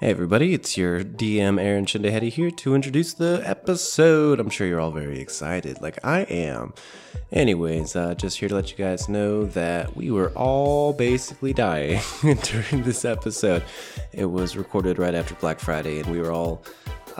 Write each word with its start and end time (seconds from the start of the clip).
Hey 0.00 0.10
everybody, 0.10 0.54
it's 0.54 0.76
your 0.76 1.02
DM 1.02 1.60
Aaron 1.60 1.84
Shindahedi 1.84 2.30
here 2.30 2.52
to 2.52 2.76
introduce 2.76 3.14
the 3.14 3.42
episode. 3.44 4.38
I'm 4.38 4.48
sure 4.48 4.64
you're 4.64 4.78
all 4.78 4.92
very 4.92 5.18
excited, 5.18 5.80
like 5.80 5.98
I 6.04 6.20
am. 6.20 6.72
Anyways, 7.32 7.96
uh, 7.96 8.14
just 8.14 8.38
here 8.38 8.48
to 8.48 8.54
let 8.54 8.70
you 8.70 8.76
guys 8.76 9.08
know 9.08 9.46
that 9.46 9.96
we 9.96 10.12
were 10.12 10.30
all 10.36 10.92
basically 10.92 11.52
dying 11.52 12.00
during 12.42 12.84
this 12.84 13.04
episode. 13.04 13.64
It 14.12 14.26
was 14.26 14.56
recorded 14.56 15.00
right 15.00 15.16
after 15.16 15.34
Black 15.34 15.58
Friday, 15.58 15.98
and 15.98 16.06
we 16.12 16.20
were 16.20 16.30
all 16.30 16.62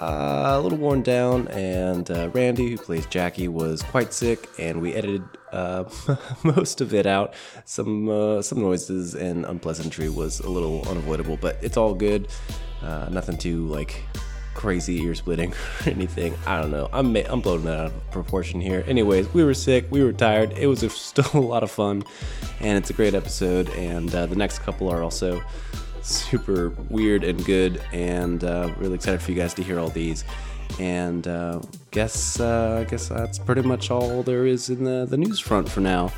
uh, 0.01 0.53
a 0.53 0.61
little 0.61 0.79
worn 0.79 1.03
down. 1.03 1.49
And 1.49 2.09
uh, 2.09 2.31
Randy, 2.33 2.71
who 2.71 2.77
plays 2.77 3.07
Jackie, 3.07 3.49
was 3.49 3.83
quite 3.83 4.13
sick, 4.13 4.49
and 4.57 4.81
we 4.81 4.95
edited 4.95 5.25
uh, 5.51 5.83
most 6.45 6.81
of 6.81 6.95
it 6.95 7.07
out. 7.07 7.35
Some 7.65 8.09
uh, 8.09 8.41
some 8.41 8.61
noises 8.61 9.17
and 9.17 9.45
unpleasantry 9.47 10.09
was 10.09 10.39
a 10.39 10.49
little 10.49 10.89
unavoidable, 10.89 11.39
but 11.39 11.59
it's 11.61 11.77
all 11.77 11.93
good. 11.93 12.29
Uh, 12.83 13.09
nothing 13.11 13.37
too 13.37 13.67
like 13.67 14.03
crazy 14.59 15.01
ear 15.03 15.15
splitting 15.15 15.53
or 15.87 15.91
anything. 15.91 16.35
I 16.45 16.61
don't 16.61 16.73
know. 16.73 16.89
I'm 16.93 17.15
I'm 17.17 17.41
blowing 17.41 17.65
that 17.65 17.79
out 17.79 17.87
of 17.87 18.11
proportion 18.11 18.61
here. 18.61 18.85
Anyways, 18.87 19.33
we 19.33 19.45
were 19.45 19.55
sick, 19.55 19.87
we 19.91 20.03
were 20.03 20.13
tired. 20.13 20.53
It 20.59 20.67
was 20.67 20.83
a, 20.83 20.91
still 20.91 21.31
a 21.35 21.39
lot 21.39 21.63
of 21.63 21.71
fun, 21.71 22.05
and 22.61 22.77
it's 22.77 22.91
a 22.91 22.93
great 22.93 23.15
episode. 23.15 23.69
And 23.71 24.13
uh, 24.15 24.27
the 24.27 24.37
next 24.37 24.59
couple 24.59 24.91
are 24.91 25.03
also 25.03 25.43
super 26.03 26.71
weird 26.91 27.23
and 27.23 27.45
good, 27.45 27.81
and 27.93 28.43
uh, 28.43 28.75
really 28.79 28.97
excited 28.97 29.23
for 29.23 29.31
you 29.31 29.37
guys 29.37 29.55
to 29.55 29.63
hear 29.63 29.79
all 29.79 29.91
these. 29.91 30.25
And 30.79 31.27
uh, 31.27 31.61
guess 31.93 32.41
uh, 32.41 32.85
I 32.85 32.91
guess 32.91 33.09
that's 33.09 33.39
pretty 33.39 33.63
much 33.63 33.91
all 33.91 34.23
there 34.23 34.45
is 34.45 34.71
in 34.71 34.85
the 34.85 35.07
the 35.09 35.17
news 35.17 35.39
front 35.39 35.69
for 35.69 35.81
now. 35.81 36.13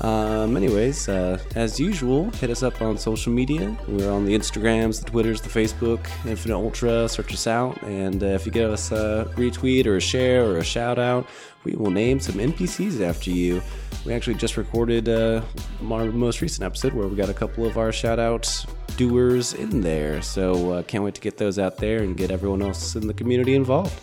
Um, 0.00 0.56
anyways, 0.56 1.08
uh, 1.08 1.38
as 1.54 1.78
usual, 1.78 2.30
hit 2.32 2.50
us 2.50 2.62
up 2.62 2.82
on 2.82 2.98
social 2.98 3.32
media. 3.32 3.76
We're 3.86 4.10
on 4.10 4.24
the 4.24 4.36
Instagrams, 4.36 5.02
the 5.02 5.10
Twitters, 5.10 5.40
the 5.40 5.48
Facebook, 5.48 6.06
Infinite 6.26 6.56
Ultra. 6.56 7.08
Search 7.08 7.32
us 7.32 7.46
out, 7.46 7.80
and 7.82 8.22
uh, 8.22 8.26
if 8.26 8.44
you 8.44 8.52
give 8.52 8.70
us 8.70 8.90
a 8.92 9.30
retweet 9.36 9.86
or 9.86 9.96
a 9.96 10.00
share 10.00 10.44
or 10.44 10.58
a 10.58 10.64
shout 10.64 10.98
out, 10.98 11.26
we 11.64 11.72
will 11.72 11.90
name 11.90 12.20
some 12.20 12.34
NPCs 12.34 13.00
after 13.00 13.30
you. 13.30 13.62
We 14.04 14.12
actually 14.12 14.34
just 14.34 14.56
recorded 14.56 15.08
uh, 15.08 15.42
our 15.90 16.04
most 16.06 16.40
recent 16.40 16.64
episode 16.64 16.92
where 16.92 17.08
we 17.08 17.16
got 17.16 17.30
a 17.30 17.34
couple 17.34 17.64
of 17.64 17.78
our 17.78 17.90
shout 17.92 18.18
out 18.18 18.66
doers 18.96 19.54
in 19.54 19.80
there. 19.80 20.20
So 20.22 20.72
uh, 20.72 20.82
can't 20.82 21.04
wait 21.04 21.14
to 21.14 21.20
get 21.20 21.38
those 21.38 21.58
out 21.58 21.78
there 21.78 22.02
and 22.02 22.16
get 22.16 22.30
everyone 22.30 22.62
else 22.62 22.96
in 22.96 23.06
the 23.06 23.14
community 23.14 23.54
involved. 23.54 23.98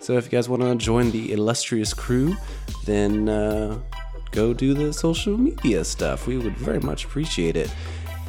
So 0.00 0.18
if 0.18 0.24
you 0.24 0.30
guys 0.30 0.48
want 0.48 0.62
to 0.62 0.74
join 0.76 1.10
the 1.10 1.32
illustrious 1.32 1.94
crew, 1.94 2.36
then 2.84 3.28
uh, 3.28 3.78
go 4.36 4.52
do 4.52 4.74
the 4.74 4.92
social 4.92 5.38
media 5.38 5.82
stuff. 5.82 6.26
We 6.26 6.36
would 6.36 6.58
very 6.58 6.78
much 6.78 7.06
appreciate 7.06 7.56
it. 7.56 7.74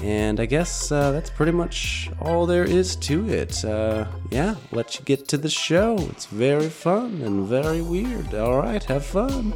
And 0.02 0.40
I 0.40 0.46
guess 0.46 0.90
uh, 0.90 1.12
that's 1.12 1.30
pretty 1.30 1.52
much 1.52 2.10
all 2.22 2.46
there 2.46 2.64
is 2.64 2.96
to 3.08 3.30
it. 3.30 3.66
Uh, 3.66 4.06
yeah, 4.32 4.56
let 4.72 4.98
you 4.98 5.04
get 5.04 5.28
to 5.28 5.38
the 5.38 5.50
show. 5.50 5.98
It's 6.12 6.26
very 6.28 6.70
fun 6.70 7.22
and 7.24 7.46
very 7.46 7.82
weird. 7.82 8.34
All 8.34 8.58
right, 8.58 8.82
have 8.86 9.06
fun. 9.06 9.54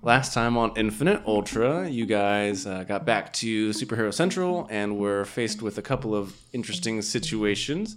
Last 0.00 0.32
time 0.32 0.56
on 0.56 0.72
Infinite 0.76 1.22
Ultra, 1.26 1.86
you 1.90 2.06
guys 2.06 2.64
uh, 2.64 2.84
got 2.84 3.04
back 3.04 3.32
to 3.34 3.70
Superhero 3.70 4.14
Central 4.14 4.66
and 4.70 4.96
were 4.96 5.26
faced 5.26 5.60
with 5.60 5.76
a 5.76 5.82
couple 5.82 6.14
of 6.14 6.34
interesting 6.54 7.02
situations. 7.02 7.96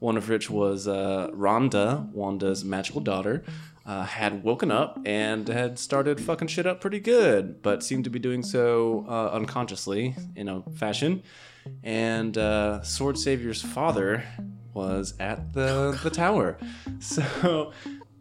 One 0.00 0.16
of 0.16 0.28
which 0.28 0.50
was 0.50 0.88
uh, 0.88 1.30
Rhonda, 1.32 2.12
Wanda's 2.12 2.64
magical 2.64 3.00
daughter, 3.00 3.44
uh, 3.86 4.04
had 4.04 4.42
woken 4.42 4.70
up 4.70 4.98
and 5.04 5.48
had 5.48 5.78
started 5.78 6.20
fucking 6.20 6.48
shit 6.48 6.66
up 6.66 6.80
pretty 6.80 7.00
good, 7.00 7.62
but 7.62 7.82
seemed 7.82 8.04
to 8.04 8.10
be 8.10 8.18
doing 8.18 8.42
so 8.42 9.04
uh, 9.08 9.30
unconsciously 9.32 10.14
in 10.36 10.48
a 10.48 10.62
fashion. 10.76 11.22
And 11.82 12.36
uh, 12.36 12.82
Sword 12.82 13.18
Savior's 13.18 13.62
father 13.62 14.24
was 14.74 15.14
at 15.20 15.52
the 15.52 15.98
the 16.02 16.10
tower. 16.10 16.56
So 17.00 17.72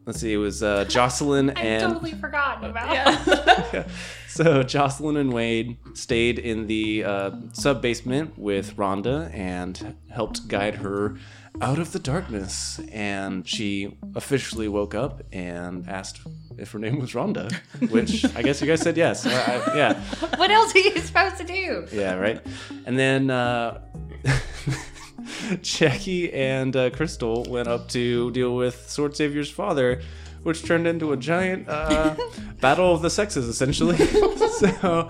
let's 0.06 0.22
see, 0.22 0.34
it 0.34 0.38
was 0.38 0.64
uh, 0.64 0.86
Jocelyn 0.86 1.52
I 1.52 1.62
and 1.62 1.94
totally 1.94 2.14
forgotten 2.14 2.70
about. 2.70 3.90
so 4.28 4.64
Jocelyn 4.64 5.18
and 5.18 5.34
Wade 5.34 5.78
stayed 5.94 6.40
in 6.40 6.68
the 6.68 7.04
uh, 7.04 7.32
sub 7.54 7.82
basement 7.82 8.38
with 8.38 8.76
Rhonda 8.76 9.34
and 9.34 9.96
helped 10.10 10.48
guide 10.48 10.76
her 10.76 11.18
out 11.62 11.80
of 11.80 11.92
the 11.92 12.00
darkness. 12.00 12.80
And 12.92 13.48
she 13.48 13.98
officially 14.16 14.68
woke 14.68 14.96
up 14.96 15.24
and 15.32 15.88
asked 15.88 16.22
if 16.58 16.72
her 16.72 16.80
name 16.80 17.00
was 17.00 17.14
Rhonda, 17.14 17.54
which 17.92 18.26
I 18.36 18.42
guess 18.42 18.62
you 18.62 18.68
guys 18.68 18.82
said 18.82 18.98
yes. 18.98 19.26
I, 19.26 19.32
I, 19.32 19.76
yeah, 19.76 20.02
what 20.38 20.52
else 20.52 20.76
are 20.76 20.80
you 20.80 20.98
supposed 21.00 21.38
to 21.38 21.44
do? 21.44 21.88
yeah, 21.92 22.16
right. 22.16 22.42
And 22.86 22.98
then. 22.98 23.30
Uh, 23.30 23.82
Jackie 25.62 26.32
and 26.34 26.76
uh, 26.76 26.90
Crystal 26.90 27.44
went 27.44 27.68
up 27.68 27.90
to 27.90 28.32
deal 28.32 28.56
with 28.56 28.90
Sword 28.90 29.16
Savior's 29.16 29.50
father, 29.50 30.02
which 30.44 30.64
turned 30.64 30.88
into 30.88 31.12
a 31.12 31.18
giant 31.18 31.68
uh, 31.68 32.16
battle 32.62 32.94
of 32.94 33.02
the 33.02 33.10
sexes, 33.10 33.48
essentially. 33.48 33.98
so, 33.98 35.10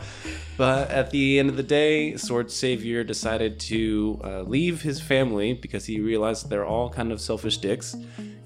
but 0.59 0.91
at 0.91 1.09
the 1.11 1.39
end 1.39 1.49
of 1.49 1.55
the 1.55 1.63
day, 1.63 2.17
Sword 2.17 2.51
Savior 2.51 3.01
decided 3.05 3.61
to 3.71 4.19
uh, 4.25 4.41
leave 4.41 4.81
his 4.81 4.99
family 4.99 5.53
because 5.53 5.85
he 5.85 6.01
realized 6.01 6.49
they're 6.49 6.65
all 6.65 6.89
kind 6.89 7.13
of 7.13 7.21
selfish 7.21 7.57
dicks, 7.59 7.95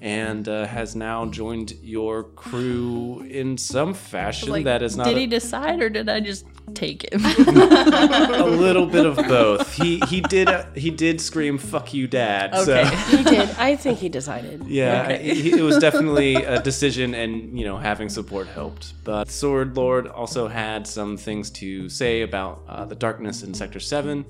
and 0.00 0.48
uh, 0.48 0.64
has 0.66 0.94
now 0.94 1.26
joined 1.26 1.72
your 1.82 2.22
crew 2.22 3.26
in 3.28 3.58
some 3.58 3.94
fashion 3.94 4.50
Like, 4.50 4.64
that 4.64 4.80
is 4.80 4.96
not 4.96 5.06
did 5.08 5.16
a- 5.16 5.20
he 5.20 5.26
decide 5.26 5.82
or 5.82 5.88
did 5.90 6.08
I 6.08 6.20
just 6.20 6.46
take 6.74 7.00
him? 7.12 7.20
a 7.26 8.46
little 8.64 8.86
bit 8.86 9.06
of 9.06 9.16
both. 9.16 9.66
He 9.74 9.90
he 10.12 10.20
did 10.20 10.48
he 10.84 10.90
did 10.90 11.20
scream 11.20 11.58
"fuck 11.58 11.92
you, 11.98 12.06
dad." 12.06 12.54
Okay. 12.54 12.84
So. 12.84 12.94
He 13.16 13.22
did. 13.24 13.48
I 13.58 13.76
think 13.82 13.98
he 13.98 14.08
decided. 14.20 14.58
Yeah, 14.66 15.02
Okay. 15.04 15.34
he- 15.34 15.58
it 15.58 15.62
was 15.70 15.78
definitely 15.88 16.30
a 16.36 16.58
decision, 16.70 17.08
and 17.22 17.58
you 17.58 17.64
know, 17.68 17.76
having 17.90 18.08
support 18.08 18.46
helped. 18.60 18.84
But 19.04 19.24
Sword 19.30 19.76
Lord 19.76 20.06
also 20.20 20.42
had 20.48 20.86
some 20.86 21.16
things 21.26 21.50
to 21.60 21.88
say 22.00 22.03
about 22.04 22.62
uh, 22.68 22.84
the 22.84 22.94
darkness 22.94 23.42
in 23.42 23.54
Sector 23.54 23.80
Seven, 23.80 24.24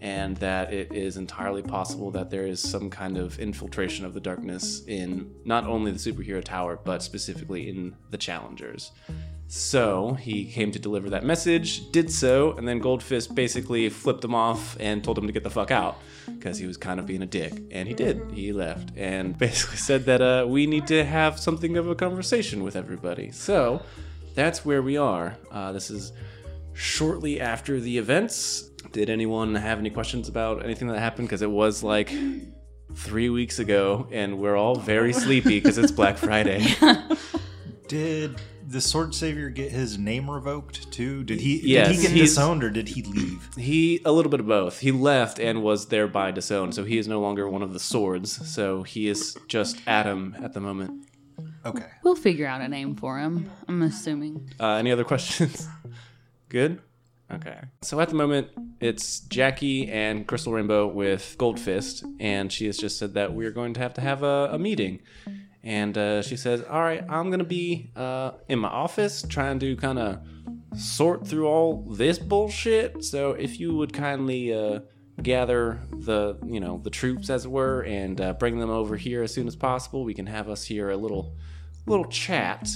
and 0.00 0.36
that 0.38 0.72
it 0.72 0.92
is 0.92 1.16
entirely 1.16 1.62
possible 1.62 2.10
that 2.12 2.30
there 2.30 2.46
is 2.46 2.60
some 2.60 2.88
kind 2.90 3.16
of 3.16 3.38
infiltration 3.38 4.04
of 4.04 4.14
the 4.14 4.20
darkness 4.20 4.84
in 4.86 5.30
not 5.44 5.66
only 5.66 5.90
the 5.90 5.98
superhero 5.98 6.42
tower, 6.42 6.78
but 6.82 7.02
specifically 7.02 7.68
in 7.68 7.94
the 8.10 8.18
Challengers. 8.18 8.92
So 9.50 10.12
he 10.12 10.44
came 10.44 10.72
to 10.72 10.78
deliver 10.78 11.08
that 11.10 11.24
message, 11.24 11.90
did 11.90 12.12
so, 12.12 12.52
and 12.52 12.68
then 12.68 12.82
Goldfist 12.82 13.34
basically 13.34 13.88
flipped 13.88 14.22
him 14.22 14.34
off 14.34 14.76
and 14.78 15.02
told 15.02 15.16
him 15.16 15.26
to 15.26 15.32
get 15.32 15.42
the 15.42 15.50
fuck 15.50 15.70
out 15.70 15.98
because 16.26 16.58
he 16.58 16.66
was 16.66 16.76
kind 16.76 17.00
of 17.00 17.06
being 17.06 17.22
a 17.22 17.26
dick. 17.26 17.54
And 17.70 17.88
he 17.88 17.94
did. 17.94 18.30
He 18.32 18.52
left 18.52 18.90
and 18.94 19.36
basically 19.38 19.78
said 19.78 20.04
that 20.04 20.20
uh, 20.20 20.46
we 20.46 20.66
need 20.66 20.86
to 20.88 21.02
have 21.02 21.40
something 21.40 21.78
of 21.78 21.88
a 21.88 21.94
conversation 21.94 22.62
with 22.62 22.76
everybody. 22.76 23.30
So 23.30 23.82
that's 24.34 24.66
where 24.66 24.82
we 24.82 24.98
are. 24.98 25.38
Uh, 25.50 25.72
this 25.72 25.90
is 25.90 26.12
shortly 26.78 27.40
after 27.40 27.80
the 27.80 27.98
events. 27.98 28.70
Did 28.92 29.10
anyone 29.10 29.54
have 29.56 29.78
any 29.80 29.90
questions 29.90 30.28
about 30.28 30.64
anything 30.64 30.88
that 30.88 30.98
happened? 30.98 31.28
Because 31.28 31.42
it 31.42 31.50
was 31.50 31.82
like 31.82 32.10
three 32.94 33.28
weeks 33.28 33.58
ago, 33.58 34.06
and 34.12 34.38
we're 34.38 34.56
all 34.56 34.76
very 34.76 35.12
sleepy 35.12 35.60
because 35.60 35.76
it's 35.76 35.92
Black 35.92 36.16
Friday. 36.16 36.66
Did 37.88 38.40
the 38.66 38.80
Sword 38.80 39.14
Savior 39.14 39.48
get 39.48 39.72
his 39.72 39.98
name 39.98 40.30
revoked 40.30 40.92
too? 40.92 41.24
Did 41.24 41.40
he 41.40 41.60
Yes, 41.66 41.88
did 41.88 41.96
he 41.96 42.02
get 42.02 42.14
disowned 42.14 42.62
or 42.62 42.70
did 42.70 42.88
he 42.88 43.02
leave? 43.02 43.48
He 43.56 44.00
a 44.04 44.12
little 44.12 44.30
bit 44.30 44.40
of 44.40 44.46
both. 44.46 44.80
He 44.80 44.92
left 44.92 45.40
and 45.40 45.62
was 45.62 45.86
thereby 45.86 46.30
disowned, 46.30 46.74
so 46.74 46.84
he 46.84 46.98
is 46.98 47.08
no 47.08 47.20
longer 47.20 47.48
one 47.48 47.62
of 47.62 47.72
the 47.72 47.80
swords. 47.80 48.46
So 48.48 48.82
he 48.82 49.08
is 49.08 49.36
just 49.48 49.80
Adam 49.86 50.36
at 50.42 50.52
the 50.52 50.60
moment. 50.60 51.08
Okay. 51.64 51.86
we'll 52.04 52.14
figure 52.16 52.46
out 52.46 52.60
a 52.60 52.68
name 52.68 52.94
for 52.94 53.18
him. 53.18 53.50
I'm 53.68 53.82
assuming. 53.82 54.50
Uh, 54.60 54.74
any 54.74 54.92
other 54.92 55.04
questions? 55.04 55.68
Good. 56.48 56.80
Okay. 57.30 57.58
So 57.82 58.00
at 58.00 58.08
the 58.08 58.14
moment, 58.14 58.48
it's 58.80 59.20
Jackie 59.20 59.90
and 59.90 60.26
Crystal 60.26 60.52
Rainbow 60.52 60.86
with 60.86 61.36
Goldfist, 61.38 62.02
and 62.18 62.50
she 62.50 62.66
has 62.66 62.78
just 62.78 62.98
said 62.98 63.14
that 63.14 63.34
we're 63.34 63.50
going 63.50 63.74
to 63.74 63.80
have 63.80 63.92
to 63.94 64.00
have 64.00 64.22
a, 64.22 64.50
a 64.52 64.58
meeting. 64.58 65.00
And 65.62 65.98
uh, 65.98 66.22
she 66.22 66.36
says, 66.36 66.62
"All 66.62 66.80
right, 66.80 67.04
I'm 67.06 67.30
gonna 67.30 67.44
be 67.44 67.90
uh, 67.94 68.32
in 68.48 68.60
my 68.60 68.68
office 68.68 69.22
trying 69.28 69.58
to 69.58 69.76
kind 69.76 69.98
of 69.98 70.20
sort 70.76 71.26
through 71.26 71.46
all 71.46 71.82
this 71.90 72.18
bullshit. 72.18 73.04
So 73.04 73.32
if 73.32 73.60
you 73.60 73.74
would 73.74 73.92
kindly 73.92 74.52
uh, 74.52 74.80
gather 75.22 75.80
the, 75.92 76.36
you 76.46 76.60
know, 76.60 76.80
the 76.82 76.90
troops, 76.90 77.30
as 77.30 77.44
it 77.44 77.50
were, 77.50 77.82
and 77.82 78.20
uh, 78.20 78.32
bring 78.34 78.58
them 78.58 78.70
over 78.70 78.96
here 78.96 79.22
as 79.22 79.32
soon 79.32 79.46
as 79.46 79.56
possible, 79.56 80.04
we 80.04 80.14
can 80.14 80.26
have 80.26 80.48
us 80.48 80.64
here 80.64 80.90
a 80.90 80.96
little, 80.96 81.36
little 81.86 82.06
chat. 82.06 82.68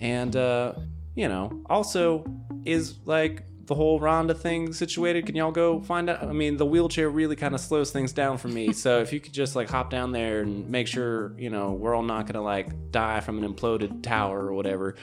And 0.00 0.34
uh, 0.36 0.74
you 1.14 1.28
know, 1.28 1.62
also 1.66 2.24
is 2.64 2.98
like 3.04 3.44
the 3.66 3.74
whole 3.74 4.00
Rhonda 4.00 4.36
thing 4.36 4.72
situated? 4.72 5.26
Can 5.26 5.36
y'all 5.36 5.52
go 5.52 5.80
find 5.80 6.10
out? 6.10 6.22
I 6.22 6.32
mean, 6.32 6.56
the 6.56 6.66
wheelchair 6.66 7.08
really 7.08 7.36
kind 7.36 7.54
of 7.54 7.60
slows 7.60 7.90
things 7.90 8.12
down 8.12 8.38
for 8.38 8.48
me. 8.48 8.72
so 8.84 9.00
if 9.00 9.12
you 9.12 9.20
could 9.20 9.32
just 9.32 9.56
like 9.56 9.68
hop 9.68 9.90
down 9.90 10.12
there 10.12 10.40
and 10.40 10.68
make 10.68 10.86
sure, 10.86 11.34
you 11.38 11.50
know, 11.50 11.72
we're 11.72 11.94
all 11.94 12.02
not 12.02 12.26
gonna 12.26 12.42
like 12.42 12.90
die 12.90 13.20
from 13.20 13.42
an 13.42 13.52
imploded 13.52 14.02
tower 14.02 14.46
or 14.46 14.54
whatever, 14.54 14.96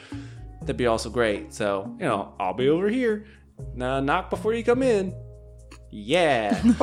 that'd 0.62 0.78
be 0.78 0.88
also 0.88 1.10
great. 1.10 1.54
So, 1.54 1.96
you 2.00 2.06
know, 2.06 2.34
I'll 2.40 2.54
be 2.54 2.69
over 2.69 2.90
here. 2.90 3.25
Now 3.75 4.00
knock 4.00 4.30
before 4.30 4.54
you 4.54 4.64
come 4.64 4.84
in. 4.84 5.14
Yeah. 5.92 6.62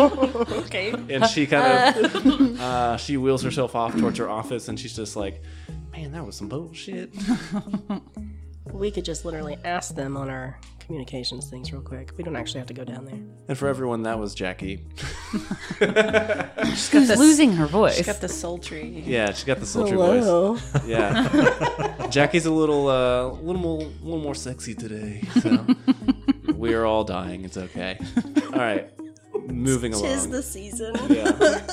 Okay. 0.69 0.93
and 0.93 1.25
she 1.27 1.47
kind 1.47 1.97
of 1.97 2.61
uh, 2.61 2.97
she 2.99 3.17
wheels 3.17 3.43
herself 3.43 3.75
off 3.75 3.97
towards 3.97 4.19
her 4.19 4.29
office, 4.29 4.69
and 4.69 4.79
she's 4.79 4.95
just 4.95 5.17
like, 5.17 5.43
"Man, 5.93 6.13
that 6.13 6.25
was 6.27 6.37
some 6.37 6.49
bullshit." 6.49 7.15
We 8.73 8.91
could 8.91 9.05
just 9.05 9.25
literally 9.25 9.59
ask 9.65 9.95
them 9.95 10.17
on 10.17 10.29
our 10.29 10.59
communications 10.81 11.51
things 11.51 11.71
real 11.73 11.83
quick. 11.83 12.13
We 12.17 12.25
don't 12.25 12.37
actually 12.37 12.61
have 12.61 12.67
to 12.69 12.75
go 12.75 12.85
down 12.85 13.05
there. 13.05 13.19
And 13.49 13.59
for 13.59 13.69
everyone, 13.69 14.03
that 14.05 14.19
was 14.19 14.35
Jackie. 14.35 14.85
Who's 15.79 17.17
losing 17.19 17.53
her 17.53 17.67
voice? 17.67 17.97
She's 17.97 18.07
got 18.07 18.21
the 18.21 18.29
sultry. 18.29 19.03
Yeah, 19.07 19.33
she 19.33 19.45
got 19.47 19.61
the 19.61 19.67
sultry 19.67 19.97
voice. 19.97 20.25
Hello. 20.25 20.57
Yeah, 20.87 22.07
Jackie's 22.11 22.47
a 22.47 22.51
little, 22.51 22.89
uh, 22.89 23.29
little 23.43 23.61
more, 23.61 23.81
a 23.83 24.05
little 24.05 24.21
more 24.21 24.35
sexy 24.35 24.75
today. 24.75 25.23
So 25.43 25.67
we 26.55 26.75
are 26.75 26.87
all 26.87 27.05
dying. 27.05 27.45
It's 27.45 27.57
okay. 27.59 27.99
All 28.53 28.59
right, 28.59 28.91
moving 29.47 29.93
along. 29.93 30.05
Tis 30.07 30.29
the 30.29 30.43
season. 30.43 30.95
yeah. 31.09 31.67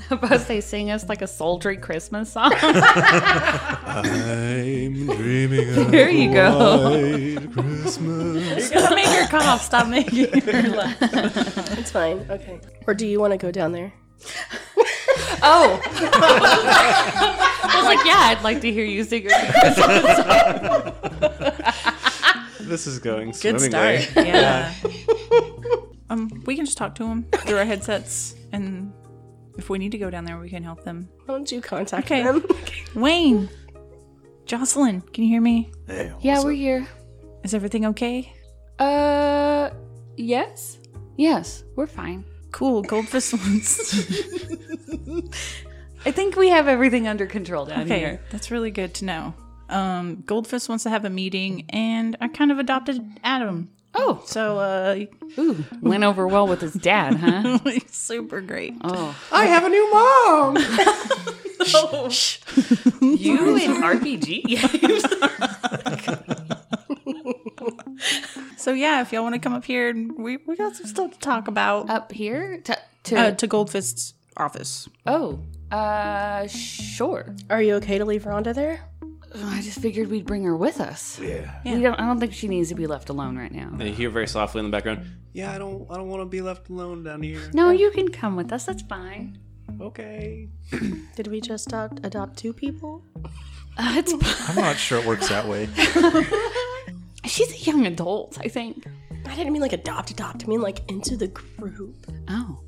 Suppose 0.08 0.46
they 0.46 0.60
sing 0.60 0.90
us 0.90 1.08
like 1.08 1.22
a 1.22 1.26
sultry 1.26 1.76
Christmas 1.76 2.32
song. 2.32 2.52
I'm 2.62 3.22
dreaming 5.16 5.68
of 5.78 5.90
There 5.90 6.10
you 6.10 6.32
go. 6.32 6.90
white 6.90 7.52
Christmas. 7.52 8.70
You're 8.72 8.82
gonna 8.82 8.96
make 8.96 9.06
her 9.06 9.26
cough. 9.28 9.62
Stop 9.62 9.88
making 9.88 10.40
her 10.42 10.62
laugh. 10.68 10.96
It's 11.78 11.90
fine. 11.90 12.26
Okay. 12.30 12.60
Or 12.86 12.94
do 12.94 13.06
you 13.06 13.20
want 13.20 13.32
to 13.32 13.38
go 13.38 13.50
down 13.50 13.72
there? 13.72 13.92
oh. 15.42 15.80
I 17.62 17.76
was 17.76 17.84
like, 17.84 18.04
yeah, 18.06 18.34
I'd 18.36 18.42
like 18.42 18.60
to 18.62 18.72
hear 18.72 18.84
you 18.84 19.04
sing 19.04 19.22
your 19.24 19.32
Christmas 19.32 20.16
song. 20.16 20.92
This 22.60 22.86
is 22.86 22.98
going 23.00 23.30
Good 23.32 23.60
swimmingly. 23.60 24.00
start. 24.02 24.26
Yeah. 24.26 24.72
um, 26.10 26.42
we 26.46 26.54
can 26.56 26.64
just 26.66 26.78
talk 26.78 26.94
to 26.96 27.04
them 27.04 27.24
through 27.32 27.58
our 27.58 27.64
headsets, 27.64 28.34
and 28.52 28.92
if 29.60 29.68
we 29.70 29.78
need 29.78 29.92
to 29.92 29.98
go 29.98 30.10
down 30.10 30.24
there, 30.24 30.38
we 30.38 30.48
can 30.50 30.62
help 30.62 30.84
them. 30.84 31.08
Why 31.26 31.34
don't 31.34 31.50
you 31.52 31.60
contact 31.60 32.06
Okay. 32.10 32.22
them? 32.22 32.44
Wayne, 32.94 33.48
Jocelyn, 34.46 35.00
can 35.02 35.24
you 35.24 35.30
hear 35.30 35.40
me? 35.40 35.70
Hey, 35.86 36.12
Yeah, 36.20 36.42
we're 36.42 36.52
here. 36.52 36.86
Is 37.44 37.54
everything 37.54 37.86
okay? 37.86 38.32
Uh, 38.78 39.70
yes. 40.16 40.78
Yes, 41.16 41.64
we're 41.76 41.86
fine. 41.86 42.24
Cool. 42.52 42.82
Goldfish 42.82 43.32
wants. 43.34 43.94
I 46.06 46.10
think 46.10 46.36
we 46.36 46.48
have 46.48 46.66
everything 46.66 47.06
under 47.06 47.26
control 47.26 47.66
down 47.66 47.82
Okay, 47.82 47.98
here. 47.98 48.20
that's 48.30 48.50
really 48.50 48.70
good 48.70 48.94
to 48.94 49.04
know. 49.04 49.34
Um, 49.68 50.22
Goldfish 50.26 50.68
wants 50.68 50.84
to 50.84 50.90
have 50.90 51.04
a 51.04 51.10
meeting, 51.10 51.66
and 51.68 52.16
I 52.20 52.28
kind 52.28 52.50
of 52.50 52.58
adopted 52.58 53.00
Adam. 53.22 53.70
Oh, 53.94 54.22
So, 54.24 54.58
uh, 54.58 55.04
ooh, 55.38 55.64
went 55.82 56.04
over 56.04 56.26
well 56.28 56.46
with 56.46 56.60
his 56.60 56.74
dad, 56.74 57.14
huh? 57.16 57.58
super 57.88 58.40
great. 58.40 58.74
Oh, 58.82 59.16
I 59.32 59.46
have 59.46 59.64
a 59.64 59.68
new 59.68 59.90
mom. 59.92 60.56
you 63.00 63.56
in 63.56 63.82
RPG 63.82 64.44
So 68.56 68.72
yeah, 68.72 69.00
if 69.02 69.12
y'all 69.12 69.22
want 69.22 69.34
to 69.34 69.38
come 69.40 69.52
up 69.54 69.64
here, 69.64 69.92
we 70.16 70.38
we 70.46 70.56
got 70.56 70.76
some 70.76 70.86
stuff 70.86 71.12
to 71.12 71.18
talk 71.18 71.48
about. 71.48 71.90
up 71.90 72.12
here 72.12 72.58
to 72.64 72.78
to 73.04 73.16
Uh, 73.16 73.30
to 73.32 73.48
Goldfist's 73.48 74.14
office. 74.36 74.88
oh, 75.06 75.40
uh, 75.70 76.46
sure. 76.46 77.34
Are 77.48 77.62
you 77.62 77.74
okay 77.76 77.98
to 77.98 78.04
leave 78.04 78.24
Rhonda 78.24 78.54
there? 78.54 78.80
I 79.34 79.60
just 79.62 79.80
figured 79.80 80.10
we'd 80.10 80.26
bring 80.26 80.44
her 80.44 80.56
with 80.56 80.80
us. 80.80 81.18
Yeah. 81.20 81.60
We 81.64 81.80
don't. 81.80 81.94
I 81.94 82.06
don't 82.06 82.18
think 82.18 82.32
she 82.32 82.48
needs 82.48 82.68
to 82.70 82.74
be 82.74 82.86
left 82.86 83.08
alone 83.10 83.36
right 83.36 83.52
now. 83.52 83.68
And 83.72 83.82
you 83.82 83.92
hear 83.92 84.10
very 84.10 84.26
softly 84.26 84.58
in 84.58 84.66
the 84.66 84.72
background. 84.72 85.06
Yeah, 85.32 85.52
I 85.52 85.58
don't, 85.58 85.86
I 85.88 85.96
don't 85.96 86.08
want 86.08 86.22
to 86.22 86.26
be 86.26 86.40
left 86.40 86.68
alone 86.68 87.04
down 87.04 87.22
here. 87.22 87.50
No, 87.52 87.70
you 87.70 87.92
can 87.92 88.08
come 88.08 88.34
with 88.34 88.52
us. 88.52 88.64
That's 88.64 88.82
fine. 88.82 89.38
Okay. 89.80 90.48
Did 91.16 91.28
we 91.28 91.40
just 91.40 91.68
adopt, 91.68 92.04
adopt 92.04 92.36
two 92.36 92.52
people? 92.52 93.04
Uh, 93.78 93.94
it's 93.96 94.12
I'm 94.48 94.56
not 94.56 94.76
sure 94.76 94.98
it 94.98 95.06
works 95.06 95.28
that 95.28 95.46
way. 95.46 95.68
she's 97.24 97.52
a 97.52 97.70
young 97.70 97.86
adult. 97.86 98.38
I 98.40 98.48
think. 98.48 98.86
I 99.26 99.36
didn't 99.36 99.52
mean 99.52 99.62
like 99.62 99.72
adopt, 99.72 100.10
adopt. 100.10 100.44
I 100.44 100.46
mean 100.48 100.60
like 100.60 100.90
into 100.90 101.16
the 101.16 101.28
group. 101.28 102.06
Oh. 102.28 102.60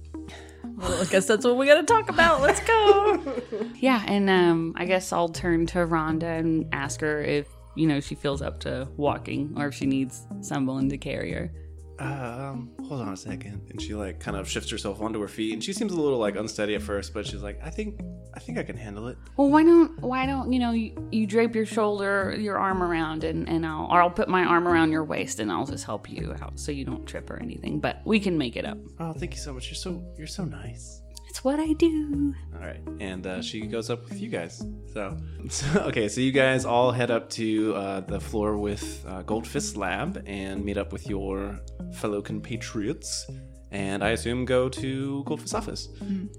Well, 0.64 1.00
I 1.00 1.05
guess 1.06 1.26
that's 1.26 1.44
what 1.44 1.56
we 1.56 1.67
got 1.67 1.76
to 1.76 1.82
talk 1.82 2.09
about. 2.09 2.41
Let's 2.43 2.61
go. 2.61 3.20
Yeah, 3.76 4.00
and 4.06 4.31
um, 4.31 4.75
I 4.76 4.85
guess 4.85 5.12
I'll 5.12 5.29
turn 5.29 5.67
to 5.67 5.79
Rhonda 5.79 6.38
and 6.38 6.69
ask 6.73 7.00
her 7.00 7.20
if 7.20 7.49
you 7.75 7.88
know 7.88 7.99
she 7.99 8.14
feels 8.14 8.41
up 8.41 8.61
to 8.61 8.87
walking 8.97 9.55
or 9.56 9.67
if 9.67 9.75
she 9.75 9.87
needs 9.87 10.25
someone 10.41 10.88
to 10.91 10.99
carry 10.99 11.32
her. 11.32 11.53
Um, 12.02 12.70
hold 12.88 13.00
on 13.00 13.12
a 13.12 13.16
second. 13.16 13.66
And 13.70 13.81
she 13.81 13.94
like 13.94 14.19
kind 14.19 14.37
of 14.37 14.49
shifts 14.49 14.70
herself 14.70 15.00
onto 15.00 15.20
her 15.20 15.28
feet, 15.28 15.52
and 15.52 15.62
she 15.62 15.72
seems 15.72 15.93
a 15.93 16.00
little 16.00 16.19
like 16.19 16.37
unsteady 16.37 16.75
at 16.75 16.82
first, 16.82 17.14
but 17.14 17.26
she's 17.26 17.43
like, 17.43 17.60
I 17.62 17.70
think, 17.70 18.00
I 18.34 18.40
think 18.40 18.58
I 18.58 18.62
can 18.62 18.76
handle 18.76 19.08
it. 19.08 19.19
Well, 19.37 19.50
why 19.50 19.62
don't 19.62 19.99
why 20.00 20.26
don't 20.26 20.52
you 20.52 20.58
know 20.58 20.72
you, 20.72 21.08
you 21.10 21.26
drape 21.26 21.54
your 21.54 21.66
shoulder, 21.66 22.34
your 22.38 22.58
arm 22.58 22.82
around, 22.82 23.25
and 23.25 23.49
and 23.49 23.64
I'll 23.66 23.87
or 23.90 24.02
I'll 24.02 24.10
put 24.10 24.28
my 24.28 24.44
arm 24.44 24.66
around 24.66 24.90
your 24.90 25.04
waist, 25.04 25.38
and 25.40 25.52
I'll 25.52 25.66
just 25.66 25.84
help 25.84 26.10
you 26.10 26.34
out 26.40 26.58
so 26.58 26.72
you 26.72 26.84
don't 26.84 27.06
trip 27.06 27.31
or 27.31 27.40
anything. 27.40 27.81
But 27.81 28.00
we 28.04 28.19
can 28.20 28.37
make 28.38 28.56
it 28.56 28.64
up. 28.64 28.78
Oh, 28.99 29.12
thank 29.12 29.34
you 29.34 29.40
so 29.40 29.52
much. 29.52 29.69
You're 29.69 29.76
so, 29.76 30.02
you're 30.16 30.26
so 30.26 30.44
nice. 30.44 31.01
It's 31.32 31.43
what 31.43 31.58
I 31.58 31.73
do. 31.73 32.34
All 32.55 32.61
right, 32.61 32.82
and 33.00 33.26
uh, 33.26 33.40
she 33.40 33.62
goes 33.62 33.88
up 33.88 34.05
with 34.05 34.20
you 34.20 34.29
guys. 34.29 34.62
So, 34.93 35.17
so 35.49 35.81
okay, 35.84 36.06
so 36.06 36.20
you 36.20 36.31
guys 36.31 36.67
all 36.67 36.93
head 36.93 37.11
up 37.11 37.31
to 37.31 37.75
uh, 37.75 38.00
the 38.00 38.20
floor 38.20 38.58
with 38.58 39.02
uh, 39.08 39.23
Goldfist 39.23 39.79
Lab 39.79 40.23
and 40.26 40.62
meet 40.62 40.76
up 40.76 40.93
with 40.93 41.08
your 41.08 41.58
fellow 41.94 42.20
compatriots, 42.20 43.31
and 43.70 44.05
I 44.05 44.11
assume 44.11 44.44
go 44.44 44.69
to 44.69 45.25
Goldfist's 45.26 45.55
office. 45.55 45.88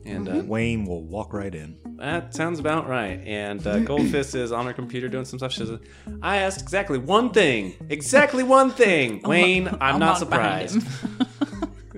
And 0.06 0.30
uh, 0.30 0.44
Wayne 0.46 0.86
will 0.86 1.04
walk 1.04 1.34
right 1.34 1.56
in. 1.56 1.76
that 1.98 2.36
sounds 2.36 2.60
about 2.60 2.88
right. 2.88 3.20
And 3.26 3.66
uh, 3.66 3.80
Goldfist 3.80 4.36
is 4.36 4.52
on 4.52 4.68
her 4.68 4.74
computer 4.74 5.10
doing 5.10 5.26
some 5.26 5.40
stuff. 5.40 5.54
She 5.54 5.66
says, 5.66 5.80
"I 6.22 6.38
asked 6.38 6.62
exactly 6.62 7.00
one 7.00 7.32
thing, 7.32 7.74
exactly 7.90 8.44
one 8.44 8.70
thing, 8.70 9.22
Wayne. 9.26 9.70
I'm 9.70 9.78
I'll 9.82 9.98
not 9.98 10.00
knock 10.00 10.18
surprised." 10.20 10.84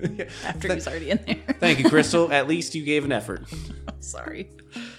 him 0.06 0.28
After 0.44 0.74
he's 0.74 0.86
already 0.86 1.10
in 1.10 1.20
there. 1.26 1.54
Thank 1.58 1.78
you, 1.78 1.88
Crystal. 1.88 2.32
At 2.32 2.48
least 2.48 2.74
you 2.74 2.84
gave 2.84 3.04
an 3.04 3.12
effort. 3.12 3.44
Sorry. 4.00 4.50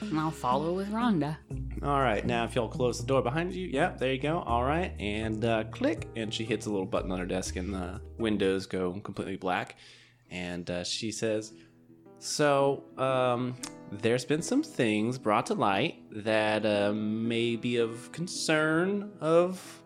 And 0.01 0.19
I'll 0.19 0.31
follow 0.31 0.73
with 0.73 0.91
Rhonda. 0.91 1.37
All 1.83 2.01
right, 2.01 2.25
now 2.25 2.43
if 2.45 2.55
y'all 2.55 2.67
close 2.67 2.99
the 2.99 3.05
door 3.05 3.21
behind 3.21 3.53
you, 3.53 3.67
yep, 3.67 3.99
there 3.99 4.11
you 4.11 4.19
go. 4.19 4.39
All 4.39 4.63
right, 4.63 4.93
and 4.99 5.43
uh, 5.45 5.65
click, 5.65 6.07
and 6.15 6.33
she 6.33 6.43
hits 6.43 6.65
a 6.65 6.69
little 6.69 6.85
button 6.85 7.11
on 7.11 7.19
her 7.19 7.25
desk, 7.25 7.55
and 7.55 7.73
the 7.73 8.01
windows 8.17 8.65
go 8.65 8.93
completely 9.01 9.37
black. 9.37 9.75
And 10.31 10.69
uh, 10.69 10.83
she 10.83 11.11
says, 11.11 11.53
"So, 12.17 12.83
um, 12.97 13.55
there's 13.91 14.25
been 14.25 14.41
some 14.41 14.63
things 14.63 15.17
brought 15.17 15.45
to 15.47 15.53
light 15.53 16.03
that 16.11 16.65
uh, 16.65 16.93
may 16.93 17.55
be 17.55 17.77
of 17.77 18.11
concern 18.11 19.11
of 19.21 19.83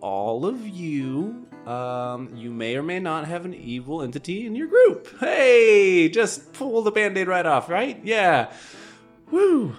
all 0.00 0.46
of 0.46 0.66
you. 0.66 1.46
Um, 1.70 2.34
you 2.34 2.50
may 2.50 2.76
or 2.76 2.82
may 2.82 2.98
not 2.98 3.26
have 3.26 3.44
an 3.44 3.54
evil 3.54 4.02
entity 4.02 4.46
in 4.46 4.54
your 4.56 4.66
group. 4.66 5.08
Hey, 5.20 6.08
just 6.08 6.52
pull 6.52 6.82
the 6.82 6.90
band-aid 6.90 7.28
right 7.28 7.46
off, 7.46 7.68
right? 7.68 8.00
Yeah. 8.04 8.52
Woo." 9.30 9.76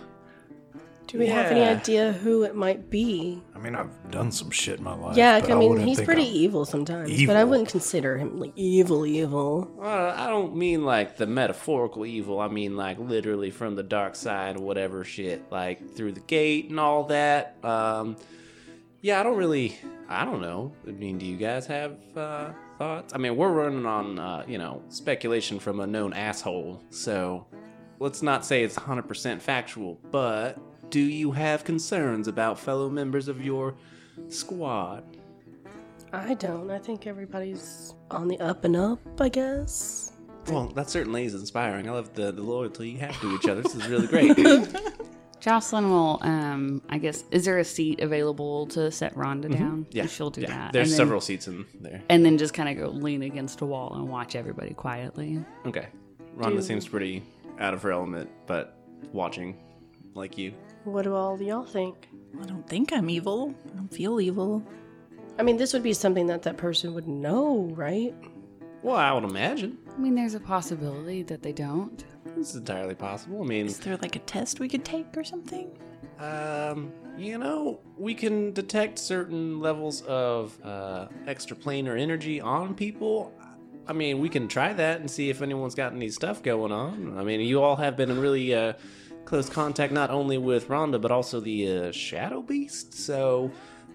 Do 1.07 1.19
we 1.19 1.27
have 1.27 1.47
any 1.51 1.61
idea 1.61 2.13
who 2.13 2.43
it 2.43 2.55
might 2.55 2.89
be? 2.89 3.43
I 3.53 3.59
mean, 3.59 3.75
I've 3.75 3.89
done 4.11 4.31
some 4.31 4.49
shit 4.49 4.77
in 4.77 4.85
my 4.85 4.93
life. 4.93 5.17
Yeah, 5.17 5.41
but 5.41 5.51
I 5.51 5.55
mean, 5.55 5.71
wouldn't 5.71 5.85
he's 5.89 5.99
pretty 5.99 6.21
I'm- 6.23 6.35
evil 6.35 6.63
sometimes, 6.63 7.25
but 7.25 7.35
I 7.35 7.43
wouldn't 7.43 7.67
consider 7.67 8.17
him 8.17 8.39
like 8.39 8.53
evil, 8.55 9.05
evil. 9.05 9.69
Well, 9.75 10.13
I 10.17 10.27
don't 10.27 10.55
mean 10.55 10.85
like 10.85 11.17
the 11.17 11.27
metaphorical 11.27 12.05
evil. 12.05 12.39
I 12.39 12.47
mean 12.47 12.77
like 12.77 12.97
literally 12.97 13.49
from 13.51 13.75
the 13.75 13.83
dark 13.83 14.15
side, 14.15 14.57
whatever 14.57 15.03
shit, 15.03 15.51
like 15.51 15.95
through 15.95 16.13
the 16.13 16.21
gate 16.21 16.69
and 16.69 16.79
all 16.79 17.03
that. 17.05 17.57
Um, 17.61 18.15
yeah, 19.01 19.19
I 19.19 19.23
don't 19.23 19.37
really. 19.37 19.77
I 20.07 20.25
don't 20.25 20.41
know. 20.41 20.73
I 20.87 20.91
mean, 20.91 21.17
do 21.17 21.25
you 21.25 21.37
guys 21.37 21.65
have 21.67 21.97
uh, 22.15 22.51
thoughts? 22.77 23.13
I 23.13 23.17
mean, 23.17 23.35
we're 23.35 23.51
running 23.51 23.85
on 23.85 24.19
uh, 24.19 24.43
you 24.47 24.57
know 24.57 24.81
speculation 24.89 25.59
from 25.59 25.79
a 25.79 25.87
known 25.87 26.13
asshole, 26.13 26.81
so 26.89 27.45
let's 27.99 28.21
not 28.21 28.45
say 28.45 28.63
it's 28.63 28.75
100% 28.75 29.41
factual. 29.41 29.99
But 30.11 30.57
do 30.89 30.99
you 30.99 31.31
have 31.31 31.63
concerns 31.63 32.27
about 32.27 32.59
fellow 32.59 32.89
members 32.89 33.27
of 33.27 33.43
your 33.43 33.75
squad? 34.27 35.03
I 36.13 36.33
don't. 36.33 36.69
I 36.69 36.77
think 36.77 37.07
everybody's 37.07 37.93
on 38.11 38.27
the 38.27 38.39
up 38.39 38.65
and 38.65 38.75
up, 38.75 38.99
I 39.21 39.29
guess. 39.29 40.11
Well, 40.47 40.67
that 40.69 40.89
certainly 40.89 41.25
is 41.25 41.33
inspiring. 41.33 41.87
I 41.87 41.93
love 41.93 42.13
the, 42.13 42.31
the 42.31 42.41
loyalty 42.41 42.89
you 42.89 42.97
have 42.99 43.19
to 43.21 43.35
each 43.35 43.47
other. 43.47 43.61
This 43.61 43.75
is 43.75 43.87
really 43.87 44.07
great. 44.07 44.35
Jocelyn 45.41 45.89
will, 45.89 46.19
um, 46.21 46.81
I 46.87 46.99
guess, 46.99 47.23
is 47.31 47.45
there 47.45 47.57
a 47.57 47.63
seat 47.63 47.99
available 47.99 48.67
to 48.67 48.91
set 48.91 49.15
Rhonda 49.15 49.51
down? 49.51 49.87
Yeah, 49.91 50.05
she'll 50.05 50.29
do 50.29 50.41
yeah. 50.41 50.47
that. 50.47 50.73
There's 50.73 50.89
then- 50.91 50.97
several 50.97 51.19
seats 51.19 51.47
in 51.47 51.65
there. 51.81 52.01
and 52.09 52.23
then 52.23 52.37
just 52.37 52.53
kind 52.53 52.69
of 52.69 52.77
go 52.77 52.89
lean 52.95 53.23
against 53.23 53.61
a 53.61 53.65
wall 53.65 53.93
and 53.95 54.07
watch 54.07 54.35
everybody 54.35 54.73
quietly. 54.75 55.43
Okay. 55.65 55.87
Rhonda 56.37 56.57
Do- 56.57 56.61
seems 56.61 56.87
pretty 56.87 57.23
out 57.59 57.73
of 57.73 57.81
her 57.81 57.91
element, 57.91 58.29
but 58.45 58.77
watching 59.11 59.57
like 60.13 60.37
you. 60.37 60.53
What 60.83 61.03
do 61.03 61.15
all 61.15 61.41
y'all 61.41 61.65
think? 61.65 62.07
I 62.39 62.45
don't 62.45 62.67
think 62.67 62.93
I'm 62.93 63.09
evil. 63.09 63.53
I 63.73 63.75
don't 63.77 63.91
feel 63.93 64.21
evil. 64.21 64.63
I 65.39 65.43
mean, 65.43 65.57
this 65.57 65.73
would 65.73 65.83
be 65.83 65.93
something 65.93 66.27
that 66.27 66.43
that 66.43 66.57
person 66.57 66.93
would 66.93 67.07
know, 67.07 67.71
right? 67.75 68.13
Well, 68.83 68.95
I 68.95 69.11
would 69.11 69.23
imagine. 69.23 69.77
I 69.93 69.97
mean, 69.99 70.15
there's 70.15 70.33
a 70.35 70.39
possibility 70.39 71.23
that 71.23 71.41
they 71.41 71.51
don't. 71.51 72.03
It's 72.37 72.55
entirely 72.55 72.95
possible. 72.95 73.41
I 73.41 73.45
mean, 73.45 73.65
Is 73.67 73.79
there 73.79 73.97
like 73.97 74.15
a 74.15 74.19
test 74.19 74.59
we 74.59 74.67
could 74.67 74.85
take 74.85 75.15
or 75.15 75.23
something? 75.23 75.77
Um, 76.19 76.91
you 77.17 77.37
know, 77.37 77.79
we 77.97 78.13
can 78.13 78.53
detect 78.53 78.99
certain 78.99 79.59
levels 79.59 80.01
of 80.03 80.57
uh, 80.63 81.07
extraplanar 81.27 81.99
energy 81.99 82.39
on 82.39 82.75
people. 82.75 83.33
I 83.87 83.93
mean, 83.93 84.19
we 84.19 84.29
can 84.29 84.47
try 84.47 84.73
that 84.73 85.01
and 85.01 85.09
see 85.09 85.29
if 85.29 85.41
anyone's 85.41 85.75
got 85.75 85.93
any 85.93 86.09
stuff 86.09 86.43
going 86.43 86.71
on. 86.71 87.17
I 87.17 87.23
mean, 87.23 87.41
you 87.41 87.61
all 87.63 87.75
have 87.75 87.97
been 87.97 88.11
in 88.11 88.19
really 88.19 88.53
uh, 88.53 88.73
close 89.25 89.49
contact 89.49 89.91
not 89.91 90.09
only 90.09 90.37
with 90.37 90.67
Rhonda 90.67 91.01
but 91.01 91.11
also 91.11 91.39
the 91.39 91.67
uh, 91.67 91.91
Shadow 91.91 92.41
Beast, 92.41 92.93
so 92.93 93.51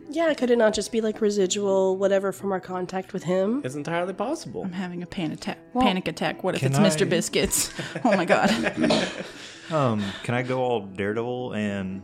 Yeah, 0.08 0.32
could 0.34 0.50
it 0.50 0.56
not 0.58 0.72
just 0.74 0.92
be 0.92 1.00
like 1.00 1.20
residual 1.20 1.96
whatever 1.96 2.32
from 2.32 2.52
our 2.52 2.60
contact 2.60 3.12
with 3.12 3.24
him? 3.24 3.62
it's 3.64 3.74
entirely 3.74 4.12
possible. 4.14 4.62
I'm 4.64 4.72
having 4.72 5.02
a 5.02 5.06
panic 5.06 5.38
attack. 5.38 5.58
panic 5.74 6.08
attack. 6.08 6.44
What 6.44 6.54
if 6.54 6.60
Can 6.60 6.70
it's 6.72 6.78
Mr. 6.78 7.08
Biscuits? 7.08 7.72
Oh 8.04 8.16
my 8.16 8.24
god. 8.24 8.50
Um, 9.68 10.00
can 10.22 10.34
I 10.36 10.42
go 10.42 10.60
all 10.62 10.80
daredevil 10.82 11.54
and 11.54 12.00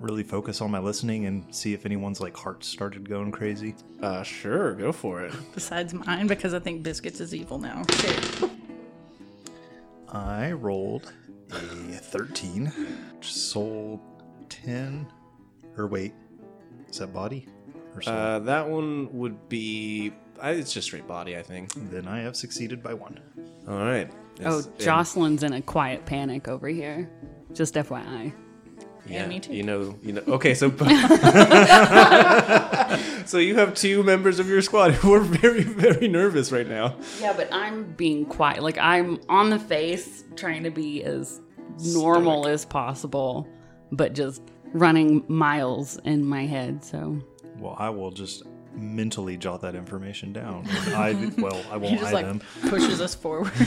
really 0.00 0.22
focus 0.22 0.60
on 0.60 0.70
my 0.70 0.78
listening 0.80 1.24
and 1.24 1.46
see 1.54 1.72
if 1.72 1.86
anyone's 1.86 2.20
like 2.20 2.36
heart 2.36 2.62
started 2.62 3.08
going 3.08 3.32
crazy? 3.32 3.74
Uh, 4.02 4.22
sure, 4.22 4.74
go 4.74 4.92
for 4.92 5.22
it. 5.24 5.32
Besides 5.54 5.94
mine, 5.94 6.26
because 6.26 6.52
I 6.52 6.58
think 6.58 6.82
Biscuits 6.82 7.20
is 7.20 7.34
evil 7.34 7.58
now. 7.58 7.84
I 10.12 10.52
rolled 10.52 11.10
a 11.50 11.56
13, 11.56 12.70
soul 13.22 14.02
10, 14.50 15.10
or 15.78 15.86
wait, 15.86 16.12
is 16.90 16.98
that 16.98 17.12
body? 17.12 17.46
Or 17.94 18.02
soul? 18.02 18.14
Uh, 18.14 18.38
that 18.40 18.68
one 18.68 19.08
would 19.12 19.48
be. 19.48 20.12
I, 20.40 20.50
it's 20.50 20.72
just 20.72 20.86
straight 20.88 21.06
body, 21.08 21.36
I 21.36 21.42
think. 21.42 21.72
then 21.90 22.06
I 22.06 22.20
have 22.20 22.36
succeeded 22.36 22.82
by 22.82 22.92
one. 22.94 23.18
All 23.68 23.76
right. 23.78 24.10
Oh, 24.44 24.56
Yes, 24.56 24.66
and- 24.66 24.78
Jocelyn's 24.80 25.42
in 25.42 25.52
a 25.54 25.62
quiet 25.62 26.04
panic 26.04 26.46
over 26.48 26.68
here. 26.68 27.10
Just 27.54 27.74
FYI. 27.74 28.32
Yeah, 29.08 29.26
me 29.28 29.38
too. 29.40 29.54
You 29.54 29.62
know, 29.62 29.96
you 30.02 30.12
know. 30.14 30.22
Okay, 30.26 30.52
so 30.52 30.68
so 33.24 33.38
you 33.38 33.54
have 33.54 33.74
two 33.74 34.02
members 34.02 34.38
of 34.38 34.48
your 34.48 34.60
squad 34.62 34.92
who 34.94 35.14
are 35.14 35.20
very, 35.20 35.62
very 35.62 36.08
nervous 36.08 36.50
right 36.52 36.66
now. 36.68 36.96
Yeah, 37.20 37.32
but 37.32 37.48
I'm 37.52 37.84
being 37.92 38.26
quiet. 38.26 38.62
Like 38.62 38.78
I'm 38.78 39.20
on 39.28 39.50
the 39.50 39.58
face, 39.58 40.24
trying 40.34 40.64
to 40.64 40.70
be 40.70 41.02
as 41.04 41.40
normal 41.84 42.46
as 42.48 42.64
possible, 42.64 43.46
but 43.92 44.12
just 44.12 44.42
running 44.78 45.24
miles 45.28 45.96
in 46.04 46.24
my 46.24 46.46
head. 46.46 46.84
So 46.84 47.18
Well, 47.58 47.76
I 47.78 47.90
will 47.90 48.10
just 48.10 48.42
mentally 48.74 49.36
jot 49.38 49.62
that 49.62 49.74
information 49.74 50.32
down. 50.32 50.66
I 50.88 51.32
well, 51.38 51.60
I 51.70 51.76
won't 51.78 51.94
He 51.94 51.98
just 51.98 52.10
eye 52.10 52.12
like 52.12 52.26
them. 52.26 52.42
pushes 52.68 53.00
us 53.00 53.14
forward. 53.14 53.52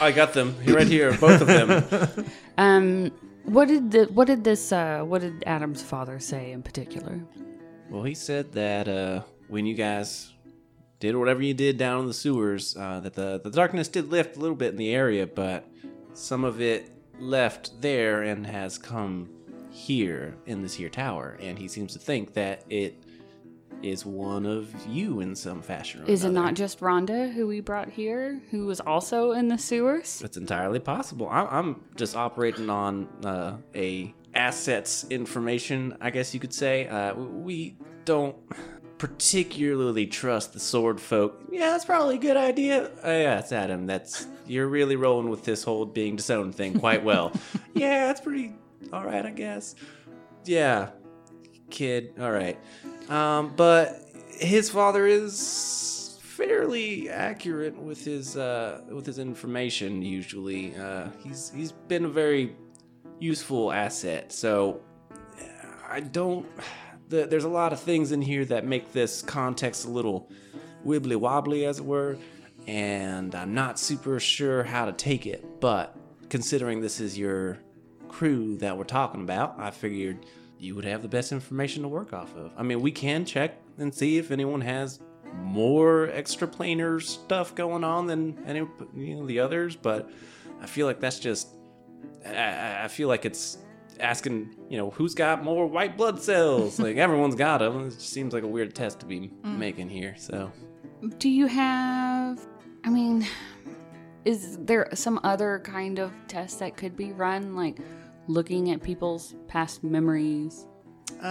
I 0.00 0.12
got 0.14 0.32
them 0.34 0.54
You're 0.64 0.76
right 0.76 0.86
here, 0.86 1.16
both 1.16 1.40
of 1.40 1.46
them. 1.46 2.26
Um, 2.58 3.10
what 3.44 3.68
did 3.68 3.90
the 3.90 4.04
what 4.06 4.26
did 4.26 4.42
this 4.42 4.72
uh 4.72 5.02
what 5.04 5.20
did 5.20 5.44
Adam's 5.46 5.82
father 5.82 6.18
say 6.18 6.52
in 6.52 6.62
particular? 6.62 7.20
Well, 7.90 8.02
he 8.02 8.14
said 8.14 8.52
that 8.52 8.88
uh, 8.88 9.22
when 9.48 9.66
you 9.66 9.74
guys 9.74 10.32
did 10.98 11.14
whatever 11.14 11.42
you 11.42 11.52
did 11.54 11.76
down 11.76 12.00
in 12.00 12.06
the 12.06 12.14
sewers, 12.14 12.74
uh, 12.76 13.00
that 13.00 13.12
the 13.14 13.40
the 13.44 13.50
darkness 13.50 13.88
did 13.88 14.10
lift 14.10 14.36
a 14.36 14.40
little 14.40 14.56
bit 14.56 14.70
in 14.70 14.76
the 14.76 14.92
area, 14.94 15.26
but 15.26 15.68
some 16.14 16.44
of 16.44 16.60
it 16.62 16.90
left 17.20 17.80
there 17.82 18.22
and 18.22 18.46
has 18.46 18.78
come 18.78 19.28
here 19.76 20.34
in 20.46 20.62
this 20.62 20.74
here 20.74 20.88
tower, 20.88 21.36
and 21.40 21.58
he 21.58 21.68
seems 21.68 21.92
to 21.92 21.98
think 21.98 22.32
that 22.32 22.64
it 22.70 22.96
is 23.82 24.06
one 24.06 24.46
of 24.46 24.74
you 24.86 25.20
in 25.20 25.36
some 25.36 25.60
fashion. 25.60 26.02
Or 26.02 26.06
Is 26.06 26.24
it 26.24 26.30
not 26.30 26.54
just 26.54 26.80
Rhonda 26.80 27.30
who 27.32 27.46
we 27.46 27.60
brought 27.60 27.90
here, 27.90 28.40
who 28.50 28.64
was 28.66 28.80
also 28.80 29.32
in 29.32 29.48
the 29.48 29.58
sewers? 29.58 30.22
It's 30.24 30.38
entirely 30.38 30.78
possible. 30.78 31.28
I'm, 31.28 31.46
I'm 31.48 31.84
just 31.94 32.16
operating 32.16 32.70
on 32.70 33.06
uh, 33.22 33.58
a 33.74 34.14
assets 34.34 35.06
information, 35.10 35.96
I 36.00 36.08
guess 36.08 36.32
you 36.32 36.40
could 36.40 36.54
say. 36.54 36.88
Uh, 36.88 37.14
we 37.14 37.76
don't 38.06 38.34
particularly 38.96 40.06
trust 40.06 40.54
the 40.54 40.60
sword 40.60 40.98
folk. 40.98 41.38
Yeah, 41.52 41.70
that's 41.70 41.84
probably 41.84 42.14
a 42.14 42.20
good 42.20 42.38
idea. 42.38 42.86
Uh, 43.04 43.10
yeah, 43.10 43.38
it's 43.40 43.52
Adam. 43.52 43.86
That's 43.86 44.26
you're 44.46 44.68
really 44.68 44.96
rolling 44.96 45.28
with 45.28 45.44
this 45.44 45.62
whole 45.62 45.84
being 45.84 46.16
disowned 46.16 46.54
thing 46.54 46.78
quite 46.80 47.04
well. 47.04 47.32
yeah, 47.74 48.06
that's 48.06 48.22
pretty 48.22 48.54
all 48.92 49.04
right, 49.04 49.24
I 49.24 49.30
guess. 49.30 49.74
Yeah, 50.44 50.90
kid. 51.70 52.14
All 52.20 52.30
right. 52.30 52.58
Um, 53.08 53.52
but 53.56 54.02
his 54.30 54.70
father 54.70 55.06
is 55.06 56.18
fairly 56.22 57.08
accurate 57.08 57.76
with 57.76 58.04
his 58.04 58.36
uh, 58.36 58.82
with 58.88 59.06
his 59.06 59.18
information. 59.18 60.02
Usually, 60.02 60.76
uh, 60.76 61.08
he's 61.22 61.50
he's 61.54 61.72
been 61.72 62.04
a 62.04 62.08
very 62.08 62.54
useful 63.18 63.72
asset. 63.72 64.32
So 64.32 64.80
I 65.88 66.00
don't. 66.00 66.46
The, 67.08 67.26
there's 67.26 67.44
a 67.44 67.48
lot 67.48 67.72
of 67.72 67.80
things 67.80 68.12
in 68.12 68.20
here 68.20 68.44
that 68.46 68.64
make 68.64 68.92
this 68.92 69.22
context 69.22 69.86
a 69.86 69.90
little 69.90 70.28
wibbly 70.84 71.16
wobbly, 71.16 71.64
as 71.64 71.78
it 71.78 71.84
were, 71.84 72.18
and 72.66 73.34
I'm 73.34 73.54
not 73.54 73.78
super 73.78 74.18
sure 74.18 74.64
how 74.64 74.86
to 74.86 74.92
take 74.92 75.26
it. 75.26 75.60
But 75.60 75.96
considering 76.28 76.80
this 76.80 77.00
is 77.00 77.16
your 77.16 77.58
crew 78.16 78.56
that 78.56 78.78
we're 78.78 78.84
talking 78.84 79.20
about, 79.20 79.56
I 79.58 79.70
figured 79.70 80.24
you 80.58 80.74
would 80.74 80.86
have 80.86 81.02
the 81.02 81.08
best 81.08 81.32
information 81.32 81.82
to 81.82 81.88
work 81.88 82.14
off 82.14 82.34
of. 82.34 82.50
I 82.56 82.62
mean, 82.62 82.80
we 82.80 82.90
can 82.90 83.26
check 83.26 83.60
and 83.76 83.94
see 83.94 84.16
if 84.16 84.30
anyone 84.30 84.62
has 84.62 85.00
more 85.34 86.08
extraplanar 86.08 87.02
stuff 87.02 87.54
going 87.54 87.84
on 87.84 88.06
than 88.06 88.42
any 88.46 88.60
you 88.94 89.16
know 89.16 89.26
the 89.26 89.40
others, 89.40 89.76
but 89.76 90.08
I 90.62 90.66
feel 90.66 90.86
like 90.86 90.98
that's 90.98 91.18
just 91.18 91.48
I- 92.24 92.84
I, 92.84 92.88
feel 92.88 93.08
like 93.08 93.26
it's 93.26 93.58
asking, 94.00 94.56
you 94.70 94.78
know, 94.78 94.90
who's 94.90 95.14
got 95.14 95.44
more 95.44 95.66
white 95.66 95.98
blood 95.98 96.18
cells? 96.22 96.78
like 96.86 96.96
everyone's 96.96 97.34
got 97.34 97.58
them. 97.58 97.88
It 97.88 97.90
just 97.90 98.08
seems 98.08 98.32
like 98.32 98.44
a 98.44 98.48
weird 98.48 98.74
test 98.74 99.00
to 99.00 99.06
be 99.06 99.30
mm. 99.44 99.58
making 99.58 99.90
here. 99.90 100.14
So 100.16 100.50
Do 101.18 101.28
you 101.28 101.48
have? 101.48 102.40
I 102.82 102.88
mean, 102.88 103.26
is 104.24 104.56
there 104.58 104.88
some 104.94 105.20
other 105.22 105.60
kind 105.64 105.98
of 105.98 106.12
test 106.28 106.60
that 106.60 106.78
could 106.78 106.96
be 106.96 107.12
run, 107.12 107.54
like 107.54 107.78
looking 108.28 108.70
at 108.70 108.82
people's 108.82 109.34
past 109.48 109.84
memories, 109.84 110.66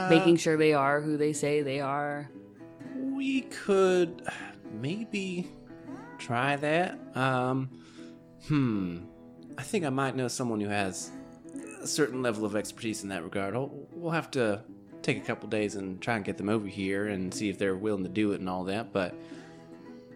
making 0.09 0.37
sure 0.37 0.57
they 0.57 0.73
are 0.73 1.01
who 1.01 1.17
they 1.17 1.33
say 1.33 1.61
they 1.61 1.79
are? 1.79 2.29
we 3.15 3.41
could 3.41 4.21
maybe 4.71 5.47
try 6.17 6.55
that. 6.57 6.99
Um, 7.15 7.69
hmm. 8.47 8.99
I 9.57 9.63
think 9.63 9.85
I 9.85 9.89
might 9.89 10.15
know 10.15 10.27
someone 10.27 10.59
who 10.59 10.67
has 10.67 11.11
a 11.81 11.87
certain 11.87 12.21
level 12.21 12.45
of 12.45 12.55
expertise 12.55 13.03
in 13.03 13.09
that 13.09 13.23
regard. 13.23 13.53
We'll, 13.53 13.87
we'll 13.93 14.11
have 14.11 14.29
to 14.31 14.63
take 15.01 15.17
a 15.17 15.21
couple 15.21 15.47
days 15.47 15.75
and 15.75 16.01
try 16.01 16.15
and 16.15 16.25
get 16.25 16.37
them 16.37 16.49
over 16.49 16.67
here 16.67 17.07
and 17.07 17.33
see 17.33 17.49
if 17.49 17.57
they're 17.57 17.75
willing 17.75 18.03
to 18.03 18.09
do 18.09 18.33
it 18.33 18.41
and 18.41 18.49
all 18.49 18.65
that. 18.65 18.91
But 18.91 19.15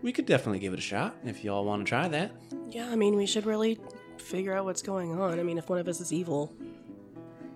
we 0.01 0.11
could 0.11 0.25
definitely 0.25 0.59
give 0.59 0.73
it 0.73 0.79
a 0.79 0.81
shot 0.81 1.15
if 1.23 1.43
y'all 1.43 1.63
want 1.63 1.85
to 1.85 1.89
try 1.89 2.07
that. 2.09 2.31
Yeah, 2.69 2.89
I 2.89 2.95
mean, 2.95 3.15
we 3.15 3.25
should 3.25 3.45
really 3.45 3.79
figure 4.17 4.53
out 4.53 4.65
what's 4.65 4.81
going 4.81 5.19
on. 5.19 5.39
I 5.39 5.43
mean, 5.43 5.57
if 5.57 5.69
one 5.69 5.79
of 5.79 5.87
us 5.87 6.01
is 6.01 6.11
evil, 6.11 6.53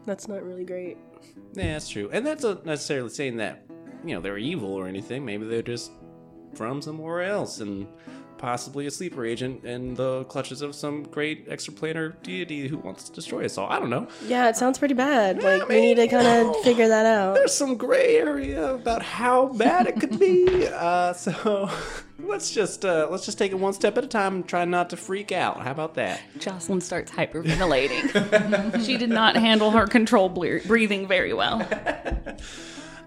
that's 0.06 0.28
not 0.28 0.44
really 0.44 0.66
great. 0.66 0.98
Yeah, 1.54 1.74
that's 1.74 1.90
true. 1.90 2.10
And 2.12 2.26
that's 2.26 2.44
not 2.44 2.66
necessarily 2.66 3.10
saying 3.10 3.38
that, 3.38 3.66
you 4.06 4.16
know, 4.16 4.22
they're 4.22 4.38
evil 4.38 4.74
or 4.74 4.88
anything. 4.88 5.26
Maybe 5.26 5.46
they're 5.48 5.62
just 5.62 5.92
from 6.56 6.82
somewhere 6.82 7.24
else 7.24 7.60
and 7.62 7.88
possibly 8.44 8.86
a 8.86 8.92
sleeper 8.92 9.26
agent 9.26 9.64
in 9.64 9.94
the 9.94 10.26
clutches 10.26 10.62
of 10.62 10.76
some 10.76 11.04
great 11.04 11.48
extraplanar 11.48 12.14
deity 12.24 12.68
who 12.68 12.78
wants 12.78 13.06
to 13.06 13.12
destroy 13.14 13.46
us 13.46 13.58
all. 13.58 13.70
I 13.70 13.80
don't 13.80 13.90
know. 13.90 14.06
Yeah, 14.28 14.50
it 14.50 14.58
sounds 14.58 14.78
pretty 14.78 14.96
bad. 14.96 15.42
Yeah, 15.42 15.60
like, 15.60 15.70
we 15.70 15.80
need 15.80 15.96
to 15.96 16.10
kind 16.10 16.28
of 16.28 16.54
figure 16.64 16.90
that 16.90 17.06
out. 17.06 17.36
There's 17.36 17.54
some 17.54 17.78
gray 17.78 18.18
area 18.18 18.74
about 18.74 19.02
how 19.02 19.46
bad 19.54 19.88
it 19.88 19.98
could 19.98 20.20
be. 20.20 20.68
uh, 20.74 21.14
so 21.14 21.72
let's 22.20 22.52
just 22.52 22.84
uh, 22.84 23.08
let's 23.10 23.26
just 23.26 23.38
take 23.38 23.54
it 23.54 23.60
one 23.60 23.72
step 23.72 23.98
at 23.98 24.04
a 24.04 24.08
time 24.08 24.36
and 24.36 24.46
try 24.46 24.66
not 24.66 24.90
to 24.90 24.98
freak 24.98 25.32
out. 25.32 25.62
How 25.62 25.72
about 25.72 25.94
that? 25.94 26.20
Jocelyn 26.38 26.82
starts 26.82 27.14
hyperventilating. 27.14 28.86
she 28.86 28.98
did 28.98 29.10
not 29.10 29.38
handle 29.38 29.72
her 29.72 29.88
control 29.88 30.28
ble- 30.28 30.60
breathing 30.68 31.08
very 31.08 31.32
well. 31.32 31.66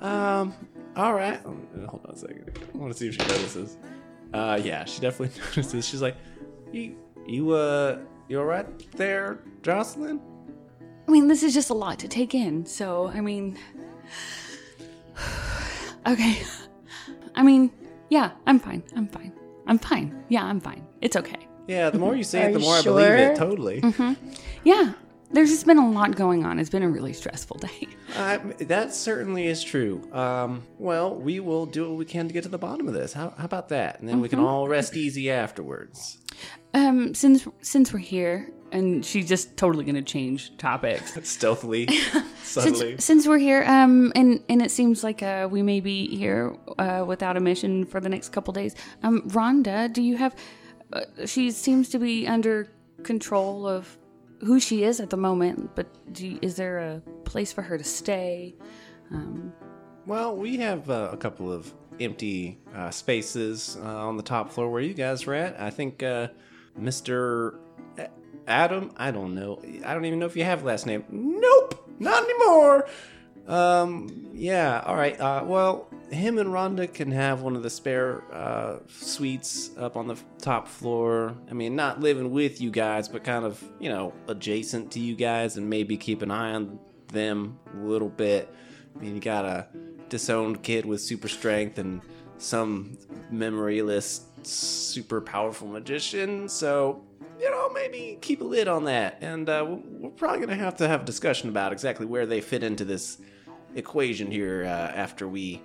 Um. 0.01 0.55
All 0.97 1.13
right. 1.13 1.39
Hold 1.43 2.07
on 2.07 2.15
a 2.15 2.17
second. 2.17 2.59
I 2.75 2.79
want 2.79 2.91
to 2.91 2.99
see 2.99 3.09
if 3.09 3.17
she 3.17 3.21
notices. 3.21 3.77
Uh, 4.33 4.61
yeah, 4.63 4.85
she 4.85 5.01
definitely 5.01 5.39
notices. 5.57 5.87
She's 5.87 6.03
like, 6.03 6.17
"You, 6.73 6.97
you, 7.27 7.51
uh, 7.53 7.99
you 8.29 8.39
all 8.39 8.45
right 8.45 8.67
there, 8.93 9.41
Jocelyn?" 9.63 10.21
I 11.09 11.11
mean, 11.11 11.29
this 11.29 11.43
is 11.43 11.55
just 11.55 11.71
a 11.71 11.75
lot 11.75 11.99
to 12.01 12.09
take 12.09 12.35
in. 12.35 12.67
So, 12.67 13.09
I 13.09 13.21
mean, 13.21 13.57
okay. 16.07 16.39
I 17.35 17.43
mean, 17.43 17.71
yeah, 18.11 18.33
I'm 18.47 18.59
fine. 18.59 18.83
I'm 18.97 19.09
fine. 19.09 19.33
I'm 19.67 19.79
fine. 19.79 20.25
Yeah, 20.29 20.45
I'm 20.45 20.61
fine. 20.61 20.87
It's 21.01 21.17
okay. 21.17 21.47
Yeah. 21.69 21.91
The 21.91 21.99
more 21.99 22.17
you 22.17 22.25
say 22.25 22.51
it, 22.51 22.53
the 22.53 22.59
more 22.59 22.77
I 22.77 22.83
believe 22.83 23.09
it. 23.13 23.37
sure? 23.37 23.47
Totally. 23.47 23.83
Yeah, 24.65 24.93
there's 25.31 25.51
just 25.51 25.67
been 25.67 25.79
a 25.79 25.91
lot 25.91 26.17
going 26.17 26.45
on. 26.45 26.59
It's 26.59 26.71
been 26.71 26.83
a 26.83 26.89
really 26.89 27.13
stressful 27.13 27.59
day. 27.59 27.89
Uh, 28.17 28.39
that 28.61 28.95
certainly 28.95 29.47
is 29.47 29.63
true. 29.63 30.09
Um, 30.11 30.63
well, 30.79 31.15
we 31.15 31.39
will 31.39 31.67
do 31.67 31.87
what 31.91 31.99
we 31.99 32.07
can 32.07 32.29
to 32.29 32.33
get 32.33 32.45
to 32.45 32.49
the 32.49 32.57
bottom 32.57 32.89
of 32.89 32.95
this. 32.95 33.13
How, 33.13 33.35
how 33.37 33.45
about 33.45 33.69
that? 33.71 34.01
And 34.01 34.09
then 34.09 34.23
we 34.23 34.31
can 34.31 34.39
all 34.39 34.69
rest 34.69 34.97
easy 34.97 35.31
afterwards. 35.31 36.17
Um, 36.73 37.13
since 37.15 37.47
since 37.61 37.93
we're 37.93 37.99
here, 37.99 38.51
and 38.73 39.05
she's 39.05 39.29
just 39.29 39.55
totally 39.59 39.85
gonna 39.85 40.01
change 40.01 40.57
topics. 40.57 41.19
Stealthily, 41.29 41.89
subtly. 42.43 42.93
Since, 42.93 43.05
since 43.05 43.27
we're 43.27 43.39
here, 43.39 43.65
um, 43.65 44.13
and 44.15 44.43
and 44.49 44.63
it 44.63 44.71
seems 44.71 45.05
like 45.05 45.23
uh, 45.23 45.47
we 45.51 45.61
may 45.61 45.81
be 45.81 46.17
here 46.17 46.57
uh, 46.79 47.05
without 47.07 47.37
a 47.37 47.41
mission 47.41 47.85
for 47.85 48.01
the 48.01 48.09
next 48.09 48.31
couple 48.31 48.55
days. 48.55 48.75
Um, 49.03 49.29
Rhonda, 49.29 49.93
do 49.93 50.01
you 50.01 50.17
have? 50.17 50.35
Uh, 50.93 51.03
she 51.27 51.51
seems 51.51 51.91
to 51.91 51.99
be 51.99 52.27
under 52.27 52.69
control 53.03 53.67
of 53.67 53.99
who 54.41 54.61
she 54.61 54.85
is 54.85 55.01
at 55.01 55.11
the 55.11 55.17
moment, 55.17 55.75
but 55.75 55.87
you, 56.17 56.39
is 56.43 56.57
there 56.57 56.79
a 56.79 57.01
place 57.25 57.53
for 57.53 57.63
her 57.63 57.79
to 57.79 57.85
stay? 57.85 58.55
Um, 59.11 59.53
Well, 60.07 60.37
we 60.37 60.57
have 60.59 60.89
uh, 60.91 61.11
a 61.13 61.17
couple 61.17 61.53
of 61.53 61.73
empty 62.01 62.59
uh, 62.75 62.91
spaces 62.91 63.77
uh, 63.83 64.07
on 64.07 64.17
the 64.17 64.23
top 64.23 64.53
floor 64.53 64.71
where 64.71 64.83
you 64.83 64.95
guys 64.95 65.27
were 65.27 65.35
at. 65.35 65.59
I 65.61 65.71
think 65.71 66.03
uh, 66.03 66.29
Mr. 66.79 67.59
Adam, 68.47 68.93
I 68.97 69.11
don't 69.11 69.35
know. 69.35 69.61
I 69.85 69.95
don't 69.95 70.05
even 70.05 70.19
know 70.19 70.27
if 70.27 70.37
you 70.37 70.45
have 70.45 70.63
last 70.63 70.87
name. 70.87 71.05
Nope, 71.09 71.89
not 71.99 72.23
anymore. 72.25 72.89
Um, 73.49 74.31
yeah, 74.33 74.83
all 74.85 74.97
right. 74.97 75.19
Uh, 75.19 75.43
well, 75.47 75.89
him 76.11 76.39
and 76.39 76.51
Rhonda 76.51 76.93
can 76.93 77.11
have 77.11 77.43
one 77.43 77.57
of 77.57 77.63
the 77.63 77.71
spare 77.71 78.23
uh, 78.33 78.79
suites 78.89 79.71
up 79.77 79.97
on 79.97 80.07
the 80.07 80.17
top 80.39 80.69
floor. 80.69 81.35
I 81.51 81.55
mean, 81.55 81.75
not 81.75 82.01
living 82.01 82.31
with 82.31 82.61
you 82.61 82.71
guys, 82.71 83.09
but 83.09 83.25
kind 83.25 83.45
of, 83.45 83.63
you 83.81 83.89
know, 83.89 84.13
adjacent 84.29 84.93
to 84.93 85.01
you 85.01 85.15
guys 85.17 85.57
and 85.57 85.69
maybe 85.69 85.97
keep 85.97 86.23
an 86.23 86.31
eye 86.31 86.53
on 86.53 86.79
them 87.09 87.59
a 87.75 87.85
little 87.85 88.09
bit. 88.09 88.53
I 88.95 89.01
mean, 89.01 89.15
you 89.15 89.21
got 89.21 89.45
a 89.45 89.67
disowned 90.09 90.63
kid 90.63 90.87
with 90.87 91.01
super 91.01 91.29
strength 91.29 91.79
and 91.79 92.01
some 92.39 92.97
memoryless, 93.33 94.23
super 94.43 95.21
powerful 95.21 95.67
magician. 95.69 96.49
So, 96.49 97.03
you 97.41 97.51
know, 97.51 97.69
maybe 97.71 98.19
keep 98.21 98.41
a 98.41 98.45
lid 98.45 98.69
on 98.69 98.85
that. 98.85 99.19
And 99.21 99.49
uh, 99.49 99.65
we're- 99.69 100.13
probably 100.17 100.39
going 100.39 100.57
to 100.57 100.65
have 100.65 100.77
to 100.77 100.89
have 100.89 101.03
a 101.03 101.05
discussion 101.05 101.49
about 101.49 101.73
exactly 101.73 102.07
where 102.07 102.27
they 102.27 102.41
fit 102.41 102.63
into 102.63 102.85
this 102.85 103.19
equation 103.75 104.31
here 104.31 104.65
uh, 104.65 104.69
after 104.69 105.29
we, 105.29 105.61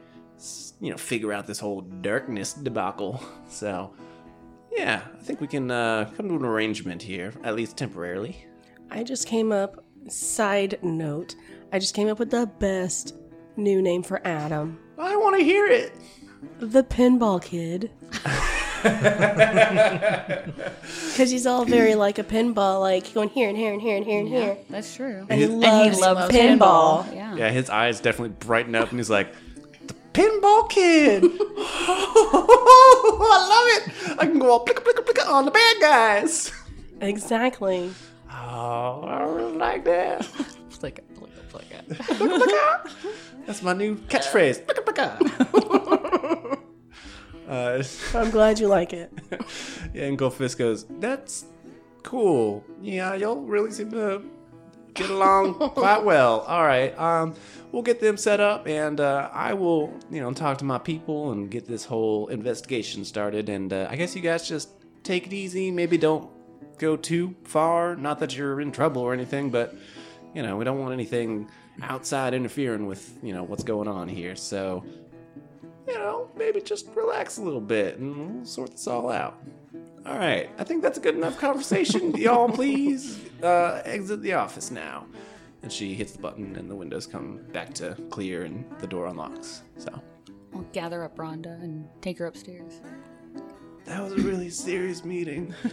you 0.80 0.92
know, 0.92 0.98
figure 0.98 1.32
out 1.34 1.46
this 1.48 1.60
whole 1.60 1.82
darkness 1.82 2.54
debacle. 2.54 3.22
So, 3.50 3.94
yeah, 4.72 5.02
I 5.14 5.22
think 5.24 5.42
we 5.42 5.48
can 5.48 5.70
uh, 5.70 6.10
come 6.16 6.30
to 6.30 6.36
an 6.36 6.46
arrangement 6.46 7.02
here, 7.02 7.34
at 7.44 7.54
least 7.56 7.76
temporarily. 7.78 8.46
I 8.90 9.04
just 9.04 9.28
came 9.28 9.52
up, 9.52 9.84
side 10.08 10.80
note, 10.82 11.36
I 11.74 11.80
just 11.80 11.94
came 11.94 12.08
up 12.08 12.18
with 12.20 12.32
the 12.32 12.46
best 12.60 13.14
new 13.58 13.82
name 13.82 14.04
for 14.04 14.26
Adam 14.26 14.80
I 14.98 15.16
want 15.18 15.38
to 15.38 15.44
hear 15.44 15.68
it. 15.68 15.94
the 16.60 16.84
Pinball 16.84 17.42
Kid. 17.44 17.92
Because 21.12 21.30
he's 21.30 21.46
all 21.46 21.66
very 21.66 21.96
like 21.96 22.18
a 22.20 22.24
pinball, 22.24 22.80
like 22.82 23.14
going 23.14 23.30
here 23.30 23.48
and 23.50 23.58
here 23.58 23.74
and 23.74 23.82
here 23.82 23.98
and 23.98 24.06
here 24.06 24.20
and 24.22 24.28
here. 24.28 24.58
that's 24.70 24.96
true. 24.96 25.26
And 25.30 25.40
he 25.40 25.46
And 25.46 25.60
loves, 25.60 25.98
he 25.98 26.02
loves 26.02 26.34
pinball. 26.34 27.14
Yeah. 27.14 27.36
Yeah, 27.36 27.50
his 27.52 27.70
eyes 27.70 28.00
definitely 28.00 28.36
brighten 28.40 28.74
up, 28.76 28.90
and 28.90 29.00
he's 29.00 29.10
like, 29.10 29.34
"The 29.34 29.41
pinball 30.14 30.70
kid! 30.70 31.24
I 33.24 33.48
love 33.52 33.68
it! 33.78 34.20
I 34.20 34.26
can 34.26 34.40
go 34.40 34.52
all 34.52 34.66
plicka 34.66 34.84
plicka 34.84 35.04
plicka 35.04 35.28
on 35.28 35.46
the 35.46 35.52
bad 35.52 35.78
guys." 35.82 36.52
Exactly. 37.02 37.92
Oh, 38.32 39.04
I 39.04 39.24
really 39.24 39.58
like 39.58 39.84
that. 39.86 40.26
Flick 40.70 41.00
it, 41.00 41.06
flick. 41.50 41.66
That's 43.46 43.62
my 43.62 43.74
new 43.74 43.96
catchphrase. 43.96 44.66
Plicka 44.66 44.84
plicka. 44.86 45.08
uh, 47.50 47.84
I'm 48.18 48.30
glad 48.32 48.60
you 48.60 48.68
like 48.68 48.94
it. 48.94 49.12
yeah, 49.94 50.06
and 50.06 50.18
Goldfist 50.18 50.58
goes, 50.58 50.86
"That's 51.00 51.46
cool. 52.04 52.64
Yeah, 52.82 53.16
y'all 53.16 53.42
really 53.42 53.72
seem 53.72 53.92
to 53.92 54.24
get 54.94 55.10
along 55.10 55.56
quite 55.56 56.04
well. 56.04 56.42
All 56.42 56.64
right, 56.64 56.98
um, 56.98 57.36
we'll 57.72 57.82
get 57.82 58.00
them 58.00 58.18
set 58.18 58.40
up, 58.40 58.68
and 58.68 59.00
uh, 59.00 59.30
I 59.32 59.54
will, 59.54 59.94
you 60.10 60.22
know, 60.22 60.32
talk 60.34 60.58
to 60.60 60.66
my 60.66 60.78
people 60.78 61.32
and 61.32 61.50
get 61.50 61.66
this 61.66 61.86
whole 61.86 62.28
investigation 62.28 63.06
started. 63.06 63.50
And 63.50 63.72
uh, 63.72 63.88
I 63.90 63.96
guess 63.96 64.16
you 64.16 64.22
guys 64.22 64.48
just 64.48 64.70
take 65.04 65.28
it 65.28 65.34
easy. 65.34 65.72
Maybe 65.72 65.98
don't 65.98 66.30
go 66.78 66.98
too 66.98 67.36
far. 67.44 67.96
Not 67.96 68.20
that 68.20 68.36
you're 68.36 68.62
in 68.62 68.72
trouble 68.72 69.02
or 69.02 69.14
anything, 69.14 69.50
but 69.50 69.76
you 70.34 70.42
know, 70.42 70.58
we 70.58 70.66
don't 70.66 70.80
want 70.80 70.94
anything 70.94 71.50
outside 71.82 72.34
interfering 72.34 72.86
with 72.86 73.18
you 73.24 73.34
know 73.34 73.44
what's 73.44 73.64
going 73.64 73.88
on 73.88 74.08
here. 74.08 74.36
So." 74.36 74.84
You 75.88 75.98
know, 75.98 76.30
maybe 76.38 76.62
just 76.62 76.88
relax 76.96 77.38
a 77.38 77.42
little 77.42 77.60
bit 77.60 77.98
and 77.98 78.16
we'll 78.16 78.46
sort 78.46 78.72
this 78.72 78.88
all 78.88 79.10
out. 79.10 79.42
All 80.06 80.18
right, 80.18 80.50
I 80.58 80.64
think 80.64 80.82
that's 80.82 80.98
a 80.98 81.02
good 81.02 81.16
enough 81.16 81.38
conversation. 81.40 82.16
Y'all, 82.16 82.50
please 82.50 83.20
uh, 83.44 83.82
exit 83.86 84.22
the 84.22 84.34
office 84.34 84.72
now. 84.72 85.06
And 85.64 85.72
she 85.72 85.94
hits 85.94 86.14
the 86.14 86.20
button, 86.20 86.56
and 86.56 86.70
the 86.70 86.76
windows 86.76 87.06
come 87.06 87.38
back 87.52 87.72
to 87.76 87.96
clear, 88.10 88.44
and 88.46 88.66
the 88.80 88.88
door 88.88 89.06
unlocks. 89.08 89.62
So 89.78 90.02
We'll 90.52 90.64
gather 90.74 91.04
up 91.04 91.18
Rhonda 91.18 91.62
and 91.64 91.88
take 92.02 92.18
her 92.18 92.26
upstairs. 92.26 92.82
that 93.86 94.02
was 94.04 94.14
a 94.14 94.18
really 94.18 94.50
serious 94.50 95.06
meeting. 95.06 95.54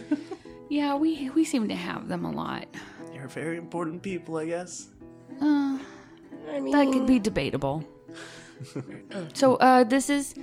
Yeah, 0.71 0.93
we 0.93 1.31
we 1.31 1.45
seem 1.45 1.67
to 1.69 1.75
have 1.75 2.07
them 2.07 2.25
a 2.25 2.31
lot. 2.31 2.67
You're 3.11 3.27
very 3.27 3.57
important 3.57 4.03
people, 4.03 4.37
I 4.37 4.45
guess. 4.45 4.89
Uh, 5.41 5.79
I 6.47 6.59
mean, 6.59 6.71
that 6.71 6.93
could 6.93 7.07
be 7.07 7.17
debatable. 7.17 7.83
so, 9.33 9.55
uh, 9.55 9.83
this 9.83 10.11
is 10.11 10.35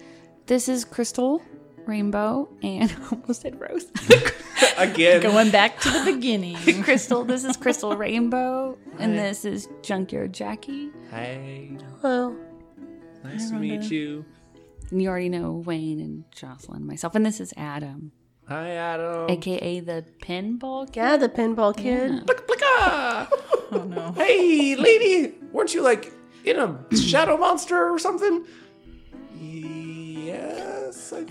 this 0.46 0.68
is 0.68 0.84
Crystal 0.84 1.40
Rainbow 1.86 2.48
and 2.62 2.94
almost 3.12 3.42
said 3.42 3.60
Rose. 3.60 3.86
Again, 4.78 5.22
Going 5.22 5.50
back 5.50 5.80
to 5.80 5.90
the 5.90 6.12
beginning. 6.12 6.56
Crystal, 6.82 7.24
this 7.24 7.44
is 7.44 7.56
Crystal 7.56 7.96
Rainbow, 7.96 8.76
and 8.98 9.16
this 9.18 9.44
is 9.44 9.68
Junkyard 9.82 10.32
Jackie. 10.34 10.90
hey, 11.10 11.76
Hello. 12.02 12.36
nice 13.24 13.50
to 13.50 13.56
meet 13.56 13.90
you. 13.90 14.24
And 14.90 15.02
you 15.02 15.08
already 15.08 15.28
know 15.30 15.52
Wayne 15.52 16.00
and 16.00 16.24
Jocelyn, 16.30 16.78
and 16.78 16.86
myself, 16.86 17.14
and 17.14 17.24
this 17.24 17.40
is 17.40 17.52
Adam, 17.56 18.12
Hi, 18.48 18.70
Adam. 18.72 19.30
aka 19.30 19.80
the 19.80 20.04
Pinball 20.20 20.86
Kid. 20.86 20.96
Yeah, 20.96 21.16
the 21.16 21.28
Pinball 21.28 21.76
Kid. 21.76 22.26
Blicka, 22.26 22.46
blicka. 22.46 23.28
Oh 23.72 23.82
no. 23.88 24.12
Hey, 24.12 24.76
lady, 24.76 25.34
weren't 25.52 25.74
you 25.74 25.82
like 25.82 26.12
in 26.44 26.56
a 26.58 26.96
shadow 26.96 27.36
monster 27.36 27.90
or 27.90 27.98
something? 27.98 28.44
Yes, 29.40 31.12
I, 31.12 31.20
yeah. 31.20 31.26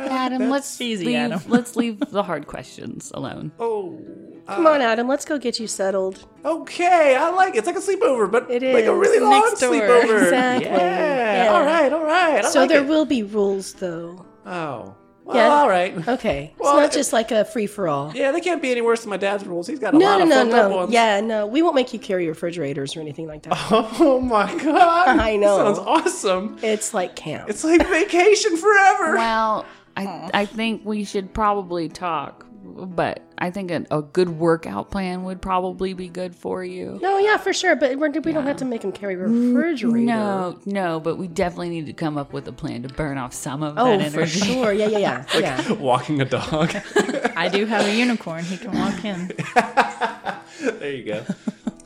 Adam, 0.00 0.50
let's 0.50 0.80
easy, 0.80 1.06
leave, 1.06 1.16
Adam. 1.16 1.40
let's 1.48 1.76
leave 1.76 1.98
the 2.10 2.22
hard 2.22 2.46
questions 2.46 3.10
alone. 3.14 3.52
Oh, 3.58 3.98
Come 4.46 4.66
uh, 4.66 4.70
on, 4.70 4.80
Adam. 4.80 5.06
Let's 5.08 5.24
go 5.24 5.38
get 5.38 5.58
you 5.60 5.66
settled. 5.66 6.26
okay. 6.44 7.16
I 7.16 7.30
like 7.30 7.54
it. 7.54 7.58
It's 7.58 7.66
like 7.66 7.76
a 7.76 7.80
sleepover, 7.80 8.30
but 8.30 8.50
It 8.50 8.62
like 8.62 8.84
a 8.86 8.94
really 8.94 9.20
long 9.20 9.40
Next 9.42 9.60
door. 9.60 9.72
sleepover. 9.72 10.22
Exactly. 10.24 10.70
Yeah. 10.70 11.44
Yeah. 11.44 11.52
All 11.52 11.64
right. 11.64 11.92
All 11.92 12.04
right. 12.04 12.44
I 12.44 12.48
so 12.48 12.60
like 12.60 12.68
there 12.70 12.82
it. 12.82 12.86
will 12.88 13.04
be 13.04 13.22
rules, 13.22 13.74
though. 13.74 14.24
Oh. 14.46 14.94
Well, 15.24 15.36
Yeah. 15.36 15.48
all 15.48 15.68
right. 15.68 16.08
Okay. 16.08 16.54
It's 16.56 16.64
not 16.64 16.84
it- 16.84 16.92
just 16.92 17.12
like 17.12 17.30
a 17.30 17.44
free 17.44 17.66
for 17.66 17.86
all. 17.86 18.10
Yeah, 18.14 18.32
they 18.32 18.40
can't 18.40 18.62
be 18.62 18.70
any 18.70 18.80
worse 18.80 19.02
than 19.02 19.10
my 19.10 19.18
dad's 19.18 19.44
rules. 19.44 19.66
He's 19.66 19.78
got 19.78 19.92
a 19.92 19.98
No, 19.98 20.06
lot 20.16 20.26
no, 20.26 20.40
of 20.42 20.48
no, 20.48 20.68
no. 20.70 20.76
ones. 20.76 20.92
Yeah, 20.92 21.20
no. 21.20 21.46
We 21.46 21.60
won't 21.60 21.74
make 21.74 21.92
you 21.92 21.98
carry 21.98 22.26
refrigerators 22.26 22.96
or 22.96 23.00
anything 23.00 23.26
like 23.26 23.42
that. 23.42 23.58
Oh 24.00 24.18
my 24.22 24.46
god. 24.64 25.18
I 25.18 25.36
know. 25.36 25.58
Sounds 25.74 25.78
awesome. 25.80 26.56
It's 26.62 26.94
like 26.94 27.14
camp. 27.14 27.50
It's 27.50 27.62
like 27.62 27.86
vacation 27.86 28.56
forever. 28.56 29.16
Well, 29.16 29.66
I 29.98 30.30
I 30.42 30.46
think 30.46 30.82
we 30.84 31.04
should 31.04 31.32
probably 31.34 31.88
talk, 31.88 32.46
but 32.64 33.22
I 33.38 33.50
think 33.50 33.70
a, 33.70 33.84
a 33.90 34.02
good 34.02 34.28
workout 34.28 34.90
plan 34.90 35.24
would 35.24 35.40
probably 35.40 35.92
be 35.94 36.08
good 36.08 36.34
for 36.34 36.64
you. 36.64 36.98
no, 37.00 37.18
yeah, 37.18 37.36
for 37.36 37.52
sure. 37.52 37.76
But 37.76 37.98
we're, 37.98 38.10
we 38.10 38.32
don't 38.32 38.46
have 38.46 38.56
to 38.58 38.64
make 38.64 38.82
him 38.82 38.92
carry 38.92 39.14
a 39.14 39.18
refrigerator. 39.18 40.04
No, 40.06 40.58
no, 40.66 40.98
but 41.00 41.16
we 41.18 41.28
definitely 41.28 41.68
need 41.70 41.86
to 41.86 41.92
come 41.92 42.16
up 42.18 42.32
with 42.32 42.46
a 42.48 42.52
plan 42.52 42.82
to 42.82 42.88
burn 42.88 43.16
off 43.18 43.32
some 43.32 43.62
of 43.62 43.74
Oh, 43.78 43.96
that 43.96 44.12
for 44.12 44.26
sure. 44.26 44.72
Yeah, 44.72 44.88
yeah, 44.88 44.98
yeah. 44.98 45.24
yeah. 45.68 45.72
Walking 45.72 46.20
a 46.20 46.24
dog. 46.24 46.74
I 47.36 47.48
do 47.48 47.64
have 47.66 47.86
a 47.86 47.94
unicorn. 47.94 48.44
He 48.44 48.56
can 48.56 48.72
walk 48.76 49.04
in. 49.04 49.32
there 50.80 50.92
you 50.92 51.04
go. 51.04 51.24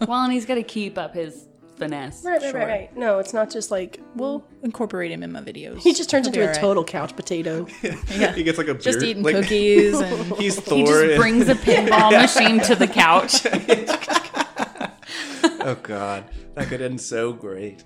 well, 0.06 0.24
and 0.24 0.32
he's 0.32 0.46
got 0.46 0.54
to 0.56 0.62
keep 0.62 0.96
up 0.98 1.14
his 1.14 1.46
finesse. 1.82 2.24
Right, 2.24 2.40
right, 2.42 2.54
right, 2.54 2.66
right. 2.68 2.96
No, 2.96 3.18
it's 3.18 3.32
not 3.32 3.50
just 3.50 3.70
like 3.70 4.00
We'll 4.16 4.44
incorporate 4.62 5.10
him 5.10 5.22
in 5.22 5.32
my 5.32 5.40
videos. 5.40 5.78
he 5.80 5.92
just 5.94 6.08
turns 6.10 6.26
He'll 6.26 6.34
into 6.34 6.40
a 6.40 6.48
all 6.48 6.52
right. 6.52 6.60
total 6.60 6.84
couch 6.84 7.14
potato. 7.16 7.66
Yeah. 7.82 8.32
He 8.34 8.42
gets 8.42 8.58
like 8.58 8.68
a 8.68 8.74
Just 8.74 9.02
eating 9.02 9.22
like- 9.22 9.34
cookies 9.36 9.98
and 10.00 10.32
He's 10.38 10.58
Thor. 10.60 10.76
He 10.78 10.84
just 10.84 11.16
brings 11.20 11.48
a 11.48 11.54
pinball 11.54 12.12
machine 12.22 12.60
to 12.60 12.74
the 12.74 12.86
couch. 12.86 13.44
oh 15.60 15.76
god, 15.82 16.24
that 16.54 16.68
could 16.68 16.80
end 16.82 17.00
so 17.00 17.32
great. 17.32 17.84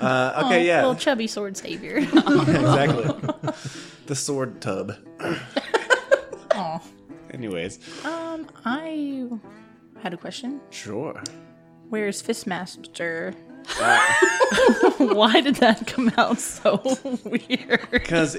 Uh, 0.00 0.42
okay, 0.46 0.66
yeah, 0.66 0.78
little 0.80 0.94
chubby 0.96 1.26
sword 1.26 1.56
savior. 1.56 1.96
exactly. 1.98 3.04
the 4.06 4.14
sword 4.14 4.60
tub. 4.60 4.92
oh. 6.54 6.80
Anyways, 7.30 7.78
Um, 8.04 8.46
I 8.64 9.28
had 10.02 10.14
a 10.14 10.16
question. 10.16 10.60
Sure. 10.70 11.22
Where's 11.88 12.22
Fistmaster? 12.22 13.34
Why 14.98 15.40
did 15.42 15.56
that 15.56 15.86
come 15.86 16.10
out 16.16 16.40
so 16.40 16.80
weird? 17.24 17.88
Because 17.90 18.38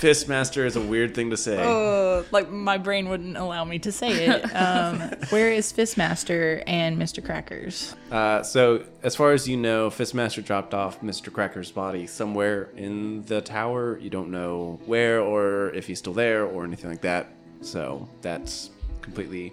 Fistmaster 0.00 0.64
is 0.64 0.76
a 0.76 0.80
weird 0.80 1.14
thing 1.14 1.30
to 1.30 1.36
say. 1.36 1.58
Uh, 1.58 2.22
like 2.30 2.48
my 2.50 2.78
brain 2.78 3.08
wouldn't 3.08 3.36
allow 3.36 3.64
me 3.64 3.78
to 3.80 3.90
say 3.90 4.26
it. 4.26 4.44
Um, 4.54 5.00
where 5.30 5.50
is 5.50 5.72
Fistmaster 5.72 6.62
and 6.66 6.96
Mr. 6.96 7.24
Crackers? 7.24 7.96
Uh, 8.10 8.42
so, 8.42 8.84
as 9.02 9.16
far 9.16 9.32
as 9.32 9.48
you 9.48 9.56
know, 9.56 9.90
Fistmaster 9.90 10.44
dropped 10.44 10.74
off 10.74 11.00
Mr. 11.00 11.32
Cracker's 11.32 11.72
body 11.72 12.06
somewhere 12.06 12.70
in 12.76 13.24
the 13.24 13.40
tower. 13.40 13.98
You 13.98 14.10
don't 14.10 14.30
know 14.30 14.78
where 14.86 15.20
or 15.20 15.70
if 15.70 15.86
he's 15.86 15.98
still 15.98 16.14
there 16.14 16.44
or 16.44 16.64
anything 16.64 16.88
like 16.90 17.02
that. 17.02 17.32
So, 17.62 18.08
that's 18.20 18.70
completely 19.00 19.52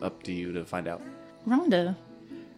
up 0.00 0.22
to 0.22 0.32
you 0.32 0.52
to 0.52 0.64
find 0.64 0.88
out. 0.88 1.02
Rhonda, 1.46 1.96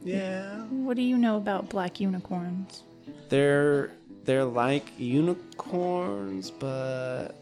Yeah. 0.02 0.62
what 0.66 0.96
do 0.96 1.02
you 1.02 1.18
know 1.18 1.36
about 1.36 1.68
black 1.68 2.00
unicorns? 2.00 2.82
They're 3.28 3.90
they're 4.24 4.44
like 4.44 4.92
unicorns, 4.98 6.50
but 6.50 7.32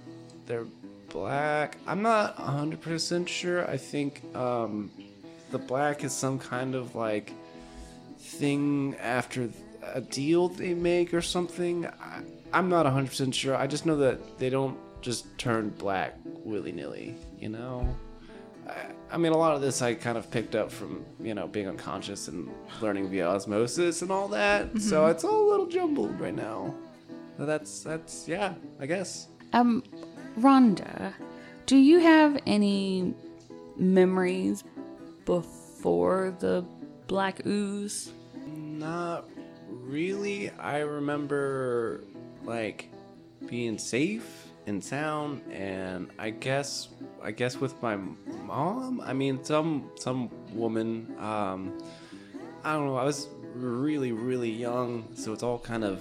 they're 0.47 0.66
black. 1.09 1.77
I'm 1.87 2.03
not 2.03 2.37
100% 2.37 3.29
sure. 3.29 3.68
I 3.68 3.77
think 3.77 4.23
um, 4.35 4.90
the 5.51 5.59
black 5.59 6.05
is 6.05 6.12
some 6.12 6.38
kind 6.38 6.75
of 6.75 6.94
like 6.94 7.33
thing 8.18 8.97
after 9.01 9.49
a 9.83 10.01
deal 10.01 10.49
they 10.49 10.75
make 10.75 11.12
or 11.14 11.23
something. 11.23 11.87
I, 11.87 12.23
I'm 12.53 12.68
not 12.68 12.87
100% 12.87 13.35
sure. 13.35 13.57
I 13.57 13.66
just 13.66 13.87
know 13.87 13.97
that 13.97 14.38
they 14.38 14.51
don't 14.51 14.79
just 15.03 15.37
turn 15.38 15.71
black 15.71 16.14
willy 16.25 16.73
nilly, 16.73 17.14
you 17.38 17.49
know? 17.49 17.94
I, 18.69 18.87
I 19.11 19.17
mean, 19.17 19.33
a 19.33 19.37
lot 19.37 19.55
of 19.55 19.61
this 19.61 19.83
I 19.83 19.95
kind 19.95 20.19
of 20.19 20.31
picked 20.31 20.55
up 20.55 20.71
from, 20.71 21.05
you 21.21 21.35
know, 21.35 21.47
being 21.47 21.69
unconscious 21.69 22.29
and 22.29 22.51
learning 22.81 23.09
via 23.09 23.29
osmosis 23.29 24.03
and 24.03 24.11
all 24.11 24.29
that. 24.29 24.81
So 24.81 25.07
it's 25.07 25.25
all 25.25 25.49
a 25.49 25.51
little 25.51 25.67
jumbled 25.67 26.21
right 26.21 26.35
now. 26.35 26.75
But 27.39 27.47
that's, 27.47 27.81
that's, 27.81 28.29
yeah, 28.29 28.55
I 28.81 28.87
guess. 28.87 29.29
Um, 29.53 29.83
Rhonda, 30.39 31.15
do 31.67 31.77
you 31.77 32.01
have 32.01 32.39
any 32.47 33.15
memories 33.77 34.65
before 35.25 36.35
the 36.39 36.65
black 37.07 37.47
ooze? 37.47 38.13
Not 38.47 39.29
really. 39.69 40.51
I 40.51 40.79
remember 40.79 42.05
like 42.45 42.91
being 43.47 43.79
safe 43.79 44.47
and 44.67 44.83
sound, 44.83 45.43
and 45.51 46.11
I 46.19 46.31
guess 46.31 46.89
I 47.23 47.31
guess 47.33 47.57
with 47.57 47.81
my 47.83 47.97
mom. 48.45 49.01
I 49.01 49.13
mean, 49.13 49.43
some 49.45 49.91
some 49.97 50.31
woman. 50.53 51.15
Um, 51.19 51.79
I 52.65 52.73
don't 52.75 52.87
know. 52.87 52.97
I 52.97 53.05
was 53.05 53.29
really 53.55 54.13
really 54.13 54.51
young, 54.51 55.09
so 55.15 55.33
it's 55.33 55.43
all 55.43 55.59
kind 55.59 55.85
of 55.85 56.01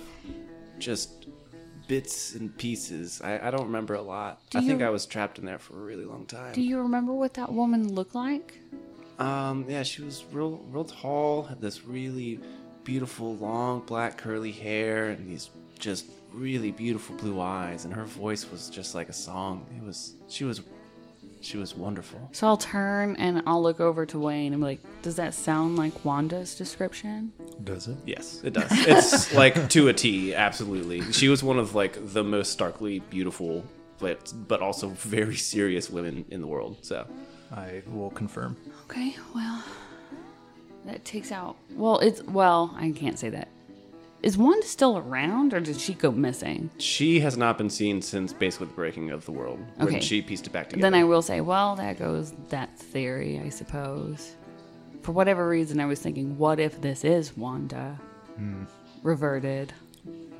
just 0.79 1.27
bits 1.87 2.35
and 2.35 2.55
pieces. 2.57 3.21
I, 3.23 3.47
I 3.47 3.51
don't 3.51 3.63
remember 3.65 3.93
a 3.95 4.01
lot. 4.01 4.41
Do 4.49 4.59
I 4.59 4.61
think 4.61 4.81
you- 4.81 4.85
I 4.85 4.89
was 4.89 5.05
trapped 5.05 5.39
in 5.39 5.45
there 5.45 5.59
for 5.59 5.73
a 5.79 5.81
really 5.83 6.05
long 6.05 6.25
time. 6.25 6.53
Do 6.53 6.61
you 6.61 6.79
remember 6.79 7.13
what 7.13 7.33
that 7.35 7.51
woman 7.51 7.93
looked 7.93 8.13
like? 8.15 8.59
Um, 9.19 9.65
yeah, 9.67 9.83
she 9.83 10.03
was 10.03 10.23
real, 10.31 10.57
real 10.69 10.83
tall. 10.83 11.43
Had 11.43 11.61
this 11.61 11.85
really 11.85 12.39
beautiful, 12.83 13.35
long 13.37 13.79
black 13.81 14.17
curly 14.17 14.51
hair, 14.51 15.09
and 15.09 15.27
these 15.27 15.49
just 15.79 16.05
really 16.33 16.71
beautiful 16.71 17.15
blue 17.15 17.39
eyes. 17.41 17.85
And 17.85 17.93
her 17.93 18.03
voice 18.05 18.49
was 18.51 18.69
just 18.69 18.93
like 18.93 19.09
a 19.09 19.13
song. 19.13 19.65
It 19.75 19.83
was, 19.83 20.13
she 20.27 20.43
was, 20.43 20.61
she 21.41 21.57
was 21.57 21.75
wonderful. 21.75 22.29
So 22.31 22.47
I'll 22.47 22.57
turn 22.57 23.15
and 23.17 23.43
I'll 23.45 23.61
look 23.61 23.79
over 23.79 24.05
to 24.07 24.19
Wayne 24.19 24.53
and 24.53 24.61
be 24.61 24.65
like, 24.65 24.79
"Does 25.01 25.15
that 25.15 25.33
sound 25.33 25.77
like 25.77 26.05
Wanda's 26.05 26.55
description?" 26.55 27.31
Does 27.63 27.87
it? 27.87 27.97
Yes, 28.05 28.41
it 28.43 28.53
does. 28.53 28.67
It's 28.71 29.33
like 29.33 29.69
to 29.69 29.87
a 29.87 29.93
T. 29.93 30.33
Absolutely, 30.33 31.01
she 31.11 31.29
was 31.29 31.43
one 31.43 31.59
of 31.59 31.75
like 31.75 31.97
the 32.13 32.23
most 32.23 32.51
starkly 32.51 32.99
beautiful, 32.99 33.63
but 33.99 34.31
but 34.47 34.61
also 34.61 34.89
very 34.89 35.35
serious 35.35 35.89
women 35.89 36.25
in 36.29 36.41
the 36.41 36.47
world. 36.47 36.77
So 36.81 37.07
I 37.51 37.83
will 37.87 38.11
confirm. 38.11 38.57
Okay, 38.85 39.15
well, 39.33 39.63
that 40.85 41.05
takes 41.05 41.31
out. 41.31 41.55
Well, 41.71 41.99
it's 41.99 42.23
well, 42.23 42.75
I 42.77 42.91
can't 42.91 43.17
say 43.19 43.29
that. 43.29 43.49
Is 44.23 44.37
Wanda 44.37 44.65
still 44.65 44.97
around, 44.97 45.53
or 45.53 45.59
did 45.59 45.79
she 45.79 45.93
go 45.93 46.11
missing? 46.11 46.69
she 46.79 47.19
has 47.19 47.37
not 47.37 47.57
been 47.57 47.69
seen 47.69 48.01
since 48.01 48.33
basically 48.33 48.67
the 48.67 48.73
breaking 48.73 49.11
of 49.11 49.25
the 49.25 49.31
world 49.31 49.59
when 49.75 49.87
Okay. 49.87 49.99
she 49.99 50.21
pieced 50.21 50.47
it 50.47 50.53
back 50.53 50.69
together. 50.69 50.81
Then 50.81 50.99
I 50.99 51.03
will 51.03 51.21
say, 51.21 51.39
well, 51.41 51.75
that 51.75 51.99
goes 51.99 52.33
that 52.49 52.77
theory, 52.77 53.39
I 53.39 53.49
suppose. 53.49 54.35
For 55.03 55.11
whatever 55.11 55.47
reason, 55.47 55.79
I 55.79 55.85
was 55.85 55.99
thinking, 55.99 56.37
what 56.37 56.59
if 56.59 56.81
this 56.81 57.05
is 57.05 57.37
Wanda 57.37 57.99
hmm. 58.35 58.63
reverted? 59.03 59.73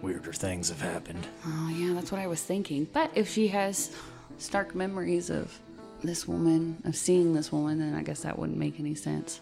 Weirder 0.02 0.34
things 0.34 0.70
have 0.70 0.82
happened. 0.82 1.28
Oh, 1.46 1.70
yeah, 1.70 1.94
that's 1.94 2.12
what 2.12 2.20
I 2.22 2.28
was 2.28 2.42
thinking. 2.42 2.88
But 2.92 3.12
if 3.16 3.30
she 3.30 3.48
has 3.50 3.96
stark 4.38 4.76
memories 4.76 5.30
of 5.30 5.58
this 6.04 6.28
woman, 6.28 6.82
of 6.86 6.96
seeing 6.96 7.34
this 7.34 7.52
woman, 7.52 7.80
then 7.80 7.96
I 7.96 8.04
guess 8.04 8.22
that 8.22 8.38
wouldn't 8.38 8.58
make 8.58 8.80
any 8.80 8.94
sense. 8.96 9.40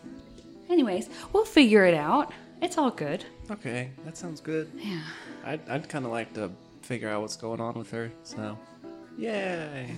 Anyways, 0.69 1.10
we'll 1.34 1.45
figure 1.45 1.86
it 1.86 1.93
out. 1.93 2.32
It's 2.61 2.77
all 2.77 2.91
good. 2.91 3.25
Okay, 3.51 3.91
that 4.05 4.17
sounds 4.17 4.41
good. 4.41 4.71
Yeah. 4.75 5.01
I'd, 5.45 5.67
I'd 5.69 5.89
kind 5.89 6.05
of 6.05 6.11
like 6.11 6.33
to 6.33 6.51
figure 6.81 7.09
out 7.09 7.21
what's 7.21 7.35
going 7.35 7.59
on 7.61 7.75
with 7.75 7.91
her, 7.91 8.11
so. 8.23 8.57
Yay. 9.17 9.95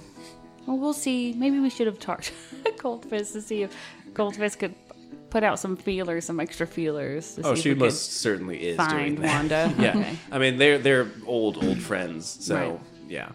Well, 0.65 0.77
we'll 0.77 0.93
see. 0.93 1.33
Maybe 1.33 1.59
we 1.59 1.69
should 1.69 1.87
have 1.87 1.99
talked 1.99 2.31
to 2.65 2.71
Goldfish 2.73 3.31
to 3.31 3.41
see 3.41 3.63
if 3.63 3.75
Goldfish 4.13 4.55
could 4.55 4.75
put 5.29 5.43
out 5.43 5.59
some 5.59 5.75
feelers, 5.77 6.25
some 6.25 6.39
extra 6.39 6.67
feelers. 6.67 7.35
To 7.35 7.47
Oh, 7.47 7.55
see 7.55 7.61
she 7.61 7.69
we 7.69 7.75
most 7.75 8.13
certainly 8.17 8.57
is 8.69 8.77
doing 8.77 9.15
that. 9.21 9.27
Wanda. 9.35 9.73
yeah. 9.79 9.89
Okay. 9.97 10.17
I 10.31 10.37
mean, 10.39 10.57
they're 10.57 10.77
they're 10.77 11.07
old 11.25 11.63
old 11.63 11.79
friends, 11.79 12.25
so 12.41 12.55
Right. 12.55 12.79
yeah, 13.09 13.29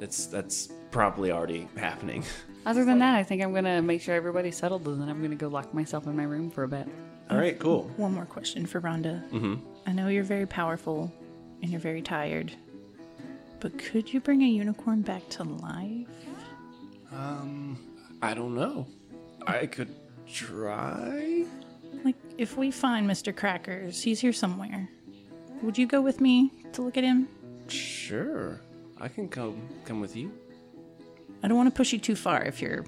it's 0.00 0.26
that's 0.26 0.68
probably 0.90 1.30
already 1.30 1.68
happening. 1.76 2.24
Other 2.64 2.84
than 2.84 2.98
that, 2.98 3.14
I 3.14 3.22
think 3.22 3.42
I'm 3.42 3.54
gonna 3.54 3.80
make 3.80 4.02
sure 4.02 4.14
everybody's 4.16 4.56
settled, 4.56 4.86
and 4.88 5.00
then 5.00 5.08
I'm 5.08 5.22
gonna 5.22 5.36
go 5.36 5.48
lock 5.48 5.72
myself 5.72 6.06
in 6.06 6.16
my 6.16 6.24
room 6.24 6.50
for 6.50 6.64
a 6.64 6.68
bit. 6.68 6.88
All 7.30 7.36
right, 7.36 7.58
cool. 7.58 7.90
One 7.96 8.14
more 8.14 8.24
question 8.26 8.66
for 8.66 8.80
Rhonda. 8.80 9.28
Mm-hmm. 9.30 9.54
I 9.86 9.92
know 9.92 10.08
you're 10.08 10.24
very 10.24 10.46
powerful 10.46 11.12
and 11.60 11.70
you're 11.70 11.80
very 11.80 12.02
tired, 12.02 12.52
but 13.60 13.78
could 13.78 14.12
you 14.12 14.20
bring 14.20 14.42
a 14.42 14.46
unicorn 14.46 15.02
back 15.02 15.28
to 15.30 15.44
life? 15.44 16.06
Um, 17.12 17.78
I 18.22 18.34
don't 18.34 18.54
know. 18.54 18.86
I 19.46 19.66
could 19.66 19.94
try. 20.30 21.44
Like, 22.04 22.16
if 22.38 22.56
we 22.56 22.70
find 22.70 23.08
Mr. 23.08 23.34
Crackers, 23.34 24.02
he's 24.02 24.20
here 24.20 24.32
somewhere. 24.32 24.88
Would 25.62 25.78
you 25.78 25.86
go 25.86 26.00
with 26.00 26.20
me 26.20 26.52
to 26.72 26.82
look 26.82 26.96
at 26.96 27.04
him? 27.04 27.28
Sure, 27.68 28.60
I 29.00 29.08
can 29.08 29.28
come 29.28 29.68
come 29.84 30.00
with 30.00 30.14
you. 30.14 30.30
I 31.42 31.48
don't 31.48 31.56
want 31.56 31.68
to 31.68 31.76
push 31.76 31.92
you 31.92 31.98
too 31.98 32.16
far 32.16 32.42
if 32.42 32.60
you're 32.60 32.84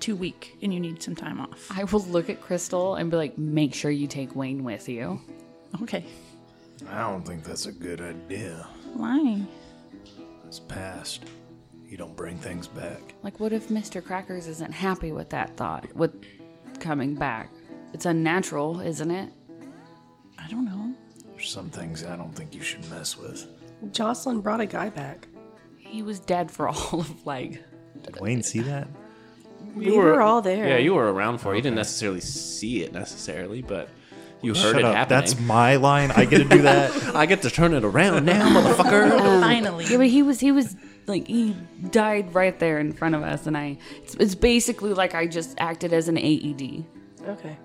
too 0.00 0.16
weak 0.16 0.56
and 0.62 0.72
you 0.72 0.80
need 0.80 1.02
some 1.02 1.16
time 1.16 1.40
off. 1.40 1.70
I 1.70 1.84
will 1.84 2.04
look 2.04 2.30
at 2.30 2.40
Crystal 2.40 2.94
and 2.96 3.10
be 3.10 3.16
like, 3.16 3.38
make 3.38 3.74
sure 3.74 3.90
you 3.90 4.06
take 4.06 4.34
Wayne 4.34 4.64
with 4.64 4.88
you. 4.88 5.20
Okay. 5.82 6.04
I 6.88 7.00
don't 7.00 7.26
think 7.26 7.44
that's 7.44 7.66
a 7.66 7.72
good 7.72 8.00
idea. 8.00 8.66
Why? 8.94 9.42
It's 10.46 10.60
past. 10.60 11.24
You 11.88 11.96
don't 11.96 12.16
bring 12.16 12.36
things 12.38 12.66
back. 12.66 13.14
Like, 13.22 13.40
what 13.40 13.52
if 13.52 13.68
Mr. 13.68 14.04
Crackers 14.04 14.46
isn't 14.46 14.72
happy 14.72 15.10
with 15.10 15.30
that 15.30 15.56
thought, 15.56 15.92
with 15.94 16.14
coming 16.80 17.14
back? 17.14 17.50
It's 17.92 18.06
unnatural, 18.06 18.80
isn't 18.80 19.10
it? 19.10 19.32
I 20.38 20.48
don't 20.48 20.66
know. 20.66 20.94
There's 21.32 21.50
some 21.50 21.70
things 21.70 22.04
I 22.04 22.16
don't 22.16 22.34
think 22.34 22.54
you 22.54 22.62
should 22.62 22.88
mess 22.90 23.16
with. 23.16 23.46
Jocelyn 23.92 24.40
brought 24.40 24.60
a 24.60 24.66
guy 24.66 24.90
back. 24.90 25.28
He 25.76 26.02
was 26.02 26.20
dead 26.20 26.50
for 26.50 26.68
all 26.68 27.00
of 27.00 27.26
like. 27.26 27.62
Did 28.02 28.20
Wayne 28.20 28.42
see 28.42 28.60
that? 28.60 28.88
We 29.74 29.90
were 29.96 30.20
all 30.20 30.42
there. 30.42 30.68
Yeah, 30.68 30.76
you 30.78 30.94
were 30.94 31.12
around 31.12 31.38
for 31.38 31.52
it. 31.52 31.56
You 31.56 31.62
didn't 31.62 31.76
necessarily 31.76 32.20
see 32.20 32.82
it 32.82 32.92
necessarily, 32.92 33.62
but 33.62 33.88
you 34.42 34.54
heard 34.54 34.72
Shut 34.72 34.76
it 34.76 34.84
up. 34.84 34.94
happening. 34.94 35.20
That's 35.20 35.40
my 35.40 35.76
line. 35.76 36.10
I 36.12 36.24
get 36.24 36.38
to 36.38 36.44
do 36.44 36.62
that. 36.62 36.92
I 37.14 37.26
get 37.26 37.42
to 37.42 37.50
turn 37.50 37.74
it 37.74 37.84
around 37.84 38.24
now, 38.24 38.48
motherfucker. 38.48 39.10
Finally. 39.40 39.86
Yeah, 39.86 39.96
but 39.98 40.06
he 40.08 40.22
was 40.22 40.40
he 40.40 40.52
was 40.52 40.76
like 41.06 41.26
he 41.26 41.54
died 41.90 42.34
right 42.34 42.58
there 42.58 42.78
in 42.78 42.92
front 42.92 43.14
of 43.14 43.22
us, 43.22 43.46
and 43.46 43.56
I. 43.56 43.78
It's, 44.02 44.14
it's 44.14 44.34
basically 44.34 44.92
like 44.94 45.14
I 45.14 45.26
just 45.26 45.54
acted 45.58 45.92
as 45.92 46.08
an 46.08 46.18
AED. 46.18 46.84
Okay. 47.26 47.56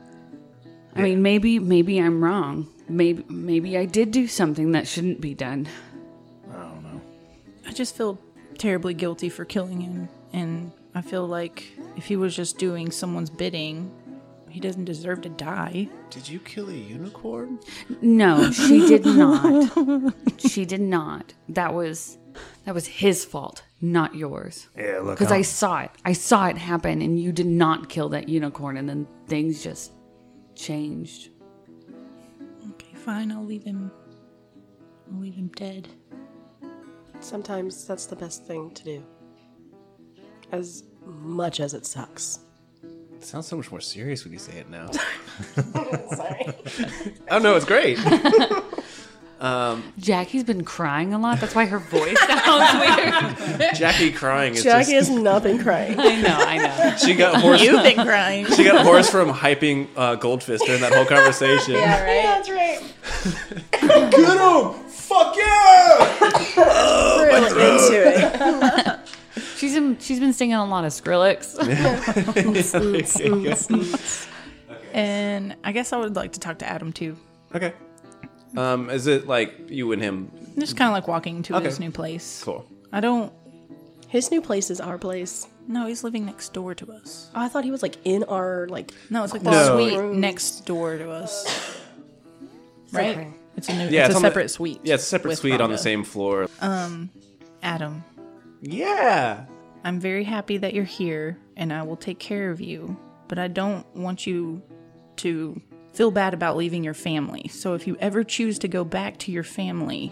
I 0.96 1.02
mean, 1.02 1.22
maybe 1.22 1.60
maybe 1.60 2.00
I'm 2.00 2.24
wrong. 2.24 2.68
Maybe 2.90 3.24
maybe 3.28 3.78
I 3.78 3.86
did 3.86 4.12
do 4.12 4.28
something 4.28 4.74
that 4.74 4.88
shouldn't 4.88 5.22
be 5.22 5.34
done. 5.34 5.68
I 6.52 6.58
don't 6.58 6.84
know. 6.84 7.02
I 7.66 7.72
just 7.72 7.96
feel 7.96 8.20
terribly 8.58 8.94
guilty 8.94 9.30
for 9.30 9.46
killing 9.46 9.82
him, 9.82 10.10
and 10.34 10.72
I 10.94 11.02
feel 11.02 11.26
like 11.28 11.64
if 11.96 12.06
he 12.06 12.16
was 12.16 12.36
just 12.36 12.58
doing 12.58 12.92
someone's 12.92 13.30
bidding, 13.30 13.92
he 14.50 14.60
doesn't 14.60 14.86
deserve 14.86 15.22
to 15.22 15.30
die. 15.30 15.90
Did 16.10 16.30
you 16.30 16.40
kill 16.40 16.70
a 16.70 16.74
unicorn? 16.74 17.60
No, 18.02 18.52
she 18.52 18.86
did 18.88 19.06
not. 19.06 20.14
she 20.38 20.66
did 20.66 20.82
not. 20.82 21.34
That 21.50 21.74
was 21.74 22.18
that 22.66 22.74
was 22.74 22.88
his 22.88 23.26
fault, 23.26 23.64
not 23.82 24.16
yours. 24.16 24.68
Yeah, 24.78 25.00
look. 25.04 25.18
Because 25.18 25.32
I 25.32 25.42
saw 25.42 25.82
it. 25.82 25.92
I 26.06 26.14
saw 26.14 26.48
it 26.48 26.58
happen, 26.58 27.02
and 27.02 27.20
you 27.20 27.32
did 27.32 27.48
not 27.48 27.90
kill 27.90 28.10
that 28.10 28.30
unicorn, 28.30 28.78
and 28.78 28.88
then 28.88 29.08
things 29.28 29.64
just 29.64 29.92
changed. 30.56 31.30
Okay, 32.72 32.96
fine. 32.96 33.32
I'll 33.32 33.46
leave 33.46 33.64
him. 33.64 33.92
I'll 35.12 35.20
leave 35.20 35.36
him 35.36 35.50
dead. 35.56 35.88
Sometimes 37.20 37.86
that's 37.88 38.06
the 38.06 38.16
best 38.16 38.46
thing 38.46 38.72
to 38.72 38.84
do. 38.84 39.04
As 40.52 40.84
much 41.06 41.60
as 41.60 41.74
it 41.74 41.86
sucks. 41.86 42.40
It 42.84 43.24
sounds 43.24 43.48
so 43.48 43.56
much 43.56 43.72
more 43.72 43.80
serious 43.80 44.24
when 44.24 44.34
you 44.34 44.40
say 44.40 44.58
it 44.58 44.70
now. 44.70 44.92
Sorry. 46.12 46.46
oh 47.32 47.40
no, 47.40 47.56
it's 47.56 47.66
great. 47.66 47.98
Jackie's 49.98 50.44
been 50.46 50.64
crying 50.64 51.14
a 51.14 51.20
lot. 51.20 51.40
That's 51.42 51.54
why 51.54 51.66
her 51.66 51.80
voice 51.80 52.18
sounds 52.28 53.58
weird. 53.60 53.76
Jackie 53.76 54.12
crying 54.12 54.56
is 54.56 54.64
Jackie 54.64 54.92
just 54.94 55.10
has 55.10 55.10
not 55.10 55.44
been 55.44 55.62
crying. 55.62 56.00
I 56.00 56.22
know, 56.22 56.38
I 56.38 56.58
know. 56.58 56.96
she 56.98 57.14
got 57.14 57.42
hoarse. 57.42 57.62
You've 57.62 57.84
been 57.84 58.06
crying. 58.06 58.46
She 58.46 58.64
got 58.64 58.86
hoarse 58.86 59.10
from 59.10 59.30
hyping 59.30 59.90
uh, 59.98 60.16
Goldfist 60.16 60.60
during 60.66 60.82
that 60.82 60.94
whole 60.94 61.06
conversation. 61.06 61.74
Yeah, 61.74 62.04
right? 62.04 62.24
That's 62.24 62.50
right. 62.50 64.12
Get 64.12 64.38
him! 64.38 64.74
Fuck 64.90 65.36
yeah! 65.36 66.20
Really 67.26 67.48
into 67.48 67.98
it. 68.06 68.93
She's 69.64 69.76
been 69.76 69.98
she's 70.00 70.20
been 70.20 70.34
singing 70.34 70.56
a 70.56 70.66
lot 70.66 70.84
of 70.84 70.92
Skrillex. 70.92 71.56
and 74.94 75.56
I 75.64 75.72
guess 75.72 75.94
I 75.94 75.98
would 75.98 76.18
like 76.18 76.34
to 76.34 76.40
talk 76.42 76.60
to 76.60 76.68
Adam 76.70 76.92
too. 76.92 77.16
okay. 77.56 77.72
Um, 78.58 78.90
is 78.90 79.08
it 79.08 79.26
like 79.26 79.70
you 79.70 79.94
and 79.94 80.02
him? 80.02 80.30
Just 80.60 80.76
kind 80.76 80.90
of 80.90 80.94
like 80.94 81.08
walking 81.08 81.44
to 81.44 81.56
Okay. 81.56 81.66
his 81.66 81.80
new 81.80 81.92
place. 81.92 82.42
Cool. 82.44 82.68
I 82.92 83.00
don't. 83.00 83.32
His 84.10 84.32
new 84.32 84.42
place 84.42 84.70
is 84.70 84.82
our 84.82 84.98
place. 84.98 85.48
No, 85.68 85.88
he's 85.88 86.04
living 86.04 86.26
next 86.26 86.52
door 86.52 86.76
to 86.76 86.92
us. 86.92 87.32
Oh, 87.34 87.40
I 87.42 87.48
thought 87.48 87.64
he 87.64 87.72
was 87.72 87.82
like 87.82 87.96
in 88.04 88.26
our 88.26 88.68
like. 88.70 88.92
No, 89.10 89.24
it's 89.24 89.32
like 89.32 89.44
the 89.44 89.52
No. 89.52 89.78
suite 89.78 89.98
Rooms. 89.98 90.18
next 90.20 90.66
door 90.66 90.98
to 90.98 91.10
us. 91.10 91.78
Right? 92.92 93.18
Okay. 93.18 93.32
It's 93.56 93.70
a 93.70 93.74
new. 93.78 93.88
Yeah, 93.88 94.08
it's, 94.08 94.14
a 94.14 94.18
on 94.18 94.22
the- 94.24 94.28
separate 94.28 94.52
suite. 94.52 94.82
Yeah, 94.84 94.96
it's 94.96 95.04
a 95.04 95.08
separate 95.08 95.30
with 95.32 95.40
suite 95.40 95.62
on 95.62 95.70
the 95.72 95.78
Rhonda. 95.78 95.80
same 95.80 96.04
floor. 96.04 96.48
Um 96.60 97.10
Adam, 97.64 98.04
yeah. 98.62 99.46
I'm 99.84 100.00
very 100.00 100.24
happy 100.24 100.58
that 100.58 100.74
you're 100.74 100.84
here, 100.84 101.38
and 101.56 101.74
I 101.74 101.84
will 101.84 101.98
take 101.98 102.20
care 102.20 102.50
of 102.52 102.62
you. 102.62 102.98
But 103.28 103.40
I 103.40 103.48
don't 103.48 103.86
want 103.96 104.26
you 104.26 104.62
to 105.18 105.62
feel 105.94 106.12
bad 106.12 106.34
about 106.34 106.58
leaving 106.58 106.84
your 106.84 106.94
family. 106.94 107.48
So 107.50 107.74
if 107.74 107.88
you 107.88 107.98
ever 108.00 108.24
choose 108.24 108.60
to 108.60 108.68
go 108.68 108.84
back 108.84 109.18
to 109.20 109.32
your 109.32 109.44
family, 109.44 110.12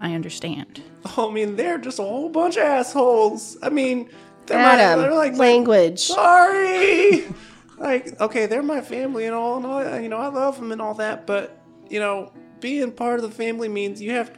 I 0.00 0.14
understand. 0.14 0.82
Oh, 1.16 1.30
I 1.30 1.32
mean, 1.32 1.56
they're 1.56 1.78
just 1.78 1.98
a 1.98 2.02
whole 2.02 2.28
bunch 2.28 2.56
of 2.56 2.62
assholes. 2.62 3.56
I 3.62 3.70
mean, 3.70 4.10
they're, 4.46 4.58
my, 4.58 4.74
Adam, 4.74 5.00
they're 5.00 5.14
like, 5.14 5.34
language. 5.34 6.00
sorry. 6.00 7.24
like, 7.78 8.20
okay, 8.20 8.46
they're 8.46 8.62
my 8.62 8.80
family 8.80 9.26
and 9.26 9.34
all, 9.34 9.56
and 9.56 9.66
all, 9.66 10.00
you 10.00 10.08
know, 10.08 10.18
I 10.18 10.28
love 10.28 10.58
them 10.58 10.72
and 10.72 10.80
all 10.80 10.94
that, 10.94 11.26
but 11.26 11.60
you 11.90 12.00
know, 12.00 12.32
being 12.60 12.92
part 12.92 13.18
of 13.18 13.22
the 13.22 13.34
family 13.34 13.68
means 13.68 14.00
you 14.00 14.12
have 14.12 14.36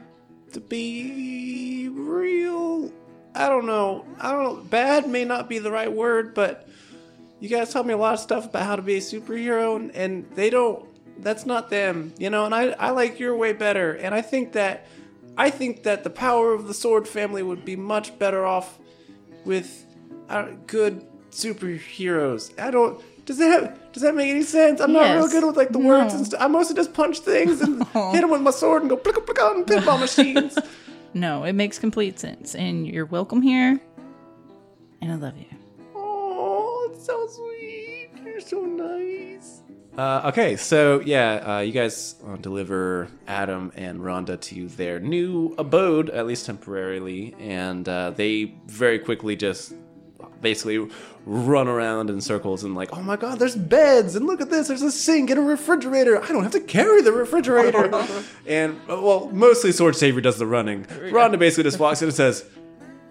to 0.52 0.60
be 0.60 1.88
real. 1.90 2.92
I 3.34 3.48
don't 3.48 3.66
know. 3.66 4.04
I 4.18 4.32
don't 4.32 4.42
know. 4.42 4.62
Bad 4.64 5.08
may 5.08 5.24
not 5.24 5.48
be 5.48 5.58
the 5.58 5.70
right 5.70 5.92
word, 5.92 6.34
but 6.34 6.68
you 7.38 7.48
guys 7.48 7.72
taught 7.72 7.86
me 7.86 7.94
a 7.94 7.96
lot 7.98 8.14
of 8.14 8.20
stuff 8.20 8.46
about 8.46 8.64
how 8.64 8.76
to 8.76 8.82
be 8.82 8.96
a 8.96 9.00
superhero, 9.00 9.76
and, 9.76 9.90
and 9.92 10.30
they 10.34 10.50
don't. 10.50 10.86
That's 11.18 11.44
not 11.46 11.70
them, 11.70 12.12
you 12.18 12.30
know. 12.30 12.44
And 12.46 12.54
I, 12.54 12.70
I 12.70 12.90
like 12.90 13.18
your 13.18 13.36
way 13.36 13.52
better, 13.52 13.92
and 13.92 14.14
I 14.14 14.22
think 14.22 14.52
that, 14.52 14.86
I 15.36 15.50
think 15.50 15.82
that 15.84 16.02
the 16.02 16.10
power 16.10 16.52
of 16.52 16.66
the 16.66 16.74
Sword 16.74 17.06
family 17.06 17.42
would 17.42 17.64
be 17.64 17.76
much 17.76 18.18
better 18.18 18.44
off 18.44 18.78
with 19.44 19.86
uh, 20.28 20.48
good 20.66 21.06
superheroes. 21.30 22.58
I 22.58 22.70
don't. 22.70 23.00
Does 23.26 23.38
that 23.38 23.92
does 23.92 24.02
that 24.02 24.14
make 24.14 24.30
any 24.30 24.42
sense? 24.42 24.80
I'm 24.80 24.92
not 24.92 25.14
real 25.14 25.28
good 25.28 25.44
with 25.44 25.56
like 25.56 25.70
the 25.70 25.78
words 25.78 26.14
and 26.14 26.26
stuff. 26.26 26.40
I 26.42 26.46
mostly 26.48 26.74
just 26.74 26.94
punch 26.94 27.20
things 27.20 27.60
and 27.60 27.84
hit 28.12 28.22
them 28.22 28.30
with 28.30 28.40
my 28.40 28.50
sword 28.50 28.82
and 28.82 28.90
go 28.90 28.96
plick 28.96 29.24
plick 29.24 29.40
on 29.40 29.64
pinball 29.64 30.00
machines. 30.00 30.58
No, 31.12 31.44
it 31.44 31.54
makes 31.54 31.78
complete 31.78 32.18
sense, 32.18 32.54
and 32.54 32.86
you're 32.86 33.06
welcome 33.06 33.42
here. 33.42 33.80
And 35.02 35.12
I 35.12 35.16
love 35.16 35.36
you. 35.36 35.46
Oh, 35.96 36.88
it's 36.92 37.04
so 37.04 37.26
sweet. 37.26 38.10
You're 38.24 38.40
so 38.40 38.60
nice. 38.60 39.62
Uh, 39.98 40.22
okay, 40.26 40.56
so 40.56 41.00
yeah, 41.00 41.56
uh, 41.56 41.60
you 41.60 41.72
guys 41.72 42.14
uh, 42.26 42.36
deliver 42.36 43.08
Adam 43.26 43.72
and 43.74 44.00
Rhonda 44.00 44.40
to 44.40 44.68
their 44.68 45.00
new 45.00 45.54
abode, 45.58 46.10
at 46.10 46.26
least 46.26 46.46
temporarily, 46.46 47.34
and 47.40 47.88
uh, 47.88 48.10
they 48.10 48.54
very 48.66 48.98
quickly 49.00 49.34
just 49.34 49.74
basically 50.40 50.88
run 51.26 51.68
around 51.68 52.10
in 52.10 52.20
circles 52.20 52.64
and 52.64 52.74
like, 52.74 52.96
oh 52.96 53.02
my 53.02 53.16
god, 53.16 53.38
there's 53.38 53.56
beds, 53.56 54.16
and 54.16 54.26
look 54.26 54.40
at 54.40 54.50
this, 54.50 54.68
there's 54.68 54.82
a 54.82 54.90
sink 54.90 55.30
and 55.30 55.38
a 55.38 55.42
refrigerator. 55.42 56.22
I 56.22 56.28
don't 56.28 56.42
have 56.42 56.52
to 56.52 56.60
carry 56.60 57.02
the 57.02 57.12
refrigerator. 57.12 57.90
and 58.46 58.80
well, 58.86 59.28
mostly 59.32 59.72
Sword 59.72 59.96
Savior 59.96 60.20
does 60.20 60.38
the 60.38 60.46
running. 60.46 60.84
Rhonda 60.84 61.38
basically 61.38 61.64
just 61.64 61.78
walks 61.78 62.02
in 62.02 62.08
and 62.08 62.16
says, 62.16 62.44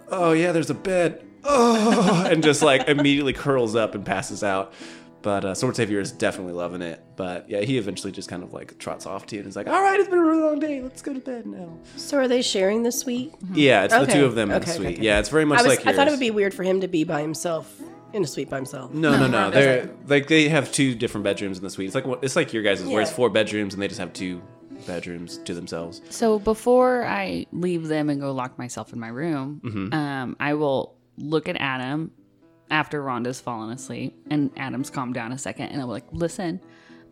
oh 0.09 0.31
yeah, 0.31 0.51
there's 0.51 0.69
a 0.69 0.75
bed. 0.75 1.25
Oh, 1.43 2.25
and 2.29 2.43
just 2.43 2.61
like 2.61 2.87
immediately 2.87 3.33
curls 3.33 3.75
up 3.75 3.95
and 3.95 4.05
passes 4.05 4.43
out. 4.43 4.73
But 5.21 5.43
uh, 5.43 5.53
Sword 5.53 5.75
Savior 5.75 5.99
is 5.99 6.11
definitely 6.11 6.53
loving 6.53 6.81
it. 6.81 7.03
But 7.17 7.49
yeah, 7.49 7.59
he 7.61 7.77
eventually 7.77 8.11
just 8.13 8.29
kind 8.29 8.41
of 8.41 8.53
like 8.53 8.77
trots 8.77 9.05
off 9.05 9.25
to 9.27 9.35
you 9.35 9.41
and 9.41 9.49
is 9.49 9.55
like, 9.55 9.67
all 9.67 9.81
right, 9.81 9.99
it's 9.99 10.07
been 10.09 10.19
a 10.19 10.23
really 10.23 10.41
long 10.41 10.59
day. 10.59 10.81
Let's 10.81 11.01
go 11.01 11.13
to 11.13 11.19
bed 11.19 11.45
now. 11.45 11.77
So 11.97 12.17
are 12.17 12.27
they 12.27 12.41
sharing 12.41 12.83
the 12.83 12.91
suite? 12.91 13.33
Yeah, 13.53 13.83
it's 13.83 13.93
the 13.93 14.01
Okay. 14.01 14.13
two 14.13 14.25
of 14.25 14.35
them 14.35 14.49
in 14.49 14.55
the 14.55 14.61
Okay, 14.61 14.71
okay, 14.71 14.77
suite. 14.79 14.93
okay. 14.97 15.05
Yeah, 15.05 15.19
it's 15.19 15.29
very 15.29 15.43
much 15.45 15.59
I 15.59 15.63
was. 15.63 15.77
like 15.77 15.85
I 15.87 15.93
thought 15.93 16.07
it 16.07 16.11
would 16.11 16.19
be 16.19 16.31
weird 16.31 16.53
for 16.53 16.63
him 16.63 16.79
to 16.81 16.87
be 16.87 17.03
by 17.03 17.21
himself 17.21 17.81
in 18.13 18.23
a 18.23 18.27
suite 18.27 18.49
by 18.49 18.55
himself. 18.55 18.93
No, 18.93 19.17
no, 19.17 19.27
no. 19.27 19.51
They're 19.51 19.89
like 20.07 20.27
they 20.27 20.47
have 20.49 20.71
two 20.71 20.95
different 20.95 21.25
bedrooms 21.25 21.57
in 21.57 21.63
the 21.65 21.69
suite. 21.69 21.87
It's 21.87 21.95
like 21.95 22.05
what- 22.07 22.23
it's 22.23 22.35
like 22.37 22.53
your 22.53 22.63
guys' 22.63 22.83
where 22.85 23.01
it's 23.01 23.11
Yeah. 23.11 23.15
four 23.17 23.29
bedrooms 23.29 23.73
and 23.73 23.83
they 23.83 23.87
just 23.89 23.99
have 23.99 24.13
two 24.13 24.41
bedrooms 24.87 25.37
to 25.39 25.53
themselves. 25.53 26.01
So 26.09 26.39
before 26.39 27.05
I 27.05 27.45
leave 27.51 27.87
them 27.89 28.09
and 28.09 28.21
go 28.21 28.31
lock 28.31 28.57
myself 28.57 28.93
in 28.93 28.99
my 28.99 29.09
room, 29.09 29.89
um, 29.91 30.37
I 30.39 30.53
will 30.53 30.95
look 31.17 31.49
at 31.49 31.57
Adam 31.59 32.11
after 32.69 33.01
Rhonda's 33.01 33.39
fallen 33.41 33.71
asleep 33.71 34.15
and 34.29 34.51
Adam's 34.57 34.89
calmed 34.89 35.13
down 35.13 35.31
a 35.31 35.37
second, 35.37 35.67
and 35.67 35.81
I'm 35.81 35.87
like, 35.89 36.05
"Listen, 36.11 36.61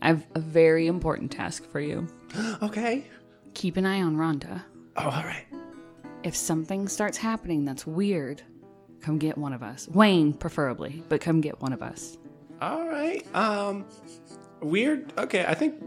I 0.02 0.08
have 0.08 0.26
a 0.36 0.40
very 0.40 0.88
important 0.88 1.32
task 1.32 1.70
for 1.70 1.80
you. 1.80 2.08
Okay. 2.62 3.06
Keep 3.54 3.78
an 3.78 3.86
eye 3.86 4.02
on 4.02 4.16
Rhonda. 4.18 4.62
Oh, 4.98 5.06
all 5.06 5.24
right. 5.24 5.46
If 6.24 6.36
something 6.36 6.88
starts 6.88 7.18
happening 7.18 7.66
that's 7.66 7.88
weird, 7.88 8.44
come 9.02 9.18
get 9.18 9.36
one 9.38 9.54
of 9.54 9.64
us. 9.64 9.88
Wayne, 9.88 10.34
preferably, 10.34 11.04
but 11.10 11.22
come 11.22 11.42
get 11.42 11.60
one 11.62 11.74
of 11.74 11.82
us. 11.82 12.18
All 12.62 12.88
right. 12.88 13.26
Um, 13.36 13.86
weird. 14.62 15.12
Okay, 15.18 15.46
I 15.46 15.56
think. 15.56 15.82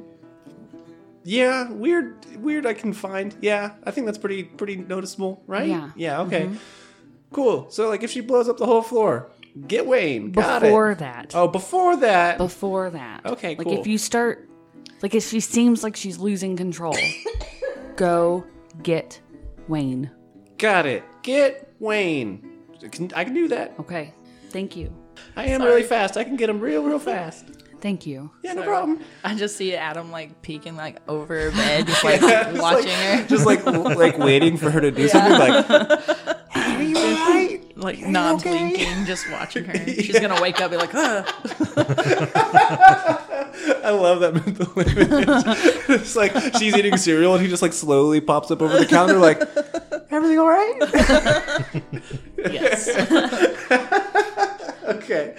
Yeah, 1.23 1.71
weird. 1.71 2.25
Weird. 2.37 2.67
I 2.67 2.73
can 2.75 2.93
find. 2.93 3.37
Yeah, 3.41 3.73
I 3.85 3.91
think 3.93 4.07
that's 4.07 4.19
pretty 4.19 4.43
pretty 4.45 4.77
noticeable, 4.77 5.43
right? 5.47 5.69
Yeah. 5.69 5.91
Yeah. 5.95 6.21
Okay. 6.23 6.51
Cool. 7.33 7.71
So 7.71 7.89
like, 7.89 8.03
if 8.03 8.11
she 8.11 8.21
blows 8.21 8.49
up 8.49 8.57
the 8.57 8.67
whole 8.67 8.83
floor, 8.83 9.31
get 9.67 9.87
Wayne. 9.87 10.33
Got 10.33 10.63
Before 10.63 10.93
it. 10.93 10.99
that, 10.99 11.33
Oh, 11.35 11.49
before 11.49 11.97
that. 11.97 12.39
before 12.39 12.91
that. 12.91 13.25
Okay, 13.27 13.51
Like 13.57 13.59
cool. 13.65 13.73
Like 13.73 13.81
if 13.81 13.87
you 13.87 13.99
start, 13.99 14.49
like 15.03 15.15
if 15.15 15.25
she 15.29 15.41
seems 15.41 15.83
like 15.83 15.97
she's 15.97 16.19
losing 16.19 16.57
control, 16.57 16.97
go 17.97 18.45
get 18.83 19.21
Wayne. 19.69 20.11
Got 20.59 20.87
it. 20.87 21.05
Get 21.23 21.73
Wayne. 21.79 22.47
I 22.83 22.89
can, 22.89 23.11
I 23.15 23.25
can 23.25 23.35
do 23.35 23.49
that. 23.49 23.75
Okay. 23.81 24.13
Thank 24.51 24.77
you. 24.77 24.93
I 25.37 25.47
am 25.47 25.63
really 25.63 25.83
fast. 25.83 26.17
I 26.17 26.25
can 26.25 26.37
get 26.37 26.49
him 26.51 26.61
real, 26.61 26.83
real 26.83 26.99
fast. 26.99 27.47
Thank 27.81 28.05
you. 28.07 28.31
Yeah, 28.43 28.53
no 28.55 28.63
problem. 28.65 29.01
I 29.25 29.35
just 29.37 29.57
see 29.57 29.75
Adam 29.75 30.11
like 30.11 30.43
peeking 30.43 30.77
like 30.77 30.99
over 31.09 31.39
her 31.41 31.51
bed, 31.51 31.87
just 31.87 32.05
like 32.05 32.21
Just 32.21 32.61
watching 32.61 32.89
like, 32.91 33.21
her, 33.21 33.27
Just 33.27 33.47
like 33.47 33.65
like 33.65 34.19
waiting 34.19 34.57
for 34.59 34.71
her 34.71 34.81
to 34.83 34.91
do 34.91 35.09
something. 35.09 35.33
Like, 35.39 36.50
are 36.77 36.83
you 36.83 36.97
alright? 36.97 37.61
like 37.83 38.01
not 38.07 38.43
blinking, 38.43 39.07
just 39.07 39.31
watching 39.31 39.65
her. 39.65 39.87
She's 39.87 40.19
gonna 40.19 40.41
wake 40.41 40.61
up 40.61 40.71
and 40.71 40.81
be 40.81 40.87
like, 40.87 40.95
Ugh. 40.95 41.27
I 43.83 43.91
love 43.91 44.21
that 44.21 44.35
mental 44.35 44.67
image. 44.79 45.35
it's 46.01 46.17
like 46.17 46.33
she's 46.57 46.77
eating 46.77 46.97
cereal 46.97 47.35
and 47.35 47.43
he 47.43 47.49
just 47.49 47.63
like 47.63 47.73
slowly 47.73 48.21
pops 48.21 48.51
up 48.51 48.63
over 48.63 48.79
the 48.79 48.87
counter, 48.87 49.19
like, 49.19 49.41
everything 50.11 50.39
all 50.39 50.49
right? 50.49 50.79
yes. 52.39 52.89
okay. 54.85 55.35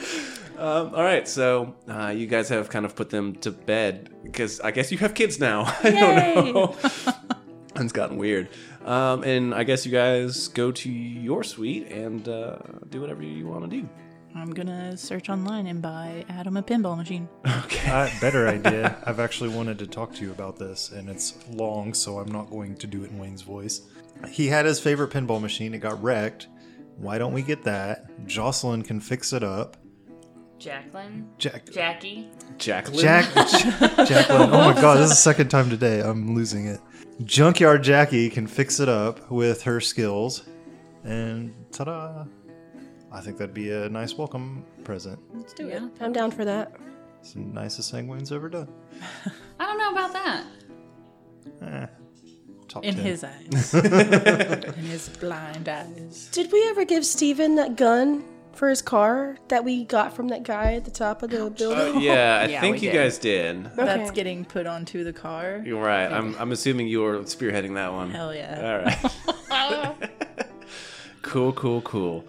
Um, 0.58 0.94
all 0.94 1.04
right, 1.04 1.28
so 1.28 1.74
uh, 1.88 2.14
you 2.16 2.28
guys 2.28 2.50
have 2.50 2.70
kind 2.70 2.86
of 2.86 2.96
put 2.96 3.10
them 3.10 3.36
to 3.38 3.52
bed 3.52 4.10
because 4.24 4.60
I 4.60 4.72
guess 4.72 4.92
you 4.92 4.98
have 5.00 5.14
kids 5.14 5.40
now. 5.40 5.64
I 5.84 5.90
don't 5.90 6.54
know. 6.54 6.76
it's 7.76 7.94
gotten 7.94 8.18
weird. 8.18 8.50
Um, 8.86 9.24
and 9.24 9.54
I 9.54 9.64
guess 9.64 9.86
you 9.86 9.92
guys 9.92 10.48
go 10.48 10.72
to 10.72 10.90
your 10.90 11.44
suite 11.44 11.88
and 11.92 12.28
uh, 12.28 12.58
do 12.90 13.02
whatever 13.02 13.22
you 13.24 13.48
want 13.48 13.70
to 13.70 13.82
do. 13.82 13.88
I'm 14.34 14.52
gonna 14.54 14.96
search 14.96 15.30
online 15.30 15.68
and 15.68 15.82
buy 15.82 16.24
Adam 16.30 16.56
a 16.58 16.64
pinball 16.64 16.98
machine. 16.98 17.28
Okay. 17.66 17.90
Uh, 17.90 18.10
better 18.20 18.48
idea. 18.58 19.02
I've 19.06 19.20
actually 19.20 19.50
wanted 19.50 19.80
to 19.80 19.88
talk 19.88 20.14
to 20.16 20.22
you 20.24 20.32
about 20.32 20.58
this, 20.58 20.92
and 20.92 21.10
it's 21.10 21.38
long, 21.50 21.94
so 21.94 22.20
I'm 22.20 22.32
not 22.32 22.50
going 22.50 22.76
to 22.76 22.88
do 22.88 23.04
it 23.04 23.12
in 23.12 23.18
Wayne's 23.18 23.42
voice. 23.42 23.82
He 24.30 24.48
had 24.48 24.66
his 24.66 24.80
favorite 24.80 25.10
pinball 25.10 25.42
machine. 25.42 25.74
It 25.74 25.80
got 25.80 26.02
wrecked. 26.02 26.48
Why 26.98 27.18
don't 27.18 27.34
we 27.34 27.42
get 27.42 27.64
that? 27.64 28.26
Jocelyn 28.28 28.84
can 28.84 29.00
fix 29.00 29.32
it 29.34 29.42
up. 29.44 29.78
Jacqueline, 30.60 31.28
Jack, 31.40 31.72
Jackie. 31.72 32.30
Jacqueline. 32.58 33.00
Jack, 33.00 33.34
Jacqueline. 34.08 34.50
Oh 34.52 34.74
my 34.74 34.80
god, 34.80 34.98
this 34.98 35.06
is 35.06 35.10
the 35.10 35.16
second 35.16 35.50
time 35.50 35.70
today. 35.72 36.02
I'm 36.02 36.36
losing 36.36 36.68
it. 36.68 36.80
Junkyard 37.24 37.84
Jackie 37.84 38.30
can 38.30 38.48
fix 38.48 38.80
it 38.80 38.90
up 38.90 39.30
with 39.30 39.62
her 39.64 39.80
skills, 39.80 40.44
and 41.04 41.54
ta-da! 41.72 42.26
I 43.12 43.22
think 43.22 43.38
that'd 43.38 43.54
be 43.54 43.72
a 43.72 43.90
nice 43.90 44.18
welcome 44.18 44.66
present. 44.84 45.20
Let's 45.34 45.54
do 45.54 45.68
Yeah. 45.68 45.86
it. 45.86 45.92
I'm 46.00 46.14
down 46.14 46.32
for 46.32 46.46
that. 46.46 46.74
It's 47.20 47.34
the 47.34 47.40
nicest 47.42 47.92
thing 47.92 48.08
Wayne's 48.08 48.32
ever 48.32 48.50
done. 48.50 48.70
I 49.60 49.66
don't 49.66 49.78
know 49.78 49.92
about 49.92 50.14
that. 50.14 50.46
Eh, 51.62 51.88
top 52.68 52.84
In 52.86 52.96
10. 52.96 53.04
his 53.04 53.24
eyes. 53.26 53.74
In 53.74 54.74
his 54.86 55.10
blind 55.10 55.68
eyes. 55.70 56.30
Did 56.32 56.52
we 56.52 56.66
ever 56.70 56.86
give 56.86 57.06
Steven 57.06 57.56
that 57.56 57.76
gun 57.76 58.24
for 58.54 58.70
his 58.70 58.82
car 58.82 59.38
that 59.48 59.64
we 59.64 59.84
got 59.86 60.16
from 60.16 60.28
that 60.30 60.44
guy 60.44 60.74
at 60.76 60.86
the 60.86 60.92
top 60.92 61.24
of 61.24 61.30
the 61.30 61.50
building? 61.50 61.96
Uh, 61.96 62.00
yeah, 62.00 62.40
I 62.42 62.48
Yeah, 62.48 62.62
think 62.62 62.76
we 62.78 62.82
you 62.88 62.92
did. 62.92 62.98
guys 62.98 63.18
did. 63.18 63.66
That's 63.76 64.10
Okay. 64.10 64.16
getting 64.16 64.46
put 64.46 64.68
onto 64.68 65.04
the 65.04 65.14
car. 65.14 65.62
You're 65.66 65.82
right. 65.82 66.12
I'm, 66.12 66.36
I'm 66.38 66.52
assuming 66.52 66.88
you 66.88 67.02
were 67.02 67.20
spearheading 67.20 67.76
that 67.76 67.92
one. 67.94 68.12
Hell 68.12 68.34
yeah. 68.36 68.86
All 69.50 69.58
right. 69.60 70.10
cool, 71.22 71.54
cool, 71.54 71.82
cool. 71.82 72.26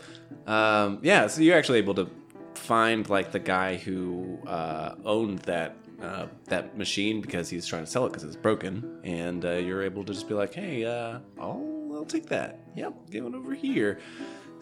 Um, 0.46 0.98
yeah, 1.02 1.26
so 1.26 1.40
you're 1.42 1.56
actually 1.56 1.78
able 1.78 1.94
to 1.94 2.08
find 2.54 3.08
like 3.08 3.32
the 3.32 3.38
guy 3.38 3.76
who 3.76 4.38
uh, 4.46 4.94
owned 5.04 5.40
that 5.40 5.76
uh, 6.00 6.26
that 6.46 6.76
machine 6.76 7.20
because 7.20 7.48
he's 7.48 7.64
trying 7.64 7.84
to 7.84 7.90
sell 7.90 8.04
it 8.06 8.08
because 8.10 8.24
it's 8.24 8.34
broken, 8.36 8.98
and 9.04 9.44
uh, 9.44 9.52
you're 9.52 9.82
able 9.82 10.02
to 10.04 10.12
just 10.12 10.26
be 10.28 10.34
like, 10.34 10.52
"Hey, 10.52 10.84
uh, 10.84 11.20
I'll 11.40 11.90
I'll 11.94 12.04
take 12.04 12.26
that. 12.26 12.58
Yep, 12.76 13.10
get 13.10 13.22
one 13.22 13.34
over 13.36 13.54
here." 13.54 14.00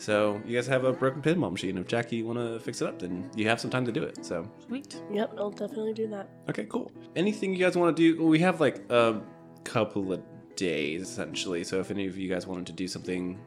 So 0.01 0.41
you 0.47 0.57
guys 0.57 0.67
have 0.67 0.85
a 0.85 0.95
broken 0.95 1.21
pinball 1.21 1.53
machine. 1.53 1.77
If 1.77 1.87
Jackie 1.87 2.17
you 2.17 2.27
want 2.27 2.39
to 2.39 2.59
fix 2.61 2.81
it 2.81 2.89
up, 2.89 3.01
then 3.01 3.31
you 3.37 3.47
have 3.49 3.61
some 3.61 3.71
time 3.71 3.85
to 3.85 3.93
do 3.93 4.03
it. 4.03 4.25
So 4.25 4.51
Sweet. 4.67 4.99
Yep, 5.13 5.35
I'll 5.37 5.51
definitely 5.51 5.93
do 5.93 6.07
that. 6.09 6.31
Okay, 6.49 6.65
cool. 6.65 6.91
Anything 7.17 7.53
you 7.55 7.63
guys 7.63 7.77
want 7.77 7.95
to 7.95 8.15
do? 8.15 8.25
We 8.25 8.39
have 8.39 8.63
like 8.63 8.91
a 8.91 9.21
couple 9.65 10.11
of 10.11 10.23
days 10.57 11.03
essentially. 11.03 11.65
So 11.65 11.81
if 11.81 11.91
any 11.91 12.07
of 12.07 12.17
you 12.17 12.31
guys 12.31 12.47
wanted 12.47 12.67
to 12.69 12.73
do 12.73 12.89
something 12.89 13.39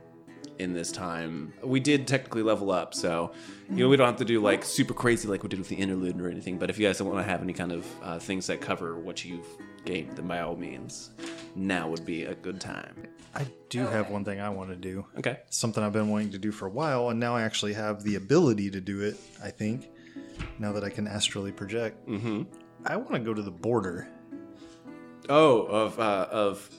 in 0.60 0.74
this 0.74 0.92
time, 0.92 1.54
we 1.64 1.80
did 1.80 2.08
technically 2.08 2.44
level 2.44 2.70
up. 2.70 2.94
So 2.94 3.32
you 3.72 3.78
know 3.78 3.90
we 3.90 3.98
don't 3.98 4.06
have 4.06 4.18
to 4.18 4.26
do 4.26 4.40
like 4.40 4.64
super 4.64 4.94
crazy 4.94 5.28
like 5.28 5.42
we 5.42 5.50
did 5.50 5.58
with 5.58 5.70
the 5.70 5.76
interlude 5.76 6.22
or 6.22 6.30
anything. 6.30 6.60
But 6.60 6.70
if 6.70 6.78
you 6.78 6.86
guys 6.86 7.00
don't 7.00 7.08
want 7.08 7.26
to 7.26 7.32
have 7.32 7.42
any 7.42 7.54
kind 7.54 7.72
of 7.72 7.88
uh, 8.04 8.20
things 8.20 8.46
that 8.46 8.62
cover 8.62 9.00
what 9.00 9.26
you've 9.26 9.48
gained, 9.86 10.16
then 10.16 10.28
by 10.28 10.42
all 10.42 10.56
means, 10.56 11.10
now 11.56 11.90
would 11.90 12.06
be 12.06 12.26
a 12.26 12.36
good 12.36 12.62
time. 12.62 13.08
I 13.36 13.48
do 13.70 13.80
have 13.80 14.10
one 14.10 14.24
thing 14.24 14.40
I 14.40 14.50
want 14.50 14.70
to 14.70 14.76
do. 14.76 15.06
Okay. 15.18 15.40
Something 15.50 15.84
I've 15.84 15.94
been 15.94 16.10
wanting 16.10 16.32
to 16.32 16.38
do 16.38 16.52
for 16.52 16.68
a 16.68 16.70
while, 16.70 17.10
and 17.10 17.20
now 17.20 17.36
I 17.36 17.42
actually 17.42 17.74
have 17.74 18.04
the 18.04 18.16
ability 18.16 18.70
to 18.72 18.82
do 18.82 19.02
it, 19.02 19.18
I 19.44 19.50
think, 19.50 19.90
now 20.60 20.72
that 20.74 20.84
I 20.84 20.90
can 20.90 21.08
astrally 21.08 21.52
project. 21.52 22.08
Mm-hmm. 22.08 22.44
I 22.86 22.98
want 22.98 23.14
to 23.14 23.20
go 23.20 23.34
to 23.34 23.42
the 23.42 23.52
border. 23.52 24.08
Oh, 25.30 25.62
of 25.64 26.00
uh, 26.00 26.28
of 26.30 26.70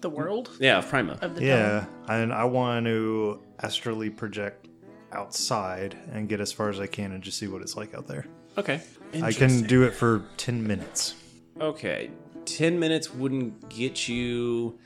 The 0.00 0.10
world 0.10 0.50
yeah, 0.60 0.78
of 0.78 0.88
Prima. 0.88 1.18
of 1.22 1.34
the 1.34 1.40
dome. 1.40 1.48
Yeah, 1.48 1.86
and 2.08 2.32
I 2.32 2.44
want 2.44 2.86
to 2.86 3.42
astrally 3.60 4.10
project 4.10 4.68
outside 5.12 5.96
and 6.12 6.28
get 6.28 6.40
as 6.40 6.52
far 6.52 6.68
as 6.68 6.78
I 6.78 6.86
can 6.86 7.12
and 7.12 7.22
just 7.22 7.38
see 7.38 7.48
what 7.48 7.62
it's 7.62 7.76
like 7.76 7.94
out 7.94 8.06
there. 8.06 8.26
Okay. 8.58 8.80
I 9.22 9.32
can 9.32 9.62
do 9.62 9.84
it 9.84 9.92
for 9.94 10.24
10 10.36 10.66
minutes. 10.66 11.14
Okay, 11.60 12.10
10 12.44 12.78
minutes 12.78 13.14
wouldn't 13.14 13.68
get 13.70 14.08
you 14.08 14.78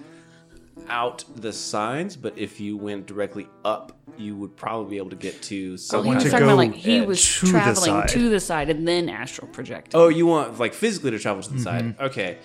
out 0.89 1.25
the 1.37 1.53
signs, 1.53 2.17
but 2.17 2.37
if 2.37 2.61
you 2.61 2.77
went 2.77 3.07
directly 3.07 3.47
up, 3.65 3.97
you 4.17 4.37
would 4.37 4.57
probably 4.57 4.91
be 4.91 4.97
able 4.99 5.11
to 5.11 5.17
get 5.17 5.41
to 5.43 5.73
Oh, 5.75 5.77
some. 5.77 6.03
he 6.05 6.09
want 6.09 6.17
was 6.17 6.25
to 6.25 6.31
talking 6.31 6.45
about 6.47 6.57
like 6.57 6.75
he 6.75 6.99
edge 6.99 7.07
was 7.07 7.39
to 7.41 7.47
traveling 7.47 7.75
side. 8.03 8.09
to 8.09 8.29
the 8.29 8.41
side 8.41 8.71
and 8.71 8.87
then 8.89 9.09
astral 9.09 9.49
project. 9.49 9.93
Oh, 9.95 10.09
you 10.09 10.27
want 10.27 10.59
like 10.59 10.75
physically 10.75 11.11
to 11.13 11.19
travel 11.19 11.43
to 11.43 11.53
the 11.53 11.61
side? 11.61 11.85
Mm-hmm. 11.85 12.03
Okay, 12.05 12.39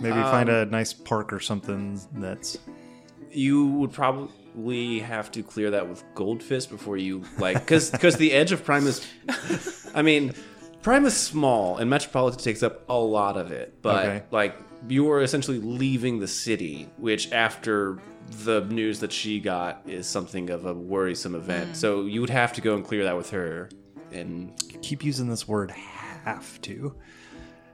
Maybe 0.00 0.14
find 0.14 0.48
um, 0.48 0.54
a 0.56 0.64
nice 0.66 0.92
park 0.92 1.32
or 1.32 1.40
something 1.40 2.00
that's. 2.14 2.58
you 3.30 3.66
would 3.66 3.92
probably 3.92 4.98
have 5.00 5.30
to 5.32 5.42
clear 5.42 5.70
that 5.70 5.88
with 5.88 6.02
Goldfist 6.14 6.70
before 6.70 6.96
you 6.96 7.24
like 7.38 7.58
because 7.60 7.90
because 7.90 8.16
the 8.16 8.32
edge 8.32 8.52
of 8.52 8.64
Primus. 8.64 9.06
I 9.94 10.02
mean, 10.02 10.34
Primus 10.82 11.16
small 11.16 11.76
and 11.76 11.88
Metropolitan 11.88 12.40
takes 12.40 12.62
up 12.62 12.84
a 12.88 12.98
lot 12.98 13.36
of 13.36 13.52
it, 13.52 13.80
but 13.82 14.04
Okay. 14.06 14.22
like 14.30 14.56
you 14.88 15.10
are 15.10 15.22
essentially 15.22 15.58
leaving 15.58 16.18
the 16.18 16.28
city, 16.28 16.88
which 16.96 17.30
after 17.32 17.98
the 18.44 18.62
news 18.66 19.00
that 19.00 19.12
she 19.12 19.40
got 19.40 19.82
is 19.86 20.06
something 20.06 20.50
of 20.50 20.64
a 20.66 20.72
worrisome 20.74 21.34
event. 21.34 21.76
So 21.76 22.06
you 22.06 22.20
would 22.20 22.30
have 22.30 22.52
to 22.54 22.60
go 22.60 22.74
and 22.74 22.84
clear 22.84 23.04
that 23.04 23.16
with 23.16 23.30
her, 23.30 23.68
and 24.12 24.52
Keep 24.82 25.04
using 25.04 25.28
this 25.28 25.46
word 25.46 25.70
have 25.70 26.60
to. 26.62 26.94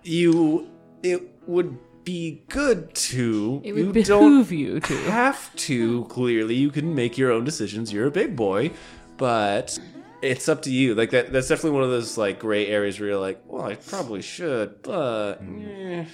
you 0.02 0.68
it 1.02 1.22
would 1.46 1.76
be 2.04 2.42
good 2.48 2.94
to 2.94 3.60
It 3.64 3.72
would 3.72 3.94
you 3.96 4.02
don't 4.04 4.22
behoove 4.44 4.52
you 4.52 4.80
to. 4.80 4.96
have 5.10 5.54
to 5.56 6.04
clearly 6.06 6.54
you 6.54 6.70
can 6.70 6.94
make 6.94 7.18
your 7.18 7.30
own 7.30 7.44
decisions 7.44 7.92
you're 7.92 8.06
a 8.06 8.10
big 8.10 8.34
boy 8.34 8.70
but 9.18 9.78
it's 10.22 10.48
up 10.48 10.62
to 10.62 10.70
you 10.72 10.94
like 10.94 11.10
that 11.10 11.30
that's 11.32 11.48
definitely 11.48 11.72
one 11.72 11.82
of 11.84 11.90
those 11.90 12.16
like 12.16 12.38
gray 12.40 12.66
areas 12.66 12.98
where 12.98 13.10
you're 13.10 13.18
like 13.18 13.40
well 13.46 13.62
i 13.64 13.74
probably 13.74 14.22
should 14.22 14.80
but 14.82 15.34
eh. 15.42 16.04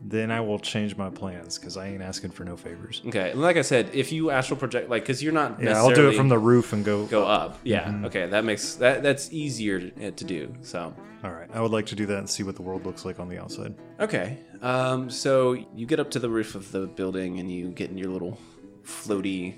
Then 0.00 0.30
I 0.30 0.40
will 0.40 0.58
change 0.58 0.96
my 0.96 1.10
plans 1.10 1.58
because 1.58 1.76
I 1.76 1.88
ain't 1.88 2.02
asking 2.02 2.30
for 2.30 2.44
no 2.44 2.56
favors. 2.56 3.02
okay 3.06 3.32
and 3.32 3.40
like 3.42 3.56
i 3.56 3.62
said 3.62 3.90
if 3.92 4.12
you 4.12 4.30
astral 4.30 4.56
project 4.58 4.88
like 4.88 5.02
because 5.02 5.22
you're 5.22 5.32
not 5.32 5.60
Yeah, 5.62 5.76
I'll 5.76 5.90
do 5.94 6.08
it 6.08 6.16
from 6.16 6.28
the 6.28 6.38
roof 6.38 6.72
and 6.72 6.84
go. 6.84 7.06
go 7.06 7.24
up 7.26 7.58
yeah 7.64 8.02
okay 8.04 8.26
that 8.28 8.44
makes 8.44 8.74
that 8.76 9.02
that's 9.02 9.32
easier 9.32 9.80
to, 9.80 10.10
to 10.12 10.24
do 10.24 10.54
so 10.62 10.94
All 11.24 11.32
right, 11.32 11.50
I 11.52 11.60
would 11.60 11.72
like 11.72 11.86
to 11.86 11.96
do 11.96 12.06
that 12.06 12.18
and 12.18 12.30
see 12.30 12.44
what 12.44 12.54
the 12.54 12.62
world 12.62 12.86
looks 12.86 13.04
like 13.04 13.18
on 13.18 13.28
the 13.28 13.38
outside. 13.42 13.74
Okay. 13.98 14.38
Um, 14.62 15.10
so 15.10 15.52
you 15.74 15.84
get 15.84 15.98
up 15.98 16.10
to 16.12 16.20
the 16.20 16.30
roof 16.30 16.54
of 16.54 16.70
the 16.70 16.86
building 16.86 17.40
and 17.40 17.50
you 17.50 17.70
get 17.70 17.90
in 17.90 17.98
your 17.98 18.10
little 18.12 18.38
floaty 18.84 19.56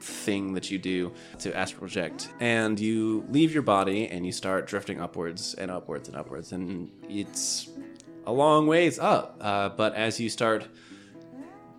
thing 0.00 0.54
that 0.54 0.70
you 0.70 0.78
do 0.78 1.12
to 1.38 1.54
astral 1.56 1.80
project, 1.80 2.30
and 2.40 2.80
you 2.80 3.24
leave 3.28 3.52
your 3.52 3.62
body 3.62 4.08
and 4.08 4.24
you 4.26 4.32
start 4.32 4.66
drifting 4.66 5.00
upwards 5.02 5.54
and 5.54 5.70
upwards 5.70 6.08
and 6.08 6.16
upwards, 6.16 6.52
and 6.52 6.90
it's 7.08 7.68
a 8.26 8.32
long 8.32 8.66
ways 8.66 8.98
up. 8.98 9.36
Uh, 9.40 9.68
but 9.70 9.94
as 9.94 10.20
you 10.20 10.28
start 10.28 10.66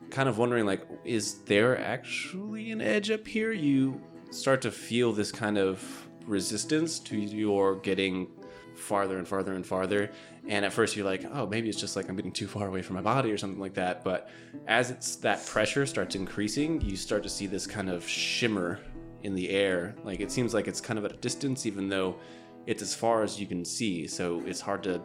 kind 0.09 0.29
of 0.29 0.37
wondering, 0.37 0.65
like, 0.65 0.87
is 1.03 1.39
there 1.43 1.77
actually 1.79 2.71
an 2.71 2.81
edge 2.81 3.09
up 3.11 3.27
here? 3.27 3.51
You 3.51 4.01
start 4.31 4.61
to 4.61 4.71
feel 4.71 5.13
this 5.13 5.31
kind 5.31 5.57
of 5.57 6.07
resistance 6.25 6.99
to 6.99 7.17
your 7.17 7.75
getting 7.75 8.27
farther 8.75 9.17
and 9.17 9.27
farther 9.27 9.53
and 9.53 9.65
farther. 9.65 10.11
And 10.47 10.65
at 10.65 10.73
first 10.73 10.95
you're 10.95 11.05
like, 11.05 11.25
oh, 11.33 11.47
maybe 11.47 11.69
it's 11.69 11.79
just 11.79 11.95
like 11.95 12.09
I'm 12.09 12.15
getting 12.15 12.31
too 12.31 12.47
far 12.47 12.67
away 12.67 12.81
from 12.81 12.95
my 12.95 13.01
body 13.01 13.31
or 13.31 13.37
something 13.37 13.59
like 13.59 13.75
that. 13.75 14.03
But 14.03 14.29
as 14.67 14.91
it's 14.91 15.15
that 15.17 15.45
pressure 15.45 15.85
starts 15.85 16.15
increasing, 16.15 16.81
you 16.81 16.95
start 16.95 17.23
to 17.23 17.29
see 17.29 17.47
this 17.47 17.65
kind 17.65 17.89
of 17.89 18.07
shimmer 18.07 18.79
in 19.23 19.33
the 19.33 19.49
air. 19.49 19.95
Like 20.03 20.19
it 20.19 20.31
seems 20.31 20.53
like 20.53 20.67
it's 20.67 20.81
kind 20.81 20.99
of 20.99 21.05
at 21.05 21.13
a 21.13 21.17
distance, 21.17 21.65
even 21.65 21.87
though 21.87 22.17
it's 22.65 22.81
as 22.81 22.93
far 22.93 23.23
as 23.23 23.39
you 23.39 23.47
can 23.47 23.63
see. 23.63 24.07
So 24.07 24.41
it's 24.45 24.61
hard 24.61 24.83
to 24.83 25.01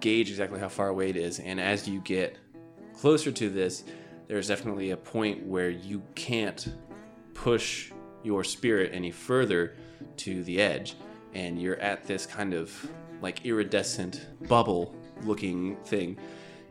gauge 0.00 0.30
exactly 0.30 0.60
how 0.60 0.68
far 0.68 0.88
away 0.88 1.10
it 1.10 1.16
is. 1.16 1.38
And 1.40 1.60
as 1.60 1.88
you 1.88 2.00
get 2.00 2.38
closer 2.94 3.30
to 3.32 3.50
this, 3.50 3.84
there's 4.28 4.48
definitely 4.48 4.90
a 4.90 4.96
point 4.96 5.44
where 5.46 5.70
you 5.70 6.02
can't 6.14 6.74
push 7.34 7.92
your 8.22 8.42
spirit 8.42 8.90
any 8.92 9.10
further 9.10 9.76
to 10.16 10.42
the 10.44 10.60
edge. 10.60 10.96
And 11.34 11.60
you're 11.60 11.78
at 11.80 12.04
this 12.04 12.26
kind 12.26 12.54
of 12.54 12.74
like 13.20 13.44
iridescent 13.44 14.26
bubble 14.48 14.94
looking 15.22 15.76
thing. 15.84 16.18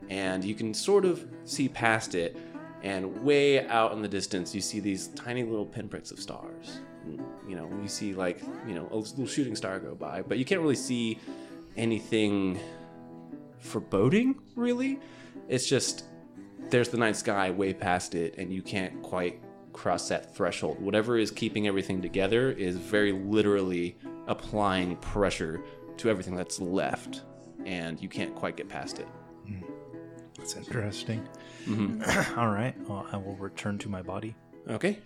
And 0.09 0.43
you 0.43 0.55
can 0.55 0.73
sort 0.73 1.05
of 1.05 1.25
see 1.43 1.69
past 1.69 2.15
it. 2.15 2.38
And 2.83 3.23
way 3.23 3.65
out 3.67 3.93
in 3.93 4.01
the 4.01 4.07
distance, 4.07 4.53
you 4.53 4.61
see 4.61 4.79
these 4.79 5.07
tiny 5.09 5.43
little 5.43 5.65
pinpricks 5.65 6.11
of 6.11 6.19
stars. 6.19 6.79
You 7.47 7.55
know, 7.55 7.69
you 7.81 7.88
see 7.88 8.13
like, 8.13 8.41
you 8.67 8.75
know, 8.75 8.88
a 8.91 8.97
little 8.97 9.25
shooting 9.25 9.55
star 9.55 9.79
go 9.79 9.95
by, 9.95 10.21
but 10.21 10.38
you 10.38 10.45
can't 10.45 10.61
really 10.61 10.75
see 10.75 11.19
anything 11.77 12.59
foreboding, 13.65 14.39
really. 14.56 14.99
It's 15.47 15.68
just 15.68 16.05
there's 16.70 16.89
the 16.89 16.97
night 16.97 17.16
sky 17.16 17.51
way 17.51 17.74
past 17.74 18.16
it, 18.16 18.36
and 18.38 18.51
you 18.51 18.61
can't 18.61 19.01
quite 19.01 19.41
cross 19.74 20.07
that 20.09 20.36
threshold. 20.36 20.80
Whatever 20.82 21.18
is 21.18 21.32
keeping 21.32 21.68
everything 21.68 22.01
together 22.01 22.51
is 22.51 22.78
very 22.78 23.11
literally 23.11 23.97
applying 24.28 24.95
pressure 24.97 25.63
to 25.97 26.09
everything 26.09 26.36
that's 26.36 26.59
left, 26.59 27.24
and 27.66 28.01
you 28.01 28.09
can't 28.09 28.34
quite 28.36 28.57
get 28.57 28.70
past 28.70 28.99
it. 28.99 29.07
That's 30.38 30.55
interesting. 30.55 31.28
Mm-hmm. 31.66 32.39
All 32.39 32.49
right, 32.49 32.76
well, 32.88 33.07
I 33.11 33.18
will 33.18 33.36
return 33.36 33.78
to 33.80 33.89
my 33.89 34.01
body. 34.01 34.36
Okay, 34.70 34.99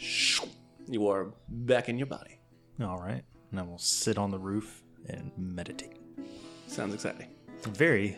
you 0.87 1.07
are 1.07 1.33
back 1.47 1.89
in 1.89 1.97
your 1.97 2.07
body. 2.07 2.39
All 2.81 2.97
right, 2.97 3.23
and 3.51 3.59
I 3.59 3.63
will 3.63 3.77
sit 3.77 4.17
on 4.17 4.31
the 4.31 4.39
roof 4.39 4.83
and 5.07 5.31
meditate. 5.37 5.97
Sounds 6.67 6.93
exciting. 6.93 7.27
Very. 7.63 8.17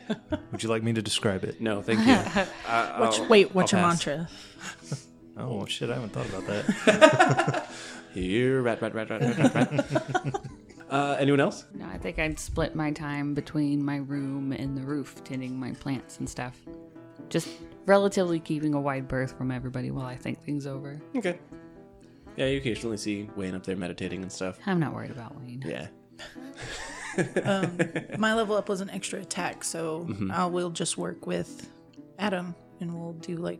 Would 0.51 0.63
you 0.63 0.69
like 0.69 0.83
me 0.83 0.93
to 0.93 1.01
describe 1.01 1.43
it? 1.43 1.59
No, 1.61 1.81
thank 1.81 1.99
you. 2.05 2.13
I- 2.67 2.99
What's, 2.99 3.19
I'll- 3.19 3.27
wait, 3.27 3.53
what's 3.55 3.73
I'll 3.73 3.79
your 3.81 3.89
pass. 3.89 4.05
mantra? 4.07 4.29
Oh 5.37 5.65
shit! 5.65 5.89
I 5.89 5.93
haven't 5.93 6.09
thought 6.11 6.27
about 6.27 6.45
that. 6.45 7.67
Here, 8.13 8.61
rat, 8.61 8.81
rat, 8.81 8.93
rat, 8.93 9.09
rat, 9.09 9.21
rat, 9.37 9.53
rat, 9.55 9.71
rat. 9.71 10.41
uh, 10.89 11.15
anyone 11.17 11.39
else? 11.39 11.65
No, 11.73 11.85
I 11.85 11.97
think 11.97 12.19
I'd 12.19 12.37
split 12.37 12.75
my 12.75 12.91
time 12.91 13.33
between 13.33 13.81
my 13.83 13.95
room 13.95 14.51
and 14.51 14.77
the 14.77 14.81
roof, 14.81 15.23
tending 15.23 15.57
my 15.57 15.71
plants 15.71 16.19
and 16.19 16.29
stuff. 16.29 16.57
Just 17.29 17.47
relatively 17.85 18.41
keeping 18.41 18.73
a 18.73 18.81
wide 18.81 19.07
berth 19.07 19.35
from 19.37 19.51
everybody 19.51 19.89
while 19.89 20.05
I 20.05 20.17
think 20.17 20.43
things 20.43 20.67
over. 20.67 21.01
Okay. 21.15 21.39
Yeah, 22.35 22.47
you 22.47 22.57
occasionally 22.57 22.97
see 22.97 23.29
Wayne 23.37 23.55
up 23.55 23.63
there 23.63 23.77
meditating 23.77 24.21
and 24.23 24.31
stuff. 24.31 24.59
I'm 24.65 24.81
not 24.81 24.93
worried 24.93 25.11
about 25.11 25.35
Wayne. 25.39 25.63
Yeah. 25.65 25.87
My 28.17 28.33
level 28.33 28.55
up 28.55 28.69
was 28.69 28.81
an 28.81 28.89
extra 28.89 29.19
attack, 29.19 29.63
so 29.63 30.07
Mm-hmm. 30.11 30.31
I 30.31 30.45
will 30.45 30.69
just 30.69 30.97
work 30.97 31.27
with 31.27 31.69
Adam 32.17 32.55
and 32.79 32.93
we'll 32.97 33.13
do 33.13 33.37
like 33.37 33.59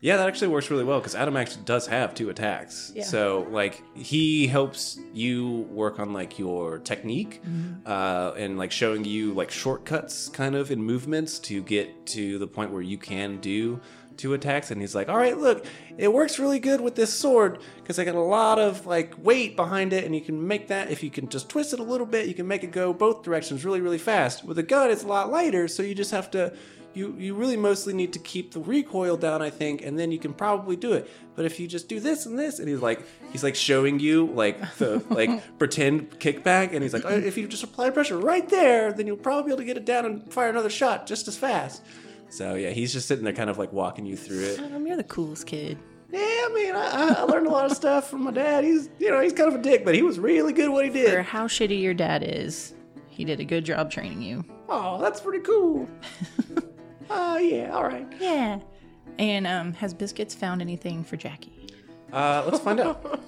Yeah, 0.00 0.16
that 0.18 0.28
actually 0.28 0.48
works 0.48 0.70
really 0.70 0.84
well 0.84 1.00
because 1.00 1.14
Adam 1.16 1.36
actually 1.36 1.64
does 1.64 1.86
have 1.88 2.14
two 2.14 2.30
attacks. 2.30 2.92
Yeah. 2.94 3.04
So 3.04 3.46
like 3.50 3.82
he 3.96 4.46
helps 4.46 4.98
you 5.12 5.66
work 5.70 5.98
on 5.98 6.12
like 6.12 6.38
your 6.38 6.78
technique, 6.78 7.42
uh, 7.86 8.32
and 8.36 8.58
like 8.58 8.70
showing 8.70 9.04
you 9.04 9.32
like 9.34 9.50
shortcuts 9.50 10.28
kind 10.28 10.54
of 10.54 10.70
in 10.70 10.82
movements 10.82 11.38
to 11.40 11.62
get 11.62 12.06
to 12.06 12.38
the 12.38 12.46
point 12.46 12.70
where 12.72 12.82
you 12.82 12.98
can 12.98 13.38
do 13.40 13.80
two 14.16 14.34
attacks. 14.34 14.70
And 14.70 14.80
he's 14.80 14.94
like, 14.94 15.08
"All 15.08 15.16
right, 15.16 15.36
look, 15.36 15.64
it 15.98 16.12
works 16.12 16.38
really 16.38 16.58
good 16.58 16.80
with 16.80 16.94
this 16.94 17.12
sword 17.12 17.58
because 17.76 17.98
I 17.98 18.04
got 18.04 18.14
a 18.14 18.20
lot 18.20 18.58
of 18.58 18.86
like 18.86 19.14
weight 19.22 19.56
behind 19.56 19.92
it, 19.92 20.04
and 20.04 20.14
you 20.14 20.20
can 20.20 20.46
make 20.46 20.68
that 20.68 20.90
if 20.90 21.02
you 21.02 21.10
can 21.10 21.28
just 21.28 21.48
twist 21.48 21.72
it 21.72 21.80
a 21.80 21.84
little 21.84 22.06
bit, 22.06 22.28
you 22.28 22.34
can 22.34 22.46
make 22.46 22.64
it 22.64 22.72
go 22.72 22.92
both 22.92 23.22
directions 23.22 23.64
really, 23.64 23.80
really 23.80 23.98
fast. 23.98 24.44
With 24.44 24.58
a 24.58 24.62
gun, 24.62 24.90
it's 24.90 25.04
a 25.04 25.08
lot 25.08 25.30
lighter, 25.30 25.68
so 25.68 25.82
you 25.82 25.94
just 25.94 26.10
have 26.10 26.30
to." 26.32 26.52
you 26.94 27.14
you 27.18 27.34
really 27.34 27.56
mostly 27.56 27.92
need 27.92 28.12
to 28.12 28.18
keep 28.18 28.52
the 28.52 28.60
recoil 28.60 29.16
down 29.16 29.40
i 29.40 29.50
think 29.50 29.82
and 29.82 29.98
then 29.98 30.12
you 30.12 30.18
can 30.18 30.32
probably 30.32 30.76
do 30.76 30.92
it 30.92 31.10
but 31.34 31.44
if 31.44 31.58
you 31.58 31.66
just 31.66 31.88
do 31.88 32.00
this 32.00 32.26
and 32.26 32.38
this 32.38 32.58
and 32.58 32.68
he's 32.68 32.80
like 32.80 33.00
he's 33.30 33.42
like 33.42 33.54
showing 33.54 33.98
you 33.98 34.26
like 34.26 34.76
the 34.76 35.02
like 35.10 35.30
pretend 35.58 36.10
kickback 36.18 36.72
and 36.72 36.82
he's 36.82 36.92
like 36.92 37.04
"Oh, 37.04 37.10
if 37.10 37.36
you 37.36 37.46
just 37.48 37.62
apply 37.62 37.90
pressure 37.90 38.18
right 38.18 38.48
there 38.48 38.92
then 38.92 39.06
you'll 39.06 39.16
probably 39.16 39.44
be 39.44 39.50
able 39.50 39.58
to 39.58 39.64
get 39.64 39.76
it 39.76 39.84
down 39.84 40.04
and 40.04 40.32
fire 40.32 40.48
another 40.48 40.70
shot 40.70 41.06
just 41.06 41.28
as 41.28 41.36
fast 41.36 41.82
so 42.32 42.54
yeah 42.54 42.70
he's 42.70 42.92
just 42.92 43.06
sitting 43.06 43.24
there 43.24 43.32
kind 43.34 43.50
of 43.50 43.58
like 43.58 43.72
walking 43.72 44.06
you 44.06 44.16
through 44.16 44.40
it 44.40 44.58
um, 44.60 44.86
you're 44.86 44.96
the 44.96 45.04
coolest 45.04 45.46
kid. 45.46 45.76
yeah 46.10 46.18
i 46.20 46.50
mean 46.54 46.74
I, 46.74 47.14
I 47.18 47.22
learned 47.24 47.46
a 47.46 47.50
lot 47.50 47.66
of 47.70 47.76
stuff 47.76 48.08
from 48.08 48.24
my 48.24 48.30
dad 48.30 48.64
he's 48.64 48.88
you 48.98 49.10
know 49.10 49.20
he's 49.20 49.32
kind 49.34 49.52
of 49.52 49.60
a 49.60 49.62
dick 49.62 49.84
but 49.84 49.94
he 49.94 50.00
was 50.02 50.18
really 50.18 50.52
good 50.54 50.66
at 50.66 50.72
what 50.72 50.84
he 50.86 50.90
did. 50.90 51.12
For 51.12 51.22
how 51.22 51.46
shitty 51.46 51.80
your 51.82 51.94
dad 51.94 52.22
is, 52.26 52.72
he 53.08 53.24
did 53.26 53.38
a 53.40 53.44
good 53.44 53.64
job 53.64 53.90
training 53.90 54.22
you. 54.22 54.44
oh 54.70 54.98
that's 55.00 55.20
pretty 55.20 55.40
cool 55.44 55.86
oh 57.10 57.36
yeah 57.52 57.70
all 57.74 57.84
right 57.84 58.06
Yeah. 58.18 58.60
And 59.18 59.46
um, 59.46 59.74
has 59.74 59.92
Biscuits 59.92 60.34
found 60.34 60.62
anything 60.62 61.04
for 61.04 61.16
Jackie? 61.18 61.68
uh 62.14 62.42
let's 62.50 62.60
find 62.64 62.80
out 62.80 63.20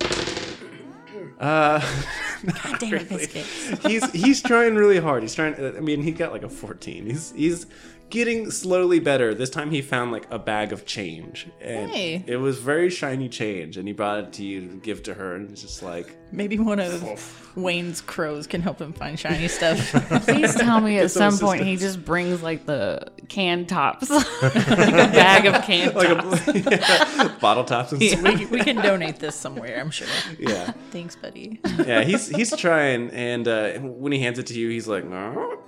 uh 1.40 1.80
Damn 2.78 2.94
it, 2.94 3.08
Biscuits. 3.08 3.86
he's 3.86 4.10
he's 4.12 4.42
trying 4.42 4.74
really 4.74 4.98
hard. 4.98 5.22
He's 5.22 5.34
trying. 5.34 5.54
I 5.54 5.80
mean, 5.80 6.02
he 6.02 6.12
got 6.12 6.32
like 6.32 6.42
a 6.42 6.48
14. 6.48 7.06
He's 7.06 7.32
he's 7.32 7.66
getting 8.10 8.50
slowly 8.50 8.98
better. 9.00 9.32
This 9.34 9.50
time 9.50 9.70
he 9.70 9.80
found 9.82 10.12
like 10.12 10.26
a 10.30 10.38
bag 10.38 10.72
of 10.72 10.84
change, 10.86 11.46
and 11.60 11.90
Hey. 11.90 12.24
it 12.26 12.36
was 12.36 12.58
very 12.58 12.90
shiny 12.90 13.28
change. 13.28 13.76
And 13.76 13.86
he 13.88 13.94
brought 13.94 14.18
it 14.24 14.32
to 14.34 14.44
you 14.44 14.60
to 14.68 14.74
give 14.76 15.02
to 15.04 15.14
her, 15.14 15.34
and 15.36 15.50
it's 15.50 15.62
just 15.62 15.82
like, 15.82 16.16
Maybe 16.32 16.58
one 16.60 16.78
of 16.78 17.52
Wayne's 17.56 18.00
crows 18.00 18.46
can 18.46 18.60
help 18.60 18.80
him 18.80 18.92
find 18.92 19.18
shiny 19.18 19.48
stuff. 19.48 19.78
Please 20.24 20.54
tell 20.54 20.80
me 20.80 20.98
at 20.98 21.10
some 21.10 21.32
some 21.32 21.44
point 21.48 21.64
he 21.64 21.76
just 21.76 22.04
brings 22.04 22.40
like 22.40 22.66
the 22.66 23.08
can 23.28 23.66
tops, 23.66 24.08
like 24.42 24.54
a 24.54 25.10
bag 25.12 25.46
of 25.46 25.60
can 25.64 25.92
like 25.92 26.06
tops. 26.08 26.48
a 26.48 26.60
yeah, 26.70 27.36
bottle 27.40 27.64
tops 27.64 27.90
and 27.92 28.00
stuff. 28.02 28.22
we, 28.22 28.46
we 28.46 28.60
can 28.60 28.76
donate 28.76 29.18
this 29.18 29.34
somewhere, 29.34 29.80
I'm 29.80 29.90
sure. 29.90 30.06
Yeah, 30.38 30.72
Thanks, 30.92 31.16
buddy. 31.16 31.58
yeah. 31.84 32.02
He's 32.04 32.28
he's 32.28 32.54
trying, 32.56 33.10
and 33.10 33.48
uh, 33.48 33.72
when 33.80 34.12
he 34.12 34.20
hands 34.20 34.38
it 34.38 34.46
to 34.48 34.54
you, 34.54 34.68
he's 34.68 34.86
like, 34.86 35.04
"Uh, 35.04 35.08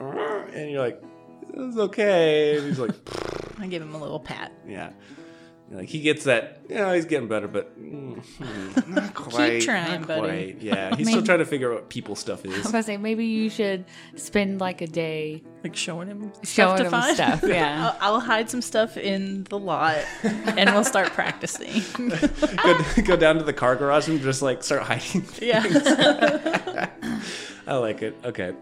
uh," 0.01 0.45
and 0.55 0.70
you're 0.70 0.80
like, 0.80 1.03
it's 1.55 1.77
okay. 1.77 2.59
And 2.59 2.67
he's 2.67 2.79
like, 2.79 2.93
I 3.59 3.67
give 3.67 3.83
him 3.83 3.95
a 3.95 3.99
little 3.99 4.21
pat. 4.21 4.53
yeah. 4.67 4.91
Like 5.71 5.89
he 5.89 6.01
gets 6.03 6.25
that, 6.25 6.61
you 6.69 6.75
know, 6.75 6.93
he's 6.93 7.07
getting 7.07 7.29
better, 7.29 7.49
but 7.49 7.81
mm, 7.83 8.23
hmm, 8.23 8.95
not 8.95 9.15
quite. 9.15 9.63
trying, 9.63 10.01
not 10.01 10.07
buddy. 10.07 10.53
quite. 10.53 10.61
Yeah, 10.61 10.95
he's 10.95 11.09
still 11.09 11.23
trying 11.23 11.39
to 11.39 11.47
figure 11.47 11.73
out 11.73 11.77
what 11.77 11.89
people 11.89 12.15
stuff 12.15 12.45
is. 12.45 12.53
I 12.53 12.57
was 12.59 12.67
is. 12.67 12.73
gonna 12.73 12.83
say 12.83 12.97
maybe 12.99 13.25
you 13.25 13.49
should 13.49 13.87
spend 14.17 14.61
like 14.61 14.83
a 14.83 14.87
day 14.87 15.43
Like 15.65 15.75
showing 15.75 16.09
him 16.09 16.31
showing 16.43 16.77
stuff 16.77 16.77
to 16.77 16.85
him 16.85 16.91
find. 16.91 17.15
stuff. 17.15 17.43
Yeah. 17.47 17.95
I'll, 18.03 18.17
I'll 18.17 18.21
hide 18.21 18.51
some 18.51 18.61
stuff 18.61 18.99
in 18.99 19.45
the 19.45 19.59
lot 19.59 19.97
and 20.23 20.69
we'll 20.75 20.85
start 20.85 21.09
practicing. 21.13 21.83
go, 22.63 22.79
go 23.05 23.17
down 23.17 23.39
to 23.39 23.43
the 23.45 23.55
car 23.55 23.75
garage 23.75 24.09
and 24.09 24.21
just 24.21 24.43
like 24.43 24.63
start 24.63 24.83
hiding. 24.83 25.25
yeah. 25.41 26.91
I 27.67 27.77
like 27.77 28.03
it. 28.03 28.15
Okay. 28.27 28.53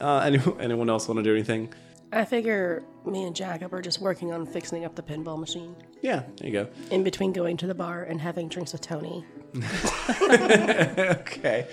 Uh, 0.00 0.18
anyone, 0.18 0.60
anyone 0.60 0.90
else 0.90 1.06
want 1.06 1.18
to 1.18 1.22
do 1.22 1.32
anything? 1.32 1.72
I 2.14 2.24
figure 2.24 2.82
me 3.04 3.24
and 3.24 3.34
Jacob 3.36 3.74
are 3.74 3.82
just 3.82 4.00
working 4.00 4.32
on 4.32 4.46
fixing 4.46 4.84
up 4.84 4.94
the 4.94 5.02
pinball 5.02 5.38
machine 5.38 5.74
Yeah, 6.00 6.22
there 6.36 6.46
you 6.48 6.52
go. 6.52 6.68
in 6.90 7.02
between 7.04 7.32
going 7.32 7.56
to 7.58 7.66
the 7.66 7.74
bar 7.74 8.04
and 8.04 8.20
having 8.20 8.48
drinks 8.48 8.72
with 8.72 8.80
Tony. 8.80 9.24
okay. 10.22 11.66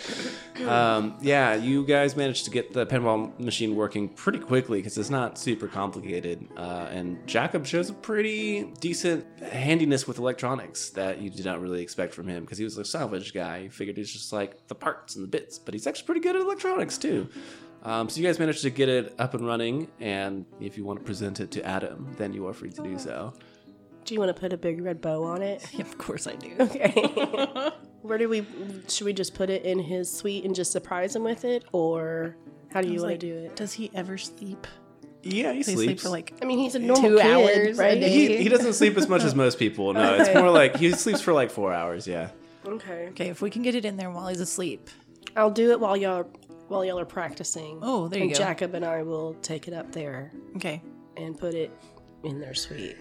Um, 0.68 1.16
yeah, 1.22 1.56
you 1.56 1.86
guys 1.86 2.16
managed 2.16 2.46
to 2.46 2.52
get 2.52 2.74
the 2.74 2.86
pinball 2.86 3.38
machine 3.40 3.76
working 3.76 4.10
pretty 4.10 4.40
quickly 4.40 4.80
because 4.80 4.98
it's 4.98 5.10
not 5.10 5.38
super 5.38 5.68
complicated. 5.68 6.48
Uh, 6.58 6.88
and 6.92 7.26
Jacob 7.28 7.66
shows 7.66 7.90
a 7.90 7.94
pretty 7.94 8.64
decent 8.80 9.26
handiness 9.42 10.08
with 10.08 10.20
electronics 10.20 10.90
that 10.92 11.20
you 11.22 11.30
did 11.30 11.46
not 11.46 11.62
really 11.62 11.82
expect 11.82 12.14
from 12.14 12.28
him 12.28 12.44
because 12.44 12.58
he 12.58 12.64
was 12.64 12.78
a 12.78 12.86
salvage 12.86 13.34
guy. 13.34 13.58
You 13.60 13.70
figured 13.70 13.98
he's 13.98 14.12
just 14.12 14.32
like 14.34 14.68
the 14.68 14.76
parts 14.76 15.16
and 15.16 15.24
the 15.24 15.30
bits, 15.30 15.58
but 15.60 15.74
he's 15.74 15.88
actually 15.88 16.06
pretty 16.06 16.22
good 16.22 16.36
at 16.36 16.42
electronics 16.42 16.98
too. 16.98 17.30
Um, 17.84 18.10
so 18.10 18.20
you 18.22 18.28
guys 18.28 18.38
managed 18.40 18.62
to 18.62 18.70
get 18.70 18.90
it 18.90 19.16
up 19.18 19.34
and 19.34 19.46
running, 19.46 19.88
and 20.00 20.46
if 20.60 20.78
you 20.78 20.84
want 20.84 21.00
to 21.00 21.06
present 21.06 21.40
it 21.40 21.50
to 21.52 21.66
Adam, 21.66 22.14
then 22.18 22.32
you 22.34 22.48
are 22.48 22.54
free 22.54 22.70
to 22.72 22.84
do 22.84 23.00
so. 23.00 23.34
Do 24.06 24.14
you 24.14 24.20
want 24.20 24.36
to 24.36 24.40
put 24.40 24.54
a 24.54 24.58
big 24.58 24.82
red 24.84 25.02
bow 25.02 25.24
on 25.24 25.42
it? 25.42 25.66
Yeah, 25.74 25.82
of 25.82 25.98
course 25.98 26.28
I 26.28 26.36
do. 26.36 26.52
Okay. 26.60 26.92
Where 28.02 28.18
do 28.18 28.28
we? 28.30 28.46
Should 28.88 29.06
we 29.06 29.14
just 29.14 29.36
put 29.36 29.50
it 29.52 29.64
in 29.64 29.78
his 29.78 30.12
suite 30.12 30.44
and 30.44 30.56
just 30.56 30.72
surprise 30.72 31.16
him 31.16 31.24
with 31.24 31.46
it, 31.46 31.64
or 31.72 32.36
how 32.74 32.82
do 32.82 32.88
you 32.88 33.00
want 33.00 33.12
Like, 33.12 33.20
to 33.20 33.28
do 33.28 33.38
it? 33.46 33.56
Does 33.56 33.74
he 33.74 33.92
ever 33.94 34.18
sleep? 34.18 34.66
Yeah, 35.22 35.52
he 35.52 35.58
he 35.58 35.64
sleeps 35.64 35.82
sleep 35.84 36.00
for 36.00 36.10
like 36.10 36.34
I 36.42 36.46
mean, 36.46 36.58
he's 36.58 36.74
a 36.74 36.80
normal 36.80 37.12
Two 37.12 37.18
kid, 37.18 37.26
hours 37.28 37.78
a 37.78 37.82
right? 37.82 38.00
day. 38.00 38.10
he, 38.10 38.38
he 38.38 38.50
doesn't 38.50 38.74
sleep 38.74 38.98
as 38.98 39.08
much 39.08 39.24
as 39.24 39.36
most 39.46 39.60
people. 39.60 39.94
No, 39.94 40.16
it's 40.16 40.34
more 40.34 40.50
like 40.50 40.78
he 40.78 40.92
sleeps 40.94 41.22
for 41.22 41.32
like 41.32 41.52
four 41.52 41.72
hours. 41.72 42.08
Yeah. 42.08 42.32
Okay. 42.66 43.10
Okay, 43.10 43.30
if 43.30 43.40
we 43.40 43.52
can 43.52 43.62
get 43.62 43.76
it 43.76 43.86
in 43.86 43.98
there 43.98 44.10
while 44.10 44.28
he's 44.30 44.40
asleep. 44.42 44.90
I'll 45.36 45.52
do 45.52 45.70
it 45.70 45.80
while 45.80 45.96
y'all 45.96 46.28
while 46.72 46.84
y'all 46.86 46.98
are 47.00 47.06
practicing. 47.06 47.80
Oh, 47.82 48.08
there 48.08 48.20
you 48.20 48.26
and 48.26 48.34
go. 48.34 48.40
Jacob 48.40 48.74
and 48.74 48.84
I 48.86 49.04
will 49.04 49.36
take 49.42 49.68
it 49.68 49.74
up 49.74 49.92
there 49.92 50.32
Okay, 50.56 50.82
and 51.18 51.38
put 51.38 51.54
it 51.54 51.72
in 52.24 52.40
their 52.40 52.54
suite. 52.54 52.98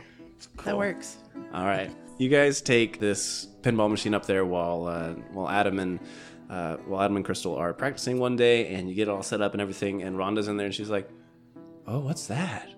that 0.65 0.77
works. 0.77 1.17
All 1.55 1.65
right. 1.65 1.91
You 2.19 2.29
guys 2.29 2.61
take 2.61 2.99
this 3.01 3.47
pinball 3.63 3.89
machine 3.91 4.13
up 4.15 4.27
there 4.27 4.45
while 4.45 4.87
uh, 4.87 5.13
while 5.33 5.49
Adam 5.49 5.79
and 5.79 6.01
uh, 6.51 6.77
while 6.87 7.01
Adam 7.03 7.17
and 7.17 7.25
Crystal 7.25 7.55
are 7.57 7.73
practicing 7.73 8.19
one 8.19 8.37
day, 8.37 8.75
and 8.75 8.89
you 8.89 8.95
get 8.95 9.09
it 9.09 9.11
all 9.11 9.23
set 9.23 9.41
up 9.41 9.53
and 9.53 9.61
everything. 9.63 10.03
And 10.03 10.17
Rhonda's 10.19 10.49
in 10.49 10.57
there, 10.59 10.67
and 10.67 10.75
she's 10.75 10.91
like, 10.91 11.09
"Oh, 11.87 12.01
what's 12.01 12.27
that? 12.27 12.69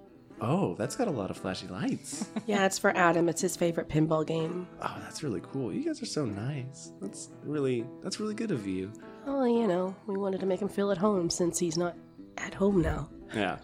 Oh, 0.41 0.75
that's 0.75 0.97
got 0.97 1.07
a 1.09 1.11
lot 1.13 1.31
of 1.31 1.37
flashy 1.37 1.67
lights. 1.69 2.27
Yeah, 2.47 2.67
it's 2.67 2.77
for 2.79 2.91
Adam. 2.97 3.29
It's 3.29 3.41
his 3.41 3.57
favorite 3.57 3.89
pinball 3.89 4.27
game. 4.27 4.67
Oh, 4.83 4.97
that's 5.01 5.23
really 5.23 5.41
cool. 5.53 5.73
You 5.73 5.85
guys 5.85 6.03
are 6.03 6.07
so 6.07 6.25
nice. 6.25 6.91
That's 7.01 7.31
really 7.45 7.85
that's 8.03 8.21
really 8.21 8.35
good 8.35 8.51
of 8.53 8.67
you." 8.67 8.93
Oh, 9.27 9.45
you 9.45 9.67
know, 9.67 9.95
we 10.07 10.17
wanted 10.17 10.41
to 10.41 10.47
make 10.47 10.61
him 10.61 10.69
feel 10.69 10.91
at 10.91 10.99
home 10.99 11.31
since 11.31 11.59
he's 11.59 11.77
not 11.77 11.97
at 12.39 12.55
home 12.55 12.83
now. 12.83 13.09
Yeah. 13.35 13.59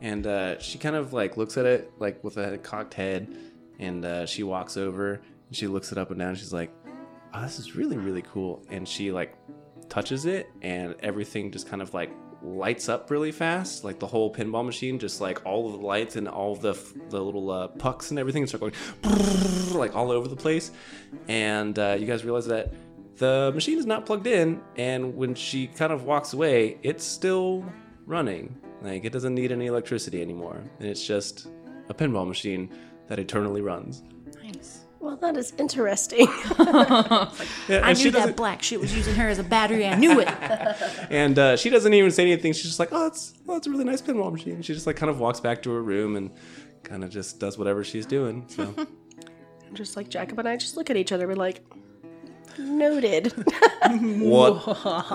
And 0.00 0.26
uh, 0.26 0.58
she 0.60 0.78
kind 0.78 0.96
of 0.96 1.12
like 1.12 1.36
looks 1.36 1.56
at 1.56 1.66
it 1.66 1.92
like 1.98 2.22
with 2.24 2.36
a 2.36 2.58
cocked 2.58 2.94
head, 2.94 3.36
and 3.78 4.04
uh, 4.04 4.26
she 4.26 4.42
walks 4.42 4.76
over 4.76 5.14
and 5.14 5.56
she 5.56 5.66
looks 5.66 5.92
it 5.92 5.98
up 5.98 6.10
and 6.10 6.18
down. 6.18 6.34
she's 6.36 6.52
like, 6.52 6.72
"Oh, 7.34 7.42
this 7.42 7.58
is 7.58 7.76
really 7.76 7.98
really 7.98 8.22
cool." 8.22 8.64
And 8.70 8.88
she 8.88 9.12
like 9.12 9.36
touches 9.90 10.24
it, 10.24 10.50
and 10.62 10.94
everything 11.00 11.52
just 11.52 11.68
kind 11.68 11.82
of 11.82 11.92
like 11.92 12.10
lights 12.42 12.88
up 12.88 13.10
really 13.10 13.32
fast. 13.32 13.84
Like 13.84 13.98
the 13.98 14.06
whole 14.06 14.32
pinball 14.32 14.64
machine, 14.64 14.98
just 14.98 15.20
like 15.20 15.44
all 15.44 15.70
the 15.70 15.84
lights 15.84 16.16
and 16.16 16.26
all 16.28 16.56
the 16.56 16.70
f- 16.70 16.94
the 17.10 17.22
little 17.22 17.50
uh, 17.50 17.68
pucks 17.68 18.10
and 18.10 18.18
everything 18.18 18.46
start 18.46 18.60
going 18.60 18.72
like 19.74 19.94
all 19.94 20.10
over 20.10 20.28
the 20.28 20.36
place. 20.36 20.70
And 21.28 21.78
uh, 21.78 21.96
you 21.98 22.06
guys 22.06 22.24
realize 22.24 22.46
that 22.46 22.72
the 23.20 23.52
machine 23.54 23.78
is 23.78 23.86
not 23.86 24.06
plugged 24.06 24.26
in, 24.26 24.60
and 24.76 25.14
when 25.14 25.34
she 25.34 25.66
kind 25.68 25.92
of 25.92 26.04
walks 26.04 26.32
away, 26.32 26.78
it's 26.82 27.04
still 27.04 27.64
running. 28.06 28.56
Like 28.82 29.04
it 29.04 29.12
doesn't 29.12 29.34
need 29.34 29.52
any 29.52 29.66
electricity 29.66 30.20
anymore, 30.22 30.62
and 30.78 30.88
it's 30.88 31.06
just 31.06 31.46
a 31.90 31.94
pinball 31.94 32.26
machine 32.26 32.70
that 33.08 33.18
eternally 33.18 33.60
runs. 33.60 34.02
Nice. 34.42 34.86
Well, 35.00 35.16
that 35.16 35.36
is 35.36 35.52
interesting. 35.58 36.26
Yeah, 36.58 37.82
I 37.84 37.90
and 37.90 37.98
she 37.98 38.04
knew 38.04 38.10
doesn't- 38.10 38.30
that 38.30 38.36
black 38.36 38.62
shit 38.62 38.80
was 38.80 38.94
using 38.94 39.14
her 39.14 39.28
as 39.28 39.38
a 39.38 39.42
battery. 39.44 39.86
I 39.86 39.94
knew 39.94 40.18
it. 40.20 40.28
And 41.10 41.38
uh, 41.38 41.56
she 41.56 41.70
doesn't 41.70 41.92
even 41.94 42.10
say 42.10 42.22
anything. 42.22 42.52
She's 42.52 42.64
just 42.66 42.78
like, 42.78 42.88
"Oh, 42.92 43.06
it's 43.06 43.34
well, 43.46 43.56
it's 43.58 43.66
a 43.66 43.70
really 43.70 43.84
nice 43.84 44.00
pinball 44.02 44.32
machine." 44.32 44.62
She 44.62 44.72
just 44.74 44.86
like 44.86 44.96
kind 44.96 45.10
of 45.10 45.18
walks 45.20 45.40
back 45.40 45.62
to 45.64 45.70
her 45.70 45.82
room 45.82 46.16
and 46.16 46.30
kind 46.84 47.02
of 47.04 47.10
just 47.10 47.38
does 47.40 47.58
whatever 47.58 47.82
she's 47.84 48.06
doing. 48.06 48.44
So 48.48 48.74
just 49.74 49.96
like 49.96 50.08
Jacob 50.08 50.38
and 50.38 50.48
I 50.48 50.56
just 50.56 50.76
look 50.76 50.88
at 50.90 50.96
each 50.96 51.12
other. 51.12 51.26
We're 51.28 51.34
like, 51.36 51.62
noted. 52.58 53.32
what 54.20 54.54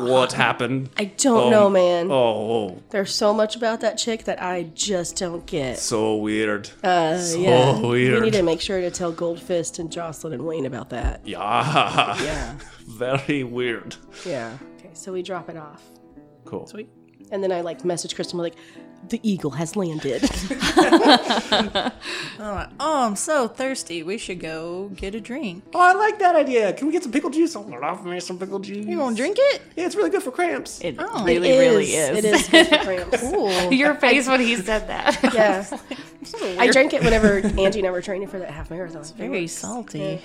what 0.02 0.34
happened? 0.34 0.90
I 0.98 1.06
don't 1.06 1.46
Oh, 1.46 1.50
know, 1.50 1.70
man. 1.70 2.10
Oh, 2.12 2.82
There's 2.90 3.14
so 3.14 3.34
much 3.34 3.56
about 3.56 3.82
that 3.82 3.98
chick 3.98 4.24
that 4.26 4.42
I 4.42 4.64
just 4.74 5.18
don't 5.18 5.46
get. 5.46 5.78
so 5.80 6.16
weird. 6.16 6.70
Uh, 6.84 7.18
so 7.18 7.38
yeah. 7.40 7.80
weird. 7.80 8.20
We 8.22 8.26
need 8.28 8.34
to 8.34 8.44
make 8.44 8.62
sure 8.62 8.82
to 8.82 8.92
tell 8.92 9.14
Goldfist 9.14 9.80
and 9.80 9.92
Jocelyn 9.92 10.34
and 10.34 10.46
Wayne 10.46 10.66
about 10.66 10.90
that. 10.92 11.22
yeah, 11.28 12.18
Yeah. 12.24 12.56
very 12.88 13.44
weird. 13.44 13.96
Yeah. 14.26 14.58
Okay, 14.80 14.92
so 14.94 15.12
we 15.14 15.22
drop 15.22 15.50
it 15.50 15.58
off. 15.58 15.84
Cool. 16.46 16.68
Sweet. 16.68 16.90
And 17.32 17.44
then 17.44 17.52
I 17.52 17.62
like 17.62 17.84
message 17.84 18.14
Kristen, 18.16 18.38
like, 18.40 18.54
the 19.10 19.20
eagle 19.24 19.52
has 19.52 19.76
landed. 19.76 20.24
Oh, 22.38 22.66
oh, 22.80 23.06
I'm 23.08 23.16
so 23.16 23.48
thirsty. 23.48 24.04
We 24.04 24.18
should 24.18 24.40
go 24.40 24.90
get 24.96 25.16
a 25.16 25.22
drink. 25.22 25.64
Oh, 25.74 25.80
I 25.80 25.94
like 25.94 26.20
that 26.20 26.36
idea. 26.36 26.74
Can 26.74 26.88
we 26.88 26.94
get 26.94 27.04
some 27.04 27.12
pickle 27.12 27.30
juice? 27.30 27.56
Oh, 27.56 27.62
love 27.62 28.06
me 28.06 28.20
some 28.20 28.38
pickle 28.38 28.60
juice. 28.60 28.86
You 28.86 28.98
gonna 28.98 29.16
drink 29.16 29.38
it? 29.40 29.62
Yeah, 29.76 29.86
it's 29.86 29.96
really 29.96 30.10
good 30.10 30.22
for 30.22 30.32
cramps. 30.32 30.80
It 30.82 30.96
Oh. 31.00 31.24
really, 31.24 31.50
It 31.52 31.60
really 31.60 31.86
is. 31.86 32.18
It 32.18 32.26
is 32.26 32.48
good 32.50 32.68
for 32.68 32.78
cramps. 32.84 33.22
Cool. 33.26 33.72
Your 33.74 33.96
face 33.96 34.28
when 34.28 34.40
he 34.42 34.56
said 34.58 34.88
that. 34.88 35.18
Yeah. 35.34 35.66
I 36.60 36.70
drank 36.72 36.94
it 36.94 37.04
whenever 37.04 37.38
Angie 37.40 37.80
and 37.80 37.88
I 37.88 37.92
were 37.92 38.02
training 38.02 38.28
for 38.28 38.40
that 38.40 38.52
half 38.52 38.70
marathon. 38.70 39.04
Very 39.18 39.48
salty. 39.48 40.22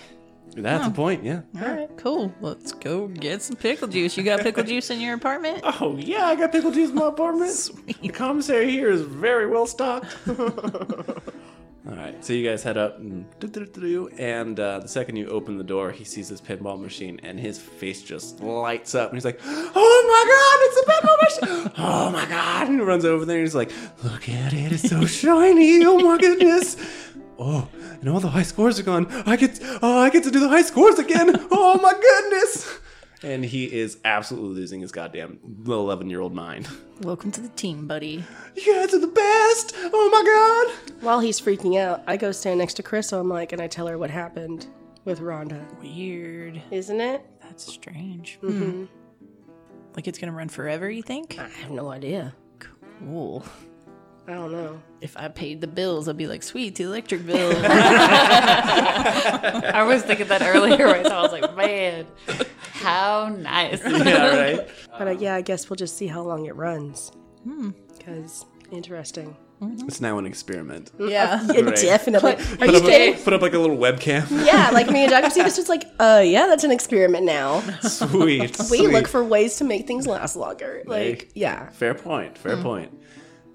That's 0.57 0.87
the 0.89 0.95
point. 0.95 1.25
Yeah. 1.25 1.43
All 1.61 1.69
right, 1.69 1.89
cool. 1.97 2.33
Let's 2.41 2.73
go 2.73 3.09
get 3.09 3.43
some 3.43 3.57
pickle 3.57 3.89
juice. 3.89 4.17
You 4.17 4.23
got 4.25 4.41
pickle 4.41 4.65
juice 4.65 4.91
in 4.91 5.01
your 5.01 5.15
apartment? 5.15 5.63
Oh 5.83 5.97
yeah, 5.97 6.27
I 6.27 6.35
got 6.37 6.53
pickle 6.53 6.73
juice 6.73 6.91
in 6.91 6.97
my 6.97 7.07
apartment. 7.09 7.71
The 8.03 8.09
commissary 8.09 8.71
here 8.71 8.91
is 8.91 9.03
very 9.03 9.47
well 9.47 9.67
stocked. 9.67 10.17
All 11.89 11.97
right, 11.97 12.23
so 12.23 12.35
you 12.35 12.47
guys 12.47 12.63
head 12.63 12.77
up, 12.77 12.99
and, 12.99 13.25
and 14.19 14.61
uh, 14.61 14.81
the 14.81 14.87
second 14.89 15.17
you 15.17 15.27
open 15.29 15.57
the 15.57 15.65
door, 15.65 15.91
he 15.91 16.05
sees 16.05 16.29
this 16.29 16.41
pinball 16.41 16.79
machine, 16.79 17.19
and 17.23 17.41
his 17.41 17.59
face 17.59 18.03
just 18.03 18.41
lights 18.41 18.95
up, 18.95 19.09
and 19.11 19.17
he's 19.17 19.25
like, 19.25 19.41
"Oh 19.43 20.05
my 20.07 20.25
god, 20.31 20.59
it's 20.67 20.77
a 20.77 20.91
pinball 20.93 21.57
machine! 21.57 21.73
Oh 21.79 22.11
my 22.11 22.27
god!" 22.27 22.69
And 22.69 22.79
he 22.79 22.85
runs 22.85 23.07
over 23.07 23.25
there, 23.25 23.39
and 23.39 23.47
he's 23.47 23.55
like, 23.55 23.73
"Look 24.05 24.29
at 24.29 24.53
it, 24.53 24.73
it's 24.73 24.91
so 24.91 25.07
shiny! 25.07 25.83
Oh 25.85 25.99
my 26.01 26.19
goodness!" 26.19 26.77
Oh, 27.43 27.67
and 28.01 28.09
all 28.09 28.21
the 28.21 28.29
high 28.29 28.43
scores 28.43 28.79
are 28.79 28.83
gone. 28.83 29.07
I 29.25 29.37
get, 29.37 29.59
oh, 29.81 29.99
I 29.99 30.11
get 30.11 30.25
to 30.25 30.31
do 30.31 30.41
the 30.41 30.49
high 30.51 30.63
scores 30.63 30.99
again. 30.99 31.35
Oh 31.51 31.81
my 31.81 31.93
goodness! 31.95 32.79
And 33.23 33.45
he 33.45 33.65
is 33.65 33.99
absolutely 34.05 34.55
losing 34.61 34.81
his 34.81 34.93
goddamn 34.93 35.39
little 35.65 35.85
eleven-year-old 35.85 36.35
mind. 36.35 36.69
Welcome 37.03 37.31
to 37.33 37.41
the 37.41 37.49
team, 37.51 37.87
buddy. 37.87 38.25
You 38.57 38.75
guys 38.75 38.93
are 38.95 38.99
the 38.99 39.07
best! 39.07 39.75
Oh 39.77 40.11
my 40.13 40.23
god! 40.93 41.03
While 41.03 41.21
he's 41.21 41.41
freaking 41.41 41.79
out, 41.79 42.03
I 42.07 42.17
go 42.17 42.33
stand 42.33 42.59
next 42.59 42.75
to 42.75 42.83
Chris, 42.83 43.09
so 43.09 43.21
I'm 43.21 43.29
like, 43.29 43.53
and 43.53 43.61
I 43.63 43.67
tell 43.69 43.87
her 43.87 43.99
what 43.99 44.11
happened 44.11 44.67
with 45.05 45.21
Rhonda. 45.21 45.65
Weird. 45.81 46.61
Isn't 46.71 47.01
it? 47.01 47.25
That's 47.43 47.65
strange. 47.65 48.39
Hmm. 48.41 48.85
Like 49.97 50.07
it's 50.09 50.19
gonna 50.19 50.33
run 50.33 50.49
forever, 50.49 50.91
you 50.91 51.03
think? 51.03 51.39
I 51.39 51.49
have 51.49 51.71
no 51.71 51.91
idea. 51.91 52.35
Cool. 52.59 53.45
I 54.31 54.35
don't 54.35 54.53
know. 54.53 54.81
If 55.01 55.17
I 55.17 55.27
paid 55.29 55.61
the 55.61 55.67
bills, 55.67 56.09
I'd 56.09 56.17
be 56.17 56.27
like, 56.29 56.43
sweet, 56.45 56.77
the 56.77 56.85
electric 56.85 57.27
bill. 57.27 57.53
I 57.65 57.65
was 59.87 60.03
thinking 60.03 60.29
that 60.29 60.43
earlier, 60.43 60.87
right? 60.87 61.05
So 61.07 61.17
I 61.17 61.23
was 61.23 61.33
like, 61.33 61.57
man, 61.57 62.07
how 62.75 63.29
nice. 63.29 63.81
Yeah, 63.85 64.39
right? 64.41 64.69
But 64.99 65.09
uh, 65.09 65.13
yeah, 65.13 65.35
I 65.35 65.41
guess 65.43 65.69
we'll 65.69 65.77
just 65.77 65.97
see 65.97 66.07
how 66.07 66.23
long 66.23 66.47
it 66.47 66.55
runs. 66.55 67.11
Because 67.99 68.45
interesting. 68.71 69.37
It's 69.63 70.01
now 70.01 70.17
an 70.19 70.25
experiment. 70.25 70.91
yeah. 70.99 71.47
Yeah, 71.53 71.61
Right. 71.63 71.77
definitely. 71.77 72.33
Are 72.33 72.37
Put 72.37 72.71
you 72.71 72.77
up, 72.79 72.83
kidding? 72.85 73.15
a, 73.15 73.19
put 73.25 73.33
up 73.35 73.43
like 73.43 73.53
a 73.53 73.59
little 73.59 73.77
webcam. 73.77 74.27
Yeah, 74.47 74.71
like 74.73 74.89
me 74.89 75.01
and 75.03 75.11
Jacob 75.11 75.33
see 75.33 75.43
this 75.43 75.59
was 75.59 75.69
like, 75.69 75.85
uh, 75.99 76.23
yeah, 76.25 76.47
that's 76.47 76.65
an 76.65 76.71
experiment 76.71 77.27
now. 77.27 77.61
Sweet. 77.83 78.57
We 78.59 78.65
sweet. 78.65 78.89
look 78.91 79.07
for 79.07 79.23
ways 79.23 79.57
to 79.57 79.65
make 79.65 79.87
things 79.87 80.07
last 80.07 80.35
longer. 80.37 80.83
Like, 80.87 81.25
Hey. 81.25 81.29
yeah. 81.35 81.69
Fair 81.71 81.93
point. 81.95 82.39
Fair 82.39 82.57
point. 82.57 82.91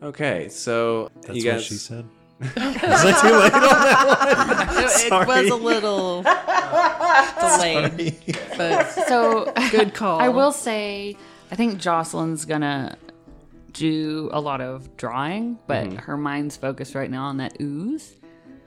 Okay, 0.01 0.49
so 0.49 1.09
That's 1.21 1.35
you 1.35 1.43
guys. 1.43 1.55
what 1.55 1.63
she 1.63 1.75
said. 1.75 2.05
Was 2.39 2.51
I 2.55 3.21
too 3.21 3.35
late 3.37 3.53
on 3.53 3.61
that 3.61 4.07
one? 4.07 4.77
It, 4.83 5.11
it 5.11 5.27
was 5.27 5.49
a 5.49 5.55
little 5.55 6.21
delayed, 7.39 8.17
but 8.57 8.87
So 9.07 9.53
good 9.71 9.93
call. 9.93 10.19
I 10.19 10.27
will 10.27 10.51
say, 10.51 11.15
I 11.49 11.55
think 11.55 11.79
Jocelyn's 11.79 12.43
gonna 12.43 12.97
do 13.71 14.29
a 14.33 14.41
lot 14.41 14.59
of 14.59 14.97
drawing, 14.97 15.59
but 15.67 15.85
mm-hmm. 15.85 15.95
her 15.95 16.17
mind's 16.17 16.57
focused 16.57 16.93
right 16.93 17.09
now 17.09 17.23
on 17.23 17.37
that 17.37 17.55
ooze. 17.61 18.15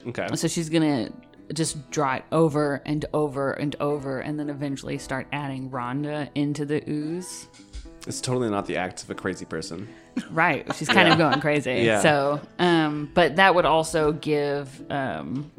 Okay. 0.06 0.28
So 0.34 0.48
she's 0.48 0.70
gonna 0.70 1.10
just 1.52 1.90
draw 1.90 2.16
it 2.16 2.24
over 2.32 2.82
and 2.86 3.04
over 3.12 3.52
and 3.52 3.76
over, 3.80 4.20
and 4.20 4.38
then 4.40 4.48
eventually 4.48 4.96
start 4.96 5.26
adding 5.32 5.70
Rhonda 5.70 6.30
into 6.34 6.64
the 6.64 6.82
ooze. 6.88 7.48
It's 8.09 8.22
totally 8.22 8.48
not 8.48 8.64
the 8.64 8.78
acts 8.78 9.02
of 9.02 9.11
a 9.11 9.14
crazy 9.14 9.44
person. 9.44 9.86
Right, 10.30 10.66
she's 10.74 10.88
kind 10.88 11.12
of 11.12 11.18
going 11.18 11.40
crazy. 11.40 11.74
Yeah. 11.82 12.00
So, 12.00 12.40
um, 12.59 13.11
but 13.12 13.36
that 13.36 13.54
would 13.54 13.66
also 13.66 14.12
give 14.12 14.90
um, 14.90 15.52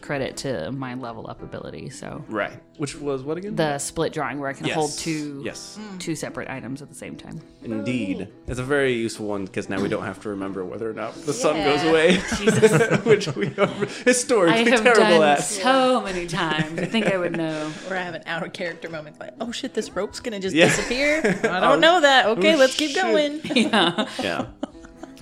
credit 0.00 0.36
to 0.38 0.70
my 0.72 0.94
level 0.94 1.28
up 1.28 1.42
ability. 1.42 1.90
So 1.90 2.24
Right. 2.28 2.52
Which 2.78 2.94
was 3.00 3.22
what 3.22 3.38
again? 3.38 3.56
the 3.56 3.78
split 3.78 4.12
drawing 4.12 4.38
where 4.38 4.48
I 4.48 4.52
can 4.52 4.66
yes. 4.66 4.74
hold 4.76 4.92
two 4.98 5.40
Yes. 5.44 5.78
two 5.98 6.14
separate 6.14 6.48
items 6.50 6.82
at 6.82 6.88
the 6.88 6.94
same 6.94 7.16
time. 7.16 7.40
Indeed. 7.62 8.28
It's 8.46 8.58
a 8.58 8.62
very 8.64 8.92
useful 8.92 9.26
one 9.26 9.44
because 9.46 9.68
now 9.68 9.80
we 9.80 9.88
don't 9.88 10.04
have 10.04 10.20
to 10.22 10.28
remember 10.30 10.64
whether 10.64 10.88
or 10.88 10.92
not 10.92 11.14
the 11.14 11.32
sun 11.32 11.56
goes 11.56 11.82
away. 11.84 12.16
Which 13.04 13.28
we 13.34 13.46
are 13.56 13.68
I 13.68 13.86
historically 14.04 14.70
have 14.70 14.82
terrible 14.82 15.20
done 15.20 15.22
at. 15.22 15.42
so 15.42 16.00
many 16.02 16.26
times. 16.26 16.78
I 16.78 16.84
think 16.84 17.06
I 17.06 17.16
would 17.16 17.36
know. 17.36 17.72
or 17.90 17.96
I 17.96 18.00
have 18.02 18.14
an 18.14 18.22
out 18.26 18.44
of 18.44 18.52
character 18.52 18.88
moment 18.90 19.18
like, 19.18 19.34
oh 19.40 19.52
shit, 19.52 19.74
this 19.74 19.90
rope's 19.90 20.20
gonna 20.20 20.40
just 20.40 20.54
Yeah. 20.54 20.66
disappear. 20.66 21.20
I 21.44 21.60
don't 21.60 21.80
know 21.80 22.00
that. 22.00 22.26
Okay, 22.26 22.54
Oh, 22.54 22.58
let's 22.58 22.76
keep 22.76 22.90
shit. 22.90 23.02
going. 23.02 23.40
Yeah. 23.56 24.08
Yeah. 24.22 24.46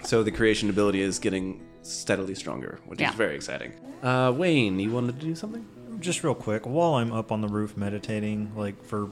So 0.02 0.22
the 0.22 0.30
creation 0.32 0.68
ability 0.70 1.00
is 1.00 1.18
getting 1.18 1.62
steadily 1.84 2.34
stronger, 2.34 2.78
which 2.86 3.00
Yeah. 3.00 3.10
is 3.10 3.14
very 3.16 3.34
exciting. 3.36 3.72
Uh, 4.02 4.32
Wayne, 4.36 4.78
you 4.80 4.90
wanted 4.90 5.18
to 5.20 5.26
do 5.26 5.34
something? 5.34 5.64
Just 6.00 6.24
real 6.24 6.34
quick, 6.34 6.66
while 6.66 6.94
I'm 6.94 7.12
up 7.12 7.30
on 7.30 7.40
the 7.40 7.48
roof 7.48 7.76
meditating, 7.76 8.52
like 8.56 8.82
for 8.84 9.08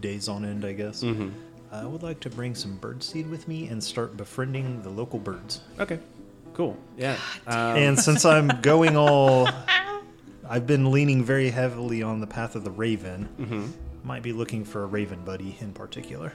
days 0.00 0.28
on 0.28 0.44
end, 0.44 0.64
I 0.64 0.72
guess, 0.72 1.02
I 1.72 1.84
would 1.84 2.02
like 2.02 2.20
to 2.20 2.30
bring 2.30 2.54
some 2.54 2.78
birdseed 2.78 3.28
with 3.30 3.48
me 3.48 3.68
and 3.68 3.82
start 3.82 4.16
befriending 4.16 4.82
the 4.82 4.90
local 4.90 5.18
birds. 5.18 5.60
Okay. 5.80 5.98
Cool. 6.54 6.76
Yeah. 6.96 7.16
Uh, 7.46 7.74
and 7.76 7.98
since 7.98 8.24
I'm 8.24 8.48
going 8.62 8.96
all, 8.96 9.48
I've 10.48 10.66
been 10.66 10.90
leaning 10.90 11.24
very 11.24 11.50
heavily 11.50 12.02
on 12.02 12.20
the 12.20 12.26
path 12.26 12.54
of 12.54 12.64
the 12.64 12.70
raven. 12.70 13.72
Might 14.04 14.22
be 14.22 14.32
looking 14.32 14.64
for 14.64 14.84
a 14.84 14.86
raven 14.86 15.20
buddy 15.24 15.56
in 15.60 15.72
particular. 15.72 16.32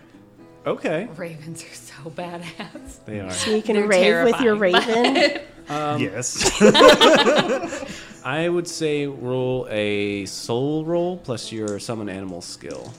Okay. 0.65 1.07
Ravens 1.15 1.63
are 1.63 1.73
so 1.73 2.09
badass. 2.11 3.03
They 3.05 3.19
are. 3.19 3.31
So 3.31 3.51
you 3.55 3.61
can 3.61 3.75
They're 3.75 3.87
rave 3.87 4.23
with 4.25 4.41
your 4.41 4.57
terrifying. 4.57 5.13
raven. 5.15 5.41
Um, 5.69 6.01
yes. 6.01 6.51
I 8.25 8.49
would 8.49 8.67
say 8.67 9.05
roll 9.07 9.67
a 9.69 10.25
soul 10.25 10.83
roll 10.83 11.17
plus 11.17 11.49
your 11.51 11.79
summon 11.79 12.09
animal 12.09 12.41
skill. 12.41 12.91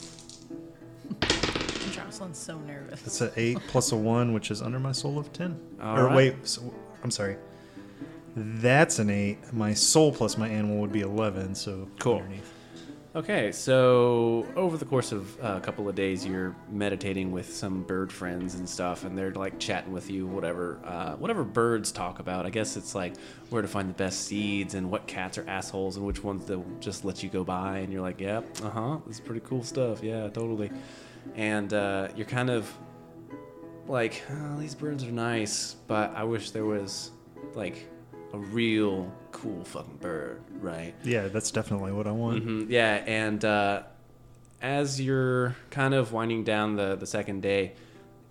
Jocelyn's 1.90 2.38
so 2.38 2.58
nervous. 2.60 3.06
It's 3.06 3.20
an 3.20 3.30
eight 3.36 3.58
plus 3.68 3.92
a 3.92 3.96
one, 3.96 4.32
which 4.32 4.50
is 4.50 4.62
under 4.62 4.78
my 4.80 4.92
soul 4.92 5.18
of 5.18 5.32
ten. 5.32 5.58
All 5.82 5.98
or 5.98 6.06
right. 6.06 6.16
wait, 6.16 6.46
so, 6.46 6.62
I'm 7.04 7.10
sorry. 7.10 7.36
That's 8.36 8.98
an 8.98 9.10
eight. 9.10 9.52
My 9.52 9.74
soul 9.74 10.10
plus 10.12 10.38
my 10.38 10.48
animal 10.48 10.78
would 10.78 10.92
be 10.92 11.02
eleven. 11.02 11.54
So 11.54 11.88
Cool. 11.98 12.18
Underneath. 12.18 12.51
Okay, 13.14 13.52
so 13.52 14.46
over 14.56 14.78
the 14.78 14.86
course 14.86 15.12
of 15.12 15.38
a 15.42 15.60
couple 15.60 15.86
of 15.86 15.94
days, 15.94 16.24
you're 16.24 16.56
meditating 16.70 17.30
with 17.30 17.54
some 17.54 17.82
bird 17.82 18.10
friends 18.10 18.54
and 18.54 18.66
stuff, 18.66 19.04
and 19.04 19.18
they're 19.18 19.34
like 19.34 19.58
chatting 19.58 19.92
with 19.92 20.10
you, 20.10 20.26
whatever, 20.26 20.80
uh, 20.82 21.12
whatever 21.16 21.44
birds 21.44 21.92
talk 21.92 22.20
about. 22.20 22.46
I 22.46 22.50
guess 22.50 22.74
it's 22.74 22.94
like 22.94 23.14
where 23.50 23.60
to 23.60 23.68
find 23.68 23.90
the 23.90 23.94
best 23.94 24.22
seeds 24.22 24.72
and 24.72 24.90
what 24.90 25.06
cats 25.06 25.36
are 25.36 25.44
assholes 25.46 25.98
and 25.98 26.06
which 26.06 26.24
ones 26.24 26.46
they'll 26.46 26.64
just 26.80 27.04
let 27.04 27.22
you 27.22 27.28
go 27.28 27.44
by, 27.44 27.80
and 27.80 27.92
you're 27.92 28.00
like, 28.00 28.18
yep, 28.18 28.46
uh 28.64 28.70
huh, 28.70 28.98
this 29.06 29.16
is 29.16 29.20
pretty 29.20 29.42
cool 29.44 29.62
stuff, 29.62 30.02
yeah, 30.02 30.30
totally. 30.30 30.70
And 31.34 31.74
uh, 31.74 32.08
you're 32.16 32.24
kind 32.24 32.48
of 32.48 32.72
like, 33.88 34.22
oh, 34.30 34.58
these 34.58 34.74
birds 34.74 35.04
are 35.04 35.12
nice, 35.12 35.76
but 35.86 36.16
I 36.16 36.24
wish 36.24 36.50
there 36.52 36.64
was 36.64 37.10
like 37.52 37.86
a 38.32 38.38
real 38.38 39.12
cool 39.43 39.64
fucking 39.64 39.97
bird, 40.01 40.40
right? 40.61 40.95
Yeah, 41.03 41.28
that's 41.28 41.51
definitely 41.51 41.93
what 41.93 42.07
I 42.07 42.12
want. 42.12 42.45
Mhm, 42.47 42.66
Yeah, 42.70 43.03
and 43.07 43.45
uh, 43.45 43.82
as 44.61 45.01
you're 45.01 45.57
kind 45.70 45.95
of 45.95 46.12
winding 46.12 46.45
down 46.45 46.76
the, 46.76 46.95
the 46.97 47.07
second 47.07 47.43
day, 47.43 47.72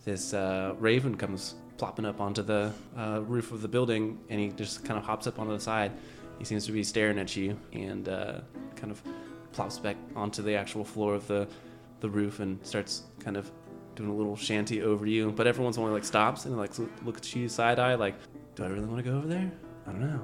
this 0.05 0.33
uh, 0.33 0.73
raven 0.79 1.15
comes 1.17 1.55
plopping 1.77 2.05
up 2.05 2.21
onto 2.21 2.41
the 2.43 2.71
uh, 2.97 3.21
roof 3.27 3.51
of 3.51 3.61
the 3.61 3.67
building, 3.67 4.17
and 4.29 4.39
he 4.39 4.49
just 4.49 4.85
kind 4.85 4.97
of 4.97 5.03
hops 5.05 5.27
up 5.27 5.37
onto 5.39 5.51
the 5.53 5.59
side. 5.59 5.91
he 6.39 6.45
seems 6.45 6.65
to 6.65 6.71
be 6.71 6.83
staring 6.83 7.19
at 7.19 7.35
you 7.35 7.57
and 7.73 8.07
uh, 8.07 8.39
kind 8.75 8.91
of 8.91 9.01
plops 9.51 9.77
back 9.79 9.97
onto 10.15 10.41
the 10.41 10.55
actual 10.55 10.83
floor 10.85 11.13
of 11.15 11.27
the 11.27 11.47
the 11.99 12.09
roof 12.09 12.39
and 12.39 12.57
starts 12.65 13.03
kind 13.19 13.37
of 13.37 13.51
doing 13.95 14.09
a 14.09 14.13
little 14.15 14.35
shanty 14.35 14.81
over 14.81 15.05
you. 15.05 15.31
But 15.31 15.45
everyone's 15.45 15.77
once 15.77 15.77
in 15.77 15.81
a 15.81 15.85
while, 15.85 15.91
he, 15.91 15.99
like 16.01 16.05
stops 16.05 16.45
and 16.45 16.57
like 16.57 16.71
looks 17.05 17.19
at 17.19 17.35
you 17.35 17.47
side 17.49 17.77
eye, 17.77 17.93
like, 17.95 18.15
"Do 18.55 18.63
I 18.63 18.67
really 18.67 18.85
want 18.87 19.03
to 19.03 19.11
go 19.11 19.17
over 19.17 19.27
there? 19.27 19.51
I 19.85 19.91
don't 19.91 20.01
know. 20.01 20.21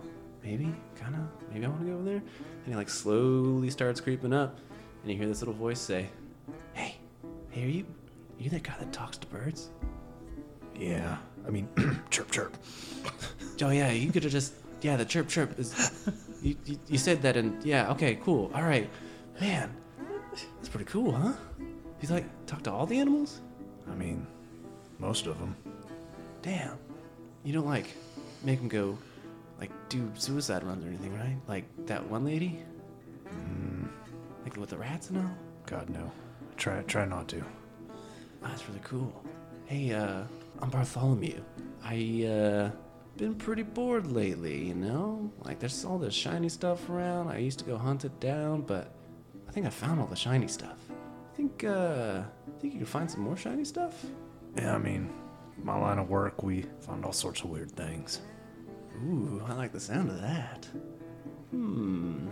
Maybe, 0.47 0.73
kind 0.95 1.13
of. 1.13 1.51
Maybe 1.51 1.65
I 1.65 1.69
want 1.69 1.81
to 1.81 1.87
go 1.87 1.93
over 1.95 2.03
there." 2.03 2.15
And 2.15 2.67
he 2.67 2.75
like 2.75 2.87
slowly 2.87 3.69
starts 3.69 3.99
creeping 3.99 4.31
up, 4.31 4.57
and 5.01 5.11
you 5.11 5.17
hear 5.17 5.27
this 5.27 5.41
little 5.41 5.53
voice 5.53 5.79
say, 5.79 6.07
"Hey, 6.73 6.95
hey, 7.49 7.63
are 7.65 7.67
you 7.67 7.85
are 8.39 8.43
you 8.43 8.49
that 8.51 8.63
guy 8.63 8.75
that 8.79 8.93
talks 8.93 9.17
to 9.17 9.27
birds?" 9.27 9.71
Yeah. 10.73 11.17
I 11.45 11.49
mean, 11.49 11.67
chirp, 12.09 12.31
chirp. 12.31 12.57
Oh 13.59 13.71
yeah, 13.71 13.89
you 13.89 14.11
could 14.11 14.21
have 14.21 14.31
just 14.31 14.53
yeah. 14.81 14.95
The 14.97 15.03
chirp 15.03 15.27
chirp 15.27 15.57
is. 15.59 15.73
You, 16.43 16.55
you, 16.65 16.79
you 16.87 16.97
said 16.99 17.23
that 17.23 17.35
and 17.35 17.61
yeah. 17.65 17.89
Okay, 17.89 18.19
cool. 18.23 18.51
All 18.53 18.61
right, 18.61 18.87
man. 19.41 19.75
That's 20.57 20.69
pretty 20.69 20.85
cool, 20.85 21.11
huh? 21.11 21.33
He's 21.99 22.11
like 22.11 22.25
talk 22.45 22.61
to 22.63 22.71
all 22.71 22.85
the 22.85 22.99
animals. 22.99 23.41
I 23.91 23.95
mean, 23.95 24.27
most 24.99 25.25
of 25.25 25.39
them. 25.39 25.55
Damn. 26.43 26.77
You 27.43 27.51
don't 27.51 27.65
like 27.65 27.87
make 28.43 28.59
him 28.59 28.67
go 28.67 28.99
like 29.59 29.71
do 29.89 30.11
suicide 30.15 30.63
runs 30.63 30.83
or 30.85 30.89
anything, 30.89 31.13
right? 31.15 31.37
Like 31.47 31.65
that 31.87 32.07
one 32.09 32.25
lady. 32.25 32.59
mm. 33.27 33.87
Like 34.43 34.55
with 34.57 34.69
the 34.69 34.77
rats 34.77 35.09
and 35.09 35.19
all. 35.19 35.31
God, 35.65 35.89
no. 35.89 36.11
Try, 36.55 36.81
try 36.83 37.05
not 37.05 37.27
to. 37.29 37.43
Oh, 37.91 38.47
that's 38.47 38.67
really 38.67 38.81
cool. 38.83 39.23
Hey, 39.65 39.93
uh, 39.93 40.23
I'm 40.61 40.69
Bartholomew. 40.69 41.41
I, 41.83 42.25
uh, 42.25 42.71
been 43.17 43.35
pretty 43.35 43.63
bored 43.63 44.07
lately, 44.11 44.65
you 44.65 44.75
know? 44.75 45.31
Like, 45.43 45.59
there's 45.59 45.83
all 45.83 45.97
this 45.97 46.13
shiny 46.13 46.49
stuff 46.49 46.87
around. 46.89 47.29
I 47.29 47.39
used 47.39 47.59
to 47.59 47.65
go 47.65 47.77
hunt 47.77 48.05
it 48.05 48.17
down, 48.19 48.61
but 48.61 48.93
I 49.47 49.51
think 49.51 49.65
I 49.65 49.69
found 49.69 49.99
all 49.99 50.07
the 50.07 50.15
shiny 50.15 50.47
stuff. 50.47 50.77
I 50.89 51.35
think, 51.35 51.63
uh, 51.63 52.21
I 52.21 52.59
think 52.59 52.73
you 52.73 52.79
can 52.79 52.85
find 52.85 53.09
some 53.09 53.21
more 53.21 53.35
shiny 53.35 53.65
stuff? 53.65 54.05
Yeah, 54.55 54.75
I 54.75 54.77
mean, 54.77 55.11
my 55.63 55.77
line 55.77 55.99
of 55.99 56.09
work, 56.09 56.43
we 56.43 56.65
find 56.79 57.03
all 57.03 57.11
sorts 57.11 57.41
of 57.41 57.49
weird 57.49 57.71
things. 57.71 58.21
Ooh, 59.05 59.41
I 59.47 59.53
like 59.53 59.71
the 59.71 59.79
sound 59.79 60.09
of 60.09 60.21
that. 60.21 60.67
Hmm. 61.51 62.27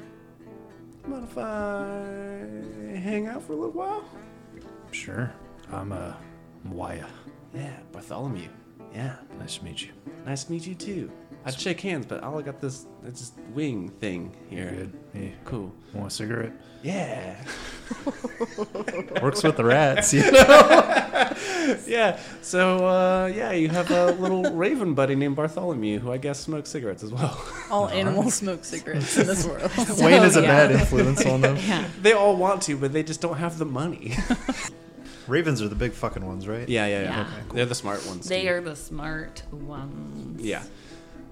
Mind 1.08 1.24
if 1.30 1.38
I 1.38 2.98
hang 3.00 3.28
out 3.28 3.44
for 3.44 3.54
a 3.54 3.56
little 3.56 3.72
while? 3.72 4.04
Sure. 4.92 5.32
I'm, 5.72 5.92
uh, 5.92 6.14
Waya. 6.66 7.06
Yeah, 7.54 7.78
Bartholomew. 7.92 8.50
Yeah, 8.94 9.16
Nice 9.40 9.58
to 9.58 9.66
meet 9.66 9.82
you. 9.86 9.92
nice 10.26 10.46
to 10.46 10.52
meet 10.52 10.66
you 10.66 10.74
too. 10.76 11.12
I'd 11.46 11.60
shake 11.60 11.80
hands, 11.82 12.06
but 12.08 12.24
all 12.24 12.40
I 12.40 12.42
got 12.42 12.60
this, 12.60 12.86
it's 13.06 13.20
this 13.30 13.32
wing 13.54 13.90
thing 13.90 14.36
here. 14.50 14.72
Good. 14.72 14.94
Hey, 15.14 15.34
Cool. 15.46 15.72
want 15.94 16.08
a 16.08 16.10
cigarette? 16.10 16.54
Yeah. 16.82 17.36
Works 19.22 19.44
with 19.44 19.56
the 19.58 19.64
rats, 19.64 20.14
you 20.14 20.22
know? 20.32 21.32
yeah. 21.88 22.20
So, 22.42 22.88
uh, 22.88 23.28
yeah, 23.34 23.52
you 23.52 23.70
have 23.70 23.92
a 23.92 24.12
little 24.14 24.44
raven 24.56 24.94
buddy 24.96 25.16
named 25.16 25.36
Bartholomew 25.36 26.00
who 26.00 26.12
I 26.12 26.18
guess 26.18 26.40
smokes 26.40 26.70
cigarettes 26.70 27.04
as 27.04 27.12
well. 27.12 27.40
All 27.70 27.90
animals 27.90 28.34
smoke 28.36 28.66
cigarettes 28.66 29.18
in 29.18 29.28
this 29.28 29.46
world. 29.46 29.72
Wayne 30.00 30.24
is 30.24 30.38
a 30.38 30.42
yeah. 30.42 30.48
bad 30.48 30.72
influence 30.72 31.26
on 31.26 31.42
them. 31.42 31.58
Yeah. 31.58 31.86
they 32.02 32.14
all 32.14 32.36
want 32.36 32.62
to, 32.64 32.76
but 32.78 32.92
they 32.94 33.04
just 33.04 33.22
don't 33.22 33.38
have 33.38 33.58
the 33.58 33.66
money. 33.66 34.14
Ravens 35.28 35.62
are 35.62 35.68
the 35.68 35.76
big 35.76 35.94
fucking 35.94 36.26
ones, 36.26 36.48
right? 36.48 36.68
yeah, 36.70 36.86
yeah, 36.86 37.02
yeah. 37.02 37.10
Yeah. 37.10 37.22
Okay, 37.22 37.56
They're 37.56 37.66
the 37.66 37.76
smart 37.76 38.06
ones. 38.06 38.28
They 38.28 38.44
too. 38.44 38.50
are 38.50 38.62
the 38.62 38.76
smart 38.76 39.42
ones. 39.52 40.42
Yeah. 40.42 40.64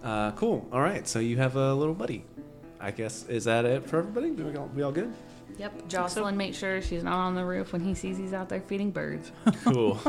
Uh, 0.04 0.32
cool. 0.34 0.68
All 0.72 0.82
right. 0.82 1.08
So 1.08 1.20
you 1.20 1.38
have 1.38 1.56
a 1.56 1.74
little 1.74 1.94
buddy. 1.96 2.26
I 2.80 2.92
guess 2.92 3.26
is 3.30 3.46
that 3.46 3.64
it 3.66 3.86
for 3.86 4.00
everybody? 4.00 4.32
We 4.32 4.58
all, 4.58 4.70
we 4.76 4.82
all 4.84 4.92
good? 4.92 5.14
Yep. 5.58 5.88
Jocelyn 5.88 6.36
makes 6.36 6.58
sure 6.58 6.82
she's 6.82 7.04
not 7.04 7.16
on 7.16 7.36
the 7.36 7.46
roof 7.46 7.74
when 7.74 7.82
he 7.82 7.94
sees 7.94 8.18
he's 8.18 8.34
out 8.34 8.50
there 8.50 8.62
feeding 8.62 8.92
birds. 8.92 9.32
Cool. 9.64 10.00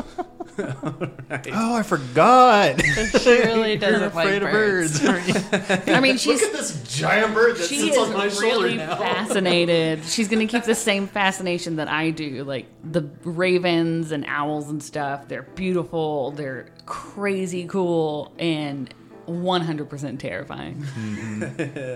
all 0.57 1.09
right. 1.29 1.47
Oh, 1.53 1.75
I 1.75 1.83
forgot. 1.83 2.81
She 2.81 3.29
really 3.29 3.77
doesn't 3.77 3.99
You're 3.99 4.09
afraid 4.09 4.41
like 4.41 4.51
of 4.51 4.51
birds. 4.51 5.05
aren't 5.05 5.27
you? 5.27 5.93
I 5.93 5.99
mean, 6.01 6.17
she's 6.17 6.41
look 6.41 6.51
at 6.51 6.57
this 6.57 6.97
giant 6.97 7.33
bird 7.33 7.57
that 7.57 7.67
she 7.67 7.89
is 7.89 8.41
really 8.41 8.77
fascinated. 8.77 10.03
She's 10.03 10.27
gonna 10.27 10.47
keep 10.47 10.63
the 10.63 10.75
same 10.75 11.07
fascination 11.07 11.77
that 11.77 11.87
I 11.87 12.09
do. 12.09 12.43
Like 12.43 12.65
the 12.83 13.09
ravens 13.23 14.11
and 14.11 14.25
owls 14.27 14.69
and 14.69 14.81
stuff. 14.83 15.27
They're 15.27 15.43
beautiful. 15.43 16.31
They're 16.31 16.67
crazy 16.85 17.65
cool 17.67 18.33
and 18.37 18.93
100% 19.27 20.19
terrifying. 20.19 20.85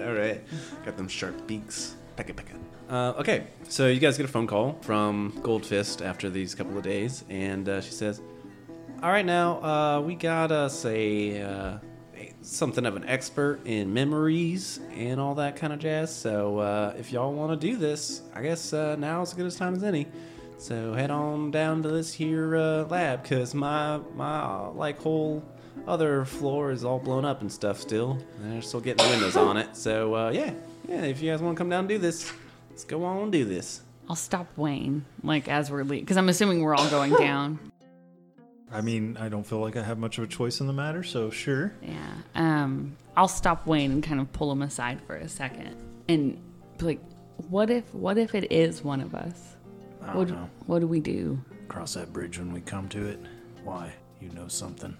all 0.05 0.13
right. 0.13 0.41
Got 0.85 0.97
them 0.97 1.07
sharp 1.07 1.47
beaks. 1.47 1.95
Pecka 2.17 2.33
pecka. 2.33 2.59
Uh, 2.89 3.13
okay, 3.19 3.45
so 3.67 3.87
you 3.87 3.99
guys 3.99 4.17
get 4.17 4.25
a 4.25 4.29
phone 4.29 4.47
call 4.47 4.75
from 4.81 5.31
Goldfist 5.43 6.03
after 6.03 6.29
these 6.29 6.55
couple 6.55 6.75
of 6.75 6.83
days, 6.83 7.23
and 7.29 7.69
uh, 7.69 7.81
she 7.81 7.91
says, 7.91 8.19
"All 9.03 9.11
right, 9.11 9.25
now 9.25 9.63
uh, 9.63 10.01
we 10.01 10.15
got 10.15 10.51
us 10.51 10.85
a 10.85 11.39
uh, 11.39 11.77
something 12.41 12.85
of 12.85 12.95
an 12.95 13.05
expert 13.05 13.59
in 13.65 13.93
memories 13.93 14.79
and 14.95 15.19
all 15.19 15.35
that 15.35 15.55
kind 15.55 15.73
of 15.73 15.79
jazz. 15.79 16.15
So 16.15 16.59
uh, 16.59 16.93
if 16.97 17.11
y'all 17.11 17.33
want 17.33 17.59
to 17.59 17.67
do 17.67 17.77
this, 17.77 18.21
I 18.33 18.41
guess 18.41 18.73
uh, 18.73 18.95
now 18.95 19.21
is 19.21 19.29
as 19.29 19.35
good 19.35 19.45
as 19.45 19.55
time 19.55 19.75
as 19.75 19.83
any. 19.83 20.07
So 20.57 20.93
head 20.93 21.11
on 21.11 21.51
down 21.51 21.83
to 21.83 21.89
this 21.89 22.13
here 22.13 22.57
uh, 22.57 22.83
lab, 22.85 23.23
cause 23.23 23.53
my 23.53 23.99
my 24.15 24.67
like 24.69 25.01
whole 25.01 25.43
other 25.87 26.25
floor 26.25 26.71
is 26.71 26.83
all 26.83 26.99
blown 26.99 27.25
up 27.25 27.41
and 27.41 27.51
stuff 27.51 27.79
still. 27.79 28.17
And 28.41 28.53
they're 28.53 28.61
still 28.61 28.81
getting 28.81 29.07
windows 29.09 29.35
on 29.35 29.57
it. 29.57 29.75
So 29.75 30.15
uh, 30.15 30.29
yeah, 30.31 30.53
yeah. 30.87 31.01
If 31.03 31.21
you 31.21 31.31
guys 31.31 31.41
want 31.41 31.55
to 31.55 31.57
come 31.59 31.69
down 31.69 31.79
and 31.81 31.89
do 31.89 31.97
this, 31.97 32.31
let's 32.69 32.83
go 32.83 33.03
on 33.05 33.23
and 33.23 33.31
do 33.31 33.45
this. 33.45 33.81
I'll 34.09 34.15
stop 34.15 34.47
Wayne, 34.57 35.05
like 35.23 35.47
as 35.47 35.69
we're 35.69 35.83
leaving, 35.83 36.03
because 36.05 36.17
I'm 36.17 36.29
assuming 36.29 36.61
we're 36.63 36.75
all 36.75 36.89
going 36.89 37.13
down. 37.19 37.59
I 38.71 38.81
mean, 38.81 39.17
I 39.17 39.29
don't 39.29 39.43
feel 39.43 39.59
like 39.59 39.75
I 39.77 39.83
have 39.83 39.97
much 39.97 40.17
of 40.19 40.23
a 40.23 40.27
choice 40.27 40.59
in 40.61 40.67
the 40.67 40.73
matter, 40.73 41.01
so 41.03 41.29
sure. 41.31 41.73
Yeah. 41.81 42.07
Um, 42.35 42.95
I'll 43.17 43.27
stop 43.27 43.65
Wayne 43.65 43.91
and 43.91 44.03
kind 44.03 44.19
of 44.19 44.31
pull 44.31 44.51
him 44.51 44.61
aside 44.61 44.99
for 45.07 45.15
a 45.15 45.27
second, 45.27 45.75
and 46.07 46.39
be 46.77 46.85
like, 46.85 46.99
"What 47.49 47.69
if? 47.71 47.91
What 47.95 48.17
if 48.19 48.35
it 48.35 48.51
is 48.51 48.83
one 48.83 49.01
of 49.01 49.15
us? 49.15 49.55
I 50.01 50.07
don't 50.07 50.15
What? 50.17 50.29
know. 50.29 50.49
What 50.67 50.79
do 50.79 50.87
we 50.87 50.99
do?" 50.99 51.39
Cross 51.67 51.93
that 51.95 52.11
bridge 52.13 52.37
when 52.39 52.51
we 52.53 52.61
come 52.61 52.87
to 52.89 53.05
it. 53.07 53.19
Why? 53.63 53.91
You 54.21 54.29
know 54.29 54.47
something. 54.47 54.95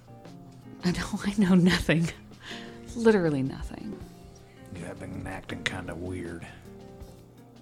I 0.84 0.91
know. 0.91 1.19
I 1.25 1.34
know 1.38 1.55
nothing. 1.55 2.09
Literally 2.95 3.43
nothing. 3.43 3.97
You 4.75 4.86
have 4.86 4.99
been 4.99 5.25
acting 5.27 5.63
kind 5.63 5.89
of 5.89 5.97
weird. 5.99 6.45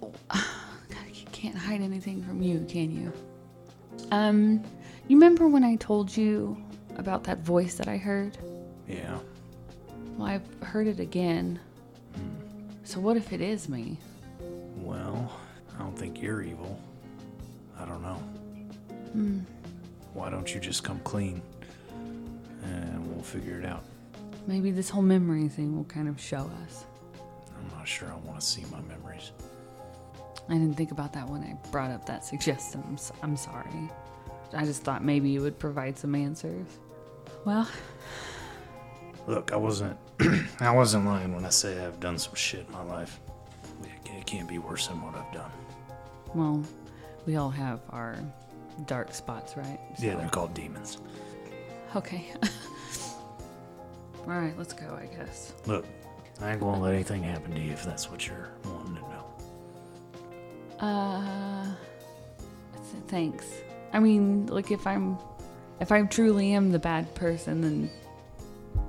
God, 0.00 0.44
you 1.12 1.26
can't 1.32 1.56
hide 1.56 1.80
anything 1.80 2.22
from 2.22 2.42
you, 2.42 2.64
can 2.68 2.90
you? 2.90 3.12
Um, 4.12 4.62
you 5.08 5.16
remember 5.16 5.48
when 5.48 5.64
I 5.64 5.76
told 5.76 6.16
you 6.16 6.56
about 6.96 7.24
that 7.24 7.40
voice 7.40 7.74
that 7.74 7.88
I 7.88 7.96
heard? 7.96 8.36
Yeah. 8.88 9.18
Well, 10.16 10.28
I've 10.28 10.62
heard 10.62 10.86
it 10.86 11.00
again. 11.00 11.58
So 12.84 13.00
what 13.00 13.16
if 13.16 13.32
it 13.32 13.40
is 13.40 13.68
me? 13.68 13.98
Well, 14.76 15.32
I 15.74 15.82
don't 15.82 15.98
think 15.98 16.22
you're 16.22 16.42
evil. 16.42 16.80
I 17.78 17.84
don't 17.84 18.02
know. 18.02 18.22
Why 20.14 20.30
don't 20.30 20.52
you 20.54 20.60
just 20.60 20.84
come 20.84 21.00
clean? 21.00 21.42
And 22.68 23.06
we'll 23.14 23.22
figure 23.22 23.58
it 23.58 23.64
out. 23.66 23.82
Maybe 24.46 24.70
this 24.70 24.88
whole 24.90 25.02
memory 25.02 25.48
thing 25.48 25.76
will 25.76 25.84
kind 25.84 26.08
of 26.08 26.20
show 26.20 26.50
us. 26.64 26.84
I'm 27.56 27.76
not 27.76 27.86
sure 27.88 28.08
I 28.08 28.16
want 28.26 28.40
to 28.40 28.46
see 28.46 28.64
my 28.70 28.80
memories. 28.82 29.32
I 30.48 30.52
didn't 30.54 30.74
think 30.74 30.90
about 30.92 31.12
that 31.14 31.28
when 31.28 31.42
I 31.42 31.56
brought 31.70 31.90
up 31.90 32.06
that 32.06 32.24
suggestion. 32.24 32.82
I'm, 32.86 32.94
s- 32.94 33.12
I'm 33.22 33.36
sorry. 33.36 33.90
I 34.54 34.64
just 34.64 34.82
thought 34.82 35.04
maybe 35.04 35.28
you 35.28 35.42
would 35.42 35.58
provide 35.58 35.98
some 35.98 36.14
answers. 36.14 36.66
Well, 37.44 37.68
Look, 39.26 39.52
I 39.52 39.56
wasn't 39.56 39.96
I 40.60 40.70
wasn't 40.70 41.04
lying 41.04 41.34
when 41.34 41.44
I 41.44 41.50
say 41.50 41.84
I've 41.84 42.00
done 42.00 42.18
some 42.18 42.34
shit 42.34 42.66
in 42.66 42.72
my 42.72 42.82
life. 42.82 43.20
It 43.82 44.10
it 44.10 44.26
can't 44.26 44.48
be 44.48 44.56
worse 44.58 44.86
than 44.86 45.02
what 45.02 45.14
I've 45.14 45.32
done. 45.34 45.50
well, 46.34 46.64
we 47.26 47.36
all 47.36 47.50
have 47.50 47.80
our 47.90 48.16
dark 48.86 49.12
spots, 49.12 49.54
right? 49.56 49.78
Yeah, 49.98 50.16
they're 50.16 50.30
called 50.30 50.54
demons. 50.54 50.96
Okay. 51.96 52.32
all 54.20 54.26
right, 54.26 54.56
let's 54.58 54.72
go, 54.72 54.98
I 55.00 55.06
guess. 55.06 55.52
Look, 55.66 55.86
I 56.40 56.52
ain't 56.52 56.60
gonna 56.60 56.80
let 56.82 56.94
anything 56.94 57.22
happen 57.22 57.52
to 57.54 57.60
you 57.60 57.72
if 57.72 57.84
that's 57.84 58.10
what 58.10 58.26
you're 58.26 58.50
wanting 58.64 58.96
to 58.96 59.00
know. 59.02 59.24
Uh, 60.86 61.66
thanks. 63.08 63.46
I 63.92 63.98
mean, 64.00 64.46
like 64.46 64.70
if 64.70 64.86
I'm, 64.86 65.18
if 65.80 65.90
I 65.90 66.02
truly 66.02 66.52
am 66.52 66.70
the 66.70 66.78
bad 66.78 67.12
person, 67.14 67.60
then 67.62 67.90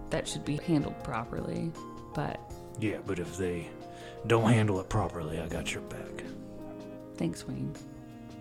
that 0.09 0.27
should 0.27 0.45
be 0.45 0.57
handled 0.57 1.01
properly. 1.03 1.71
But 2.13 2.39
Yeah, 2.79 2.97
but 3.05 3.17
if 3.19 3.37
they 3.37 3.69
don't 4.27 4.51
handle 4.51 4.79
it 4.81 4.89
properly, 4.89 5.39
I 5.39 5.47
got 5.47 5.73
your 5.73 5.83
back. 5.83 6.23
thanks, 7.17 7.47
Wayne. 7.47 7.73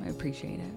I 0.05 0.09
appreciate 0.09 0.61
it. 0.61 0.73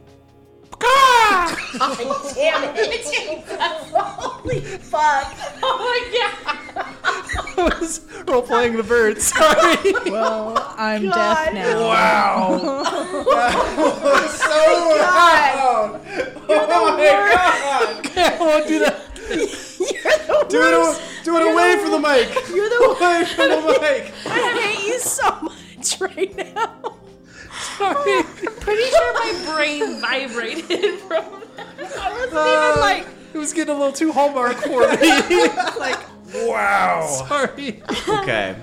Damn 2.34 2.64
it. 2.76 3.46
Holy 3.94 4.60
fuck. 4.62 5.36
Oh 5.64 5.78
my 5.80 6.00
god. 6.18 6.86
I 7.58 7.80
was 7.80 8.02
role 8.28 8.42
playing 8.42 8.78
the 8.78 8.84
bird. 8.84 9.22
Sorry. 9.22 9.94
Well, 10.10 10.56
I'm 10.78 11.04
deaf 11.04 11.54
now. 11.54 11.80
Wow. 11.88 12.58
so 14.28 14.58
loud. 15.00 16.02
Oh 16.50 16.98
my 16.98 17.04
god. 18.14 18.18
I 18.18 18.38
won't 18.40 18.68
do 18.68 18.80
that. 18.80 18.98
Do 20.50 20.62
it, 20.62 21.02
do 21.24 21.38
it 21.38 21.44
away 21.52 21.78
from 21.80 21.92
the 21.92 22.00
mic. 22.00 22.28
You're 22.50 22.70
the 22.70 22.76
Away 22.76 23.26
from 23.26 23.50
the 23.50 23.80
mic. 23.82 24.14
I 24.26 24.28
hate 24.60 24.88
you 24.88 25.00
so 25.00 25.30
much 25.42 26.02
right 26.02 26.36
now. 26.36 26.96
Sorry. 27.78 28.20
I'm 28.20 28.26
Pretty 28.60 28.84
sure 28.90 29.14
my 29.14 29.54
brain 29.56 30.00
vibrated 30.02 31.00
from 31.08 31.24
I 31.24 32.12
wasn't 32.12 32.34
Uh, 32.34 32.70
even 32.72 32.80
like. 32.82 33.08
It 33.34 33.38
was 33.38 33.54
getting 33.54 33.74
a 33.74 33.78
little 33.78 33.94
too 33.94 34.12
hallmark 34.12 34.58
for 34.58 34.82
me. 34.98 35.48
like, 35.80 35.98
wow. 36.48 37.08
Sorry. 37.28 37.82
Okay. 38.08 38.56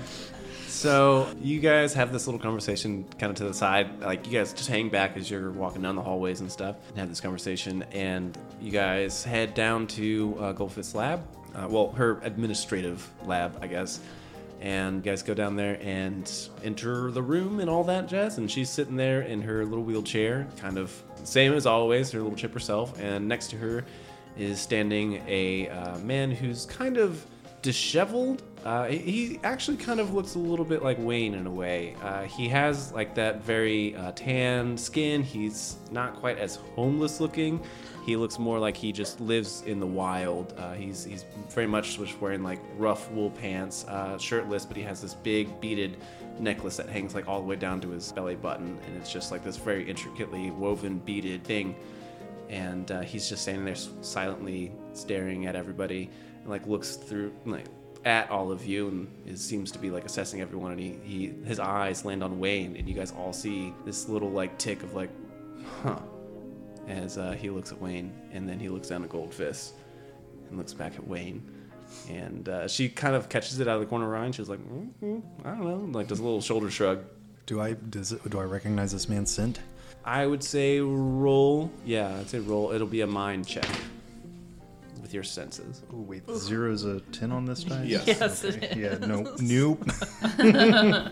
So 0.67 1.27
you 1.41 1.59
guys 1.59 1.93
have 1.95 2.13
this 2.13 2.27
little 2.27 2.39
conversation 2.39 3.03
kind 3.17 3.31
of 3.31 3.35
to 3.37 3.45
the 3.45 3.53
side. 3.53 3.99
Like 3.99 4.25
you 4.27 4.31
guys 4.31 4.53
just 4.53 4.69
hang 4.69 4.89
back 4.89 5.17
as 5.17 5.29
you're 5.29 5.51
walking 5.51 5.81
down 5.81 5.95
the 5.95 6.01
hallways 6.03 6.39
and 6.41 6.51
stuff 6.51 6.75
and 6.89 6.99
have 6.99 7.09
this 7.09 7.19
conversation. 7.19 7.83
And 7.91 8.37
you 8.61 8.71
guys 8.71 9.23
head 9.23 9.55
down 9.55 9.87
to 9.87 10.37
uh, 10.39 10.53
Goldfist's 10.53 10.93
lab. 10.95 11.25
Uh, 11.55 11.67
well, 11.67 11.91
her 11.93 12.19
administrative 12.21 13.09
lab, 13.25 13.57
I 13.61 13.67
guess. 13.67 13.99
And 14.61 15.01
guys 15.03 15.23
go 15.23 15.33
down 15.33 15.55
there 15.55 15.79
and 15.81 16.29
enter 16.63 17.11
the 17.11 17.21
room 17.21 17.59
and 17.61 17.69
all 17.69 17.83
that 17.85 18.07
jazz. 18.07 18.37
And 18.37 18.51
she's 18.51 18.69
sitting 18.69 18.97
there 18.97 19.21
in 19.21 19.41
her 19.41 19.63
little 19.63 19.83
wheelchair, 19.85 20.47
kind 20.57 20.77
of 20.77 21.01
same 21.23 21.53
as 21.53 21.65
always, 21.65 22.11
her 22.11 22.19
little 22.21 22.37
chip 22.37 22.53
herself. 22.53 22.99
And 22.99 23.27
next 23.27 23.49
to 23.51 23.57
her 23.57 23.85
is 24.37 24.59
standing 24.59 25.21
a 25.27 25.69
uh, 25.69 25.97
man 25.99 26.31
who's 26.31 26.65
kind 26.65 26.97
of 26.97 27.25
disheveled. 27.61 28.41
Uh, 28.65 28.85
he- 28.87 28.97
he 28.97 29.39
actually 29.43 29.77
kind 29.77 29.99
of 29.99 30.13
looks 30.13 30.35
a 30.35 30.39
little 30.39 30.65
bit 30.65 30.83
like 30.83 30.97
Wayne 30.99 31.33
in 31.35 31.45
a 31.47 31.51
way. 31.51 31.95
Uh, 32.01 32.23
he 32.23 32.47
has 32.49 32.91
like 32.93 33.15
that 33.15 33.41
very 33.43 33.95
uh, 33.95 34.11
tan 34.13 34.77
skin. 34.77 35.23
He's 35.23 35.77
not 35.91 36.15
quite 36.15 36.37
as 36.37 36.55
homeless 36.75 37.19
looking. 37.21 37.61
He 38.09 38.15
looks 38.15 38.39
more 38.39 38.57
like 38.57 38.75
he 38.75 38.91
just 38.91 39.21
lives 39.21 39.61
in 39.67 39.79
the 39.79 39.85
wild. 39.85 40.55
Uh, 40.57 40.73
he's 40.73 41.03
he's 41.03 41.25
very 41.49 41.67
much 41.67 41.99
just 41.99 42.19
wearing 42.19 42.41
like 42.41 42.59
rough 42.75 43.11
wool 43.11 43.29
pants, 43.29 43.85
uh, 43.87 44.17
shirtless, 44.17 44.65
but 44.65 44.75
he 44.75 44.81
has 44.81 44.99
this 44.99 45.13
big 45.13 45.61
beaded 45.61 45.95
necklace 46.39 46.77
that 46.77 46.89
hangs 46.89 47.13
like 47.13 47.27
all 47.27 47.39
the 47.39 47.45
way 47.45 47.55
down 47.55 47.79
to 47.81 47.89
his 47.91 48.11
belly 48.11 48.35
button, 48.35 48.79
and 48.87 48.97
it's 48.97 49.13
just 49.13 49.31
like 49.31 49.43
this 49.43 49.57
very 49.57 49.87
intricately 49.87 50.49
woven 50.49 50.97
beaded 50.97 51.43
thing 51.43 51.75
and 52.49 52.91
uh, 52.91 53.01
he's 53.01 53.29
just 53.29 53.43
standing 53.43 53.63
there 53.63 53.75
silently 54.01 54.71
staring 54.93 55.45
at 55.45 55.55
everybody 55.55 56.09
and 56.41 56.49
like 56.49 56.65
looks 56.65 56.95
through 56.95 57.31
like 57.45 57.67
at 58.05 58.27
all 58.31 58.51
of 58.51 58.65
you 58.65 58.87
and 58.87 59.07
it 59.27 59.37
seems 59.37 59.69
to 59.69 59.77
be 59.77 59.91
like 59.91 60.03
assessing 60.03 60.41
everyone 60.41 60.71
and 60.71 60.79
he, 60.79 60.97
he 61.03 61.27
his 61.45 61.59
eyes 61.59 62.05
land 62.05 62.23
on 62.23 62.39
Wayne 62.39 62.75
and 62.75 62.89
you 62.89 62.95
guys 62.95 63.11
all 63.11 63.33
see 63.33 63.71
this 63.85 64.09
little 64.09 64.31
like 64.31 64.57
tick 64.57 64.81
of 64.81 64.95
like 64.95 65.11
huh 65.83 65.99
as 66.89 67.17
uh, 67.17 67.31
he 67.31 67.49
looks 67.49 67.71
at 67.71 67.79
Wayne 67.81 68.11
and 68.33 68.49
then 68.49 68.59
he 68.59 68.67
looks 68.67 68.89
down 68.89 69.03
at 69.03 69.09
Goldfist 69.09 69.71
and 70.49 70.57
looks 70.57 70.73
back 70.73 70.95
at 70.95 71.07
Wayne 71.07 71.41
and 72.09 72.49
uh, 72.49 72.67
she 72.67 72.89
kind 72.89 73.15
of 73.15 73.29
catches 73.29 73.59
it 73.59 73.67
out 73.67 73.75
of 73.75 73.81
the 73.81 73.87
corner 73.87 74.05
of 74.05 74.11
her 74.11 74.17
eye 74.17 74.25
and 74.25 74.35
she's 74.35 74.49
like 74.49 74.59
mm 74.59 75.21
I 75.45 75.51
don't 75.51 75.63
know 75.63 75.97
like 75.97 76.07
does 76.07 76.19
a 76.19 76.23
little 76.23 76.41
shoulder 76.41 76.69
shrug 76.69 77.03
Do 77.45 77.61
I 77.61 77.73
does 77.73 78.11
it, 78.11 78.27
do 78.29 78.39
I 78.39 78.43
recognize 78.43 78.91
this 78.91 79.07
man's 79.07 79.31
scent? 79.31 79.59
I 80.05 80.25
would 80.25 80.43
say 80.43 80.79
roll. 80.79 81.69
Yeah, 81.85 82.17
I'd 82.19 82.29
say 82.29 82.39
roll. 82.39 82.71
It'll 82.71 82.87
be 82.87 83.01
a 83.01 83.07
mind 83.07 83.45
check 83.47 83.67
with 85.01 85.13
your 85.13 85.23
senses. 85.23 85.81
Oh 85.93 85.97
wait, 86.01 86.25
the 86.25 86.37
zero's 86.37 86.85
a 86.85 86.99
ten 87.11 87.31
on 87.31 87.45
this 87.45 87.63
dice. 87.63 87.85
Yes. 87.87 88.07
Yes, 88.07 88.43
it 88.43 88.63
Okay. 88.63 88.79
Yeah. 88.79 88.97
No. 89.05 89.35
Nope. 89.39 89.83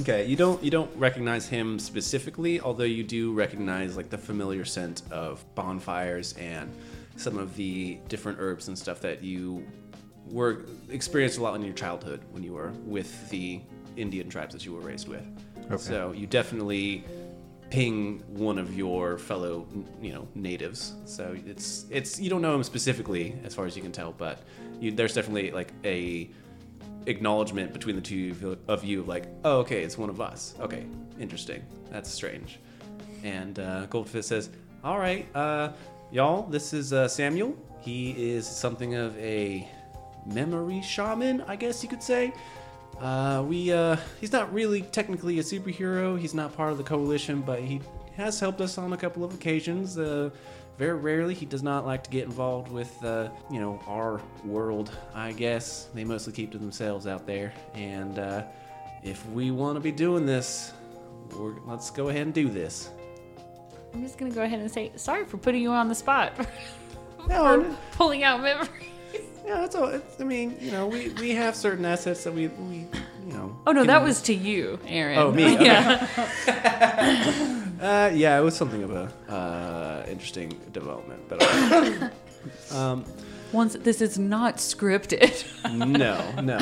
Okay, 0.00 0.26
you 0.26 0.36
don't 0.36 0.62
you 0.62 0.70
don't 0.70 0.94
recognize 0.96 1.48
him 1.48 1.78
specifically, 1.78 2.60
although 2.60 2.84
you 2.84 3.02
do 3.02 3.32
recognize 3.32 3.96
like 3.96 4.10
the 4.10 4.18
familiar 4.18 4.64
scent 4.64 5.02
of 5.10 5.44
bonfires 5.54 6.34
and 6.34 6.70
some 7.16 7.38
of 7.38 7.56
the 7.56 7.98
different 8.08 8.38
herbs 8.38 8.68
and 8.68 8.78
stuff 8.78 9.00
that 9.00 9.22
you 9.22 9.64
were 10.30 10.66
experienced 10.90 11.38
a 11.38 11.42
lot 11.42 11.54
in 11.54 11.62
your 11.62 11.72
childhood 11.72 12.20
when 12.30 12.42
you 12.42 12.52
were 12.52 12.72
with 12.84 13.30
the 13.30 13.60
Indian 13.96 14.28
tribes 14.28 14.52
that 14.52 14.66
you 14.66 14.74
were 14.74 14.80
raised 14.80 15.08
with. 15.08 15.24
Okay. 15.70 15.76
So 15.76 16.12
you 16.12 16.26
definitely 16.26 17.04
ping 17.70 18.22
one 18.28 18.58
of 18.58 18.76
your 18.76 19.18
fellow, 19.18 19.66
you 20.00 20.12
know, 20.12 20.28
natives. 20.34 20.94
So 21.06 21.34
it's 21.46 21.86
it's 21.90 22.20
you 22.20 22.28
don't 22.28 22.42
know 22.42 22.54
him 22.54 22.62
specifically 22.64 23.34
as 23.44 23.54
far 23.54 23.64
as 23.64 23.74
you 23.76 23.82
can 23.82 23.92
tell, 23.92 24.12
but 24.12 24.42
you, 24.78 24.92
there's 24.92 25.14
definitely 25.14 25.52
like 25.52 25.72
a 25.84 26.30
acknowledgement 27.06 27.72
between 27.72 27.96
the 27.96 28.02
two 28.02 28.58
of 28.68 28.84
you, 28.84 29.02
like, 29.02 29.26
oh, 29.44 29.58
okay, 29.58 29.82
it's 29.82 29.96
one 29.96 30.10
of 30.10 30.20
us. 30.20 30.54
Okay, 30.60 30.84
interesting. 31.18 31.64
That's 31.90 32.10
strange. 32.10 32.58
And 33.24 33.58
uh, 33.58 33.86
Goldfist 33.88 34.24
says, 34.24 34.50
all 34.84 34.98
right, 34.98 35.26
uh, 35.34 35.72
y'all, 36.12 36.42
this 36.46 36.72
is 36.72 36.92
uh, 36.92 37.08
Samuel. 37.08 37.56
He 37.80 38.10
is 38.10 38.46
something 38.46 38.94
of 38.94 39.16
a 39.18 39.68
memory 40.26 40.82
shaman, 40.82 41.42
I 41.42 41.56
guess 41.56 41.82
you 41.82 41.88
could 41.88 42.02
say. 42.02 42.32
Uh, 43.00 43.44
we, 43.46 43.72
uh, 43.72 43.96
he's 44.20 44.32
not 44.32 44.52
really 44.52 44.82
technically 44.82 45.38
a 45.38 45.42
superhero. 45.42 46.18
He's 46.18 46.34
not 46.34 46.56
part 46.56 46.72
of 46.72 46.78
the 46.78 46.84
coalition, 46.84 47.42
but 47.42 47.60
he 47.60 47.80
has 48.16 48.40
helped 48.40 48.60
us 48.60 48.78
on 48.78 48.92
a 48.92 48.96
couple 48.96 49.22
of 49.22 49.34
occasions. 49.34 49.98
Uh, 49.98 50.30
very 50.78 50.94
rarely, 50.94 51.34
he 51.34 51.46
does 51.46 51.62
not 51.62 51.86
like 51.86 52.04
to 52.04 52.10
get 52.10 52.24
involved 52.24 52.70
with, 52.70 53.02
uh, 53.04 53.30
you 53.50 53.60
know, 53.60 53.80
our 53.86 54.20
world. 54.44 54.90
I 55.14 55.32
guess 55.32 55.88
they 55.94 56.04
mostly 56.04 56.32
keep 56.32 56.52
to 56.52 56.58
themselves 56.58 57.06
out 57.06 57.26
there. 57.26 57.52
And 57.74 58.18
uh, 58.18 58.44
if 59.02 59.26
we 59.30 59.50
want 59.50 59.76
to 59.76 59.80
be 59.80 59.92
doing 59.92 60.26
this, 60.26 60.72
we're, 61.34 61.54
let's 61.66 61.90
go 61.90 62.08
ahead 62.08 62.22
and 62.22 62.34
do 62.34 62.48
this. 62.48 62.90
I'm 63.94 64.02
just 64.02 64.18
gonna 64.18 64.30
go 64.30 64.42
ahead 64.42 64.60
and 64.60 64.70
say 64.70 64.92
sorry 64.96 65.24
for 65.24 65.38
putting 65.38 65.62
you 65.62 65.70
on 65.70 65.88
the 65.88 65.94
spot. 65.94 66.32
No, 67.28 67.64
for 67.64 67.76
pulling 67.96 68.22
out 68.22 68.40
memories. 68.40 68.68
yeah, 69.44 69.54
that's 69.54 69.74
all. 69.74 69.88
It's, 69.88 70.20
I 70.20 70.22
mean, 70.22 70.56
you 70.60 70.70
know, 70.70 70.86
we, 70.86 71.08
we 71.08 71.30
have 71.30 71.56
certain 71.56 71.84
assets 71.84 72.22
that 72.22 72.32
we, 72.32 72.46
we 72.46 72.86
you 73.26 73.32
know. 73.32 73.56
Oh 73.66 73.72
no, 73.72 73.82
that 73.82 74.00
was 74.00 74.22
to 74.22 74.34
you, 74.34 74.78
Aaron. 74.86 75.18
Oh, 75.18 75.32
me? 75.32 75.44
Okay. 75.56 75.64
yeah. 75.64 77.62
Uh, 77.80 78.10
yeah, 78.14 78.38
it 78.38 78.42
was 78.42 78.54
something 78.56 78.82
of 78.82 78.90
a 78.92 79.12
uh, 79.32 80.04
interesting 80.08 80.58
development, 80.72 81.20
but 81.28 81.42
uh, 81.42 82.08
um, 82.74 83.04
Once 83.52 83.74
this 83.74 84.00
is 84.00 84.18
not 84.18 84.56
scripted. 84.56 85.44
no, 85.76 86.30
no. 86.40 86.56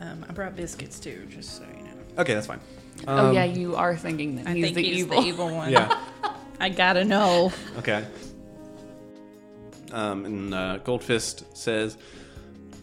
Um, 0.00 0.24
I 0.28 0.32
brought 0.32 0.56
biscuits 0.56 0.98
too, 1.00 1.26
just 1.30 1.56
so 1.56 1.64
you 1.76 1.84
know. 1.84 1.90
Okay, 2.18 2.34
that's 2.34 2.46
fine. 2.46 2.60
oh 3.06 3.28
Um, 3.28 3.34
yeah, 3.34 3.44
you 3.44 3.76
are 3.76 3.96
thinking 3.96 4.36
that 4.36 4.46
I 4.48 4.54
he's 4.54 4.64
think 4.64 4.74
the 4.76 4.82
he's 4.82 4.98
evil. 5.04 5.20
the 5.22 5.28
evil 5.28 5.50
one. 5.54 5.70
Yeah. 5.72 5.98
I 6.60 6.68
gotta 6.68 7.04
know. 7.04 7.52
Okay. 7.78 8.04
Um, 9.92 10.24
and 10.24 10.54
uh, 10.54 10.78
Goldfist 10.84 11.44
says, 11.56 11.96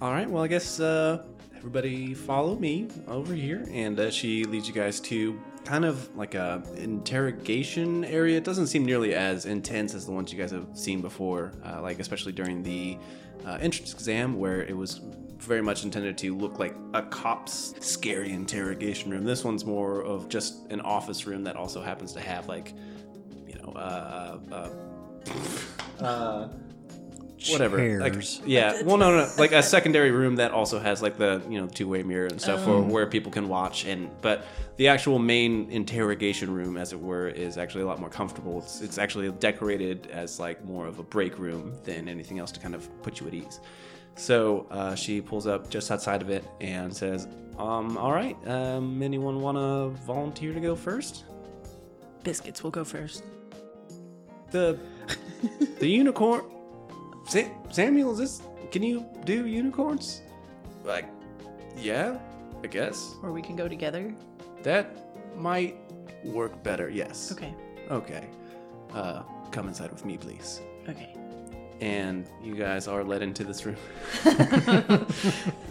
"All 0.02 0.12
right, 0.12 0.30
well, 0.30 0.44
I 0.44 0.48
guess 0.48 0.80
uh, 0.80 1.24
everybody 1.58 2.14
follow 2.14 2.56
me 2.56 2.88
over 3.08 3.34
here." 3.34 3.66
And 3.72 4.00
uh, 4.00 4.10
she 4.12 4.44
leads 4.46 4.68
you 4.68 4.74
guys 4.74 5.00
to 5.02 5.40
kind 5.66 5.84
of 5.84 6.16
like 6.16 6.36
a 6.36 6.64
interrogation 6.78 8.06
area. 8.06 8.38
It 8.38 8.44
doesn't 8.44 8.68
seem 8.68 8.86
nearly 8.86 9.14
as 9.14 9.46
intense 9.46 9.94
as 9.94 10.06
the 10.06 10.12
ones 10.12 10.32
you 10.32 10.40
guys 10.40 10.52
have 10.52 10.68
seen 10.74 11.02
before, 11.02 11.52
uh, 11.66 11.82
like 11.82 12.00
especially 12.00 12.32
during 12.32 12.64
the 12.64 12.98
uh, 13.46 13.58
entrance 13.60 13.94
exam, 13.94 14.38
where 14.40 14.64
it 14.64 14.78
was 14.78 15.02
very 15.40 15.62
much 15.62 15.84
intended 15.84 16.18
to 16.20 16.36
look 16.36 16.60
like 16.60 16.76
a 16.94 17.02
cop's 17.04 17.74
scary 17.80 18.32
interrogation 18.32 19.12
room. 19.12 19.24
This 19.24 19.44
one's 19.44 19.66
more 19.66 20.02
of 20.02 20.30
just 20.30 20.66
an 20.72 20.82
office 20.82 21.28
room 21.28 21.44
that 21.44 21.56
also 21.56 21.82
happens 21.82 22.14
to 22.14 22.22
have 22.22 22.48
like 22.48 22.74
you 23.48 23.56
know, 23.56 23.74
uh, 23.74 24.38
uh, 24.52 26.04
uh, 26.04 26.50
whatever. 27.50 28.00
Like, 28.00 28.16
yeah. 28.46 28.82
Well, 28.84 28.98
no, 28.98 29.16
no, 29.16 29.30
like 29.38 29.52
a 29.52 29.64
secondary 29.64 30.12
room 30.12 30.36
that 30.38 30.52
also 30.52 30.80
has 30.80 31.02
like 31.02 31.18
the 31.18 31.42
you 31.50 31.60
know 31.60 31.68
two 31.68 31.88
way 31.88 32.04
mirror 32.04 32.28
and 32.28 32.40
stuff 32.42 32.64
for 32.64 32.82
where 32.82 33.06
people 33.08 33.32
can 33.32 33.48
watch. 33.50 33.86
And 33.86 34.10
but 34.22 34.46
the 34.78 34.88
actual 34.88 35.20
main 35.20 35.70
interrogation 35.72 36.54
room, 36.54 36.78
as 36.78 36.94
it 36.94 37.00
were, 37.00 37.28
is 37.28 37.58
actually 37.58 37.84
a 37.84 37.88
lot 37.88 38.00
more 38.00 38.10
comfortable. 38.10 38.60
It's 38.60 38.82
it's 38.82 38.98
actually 38.98 39.32
decorated 39.32 40.08
as 40.12 40.40
like 40.40 40.64
more 40.66 40.88
of 40.88 41.00
a 41.00 41.04
break 41.04 41.40
room 41.40 41.74
than 41.84 42.08
anything 42.10 42.40
else 42.40 42.52
to 42.54 42.60
kind 42.60 42.76
of 42.76 42.90
put 43.04 43.20
you 43.20 43.28
at 43.28 43.34
ease. 43.34 43.60
So 44.16 44.66
uh, 44.72 44.96
she 44.96 45.20
pulls 45.22 45.46
up 45.46 45.70
just 45.70 45.92
outside 45.92 46.22
of 46.22 46.30
it 46.30 46.44
and 46.62 46.96
says, 46.96 47.28
um, 47.58 47.98
"All 47.98 48.14
right, 48.14 48.38
um, 48.48 49.02
anyone 49.04 49.42
want 49.42 49.58
to 49.58 50.02
volunteer 50.06 50.54
to 50.54 50.60
go 50.60 50.76
first? 50.76 51.26
Biscuits 52.24 52.64
will 52.64 52.72
go 52.72 52.84
first. 52.84 53.24
the 54.52 54.80
the 55.80 55.88
unicorn 55.90 56.44
Sa- 57.28 57.50
Samuel 57.72 58.12
is 58.14 58.18
this 58.20 58.42
can 58.72 58.84
you 58.84 59.06
do 59.26 59.46
unicorns 59.48 60.22
like 60.84 61.06
yeah 61.78 62.18
I 62.64 62.68
guess 62.68 63.16
Or 63.24 63.32
we 63.32 63.42
can 63.42 63.56
go 63.56 63.68
together. 63.68 64.14
that 64.64 64.86
might 65.38 65.76
work 66.24 66.62
better 66.64 66.90
yes 66.90 67.32
Okay. 67.32 67.54
okay 67.92 68.26
uh 68.94 69.22
come 69.52 69.68
inside 69.68 69.92
with 69.92 70.06
me 70.06 70.18
please 70.18 70.62
Okay. 70.90 71.14
and 71.82 72.26
you 72.44 72.56
guys 72.56 72.88
are 72.88 73.04
led 73.04 73.22
into 73.22 73.44
this 73.44 73.66
room. 73.66 73.76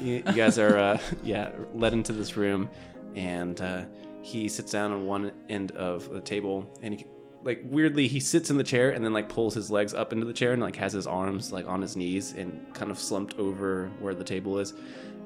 you, 0.01 0.15
you 0.27 0.33
guys 0.35 0.59
are, 0.59 0.77
uh, 0.77 0.99
yeah, 1.23 1.51
led 1.73 1.93
into 1.93 2.13
this 2.13 2.37
room, 2.37 2.69
and 3.15 3.61
uh, 3.61 3.83
he 4.21 4.49
sits 4.49 4.73
down 4.73 4.93
on 4.93 5.07
one 5.07 5.31
end 5.49 5.71
of 5.73 6.11
the 6.11 6.21
table, 6.21 6.67
and 6.83 6.95
he, 6.99 7.07
like 7.45 7.61
weirdly, 7.65 8.09
he 8.09 8.21
sits 8.21 8.51
in 8.51 8.57
the 8.57 8.65
chair 8.65 8.91
and 8.91 9.05
then 9.05 9.13
like 9.13 9.29
pulls 9.29 9.55
his 9.55 9.71
legs 9.71 9.95
up 9.95 10.13
into 10.13 10.27
the 10.27 10.33
chair 10.33 10.53
and 10.53 10.63
like 10.63 10.77
has 10.77 10.93
his 10.93 11.07
arms 11.07 11.53
like 11.53 11.69
on 11.69 11.81
his 11.81 11.97
knees 11.97 12.33
and 12.33 12.75
kind 12.75 12.91
of 12.91 12.99
slumped 12.99 13.39
over 13.39 13.91
where 14.01 14.15
the 14.15 14.25
table 14.25 14.59
is, 14.59 14.75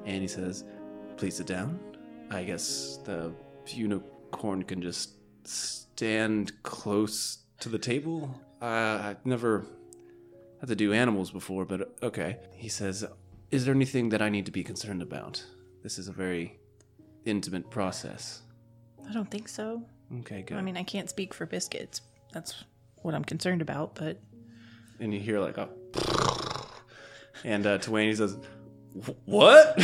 and 0.05 0.21
he 0.21 0.27
says, 0.27 0.65
"Please 1.17 1.37
sit 1.37 1.47
down. 1.47 1.79
I 2.29 2.43
guess 2.43 2.99
the 3.05 3.33
unicorn 3.65 4.63
can 4.63 4.81
just 4.81 5.13
stand 5.45 6.51
close 6.63 7.39
to 7.59 7.69
the 7.69 7.79
table. 7.79 8.39
Uh, 8.61 8.99
I've 9.03 9.25
never 9.25 9.65
had 10.59 10.69
to 10.69 10.75
do 10.75 10.93
animals 10.93 11.31
before, 11.31 11.65
but 11.65 11.97
okay. 12.03 12.37
He 12.53 12.69
says, 12.69 13.05
Is 13.51 13.65
there 13.65 13.73
anything 13.73 14.09
that 14.09 14.21
I 14.21 14.29
need 14.29 14.45
to 14.45 14.51
be 14.51 14.63
concerned 14.63 15.01
about? 15.01 15.43
This 15.83 15.97
is 15.97 16.07
a 16.07 16.11
very 16.11 16.59
intimate 17.25 17.69
process. 17.69 18.41
I 19.07 19.13
don't 19.13 19.29
think 19.31 19.47
so. 19.47 19.83
Okay, 20.19 20.41
good. 20.41 20.57
I 20.57 20.61
mean, 20.61 20.77
I 20.77 20.83
can't 20.83 21.09
speak 21.09 21.33
for 21.33 21.45
biscuits. 21.45 22.01
That's 22.31 22.63
what 23.01 23.15
I'm 23.15 23.23
concerned 23.23 23.61
about, 23.61 23.95
but 23.95 24.19
and 24.99 25.13
you 25.13 25.19
hear 25.19 25.39
like 25.39 25.57
a. 25.57 25.69
And 27.43 27.65
uh, 27.65 27.77
to 27.79 27.91
Wayne, 27.91 28.09
he 28.09 28.15
says, 28.15 28.37
What? 29.25 29.75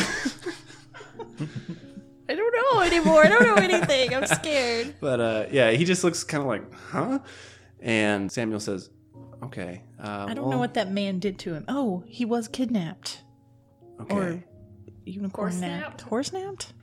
I 2.28 2.36
don't 2.36 2.56
know 2.56 2.82
anymore. 2.82 3.24
I 3.24 3.30
don't 3.30 3.44
know 3.44 3.56
anything. 3.56 4.14
I'm 4.14 4.26
scared. 4.26 4.96
but 5.02 5.20
uh, 5.20 5.46
yeah, 5.52 5.72
he 5.72 5.86
just 5.86 6.04
looks 6.04 6.24
kind 6.24 6.42
of 6.42 6.48
like, 6.48 6.74
Huh? 6.74 7.20
And 7.80 8.32
Samuel 8.32 8.60
says, 8.60 8.90
Okay. 9.44 9.84
Uh, 10.02 10.26
I 10.28 10.34
don't 10.34 10.50
know 10.50 10.58
what 10.58 10.74
that 10.74 10.92
man 10.92 11.20
did 11.20 11.38
to 11.40 11.54
him. 11.54 11.66
Oh, 11.68 12.04
he 12.08 12.26
was 12.26 12.48
kidnapped 12.48 13.22
Okay. 14.02 14.16
or 14.16 14.44
unicorn 15.06 15.60
napped. 15.62 16.02
Horse 16.02 16.34
napped? 16.34 16.74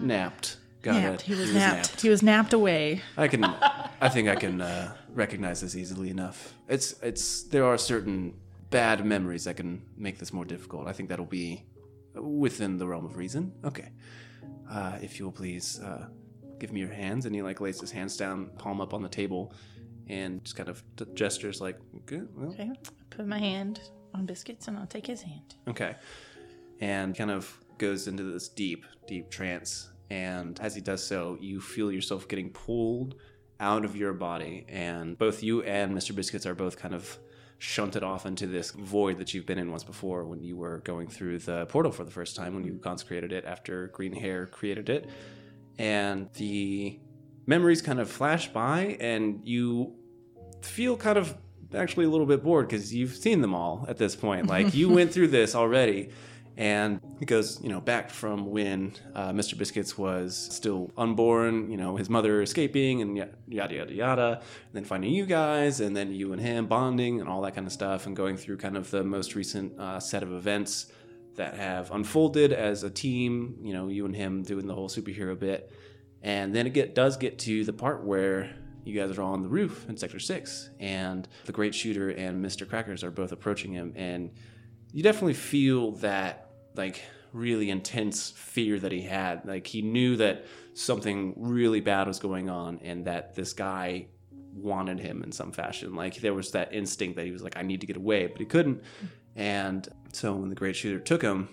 napped. 0.00 0.56
Got 0.86 0.94
napped. 1.02 1.20
it. 1.20 1.22
He 1.22 1.34
was 1.34 1.52
napped. 1.54 2.00
He 2.00 2.08
was 2.08 2.22
napped 2.22 2.52
away. 2.52 3.02
I 3.16 3.28
can, 3.28 3.44
I 3.44 4.08
think 4.08 4.28
I 4.28 4.36
can 4.36 4.60
uh, 4.60 4.94
recognize 5.08 5.60
this 5.60 5.74
easily 5.76 6.10
enough. 6.10 6.54
It's, 6.68 6.94
it's. 7.02 7.42
There 7.44 7.64
are 7.64 7.76
certain 7.78 8.34
bad 8.70 9.04
memories 9.04 9.44
that 9.44 9.56
can 9.56 9.82
make 9.96 10.18
this 10.18 10.32
more 10.32 10.44
difficult. 10.44 10.86
I 10.86 10.92
think 10.92 11.08
that'll 11.08 11.24
be 11.24 11.64
within 12.14 12.78
the 12.78 12.86
realm 12.86 13.04
of 13.04 13.16
reason. 13.16 13.52
Okay. 13.64 13.90
Uh, 14.70 14.98
if 15.02 15.18
you'll 15.18 15.32
please 15.32 15.80
uh, 15.80 16.06
give 16.58 16.72
me 16.72 16.80
your 16.80 16.92
hands, 16.92 17.26
and 17.26 17.34
he 17.34 17.42
like 17.42 17.60
lays 17.60 17.80
his 17.80 17.90
hands 17.90 18.16
down, 18.16 18.50
palm 18.58 18.80
up 18.80 18.94
on 18.94 19.02
the 19.02 19.08
table, 19.08 19.52
and 20.08 20.42
just 20.44 20.56
kind 20.56 20.68
of 20.68 20.82
t- 20.96 21.04
gestures 21.14 21.60
like, 21.60 21.78
okay, 22.02 22.22
well, 22.34 22.50
Okay. 22.50 22.70
Put 23.10 23.26
my 23.26 23.38
hand 23.38 23.80
on 24.14 24.26
biscuits 24.26 24.68
and 24.68 24.76
I'll 24.78 24.86
take 24.86 25.06
his 25.06 25.22
hand. 25.22 25.54
Okay. 25.68 25.94
And 26.80 27.16
kind 27.16 27.30
of 27.30 27.58
goes 27.78 28.06
into 28.08 28.22
this 28.24 28.48
deep, 28.48 28.84
deep 29.06 29.30
trance. 29.30 29.88
And 30.10 30.58
as 30.60 30.74
he 30.74 30.80
does 30.80 31.04
so, 31.04 31.36
you 31.40 31.60
feel 31.60 31.90
yourself 31.90 32.28
getting 32.28 32.50
pulled 32.50 33.16
out 33.58 33.84
of 33.84 33.96
your 33.96 34.12
body. 34.12 34.64
And 34.68 35.18
both 35.18 35.42
you 35.42 35.62
and 35.62 35.96
Mr. 35.96 36.14
Biscuits 36.14 36.46
are 36.46 36.54
both 36.54 36.78
kind 36.78 36.94
of 36.94 37.18
shunted 37.58 38.02
off 38.02 38.26
into 38.26 38.46
this 38.46 38.70
void 38.70 39.18
that 39.18 39.32
you've 39.32 39.46
been 39.46 39.58
in 39.58 39.70
once 39.70 39.82
before 39.82 40.24
when 40.24 40.42
you 40.42 40.56
were 40.56 40.78
going 40.78 41.08
through 41.08 41.38
the 41.38 41.66
portal 41.66 41.90
for 41.90 42.04
the 42.04 42.10
first 42.10 42.36
time, 42.36 42.54
when 42.54 42.64
you 42.64 42.72
mm-hmm. 42.72 42.82
consecrated 42.82 43.32
it 43.32 43.44
after 43.44 43.88
Green 43.88 44.12
Hair 44.12 44.46
created 44.46 44.88
it. 44.88 45.08
And 45.78 46.28
the 46.34 46.98
memories 47.46 47.82
kind 47.82 48.00
of 48.00 48.10
flash 48.10 48.48
by, 48.48 48.96
and 49.00 49.40
you 49.44 49.94
feel 50.62 50.96
kind 50.96 51.18
of 51.18 51.36
actually 51.74 52.06
a 52.06 52.08
little 52.08 52.26
bit 52.26 52.42
bored 52.42 52.68
because 52.68 52.94
you've 52.94 53.14
seen 53.14 53.40
them 53.40 53.54
all 53.54 53.86
at 53.88 53.96
this 53.96 54.14
point. 54.14 54.46
Like 54.46 54.74
you 54.74 54.88
went 54.94 55.12
through 55.12 55.28
this 55.28 55.54
already. 55.54 56.10
And 56.58 57.00
it 57.20 57.26
goes, 57.26 57.60
you 57.62 57.68
know, 57.68 57.82
back 57.82 58.08
from 58.08 58.46
when 58.50 58.94
uh, 59.14 59.30
Mr. 59.30 59.58
Biscuits 59.58 59.98
was 59.98 60.34
still 60.34 60.90
unborn, 60.96 61.70
you 61.70 61.76
know, 61.76 61.96
his 61.96 62.08
mother 62.08 62.40
escaping 62.40 63.02
and 63.02 63.16
yada, 63.16 63.74
yada, 63.74 63.92
yada. 63.92 64.30
And 64.40 64.72
then 64.72 64.84
finding 64.84 65.12
you 65.12 65.26
guys, 65.26 65.80
and 65.80 65.94
then 65.94 66.12
you 66.12 66.32
and 66.32 66.40
him 66.40 66.66
bonding 66.66 67.20
and 67.20 67.28
all 67.28 67.42
that 67.42 67.54
kind 67.54 67.66
of 67.66 67.72
stuff, 67.74 68.06
and 68.06 68.16
going 68.16 68.38
through 68.38 68.56
kind 68.56 68.76
of 68.76 68.90
the 68.90 69.04
most 69.04 69.34
recent 69.34 69.78
uh, 69.78 70.00
set 70.00 70.22
of 70.22 70.32
events 70.32 70.86
that 71.34 71.54
have 71.56 71.90
unfolded 71.90 72.54
as 72.54 72.82
a 72.82 72.90
team, 72.90 73.58
you 73.62 73.74
know, 73.74 73.88
you 73.88 74.06
and 74.06 74.16
him 74.16 74.42
doing 74.42 74.66
the 74.66 74.74
whole 74.74 74.88
superhero 74.88 75.38
bit. 75.38 75.70
And 76.22 76.54
then 76.54 76.66
it 76.66 76.72
get, 76.72 76.94
does 76.94 77.18
get 77.18 77.38
to 77.40 77.64
the 77.64 77.72
part 77.74 78.02
where 78.02 78.56
you 78.86 78.98
guys 78.98 79.16
are 79.18 79.22
on 79.22 79.42
the 79.42 79.48
roof 79.48 79.86
in 79.88 79.96
Sector 79.96 80.20
6, 80.20 80.70
and 80.80 81.28
the 81.44 81.52
Great 81.52 81.74
Shooter 81.74 82.10
and 82.10 82.42
Mr. 82.42 82.66
Crackers 82.68 83.04
are 83.04 83.10
both 83.10 83.32
approaching 83.32 83.72
him. 83.72 83.92
And 83.96 84.30
you 84.92 85.02
definitely 85.02 85.34
feel 85.34 85.92
that, 85.96 86.45
like, 86.76 87.02
really 87.32 87.70
intense 87.70 88.30
fear 88.30 88.78
that 88.78 88.92
he 88.92 89.02
had. 89.02 89.44
Like, 89.44 89.66
he 89.66 89.82
knew 89.82 90.16
that 90.16 90.46
something 90.74 91.34
really 91.36 91.80
bad 91.80 92.06
was 92.06 92.18
going 92.18 92.48
on, 92.48 92.80
and 92.82 93.04
that 93.06 93.34
this 93.34 93.52
guy 93.52 94.06
wanted 94.54 94.98
him 94.98 95.22
in 95.22 95.32
some 95.32 95.52
fashion. 95.52 95.94
Like, 95.94 96.16
there 96.16 96.34
was 96.34 96.50
that 96.52 96.72
instinct 96.72 97.16
that 97.16 97.26
he 97.26 97.32
was 97.32 97.42
like, 97.42 97.56
I 97.56 97.62
need 97.62 97.80
to 97.82 97.86
get 97.86 97.96
away, 97.96 98.26
but 98.26 98.38
he 98.38 98.46
couldn't. 98.46 98.82
And 99.34 99.86
so 100.12 100.34
when 100.34 100.48
the 100.48 100.54
Great 100.54 100.76
Shooter 100.76 100.98
took 100.98 101.20
him, 101.20 101.48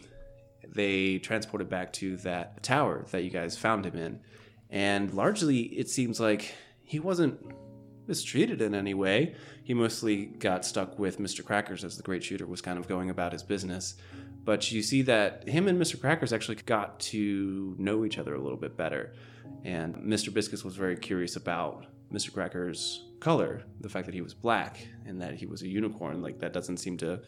they 0.74 1.20
transported 1.20 1.70
back 1.70 1.92
to 1.94 2.16
that 2.18 2.64
tower 2.64 3.06
that 3.12 3.24
you 3.24 3.30
guys 3.30 3.58
found 3.58 3.86
him 3.86 3.96
in. 3.96 4.22
And 4.70 5.14
largely, 5.14 5.62
it 5.64 5.90
seems 5.90 6.20
like 6.20 6.56
he 6.86 7.00
wasn't 7.00 7.40
mistreated 8.08 8.62
in 8.62 8.74
any 8.74 8.94
way. 8.94 9.36
He 9.64 9.74
mostly 9.74 10.26
got 10.26 10.66
stuck 10.66 10.98
with 10.98 11.20
Mr. 11.20 11.44
Crackers 11.44 11.84
as 11.84 11.98
the 11.98 12.04
Great 12.04 12.24
Shooter 12.24 12.48
was 12.48 12.62
kind 12.62 12.80
of 12.80 12.88
going 12.88 13.10
about 13.10 13.34
his 13.34 13.44
business. 13.44 13.96
But 14.46 14.72
you 14.72 14.82
see 14.82 15.02
that 15.04 15.48
him 15.48 15.68
and 15.68 15.80
Mr. 15.80 16.00
Crackers 16.00 16.34
actually 16.34 16.56
got 16.56 17.00
to 17.00 17.76
know 17.78 18.06
each 18.06 18.18
other 18.18 18.36
a 18.36 18.42
little 18.42 18.58
bit 18.58 18.76
better. 18.76 19.14
And 19.64 19.96
Mr. 19.96 20.34
Biscuits 20.34 20.64
was 20.64 20.76
very 20.76 20.98
curious 20.98 21.36
about 21.36 21.86
Mr. 22.12 22.34
Cracker's 22.34 23.06
color, 23.20 23.64
the 23.80 23.90
fact 23.90 24.06
that 24.06 24.14
he 24.14 24.22
was 24.22 24.34
black 24.34 24.86
and 25.06 25.22
that 25.22 25.36
he 25.36 25.46
was 25.46 25.62
a 25.62 25.68
unicorn. 25.68 26.22
Like, 26.22 26.40
that 26.40 26.52
doesn't 26.52 26.78
seem 26.78 26.98
to 26.98 27.22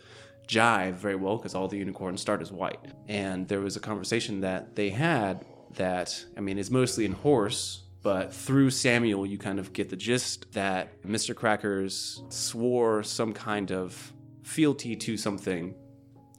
jive 0.48 0.94
very 0.94 1.16
well 1.16 1.38
because 1.38 1.56
all 1.56 1.68
the 1.68 1.78
unicorns 1.78 2.22
start 2.22 2.42
as 2.42 2.52
white. 2.52 2.80
And 3.08 3.48
there 3.48 3.62
was 3.62 3.76
a 3.76 3.80
conversation 3.80 4.42
that 4.42 4.76
they 4.76 4.90
had 4.90 5.46
that, 5.76 6.26
I 6.38 6.42
mean, 6.42 6.58
is 6.58 6.70
mostly 6.70 7.06
in 7.06 7.14
horse, 7.14 7.84
but 8.04 8.34
through 8.34 8.70
Samuel, 8.70 9.26
you 9.26 9.38
kind 9.38 9.58
of 9.58 9.74
get 9.74 9.90
the 9.90 9.96
gist 9.96 10.52
that 10.54 11.02
Mr. 11.04 11.36
Crackers 11.36 12.22
swore 12.30 13.02
some 13.02 13.34
kind 13.34 13.72
of 13.72 14.14
fealty 14.44 14.96
to 14.96 15.18
something. 15.18 15.74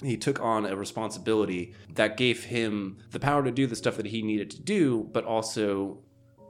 He 0.02 0.16
took 0.16 0.40
on 0.40 0.66
a 0.66 0.76
responsibility 0.76 1.74
that 1.94 2.16
gave 2.16 2.44
him 2.44 2.98
the 3.10 3.20
power 3.20 3.42
to 3.42 3.50
do 3.50 3.66
the 3.66 3.76
stuff 3.76 3.96
that 3.96 4.06
he 4.06 4.22
needed 4.22 4.50
to 4.50 4.60
do, 4.60 5.08
but 5.12 5.24
also 5.24 5.98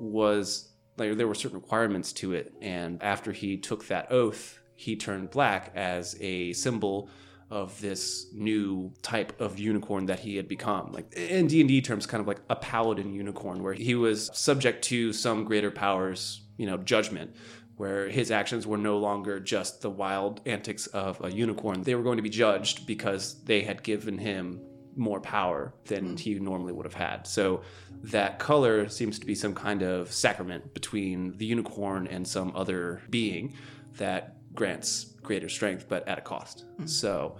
was 0.00 0.72
like 0.96 1.16
there 1.16 1.28
were 1.28 1.34
certain 1.34 1.58
requirements 1.58 2.12
to 2.14 2.32
it. 2.32 2.54
And 2.60 3.02
after 3.02 3.32
he 3.32 3.56
took 3.56 3.86
that 3.86 4.10
oath, 4.10 4.58
he 4.74 4.96
turned 4.96 5.30
black 5.30 5.72
as 5.74 6.16
a 6.20 6.52
symbol 6.52 7.08
of 7.50 7.80
this 7.80 8.26
new 8.32 8.92
type 9.02 9.40
of 9.40 9.58
unicorn 9.58 10.06
that 10.06 10.18
he 10.18 10.36
had 10.36 10.48
become 10.48 10.90
like 10.90 11.12
in 11.14 11.46
d&d 11.46 11.80
terms 11.80 12.04
kind 12.04 12.20
of 12.20 12.26
like 12.26 12.40
a 12.50 12.56
paladin 12.56 13.12
unicorn 13.14 13.62
where 13.62 13.72
he 13.72 13.94
was 13.94 14.28
subject 14.34 14.82
to 14.82 15.12
some 15.12 15.44
greater 15.44 15.70
powers 15.70 16.42
you 16.56 16.66
know 16.66 16.76
judgment 16.76 17.32
where 17.76 18.08
his 18.08 18.30
actions 18.30 18.66
were 18.66 18.78
no 18.78 18.98
longer 18.98 19.38
just 19.38 19.82
the 19.82 19.90
wild 19.90 20.40
antics 20.46 20.86
of 20.88 21.22
a 21.24 21.30
unicorn 21.30 21.82
they 21.82 21.94
were 21.94 22.02
going 22.02 22.16
to 22.16 22.22
be 22.22 22.30
judged 22.30 22.86
because 22.86 23.42
they 23.44 23.62
had 23.62 23.82
given 23.82 24.18
him 24.18 24.60
more 24.94 25.20
power 25.20 25.74
than 25.84 26.10
hmm. 26.10 26.16
he 26.16 26.34
normally 26.38 26.72
would 26.72 26.86
have 26.86 26.94
had 26.94 27.26
so 27.26 27.62
that 28.02 28.38
color 28.38 28.88
seems 28.88 29.18
to 29.18 29.26
be 29.26 29.34
some 29.34 29.54
kind 29.54 29.82
of 29.82 30.12
sacrament 30.12 30.72
between 30.72 31.36
the 31.38 31.44
unicorn 31.44 32.06
and 32.06 32.26
some 32.26 32.52
other 32.54 33.02
being 33.10 33.54
that 33.96 34.36
grants 34.54 35.04
greater 35.22 35.48
strength, 35.48 35.86
but 35.88 36.06
at 36.08 36.18
a 36.18 36.20
cost. 36.20 36.64
Hmm. 36.78 36.86
So 36.86 37.36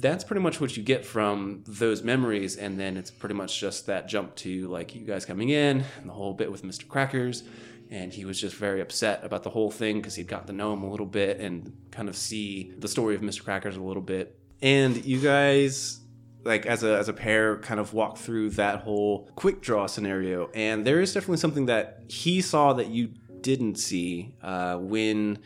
that's 0.00 0.24
pretty 0.24 0.40
much 0.40 0.60
what 0.60 0.76
you 0.76 0.82
get 0.82 1.04
from 1.04 1.62
those 1.66 2.02
memories. 2.02 2.56
And 2.56 2.78
then 2.78 2.96
it's 2.96 3.10
pretty 3.10 3.34
much 3.34 3.60
just 3.60 3.86
that 3.86 4.08
jump 4.08 4.34
to 4.36 4.68
like 4.68 4.94
you 4.94 5.04
guys 5.04 5.24
coming 5.24 5.50
in 5.50 5.84
and 6.00 6.08
the 6.08 6.12
whole 6.12 6.34
bit 6.34 6.50
with 6.50 6.64
Mr. 6.64 6.88
Crackers. 6.88 7.44
And 7.90 8.12
he 8.12 8.24
was 8.24 8.40
just 8.40 8.56
very 8.56 8.80
upset 8.80 9.24
about 9.24 9.42
the 9.42 9.50
whole 9.50 9.70
thing 9.70 9.96
because 9.96 10.14
he'd 10.14 10.26
got 10.26 10.46
to 10.46 10.52
know 10.52 10.72
him 10.72 10.82
a 10.82 10.90
little 10.90 11.06
bit 11.06 11.38
and 11.38 11.72
kind 11.90 12.08
of 12.08 12.16
see 12.16 12.72
the 12.78 12.88
story 12.88 13.14
of 13.14 13.20
Mr. 13.20 13.44
Crackers 13.44 13.76
a 13.76 13.82
little 13.82 14.02
bit. 14.02 14.38
And 14.62 15.04
you 15.04 15.20
guys 15.20 16.00
like 16.44 16.66
as 16.66 16.82
a 16.82 16.96
as 16.96 17.08
a 17.08 17.12
pair 17.12 17.56
kind 17.58 17.80
of 17.80 17.94
walk 17.94 18.18
through 18.18 18.50
that 18.50 18.80
whole 18.80 19.30
quick 19.34 19.62
draw 19.62 19.86
scenario 19.86 20.50
and 20.52 20.86
there 20.86 21.00
is 21.00 21.14
definitely 21.14 21.38
something 21.38 21.64
that 21.64 22.02
he 22.08 22.42
saw 22.42 22.74
that 22.74 22.88
you 22.88 23.08
didn't 23.40 23.76
see 23.76 24.34
uh, 24.42 24.76
when 24.76 25.38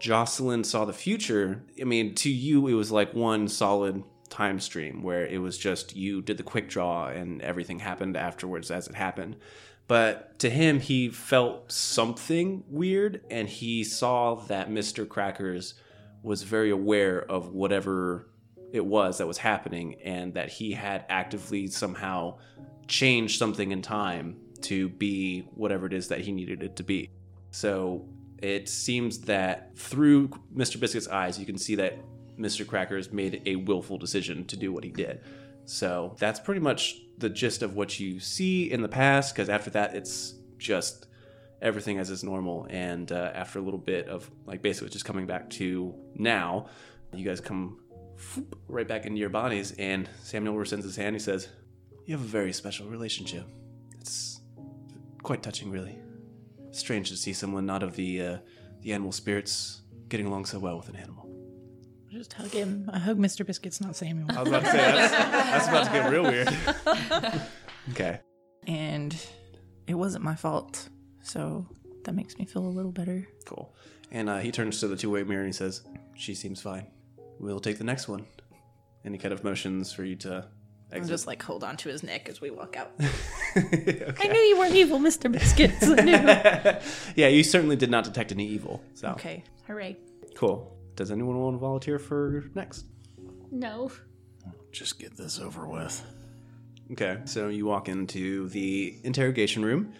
Jocelyn 0.00 0.64
saw 0.64 0.84
the 0.84 0.92
future, 0.92 1.62
I 1.80 1.84
mean, 1.84 2.14
to 2.16 2.30
you, 2.30 2.66
it 2.68 2.74
was 2.74 2.90
like 2.90 3.14
one 3.14 3.48
solid 3.48 4.02
time 4.28 4.58
stream 4.58 5.02
where 5.02 5.24
it 5.24 5.38
was 5.38 5.56
just 5.56 5.94
you 5.94 6.20
did 6.20 6.36
the 6.36 6.42
quick 6.42 6.68
draw 6.68 7.06
and 7.06 7.40
everything 7.40 7.78
happened 7.78 8.16
afterwards 8.16 8.70
as 8.70 8.88
it 8.88 8.94
happened. 8.94 9.36
But 9.86 10.38
to 10.38 10.50
him, 10.50 10.80
he 10.80 11.08
felt 11.08 11.70
something 11.70 12.64
weird 12.68 13.22
and 13.30 13.48
he 13.48 13.84
saw 13.84 14.36
that 14.46 14.70
Mr. 14.70 15.06
Crackers 15.06 15.74
was 16.22 16.42
very 16.42 16.70
aware 16.70 17.20
of 17.30 17.52
whatever 17.52 18.30
it 18.72 18.84
was 18.84 19.18
that 19.18 19.26
was 19.26 19.38
happening 19.38 19.96
and 20.02 20.34
that 20.34 20.48
he 20.48 20.72
had 20.72 21.04
actively 21.08 21.66
somehow 21.66 22.38
changed 22.88 23.38
something 23.38 23.72
in 23.72 23.82
time 23.82 24.36
to 24.62 24.88
be 24.88 25.40
whatever 25.54 25.86
it 25.86 25.92
is 25.92 26.08
that 26.08 26.20
he 26.20 26.32
needed 26.32 26.62
it 26.62 26.76
to 26.76 26.82
be. 26.82 27.10
So 27.50 28.08
it 28.42 28.68
seems 28.68 29.20
that 29.20 29.76
through 29.76 30.30
Mr. 30.54 30.80
Biscuit's 30.80 31.08
eyes, 31.08 31.38
you 31.38 31.46
can 31.46 31.58
see 31.58 31.74
that 31.76 31.98
Mr. 32.38 32.66
Crackers 32.66 33.12
made 33.12 33.42
a 33.46 33.56
willful 33.56 33.98
decision 33.98 34.44
to 34.46 34.56
do 34.56 34.72
what 34.72 34.82
he 34.82 34.90
did. 34.90 35.20
So 35.66 36.16
that's 36.18 36.40
pretty 36.40 36.60
much 36.60 36.96
the 37.18 37.28
gist 37.28 37.62
of 37.62 37.76
what 37.76 37.98
you 38.00 38.20
see 38.20 38.70
in 38.70 38.82
the 38.82 38.88
past, 38.88 39.34
because 39.34 39.48
after 39.48 39.70
that, 39.70 39.94
it's 39.94 40.34
just 40.58 41.06
everything 41.62 41.98
as 41.98 42.10
is 42.10 42.24
normal. 42.24 42.66
And 42.70 43.10
uh, 43.10 43.30
after 43.34 43.58
a 43.58 43.62
little 43.62 43.78
bit 43.78 44.08
of 44.08 44.30
like 44.46 44.62
basically 44.62 44.90
just 44.90 45.04
coming 45.04 45.26
back 45.26 45.50
to 45.50 45.94
now, 46.14 46.66
you 47.12 47.24
guys 47.24 47.40
come 47.40 47.78
right 48.68 48.86
back 48.86 49.06
into 49.06 49.18
your 49.18 49.28
bodies, 49.28 49.74
and 49.78 50.08
Samuel 50.22 50.54
rescinds 50.54 50.82
his 50.82 50.96
hand. 50.96 51.14
He 51.14 51.20
says, 51.20 51.48
You 52.06 52.16
have 52.16 52.24
a 52.24 52.28
very 52.28 52.52
special 52.52 52.88
relationship. 52.88 53.46
It's 54.00 54.40
quite 55.22 55.42
touching, 55.42 55.70
really. 55.70 55.98
Strange 56.70 57.10
to 57.10 57.16
see 57.16 57.32
someone 57.32 57.66
not 57.66 57.82
of 57.82 57.94
the 57.96 58.22
uh, 58.22 58.38
the 58.82 58.92
animal 58.92 59.12
spirits 59.12 59.82
getting 60.08 60.26
along 60.26 60.44
so 60.44 60.58
well 60.58 60.76
with 60.76 60.88
an 60.88 60.96
animal. 60.96 61.23
Just 62.14 62.32
hug 62.34 62.50
him. 62.50 62.88
I 62.92 63.00
hug 63.00 63.18
Mr. 63.18 63.44
Biscuits, 63.44 63.80
not 63.80 63.96
Samuel. 63.96 64.28
I 64.30 64.40
was 64.40 64.48
about 64.48 64.60
to 64.64 64.70
say 64.70 64.76
that's, 64.76 65.10
that's 65.12 65.66
about 65.68 65.84
to 65.86 65.90
get 65.90 66.10
real 66.12 66.22
weird. 66.22 66.48
okay. 67.90 68.20
And 68.68 69.16
it 69.88 69.94
wasn't 69.94 70.22
my 70.22 70.36
fault, 70.36 70.88
so 71.22 71.66
that 72.04 72.12
makes 72.14 72.38
me 72.38 72.44
feel 72.44 72.64
a 72.64 72.68
little 72.68 72.92
better. 72.92 73.26
Cool. 73.46 73.74
And 74.12 74.30
uh, 74.30 74.38
he 74.38 74.52
turns 74.52 74.78
to 74.78 74.86
the 74.86 74.96
two 74.96 75.10
way 75.10 75.24
mirror 75.24 75.40
and 75.40 75.48
he 75.48 75.52
says, 75.52 75.82
She 76.14 76.36
seems 76.36 76.62
fine. 76.62 76.86
We'll 77.40 77.58
take 77.58 77.78
the 77.78 77.84
next 77.84 78.06
one. 78.06 78.26
Any 79.04 79.18
kind 79.18 79.34
of 79.34 79.42
motions 79.42 79.92
for 79.92 80.04
you 80.04 80.14
to 80.16 80.46
I'll 80.92 80.98
exit. 80.98 81.10
just 81.10 81.26
like 81.26 81.42
hold 81.42 81.64
on 81.64 81.76
to 81.78 81.88
his 81.88 82.04
neck 82.04 82.28
as 82.28 82.40
we 82.40 82.50
walk 82.50 82.76
out. 82.76 82.92
Okay. 83.56 84.12
I 84.18 84.26
knew 84.32 84.40
you 84.40 84.58
weren't 84.58 84.74
evil, 84.74 84.98
Mr. 84.98 85.30
Biscuits. 85.30 85.84
I 85.84 85.94
knew. 86.00 86.12
yeah, 87.14 87.28
you 87.28 87.44
certainly 87.44 87.76
did 87.76 87.88
not 87.88 88.02
detect 88.02 88.32
any 88.32 88.48
evil. 88.48 88.82
So 88.94 89.10
okay, 89.10 89.44
hooray. 89.68 89.96
cool. 90.34 90.76
Does 90.96 91.10
anyone 91.10 91.38
want 91.38 91.54
to 91.54 91.58
volunteer 91.58 91.98
for 91.98 92.44
next? 92.54 92.86
No. 93.50 93.90
Just 94.72 94.98
get 94.98 95.16
this 95.16 95.38
over 95.38 95.66
with. 95.66 96.04
Okay, 96.92 97.18
so 97.24 97.48
you 97.48 97.66
walk 97.66 97.88
into 97.88 98.48
the 98.50 98.98
interrogation 99.04 99.64
room, 99.64 99.94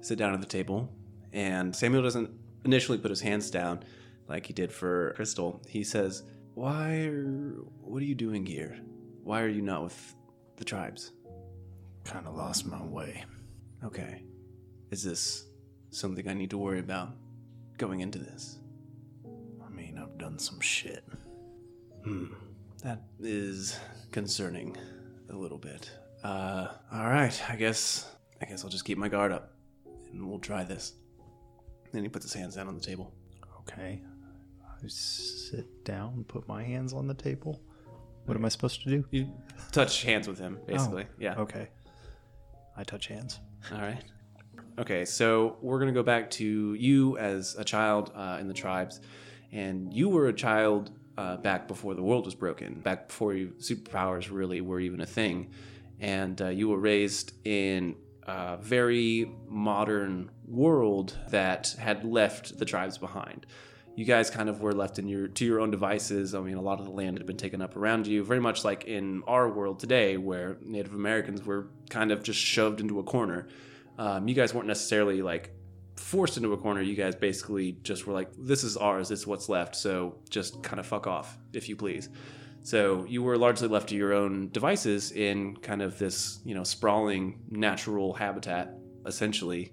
sit 0.00 0.18
down 0.18 0.32
at 0.32 0.40
the 0.40 0.46
table, 0.46 0.88
and 1.32 1.74
Samuel 1.74 2.02
doesn't 2.02 2.30
initially 2.64 2.98
put 2.98 3.10
his 3.10 3.20
hands 3.20 3.50
down 3.50 3.84
like 4.26 4.46
he 4.46 4.52
did 4.52 4.72
for 4.72 5.12
Crystal. 5.16 5.60
He 5.68 5.84
says, 5.84 6.22
"Why 6.54 7.04
are 7.06 7.56
what 7.82 8.00
are 8.02 8.06
you 8.06 8.14
doing 8.14 8.46
here? 8.46 8.78
Why 9.22 9.42
are 9.42 9.48
you 9.48 9.62
not 9.62 9.82
with 9.84 10.14
the 10.56 10.64
tribes?" 10.64 11.12
Kind 12.04 12.26
of 12.26 12.34
lost 12.34 12.66
my 12.66 12.82
way. 12.82 13.24
Okay. 13.84 14.22
Is 14.90 15.02
this 15.02 15.46
something 15.90 16.26
I 16.28 16.34
need 16.34 16.50
to 16.50 16.58
worry 16.58 16.78
about 16.78 17.10
going 17.76 18.00
into 18.00 18.18
this? 18.18 18.58
I 20.24 20.28
mean, 20.28 20.32
I've 20.32 20.32
done 20.32 20.38
some 20.38 20.60
shit. 20.60 21.04
Hmm. 22.04 22.26
That 22.82 23.02
is 23.20 23.78
concerning 24.10 24.76
a 25.30 25.36
little 25.36 25.58
bit. 25.58 25.90
Uh 26.22 26.68
all 26.92 27.06
right, 27.08 27.42
I 27.48 27.56
guess 27.56 28.10
I 28.42 28.46
guess 28.46 28.64
I'll 28.64 28.70
just 28.70 28.84
keep 28.84 28.98
my 28.98 29.08
guard 29.08 29.32
up 29.32 29.52
and 30.12 30.28
we'll 30.28 30.38
try 30.38 30.64
this. 30.64 30.94
Then 31.92 32.02
he 32.02 32.08
puts 32.08 32.24
his 32.24 32.34
hands 32.34 32.56
down 32.56 32.68
on 32.68 32.74
the 32.74 32.80
table. 32.80 33.12
Okay. 33.60 34.02
I 34.62 34.86
sit 34.88 35.84
down, 35.84 36.24
put 36.28 36.46
my 36.48 36.62
hands 36.62 36.92
on 36.92 37.06
the 37.06 37.14
table. 37.14 37.62
What 38.26 38.36
am 38.36 38.44
I 38.44 38.48
supposed 38.48 38.82
to 38.82 38.90
do? 38.90 39.04
You 39.10 39.32
touch 39.72 40.02
hands 40.02 40.26
with 40.28 40.38
him, 40.38 40.58
basically. 40.66 41.06
Yeah. 41.18 41.36
Okay. 41.36 41.68
I 42.76 42.84
touch 42.84 43.06
hands. 43.06 43.40
All 43.72 43.80
right. 43.80 44.02
Okay, 44.78 45.04
so 45.04 45.56
we're 45.62 45.78
gonna 45.78 45.92
go 45.92 46.02
back 46.02 46.30
to 46.32 46.74
you 46.74 47.16
as 47.18 47.54
a 47.56 47.64
child 47.64 48.12
uh, 48.14 48.38
in 48.40 48.48
the 48.48 48.54
tribes, 48.54 49.00
and 49.54 49.94
you 49.94 50.08
were 50.08 50.26
a 50.26 50.32
child 50.32 50.90
uh, 51.16 51.36
back 51.36 51.68
before 51.68 51.94
the 51.94 52.02
world 52.02 52.24
was 52.26 52.34
broken, 52.34 52.80
back 52.80 53.08
before 53.08 53.34
you, 53.34 53.54
superpowers 53.58 54.28
really 54.30 54.60
were 54.60 54.80
even 54.80 55.00
a 55.00 55.06
thing, 55.06 55.50
and 56.00 56.42
uh, 56.42 56.48
you 56.48 56.68
were 56.68 56.78
raised 56.78 57.32
in 57.46 57.94
a 58.24 58.56
very 58.60 59.30
modern 59.48 60.30
world 60.46 61.16
that 61.28 61.76
had 61.78 62.04
left 62.04 62.58
the 62.58 62.64
tribes 62.64 62.98
behind. 62.98 63.46
You 63.94 64.04
guys 64.04 64.28
kind 64.28 64.48
of 64.48 64.60
were 64.60 64.72
left 64.72 64.98
in 64.98 65.06
your 65.06 65.28
to 65.28 65.44
your 65.44 65.60
own 65.60 65.70
devices. 65.70 66.34
I 66.34 66.40
mean, 66.40 66.56
a 66.56 66.60
lot 66.60 66.80
of 66.80 66.86
the 66.86 66.90
land 66.90 67.16
had 67.16 67.26
been 67.26 67.36
taken 67.36 67.62
up 67.62 67.76
around 67.76 68.08
you, 68.08 68.24
very 68.24 68.40
much 68.40 68.64
like 68.64 68.86
in 68.86 69.22
our 69.28 69.48
world 69.48 69.78
today, 69.78 70.16
where 70.16 70.56
Native 70.62 70.94
Americans 70.94 71.44
were 71.44 71.68
kind 71.90 72.10
of 72.10 72.24
just 72.24 72.40
shoved 72.40 72.80
into 72.80 72.98
a 72.98 73.04
corner. 73.04 73.46
Um, 73.96 74.26
you 74.26 74.34
guys 74.34 74.52
weren't 74.52 74.66
necessarily 74.66 75.22
like 75.22 75.54
forced 76.04 76.36
into 76.36 76.52
a 76.52 76.56
corner. 76.56 76.82
You 76.82 76.94
guys 76.94 77.14
basically 77.16 77.72
just 77.82 78.06
were 78.06 78.12
like, 78.12 78.30
"This 78.38 78.62
is 78.62 78.76
ours. 78.76 79.10
Is 79.10 79.26
what's 79.26 79.48
left. 79.48 79.74
So 79.74 80.18
just 80.28 80.62
kind 80.62 80.78
of 80.78 80.86
fuck 80.86 81.06
off, 81.06 81.38
if 81.52 81.68
you 81.68 81.76
please." 81.76 82.08
So 82.62 83.04
you 83.06 83.22
were 83.22 83.36
largely 83.36 83.68
left 83.68 83.88
to 83.90 83.94
your 83.94 84.14
own 84.14 84.48
devices 84.50 85.12
in 85.12 85.56
kind 85.58 85.82
of 85.82 85.98
this, 85.98 86.40
you 86.44 86.54
know, 86.54 86.64
sprawling 86.64 87.40
natural 87.50 88.14
habitat, 88.14 88.74
essentially. 89.04 89.72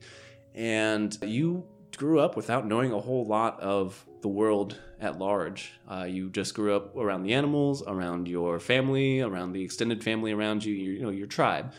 And 0.54 1.18
you 1.22 1.66
grew 1.98 2.20
up 2.20 2.36
without 2.36 2.68
knowing 2.68 2.92
a 2.92 3.00
whole 3.00 3.26
lot 3.26 3.60
of 3.62 4.06
the 4.22 4.28
world 4.28 4.78
at 5.00 5.18
large. 5.18 5.72
Uh, 5.90 6.04
you 6.04 6.30
just 6.30 6.54
grew 6.54 6.76
up 6.76 6.96
around 6.96 7.24
the 7.24 7.34
animals, 7.34 7.82
around 7.88 8.28
your 8.28 8.60
family, 8.60 9.22
around 9.22 9.54
the 9.54 9.64
extended 9.64 10.04
family 10.04 10.32
around 10.32 10.64
you, 10.64 10.74
your, 10.74 10.94
you 10.94 11.02
know, 11.02 11.10
your 11.10 11.28
tribe. 11.28 11.74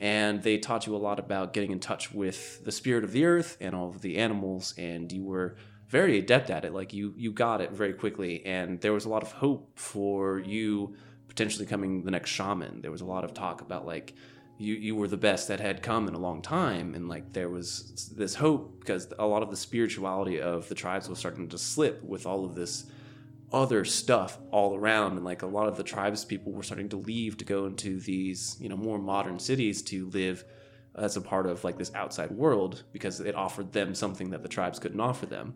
And 0.00 0.42
they 0.42 0.58
taught 0.58 0.86
you 0.86 0.94
a 0.94 0.98
lot 0.98 1.18
about 1.18 1.52
getting 1.52 1.70
in 1.70 1.80
touch 1.80 2.12
with 2.12 2.64
the 2.64 2.72
spirit 2.72 3.04
of 3.04 3.12
the 3.12 3.24
earth 3.24 3.56
and 3.60 3.74
all 3.74 3.88
of 3.88 4.00
the 4.00 4.18
animals, 4.18 4.74
and 4.76 5.10
you 5.10 5.24
were 5.24 5.56
very 5.88 6.18
adept 6.18 6.50
at 6.50 6.64
it. 6.64 6.74
Like 6.74 6.92
you, 6.92 7.14
you 7.16 7.32
got 7.32 7.60
it 7.60 7.70
very 7.70 7.92
quickly, 7.92 8.44
and 8.44 8.80
there 8.80 8.92
was 8.92 9.04
a 9.04 9.08
lot 9.08 9.22
of 9.22 9.32
hope 9.32 9.78
for 9.78 10.40
you 10.40 10.96
potentially 11.28 11.66
coming 11.66 12.04
the 12.04 12.10
next 12.10 12.30
shaman. 12.30 12.80
There 12.80 12.90
was 12.90 13.00
a 13.00 13.06
lot 13.06 13.24
of 13.24 13.34
talk 13.34 13.60
about 13.60 13.86
like 13.86 14.14
you 14.58 14.74
you 14.74 14.94
were 14.94 15.08
the 15.08 15.16
best 15.16 15.48
that 15.48 15.60
had 15.60 15.82
come 15.82 16.06
in 16.06 16.14
a 16.14 16.18
long 16.18 16.40
time 16.40 16.94
and 16.94 17.08
like 17.08 17.32
there 17.32 17.48
was 17.48 18.12
this 18.16 18.36
hope 18.36 18.78
because 18.78 19.08
a 19.18 19.26
lot 19.26 19.42
of 19.42 19.50
the 19.50 19.56
spirituality 19.56 20.40
of 20.40 20.68
the 20.68 20.74
tribes 20.74 21.08
was 21.08 21.18
starting 21.18 21.48
to 21.48 21.58
slip 21.58 22.02
with 22.04 22.26
all 22.26 22.44
of 22.44 22.54
this 22.54 22.86
other 23.54 23.84
stuff 23.84 24.38
all 24.50 24.74
around 24.74 25.12
and 25.12 25.24
like 25.24 25.42
a 25.42 25.46
lot 25.46 25.68
of 25.68 25.76
the 25.76 25.82
tribes 25.84 26.24
people 26.24 26.52
were 26.52 26.62
starting 26.64 26.88
to 26.88 26.96
leave 26.96 27.36
to 27.36 27.44
go 27.44 27.66
into 27.66 28.00
these 28.00 28.56
you 28.60 28.68
know 28.68 28.76
more 28.76 28.98
modern 28.98 29.38
cities 29.38 29.80
to 29.80 30.10
live 30.10 30.44
as 30.96 31.16
a 31.16 31.20
part 31.20 31.46
of 31.46 31.62
like 31.62 31.78
this 31.78 31.94
outside 31.94 32.32
world 32.32 32.82
because 32.92 33.20
it 33.20 33.36
offered 33.36 33.72
them 33.72 33.94
something 33.94 34.30
that 34.30 34.42
the 34.42 34.48
tribes 34.48 34.78
couldn't 34.80 35.00
offer 35.00 35.26
them. 35.26 35.54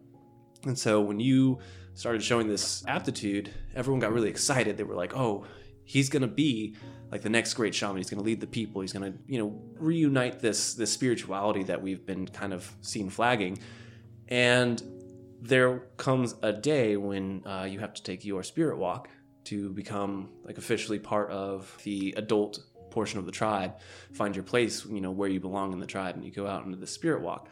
And 0.65 0.79
so 0.79 1.01
when 1.01 1.19
you 1.19 1.59
started 1.95 2.23
showing 2.23 2.47
this 2.47 2.85
aptitude 2.87 3.53
everyone 3.75 3.99
got 3.99 4.13
really 4.13 4.31
excited. 4.31 4.77
They 4.77 4.85
were 4.85 4.95
like 4.95 5.17
oh 5.17 5.45
he's 5.83 6.09
going 6.09 6.23
to 6.23 6.29
be 6.29 6.77
like 7.11 7.23
the 7.23 7.31
next 7.31 7.55
great 7.55 7.75
shaman. 7.75 7.97
He's 7.97 8.11
going 8.11 8.23
to 8.23 8.25
lead 8.25 8.41
the 8.41 8.47
people. 8.47 8.83
He's 8.83 8.93
going 8.93 9.13
to 9.13 9.19
you 9.27 9.41
know 9.41 9.61
reunite 9.77 10.39
this 10.39 10.75
this 10.75 10.93
spirituality 10.93 11.65
that 11.65 11.83
we've 11.83 12.07
been 12.07 12.29
kind 12.29 12.53
of 12.53 12.71
seen 12.81 13.11
flagging. 13.11 13.59
And 14.29 14.81
there 15.41 15.81
comes 15.97 16.35
a 16.43 16.53
day 16.53 16.97
when 16.97 17.47
uh, 17.47 17.67
you 17.69 17.79
have 17.81 17.95
to 17.95 18.03
take 18.03 18.25
your 18.25 18.43
spirit 18.43 18.79
walk 18.79 19.09
to 19.45 19.71
become 19.71 20.31
like 20.45 20.59
officially 20.59 20.99
part 20.99 21.31
of 21.31 21.77
the 21.85 22.15
adult 22.17 22.61
portion 22.91 23.19
of 23.19 23.27
the 23.27 23.33
tribe. 23.33 23.77
Find 24.13 24.35
your 24.35 24.43
place 24.43 24.85
you 24.85 25.01
know 25.01 25.11
where 25.11 25.29
you 25.29 25.41
belong 25.41 25.73
in 25.73 25.79
the 25.79 25.87
tribe 25.87 26.17
and 26.17 26.25
you 26.25 26.31
go 26.31 26.47
out 26.47 26.65
into 26.65 26.77
the 26.77 26.87
spirit 26.87 27.23
walk. 27.23 27.49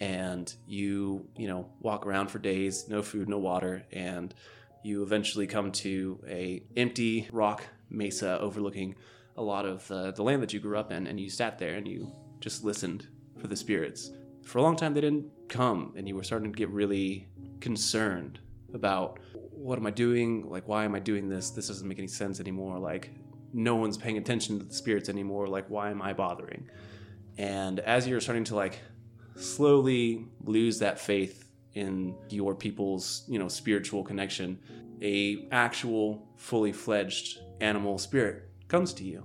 And 0.00 0.52
you 0.66 1.28
you 1.36 1.48
know 1.48 1.70
walk 1.80 2.06
around 2.06 2.28
for 2.28 2.38
days 2.38 2.88
no 2.88 3.02
food 3.02 3.28
no 3.28 3.38
water 3.38 3.84
and 3.92 4.34
you 4.82 5.04
eventually 5.04 5.46
come 5.46 5.70
to 5.70 6.20
a 6.26 6.64
empty 6.76 7.28
rock 7.32 7.62
mesa 7.88 8.38
overlooking 8.40 8.96
a 9.36 9.42
lot 9.42 9.64
of 9.64 9.86
the, 9.88 10.12
the 10.12 10.22
land 10.22 10.42
that 10.42 10.52
you 10.52 10.60
grew 10.60 10.76
up 10.76 10.90
in 10.90 11.06
and 11.06 11.20
you 11.20 11.30
sat 11.30 11.58
there 11.58 11.74
and 11.74 11.86
you 11.86 12.10
just 12.40 12.64
listened 12.64 13.06
for 13.38 13.46
the 13.46 13.56
spirits 13.56 14.10
for 14.44 14.58
a 14.58 14.62
long 14.62 14.76
time 14.76 14.94
they 14.94 15.00
didn't 15.00 15.26
come 15.48 15.92
and 15.96 16.06
you 16.08 16.16
were 16.16 16.22
starting 16.22 16.52
to 16.52 16.56
get 16.56 16.68
really 16.70 17.28
concerned 17.60 18.38
about 18.74 19.18
what 19.34 19.78
am 19.78 19.86
i 19.86 19.90
doing? 19.90 20.48
Like 20.48 20.66
why 20.66 20.84
am 20.84 20.94
i 20.94 20.98
doing 20.98 21.28
this? 21.28 21.50
This 21.50 21.68
doesn't 21.68 21.86
make 21.86 21.98
any 21.98 22.08
sense 22.08 22.40
anymore. 22.40 22.78
Like 22.78 23.10
no 23.52 23.76
one's 23.76 23.96
paying 23.96 24.18
attention 24.18 24.58
to 24.58 24.64
the 24.64 24.74
spirits 24.74 25.08
anymore. 25.08 25.46
Like 25.46 25.66
why 25.68 25.90
am 25.90 26.02
i 26.02 26.12
bothering? 26.12 26.68
And 27.38 27.80
as 27.80 28.06
you're 28.06 28.20
starting 28.20 28.44
to 28.44 28.56
like 28.56 28.78
slowly 29.36 30.26
lose 30.44 30.78
that 30.80 30.98
faith 30.98 31.48
in 31.74 32.14
your 32.28 32.54
people's 32.54 33.24
you 33.28 33.38
know 33.38 33.48
spiritual 33.48 34.02
connection 34.04 34.58
a 35.00 35.46
actual 35.50 36.28
fully 36.36 36.72
fledged 36.72 37.40
animal 37.60 37.98
spirit 37.98 38.48
comes 38.68 38.92
to 38.94 39.04
you. 39.04 39.24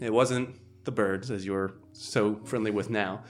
It 0.00 0.12
wasn't 0.12 0.56
the 0.84 0.92
birds 0.92 1.30
as 1.30 1.46
you're 1.46 1.74
so 1.92 2.40
friendly 2.44 2.70
with 2.70 2.90
now 2.90 3.22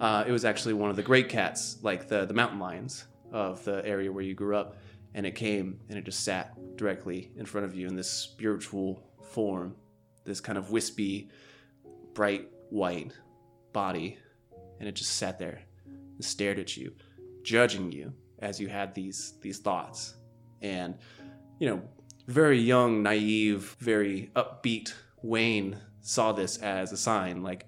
uh, 0.00 0.24
it 0.26 0.32
was 0.32 0.44
actually 0.44 0.74
one 0.74 0.90
of 0.90 0.96
the 0.96 1.02
great 1.02 1.28
cats 1.28 1.78
like 1.82 2.08
the 2.08 2.24
the 2.24 2.34
mountain 2.34 2.58
lions 2.58 3.04
of 3.32 3.62
the 3.64 3.84
area 3.86 4.10
where 4.10 4.24
you 4.24 4.34
grew 4.34 4.56
up 4.56 4.76
and 5.14 5.26
it 5.26 5.34
came 5.34 5.78
and 5.88 5.98
it 5.98 6.04
just 6.04 6.24
sat 6.24 6.54
directly 6.76 7.30
in 7.36 7.44
front 7.44 7.64
of 7.64 7.74
you 7.74 7.86
in 7.86 7.96
this 7.96 8.10
spiritual 8.10 9.02
form, 9.22 9.74
this 10.24 10.40
kind 10.40 10.56
of 10.56 10.70
wispy, 10.70 11.28
bright 12.14 12.48
white 12.70 13.12
body, 13.72 14.18
and 14.78 14.88
it 14.88 14.94
just 14.94 15.16
sat 15.16 15.38
there 15.38 15.62
and 15.86 16.24
stared 16.24 16.58
at 16.58 16.76
you, 16.76 16.92
judging 17.42 17.92
you 17.92 18.12
as 18.38 18.60
you 18.60 18.68
had 18.68 18.94
these 18.94 19.34
these 19.40 19.58
thoughts. 19.58 20.14
And 20.62 20.96
you 21.58 21.68
know, 21.68 21.82
very 22.26 22.58
young, 22.58 23.02
naive, 23.02 23.76
very 23.80 24.30
upbeat 24.34 24.94
Wayne 25.22 25.76
saw 26.00 26.32
this 26.32 26.56
as 26.58 26.92
a 26.92 26.96
sign 26.96 27.42
like 27.42 27.66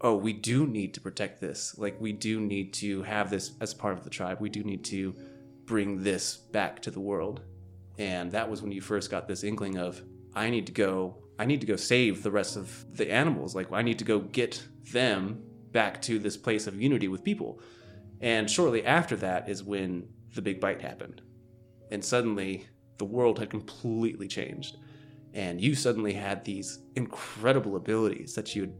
oh, 0.00 0.16
we 0.16 0.32
do 0.32 0.66
need 0.66 0.94
to 0.94 1.00
protect 1.00 1.40
this. 1.40 1.76
Like, 1.76 2.00
we 2.00 2.12
do 2.12 2.40
need 2.40 2.72
to 2.74 3.02
have 3.02 3.30
this 3.30 3.52
as 3.60 3.74
part 3.74 3.98
of 3.98 4.04
the 4.04 4.10
tribe. 4.10 4.40
We 4.40 4.48
do 4.48 4.62
need 4.62 4.84
to 4.86 5.14
bring 5.66 6.02
this 6.02 6.36
back 6.36 6.80
to 6.82 6.90
the 6.90 7.00
world. 7.00 7.42
And 7.98 8.32
that 8.32 8.48
was 8.48 8.62
when 8.62 8.72
you 8.72 8.80
first 8.80 9.10
got 9.10 9.28
this 9.28 9.44
inkling 9.44 9.76
of, 9.76 10.02
I 10.34 10.48
need 10.48 10.66
to 10.66 10.72
go, 10.72 11.16
I 11.38 11.44
need 11.44 11.60
to 11.60 11.66
go 11.66 11.76
save 11.76 12.22
the 12.22 12.30
rest 12.30 12.56
of 12.56 12.86
the 12.96 13.10
animals. 13.12 13.54
Like, 13.54 13.70
I 13.72 13.82
need 13.82 13.98
to 13.98 14.04
go 14.04 14.20
get 14.20 14.62
them 14.92 15.42
back 15.72 16.00
to 16.02 16.18
this 16.18 16.36
place 16.36 16.66
of 16.66 16.80
unity 16.80 17.08
with 17.08 17.22
people. 17.22 17.60
And 18.20 18.50
shortly 18.50 18.84
after 18.84 19.16
that 19.16 19.48
is 19.48 19.62
when 19.62 20.08
the 20.34 20.42
big 20.42 20.60
bite 20.60 20.80
happened. 20.80 21.20
And 21.90 22.04
suddenly, 22.04 22.66
the 22.98 23.04
world 23.04 23.38
had 23.38 23.50
completely 23.50 24.28
changed. 24.28 24.76
And 25.34 25.60
you 25.60 25.74
suddenly 25.74 26.14
had 26.14 26.44
these 26.44 26.80
incredible 26.96 27.76
abilities 27.76 28.34
that 28.34 28.54
you 28.54 28.62
had 28.62 28.74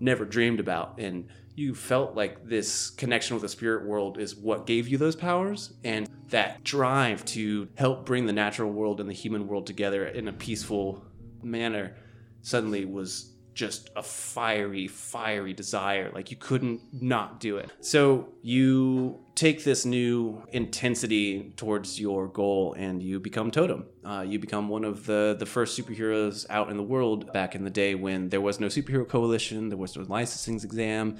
never 0.00 0.24
dreamed 0.24 0.60
about. 0.60 0.94
And 0.98 1.28
you 1.54 1.74
felt 1.74 2.16
like 2.16 2.48
this 2.48 2.90
connection 2.90 3.34
with 3.36 3.42
the 3.42 3.48
spirit 3.48 3.86
world 3.86 4.18
is 4.18 4.34
what 4.34 4.66
gave 4.66 4.88
you 4.88 4.98
those 4.98 5.14
powers. 5.14 5.74
And 5.84 6.08
that 6.30 6.64
drive 6.64 7.24
to 7.26 7.68
help 7.76 8.06
bring 8.06 8.26
the 8.26 8.32
natural 8.32 8.70
world 8.72 9.00
and 9.00 9.08
the 9.08 9.14
human 9.14 9.46
world 9.46 9.66
together 9.66 10.06
in 10.06 10.28
a 10.28 10.32
peaceful 10.32 11.04
manner 11.42 11.94
suddenly 12.42 12.84
was 12.84 13.29
just 13.54 13.90
a 13.96 14.02
fiery, 14.02 14.88
fiery 14.88 15.52
desire. 15.52 16.10
Like 16.14 16.30
you 16.30 16.36
couldn't 16.36 16.80
not 16.92 17.40
do 17.40 17.56
it. 17.56 17.70
So 17.80 18.28
you 18.42 19.20
take 19.34 19.64
this 19.64 19.84
new 19.84 20.42
intensity 20.52 21.52
towards 21.56 21.98
your 21.98 22.28
goal 22.28 22.74
and 22.76 23.02
you 23.02 23.18
become 23.18 23.50
Totem. 23.50 23.86
Uh, 24.04 24.24
you 24.26 24.38
become 24.38 24.68
one 24.68 24.84
of 24.84 25.06
the, 25.06 25.36
the 25.38 25.46
first 25.46 25.78
superheroes 25.78 26.46
out 26.50 26.70
in 26.70 26.76
the 26.76 26.82
world 26.82 27.32
back 27.32 27.54
in 27.54 27.64
the 27.64 27.70
day 27.70 27.94
when 27.94 28.28
there 28.28 28.40
was 28.40 28.60
no 28.60 28.66
superhero 28.66 29.08
coalition, 29.08 29.68
there 29.68 29.78
was 29.78 29.96
no 29.96 30.04
licensing 30.08 30.56
exam. 30.56 31.16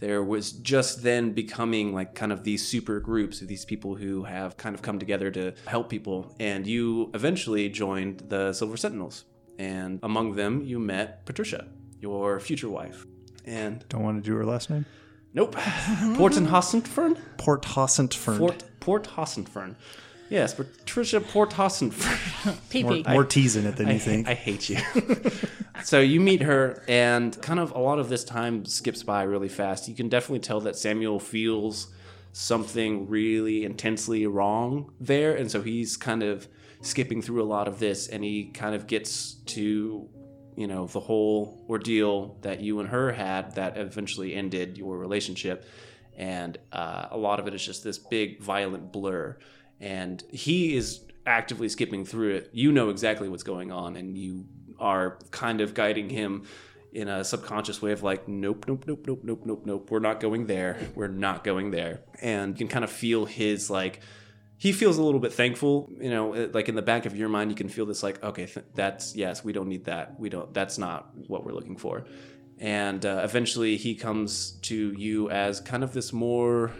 There 0.00 0.22
was 0.22 0.52
just 0.52 1.02
then 1.02 1.32
becoming 1.32 1.94
like 1.94 2.14
kind 2.14 2.32
of 2.32 2.44
these 2.44 2.66
super 2.66 3.00
groups 3.00 3.40
of 3.40 3.48
these 3.48 3.64
people 3.64 3.94
who 3.94 4.24
have 4.24 4.56
kind 4.56 4.74
of 4.74 4.82
come 4.82 4.98
together 4.98 5.30
to 5.30 5.54
help 5.66 5.88
people. 5.88 6.34
And 6.38 6.66
you 6.66 7.10
eventually 7.14 7.68
joined 7.68 8.24
the 8.28 8.52
Silver 8.52 8.76
Sentinels. 8.76 9.24
And 9.58 10.00
among 10.02 10.34
them, 10.34 10.62
you 10.62 10.78
met 10.78 11.24
Patricia, 11.26 11.66
your 12.00 12.40
future 12.40 12.68
wife. 12.68 13.06
And 13.44 13.84
Don't 13.88 14.02
want 14.02 14.22
to 14.22 14.30
do 14.30 14.36
her 14.36 14.44
last 14.44 14.70
name? 14.70 14.86
nope, 15.32 15.54
Porton 16.16 16.46
Hossentfern? 16.46 17.18
Port 17.36 17.62
Hossentfern. 17.62 18.38
Port 18.38 18.64
Port 18.80 19.04
Hossentfern. 19.04 19.76
Yes, 20.30 20.54
Patricia 20.54 21.20
Port 21.20 21.50
Hossentfern. 21.50 22.44
More, 22.82 22.92
PP. 22.92 23.08
more 23.08 23.24
teasing 23.24 23.66
it 23.66 23.76
than 23.76 23.88
you 23.88 23.98
think. 23.98 24.26
I 24.26 24.34
hate 24.34 24.68
you. 24.68 24.78
so 25.84 26.00
you 26.00 26.20
meet 26.20 26.42
her, 26.42 26.82
and 26.88 27.40
kind 27.42 27.60
of 27.60 27.70
a 27.72 27.78
lot 27.78 27.98
of 27.98 28.08
this 28.08 28.24
time 28.24 28.64
skips 28.64 29.02
by 29.02 29.22
really 29.22 29.48
fast. 29.48 29.86
You 29.88 29.94
can 29.94 30.08
definitely 30.08 30.40
tell 30.40 30.60
that 30.62 30.76
Samuel 30.76 31.20
feels 31.20 31.88
something 32.32 33.08
really 33.08 33.64
intensely 33.64 34.26
wrong 34.26 34.92
there, 34.98 35.36
and 35.36 35.50
so 35.50 35.62
he's 35.62 35.96
kind 35.96 36.22
of 36.22 36.48
skipping 36.84 37.22
through 37.22 37.42
a 37.42 37.44
lot 37.44 37.66
of 37.68 37.78
this, 37.78 38.08
and 38.08 38.22
he 38.22 38.46
kind 38.46 38.74
of 38.74 38.86
gets 38.86 39.34
to 39.46 40.08
you 40.56 40.66
know 40.66 40.86
the 40.86 41.00
whole 41.00 41.64
ordeal 41.68 42.36
that 42.42 42.60
you 42.60 42.80
and 42.80 42.88
her 42.88 43.12
had 43.12 43.54
that 43.56 43.76
eventually 43.76 44.34
ended 44.34 44.78
your 44.78 44.98
relationship. 44.98 45.66
And 46.16 46.58
uh, 46.72 47.08
a 47.10 47.16
lot 47.16 47.40
of 47.40 47.48
it 47.48 47.54
is 47.54 47.64
just 47.64 47.82
this 47.82 47.98
big 47.98 48.40
violent 48.40 48.92
blur. 48.92 49.36
And 49.80 50.22
he 50.30 50.76
is 50.76 51.04
actively 51.26 51.68
skipping 51.68 52.04
through 52.04 52.36
it. 52.36 52.50
You 52.52 52.72
know 52.72 52.90
exactly 52.90 53.28
what's 53.28 53.42
going 53.42 53.72
on 53.72 53.96
and 53.96 54.16
you 54.16 54.46
are 54.78 55.18
kind 55.30 55.60
of 55.60 55.74
guiding 55.74 56.08
him 56.08 56.44
in 56.92 57.08
a 57.08 57.24
subconscious 57.24 57.82
way 57.82 57.90
of 57.90 58.02
like 58.02 58.28
nope 58.28 58.66
nope 58.68 58.84
nope 58.86 59.04
nope 59.06 59.20
nope 59.24 59.42
nope 59.44 59.62
nope. 59.64 59.90
We're 59.90 59.98
not 59.98 60.20
going 60.20 60.46
there. 60.46 60.78
We're 60.94 61.08
not 61.08 61.42
going 61.42 61.72
there. 61.72 62.02
And 62.22 62.54
you 62.54 62.58
can 62.58 62.68
kind 62.68 62.84
of 62.84 62.90
feel 62.90 63.24
his 63.24 63.68
like 63.70 64.00
he 64.64 64.72
feels 64.72 64.96
a 64.96 65.02
little 65.02 65.20
bit 65.20 65.32
thankful 65.32 65.90
you 66.00 66.08
know 66.08 66.48
like 66.54 66.70
in 66.70 66.74
the 66.74 66.82
back 66.82 67.04
of 67.04 67.14
your 67.14 67.28
mind 67.28 67.50
you 67.50 67.56
can 67.56 67.68
feel 67.68 67.84
this 67.84 68.02
like 68.02 68.22
okay 68.24 68.46
th- 68.46 68.64
that's 68.74 69.14
yes 69.14 69.44
we 69.44 69.52
don't 69.52 69.68
need 69.68 69.84
that. 69.84 70.18
We 70.18 70.30
don't 70.30 70.52
that's 70.54 70.78
not 70.78 71.10
what 71.28 71.44
we're 71.44 71.52
looking 71.52 71.76
for. 71.76 72.04
And 72.58 73.04
uh, 73.04 73.20
eventually 73.24 73.76
he 73.76 73.94
comes 73.94 74.52
to 74.62 74.92
you 74.92 75.28
as 75.28 75.60
kind 75.60 75.84
of 75.84 75.92
this 75.92 76.12
more 76.12 76.72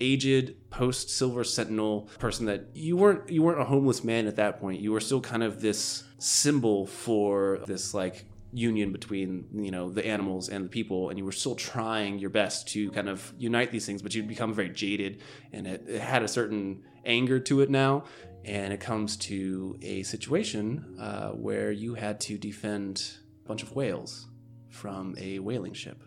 aged 0.00 0.54
post 0.70 1.10
silver 1.10 1.44
sentinel 1.44 2.08
person 2.18 2.46
that 2.46 2.68
you 2.74 2.96
weren't 2.96 3.28
you 3.28 3.42
weren't 3.42 3.60
a 3.60 3.64
homeless 3.64 4.04
man 4.04 4.26
at 4.26 4.36
that 4.36 4.60
point. 4.60 4.80
You 4.80 4.92
were 4.92 5.00
still 5.00 5.20
kind 5.20 5.42
of 5.42 5.60
this 5.60 6.04
symbol 6.18 6.86
for 6.86 7.60
this 7.66 7.92
like 7.92 8.26
union 8.52 8.92
between 8.92 9.46
you 9.52 9.70
know 9.70 9.90
the 9.90 10.06
animals 10.06 10.48
and 10.50 10.66
the 10.66 10.68
people 10.68 11.08
and 11.08 11.18
you 11.18 11.24
were 11.24 11.32
still 11.32 11.54
trying 11.54 12.18
your 12.18 12.30
best 12.30 12.68
to 12.68 12.90
kind 12.92 13.08
of 13.08 13.32
unite 13.38 13.70
these 13.72 13.86
things 13.86 14.02
but 14.02 14.14
you'd 14.14 14.28
become 14.28 14.52
very 14.52 14.68
jaded 14.68 15.22
and 15.54 15.66
it, 15.66 15.82
it 15.88 16.02
had 16.02 16.22
a 16.22 16.28
certain 16.28 16.82
anger 17.04 17.38
to 17.40 17.60
it 17.60 17.70
now 17.70 18.04
and 18.44 18.72
it 18.72 18.80
comes 18.80 19.16
to 19.16 19.78
a 19.82 20.02
situation 20.02 20.96
uh, 21.00 21.28
where 21.30 21.70
you 21.70 21.94
had 21.94 22.20
to 22.20 22.36
defend 22.38 23.12
a 23.44 23.48
bunch 23.48 23.62
of 23.62 23.74
whales 23.74 24.28
from 24.68 25.14
a 25.18 25.38
whaling 25.38 25.74
ship 25.74 26.02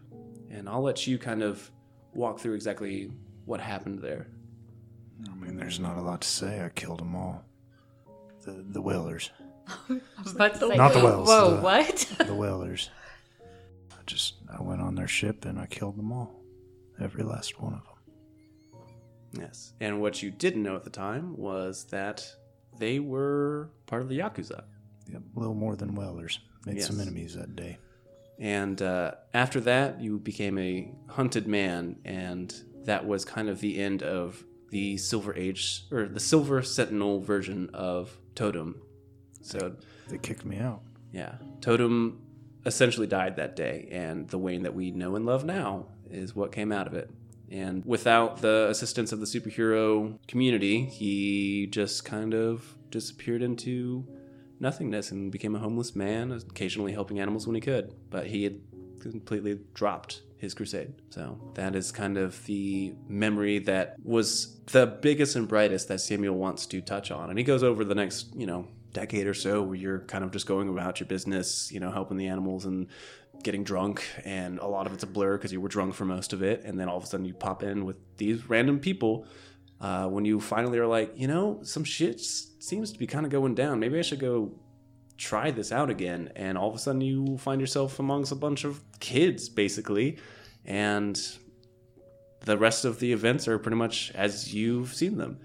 and 0.50 0.68
i'll 0.68 0.82
let 0.82 1.06
you 1.08 1.18
kind 1.18 1.44
of 1.44 1.70
walk 2.14 2.40
through 2.40 2.54
exactly 2.54 3.12
what 3.46 3.60
happened 3.60 4.00
there 4.00 4.28
I 5.32 5.36
mean, 5.36 5.56
there's 5.56 5.80
not 5.80 5.98
a 5.98 6.02
lot 6.02 6.22
to 6.22 6.28
say. 6.28 6.62
I 6.64 6.70
killed 6.70 7.00
them 7.00 7.16
all. 7.16 7.44
The 8.44 8.66
the 8.70 8.82
whalers. 8.82 9.32
I 9.90 10.00
was 10.22 10.34
about 10.34 10.54
to 10.56 10.60
say, 10.60 10.76
Not 10.76 10.94
the 10.94 11.00
whoa, 11.00 11.06
whales, 11.06 11.28
Whoa, 11.28 11.56
the- 11.56 11.62
what? 11.62 12.16
The 12.28 12.34
whalers. 12.34 12.90
I 13.92 14.02
just 14.06 14.36
I 14.54 14.62
went 14.62 14.82
on 14.82 14.96
their 14.96 15.08
ship 15.08 15.46
and 15.46 15.58
I 15.60 15.66
killed 15.68 15.98
them 15.98 16.12
all. 16.12 16.42
Every 17.00 17.24
last 17.24 17.60
one 17.62 17.74
of 17.74 17.84
them. 17.84 17.95
Yes. 19.38 19.74
And 19.80 20.02
what 20.02 20.22
you 20.24 20.32
didn't 20.32 20.64
know 20.64 20.76
at 20.76 20.84
the 20.84 20.90
time 20.90 21.36
was 21.38 21.86
that 21.86 22.26
they 22.78 23.00
were 23.00 23.70
part 23.86 24.02
of 24.02 24.10
the 24.10 24.20
Yakuza. 24.20 24.64
Yep, 25.12 25.22
a 25.36 25.40
little 25.40 25.56
more 25.56 25.76
than 25.76 25.94
whalers. 25.96 26.40
Made 26.66 26.82
some 26.82 27.00
enemies 27.00 27.36
that 27.36 27.56
day. 27.56 27.78
And 28.40 28.82
uh, 28.82 29.12
after 29.34 29.60
that, 29.62 30.02
you 30.02 30.18
became 30.20 30.58
a 30.58 30.92
hunted 31.08 31.48
man, 31.48 31.98
and 32.04 32.54
that 32.86 33.06
was 33.06 33.24
kind 33.24 33.50
of 33.50 33.62
the 33.62 33.80
end 33.80 34.04
of 34.04 34.44
the 34.72 34.98
Silver 34.98 35.34
Age, 35.36 35.84
or 35.92 36.08
the 36.08 36.20
Silver 36.20 36.62
Sentinel 36.64 37.22
version 37.22 37.70
of 37.74 38.18
Totem. 38.34 38.82
So, 39.42 39.76
They 40.10 40.18
kicked 40.18 40.44
me 40.44 40.58
out. 40.58 40.82
yeah, 41.14 41.36
Totem 41.62 42.20
essentially 42.66 43.08
died 43.08 43.36
that 43.38 43.56
day, 43.56 43.88
and 43.92 44.28
the 44.28 44.40
Wayne 44.40 44.64
that 44.64 44.74
we 44.74 44.92
know 44.92 45.16
and 45.16 45.26
love 45.26 45.46
now 45.46 45.86
is 46.10 46.36
what 46.36 46.52
came 46.52 46.72
out 46.72 46.88
of 46.88 46.94
it. 46.96 47.10
And 47.52 47.84
without 47.86 48.42
the 48.42 48.68
assistance 48.70 49.12
of 49.12 49.20
the 49.20 49.26
superhero 49.26 50.18
community, 50.28 50.86
he 50.86 51.68
just 51.68 52.06
kind 52.06 52.34
of 52.34 52.76
disappeared 52.90 53.42
into 53.42 54.08
nothingness 54.60 55.12
and 55.12 55.32
became 55.32 55.56
a 55.56 55.60
homeless 55.60 55.96
man, 55.96 56.32
occasionally 56.32 56.94
helping 56.94 57.20
animals 57.20 57.46
when 57.46 57.56
he 57.56 57.62
could. 57.62 57.94
But 58.10 58.28
he 58.28 58.44
had 58.44 58.60
completely 59.00 59.60
dropped 59.74 60.22
his 60.38 60.54
crusade. 60.54 60.94
So 61.10 61.40
that 61.56 61.76
is 61.76 61.92
kind 61.92 62.18
of 62.18 62.44
the 62.46 62.94
memory 63.08 63.60
that 63.60 63.96
was 64.04 64.60
the 64.72 64.86
biggest 64.88 65.36
and 65.36 65.48
brightest 65.48 65.88
that 65.90 66.02
Samuel 66.02 66.36
wants 66.36 66.66
to 66.68 66.82
touch 66.82 67.12
on. 67.12 67.30
And 67.30 67.38
he 67.38 67.44
goes 67.44 67.64
over 67.64 67.84
the 67.84 67.96
next, 67.96 68.36
you 68.36 68.46
know, 68.46 68.68
decade 68.94 69.28
or 69.28 69.34
so 69.34 69.62
where 69.62 69.76
you're 69.76 70.00
kind 70.00 70.24
of 70.24 70.32
just 70.32 70.48
going 70.48 70.70
about 70.70 71.00
your 71.00 71.08
business, 71.08 71.72
you 71.72 71.80
know, 71.80 71.92
helping 71.92 72.18
the 72.18 72.28
animals 72.28 72.66
and 72.66 72.88
getting 73.44 73.64
drunk 73.64 74.04
and 74.24 74.60
a 74.60 74.66
lot 74.66 74.88
of 74.88 74.94
it's 74.94 75.04
a 75.04 75.08
blur 75.08 75.38
because 75.38 75.52
you 75.52 75.62
were 75.62 75.70
drunk 75.70 75.94
for 75.94 76.06
most 76.06 76.34
of 76.34 76.42
it 76.42 76.64
and 76.66 76.80
then 76.80 76.90
all 76.90 76.98
of 76.98 77.04
a 77.04 77.06
sudden 77.06 77.26
you 77.26 77.34
pop 77.34 77.62
in 77.64 77.86
with 77.86 77.96
these 78.18 78.50
random 78.50 78.80
people 78.80 79.26
uh, 79.82 80.08
when 80.08 80.26
you 80.26 80.40
finally 80.40 80.80
are 80.80 80.88
like 80.88 81.12
you 81.16 81.28
know 81.28 81.60
some 81.64 81.84
shit 81.84 82.20
seems 82.20 82.92
to 82.92 82.98
be 82.98 83.06
kind 83.06 83.26
of 83.26 83.32
going 83.32 83.54
down. 83.54 83.80
Maybe 83.80 84.00
i 84.00 84.02
should 84.02 84.20
go 84.20 84.52
try 85.18 85.52
this 85.52 85.72
out 85.72 85.90
again. 85.90 86.32
And 86.36 86.58
all 86.58 86.70
of 86.70 86.76
a 86.76 86.80
sudden 86.80 87.02
you 87.02 87.38
find 87.38 87.62
yourself 87.62 88.00
amongst 88.00 88.32
a 88.32 88.36
bunch 88.36 88.64
of 88.64 88.82
kids 89.00 89.48
basically 89.50 90.18
and 90.66 91.20
the 92.42 92.58
rest 92.58 92.86
of 92.86 93.00
the 93.00 93.14
events 93.14 93.48
are 93.48 93.58
pretty 93.58 93.78
much 93.78 94.12
as 94.16 94.54
you've 94.54 94.94
seen 94.94 95.18
them. 95.18 95.40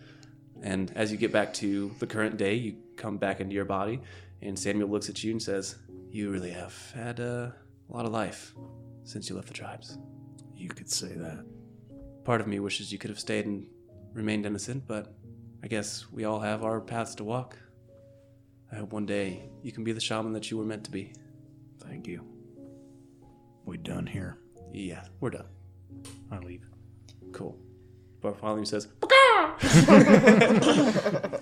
And 0.62 0.92
as 0.94 1.12
you 1.12 1.18
get 1.18 1.32
back 1.32 1.54
to 1.54 1.94
the 1.98 2.06
current 2.06 2.36
day 2.36 2.54
you 2.54 2.76
come 2.96 3.16
back 3.16 3.40
into 3.40 3.54
your 3.54 3.64
body 3.64 4.00
and 4.42 4.58
samuel 4.58 4.88
looks 4.88 5.08
at 5.08 5.22
you 5.24 5.32
and 5.32 5.42
says 5.42 5.76
you 6.10 6.30
really 6.30 6.50
have 6.50 6.92
had 6.94 7.20
uh, 7.20 7.50
a 7.90 7.96
lot 7.96 8.06
of 8.06 8.12
life 8.12 8.54
since 9.04 9.28
you 9.28 9.34
left 9.36 9.48
the 9.48 9.54
tribes 9.54 9.98
You 10.56 10.68
could 10.68 10.90
say 10.90 11.08
that. 11.14 11.44
part 12.24 12.40
of 12.40 12.46
me 12.46 12.60
wishes 12.60 12.92
you 12.92 12.98
could 12.98 13.10
have 13.10 13.18
stayed 13.20 13.46
and 13.46 13.66
remained 14.12 14.46
innocent 14.46 14.86
but 14.86 15.14
I 15.62 15.66
guess 15.68 16.06
we 16.10 16.24
all 16.24 16.40
have 16.40 16.64
our 16.64 16.80
paths 16.80 17.14
to 17.16 17.24
walk. 17.24 17.58
I 18.72 18.76
hope 18.76 18.92
one 18.94 19.04
day 19.04 19.50
you 19.62 19.72
can 19.72 19.84
be 19.84 19.92
the 19.92 20.00
shaman 20.00 20.32
that 20.32 20.50
you 20.50 20.56
were 20.56 20.64
meant 20.64 20.84
to 20.84 20.90
be. 20.90 21.12
Thank 21.80 22.06
you. 22.06 22.24
We 23.66 23.76
done 23.76 24.06
here. 24.06 24.38
Yeah, 24.72 25.04
we're 25.20 25.30
done. 25.30 25.44
I 26.32 26.38
leave. 26.38 26.64
Cool. 27.32 27.58
Bartholomew 28.22 28.64
says, 28.64 28.88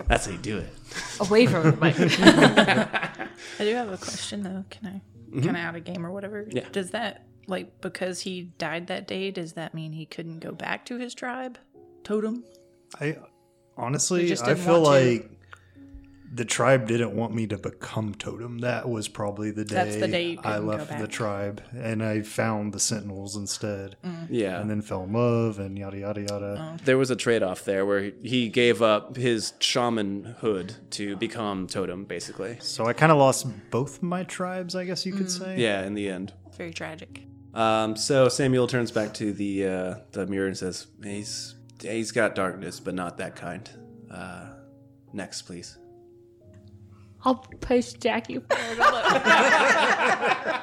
That's 0.08 0.26
how 0.26 0.32
you 0.32 0.38
do 0.38 0.58
it. 0.58 0.68
Away 1.20 1.46
from 1.46 1.62
the 1.70 1.76
mic. 1.76 1.94
I 3.60 3.64
do 3.64 3.74
have 3.74 3.92
a 3.92 3.98
question 3.98 4.42
though. 4.42 4.64
Can 4.70 4.86
I 4.88 5.00
kind 5.32 5.50
of 5.50 5.56
out 5.56 5.76
of 5.76 5.84
game 5.84 6.04
or 6.04 6.10
whatever? 6.10 6.42
Mm-hmm. 6.44 6.56
Yeah. 6.56 6.68
Does 6.72 6.90
that 6.90 7.26
like 7.46 7.80
because 7.80 8.20
he 8.20 8.52
died 8.58 8.86
that 8.88 9.06
day? 9.06 9.30
Does 9.30 9.54
that 9.54 9.74
mean 9.74 9.92
he 9.92 10.06
couldn't 10.06 10.40
go 10.40 10.52
back 10.52 10.84
to 10.86 10.98
his 10.98 11.14
tribe, 11.14 11.58
totem? 12.04 12.44
I 13.00 13.16
honestly, 13.76 14.32
I 14.32 14.54
feel 14.54 14.82
want 14.82 14.84
to. 14.84 14.90
like 14.90 15.30
the 16.32 16.44
tribe 16.44 16.86
didn't 16.86 17.16
want 17.16 17.34
me 17.34 17.46
to 17.46 17.56
become 17.56 18.14
totem. 18.14 18.58
That 18.58 18.88
was 18.88 19.08
probably 19.08 19.50
the 19.50 19.64
day, 19.64 19.74
That's 19.74 19.96
the 19.96 20.08
day 20.08 20.30
you 20.32 20.40
I 20.44 20.58
left 20.58 20.98
the 20.98 21.06
tribe, 21.08 21.62
and 21.74 22.02
I 22.02 22.20
found 22.22 22.72
the 22.72 22.80
sentinels 22.80 23.34
instead, 23.34 23.96
Yeah. 24.28 24.60
and 24.60 24.68
then 24.70 24.82
fell 24.82 25.04
in 25.04 25.12
love, 25.12 25.58
and 25.58 25.78
yada 25.78 25.98
yada 25.98 26.20
yada. 26.20 26.76
there 26.84 26.98
was 26.98 27.10
a 27.10 27.16
trade 27.16 27.42
off 27.42 27.64
there 27.64 27.86
where 27.86 28.12
he 28.22 28.48
gave 28.50 28.82
up 28.82 29.16
his 29.16 29.54
shamanhood 29.60 30.74
to 30.90 31.16
become 31.16 31.66
totem, 31.66 32.04
basically. 32.04 32.58
So 32.60 32.86
I 32.86 32.92
kind 32.92 33.10
of 33.12 33.18
lost 33.18 33.46
both 33.70 34.02
my 34.02 34.24
tribes, 34.24 34.74
I 34.74 34.84
guess 34.84 35.06
you 35.06 35.12
could 35.14 35.30
say. 35.30 35.58
Yeah, 35.58 35.84
in 35.84 35.94
the 35.94 36.08
end. 36.08 36.32
Very 36.56 36.72
tragic. 36.72 37.22
Um, 37.54 37.96
so 37.96 38.28
Samuel 38.28 38.66
turns 38.66 38.90
back 38.90 39.14
to 39.14 39.32
the 39.32 39.66
uh, 39.66 39.94
the 40.12 40.26
mirror 40.26 40.46
and 40.46 40.56
says, 40.56 40.86
"He's 41.02 41.54
he's 41.80 42.12
got 42.12 42.34
darkness, 42.34 42.78
but 42.80 42.94
not 42.94 43.16
that 43.18 43.34
kind." 43.36 43.68
Uh, 44.10 44.48
next, 45.12 45.42
please. 45.42 45.78
I'll 47.24 47.36
push 47.60 47.94
Jackie 47.94 48.38
forward 48.38 48.78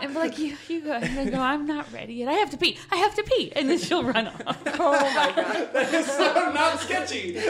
and 0.02 0.14
be 0.14 0.20
like, 0.20 0.38
you, 0.40 0.56
you 0.70 0.82
go. 0.82 0.94
And 0.94 1.18
they 1.18 1.30
go, 1.30 1.40
I'm 1.40 1.66
not 1.66 1.92
ready 1.92 2.14
yet. 2.16 2.30
I 2.30 2.34
have 2.34 2.50
to 2.52 2.58
pee. 2.58 2.78
I 2.92 2.96
have 2.98 3.14
to 3.16 3.24
pee. 3.24 3.52
And 3.56 3.70
then 3.70 3.78
she'll 3.78 4.04
run 4.04 4.28
off. 4.28 4.58
Oh 4.78 4.92
my 4.92 5.32
God. 5.36 5.70
That 5.74 5.94
is 5.94 6.06
so 6.06 6.52
not 6.54 6.80
sketchy. 6.80 7.40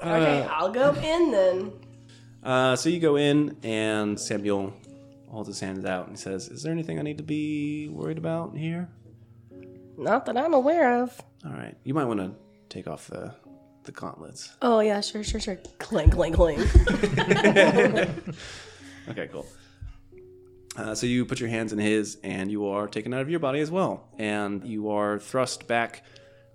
Okay, 0.00 0.46
I'll 0.48 0.70
go 0.70 0.92
in 0.94 1.32
then. 1.32 1.72
Uh, 2.42 2.76
so 2.76 2.88
you 2.88 3.00
go 3.00 3.16
in, 3.16 3.56
and 3.62 4.18
Samuel 4.18 4.72
holds 5.28 5.48
his 5.48 5.60
hands 5.60 5.84
out 5.84 6.06
and 6.06 6.16
he 6.16 6.22
says, 6.22 6.48
"Is 6.48 6.62
there 6.62 6.72
anything 6.72 6.98
I 6.98 7.02
need 7.02 7.18
to 7.18 7.24
be 7.24 7.88
worried 7.88 8.16
about 8.16 8.56
here?" 8.56 8.88
Not 9.98 10.24
that 10.26 10.36
I'm 10.36 10.54
aware 10.54 11.02
of. 11.02 11.20
All 11.44 11.52
right, 11.52 11.76
you 11.84 11.92
might 11.94 12.04
want 12.04 12.20
to 12.20 12.32
take 12.68 12.86
off 12.86 13.08
the 13.08 13.34
the 13.88 13.92
gauntlets. 13.92 14.54
Oh 14.62 14.80
yeah, 14.80 15.00
sure, 15.00 15.24
sure, 15.24 15.40
sure. 15.40 15.56
Clink, 15.78 16.12
clink, 16.12 16.36
clink. 16.36 16.60
Okay, 19.08 19.26
cool. 19.32 19.46
Uh, 20.76 20.94
so 20.94 21.06
you 21.06 21.24
put 21.24 21.40
your 21.40 21.48
hands 21.48 21.72
in 21.72 21.78
his, 21.78 22.18
and 22.22 22.50
you 22.50 22.66
are 22.66 22.86
taken 22.86 23.14
out 23.14 23.22
of 23.22 23.30
your 23.30 23.40
body 23.40 23.60
as 23.60 23.70
well, 23.70 24.06
and 24.18 24.62
you 24.64 24.90
are 24.90 25.18
thrust 25.18 25.66
back, 25.66 26.04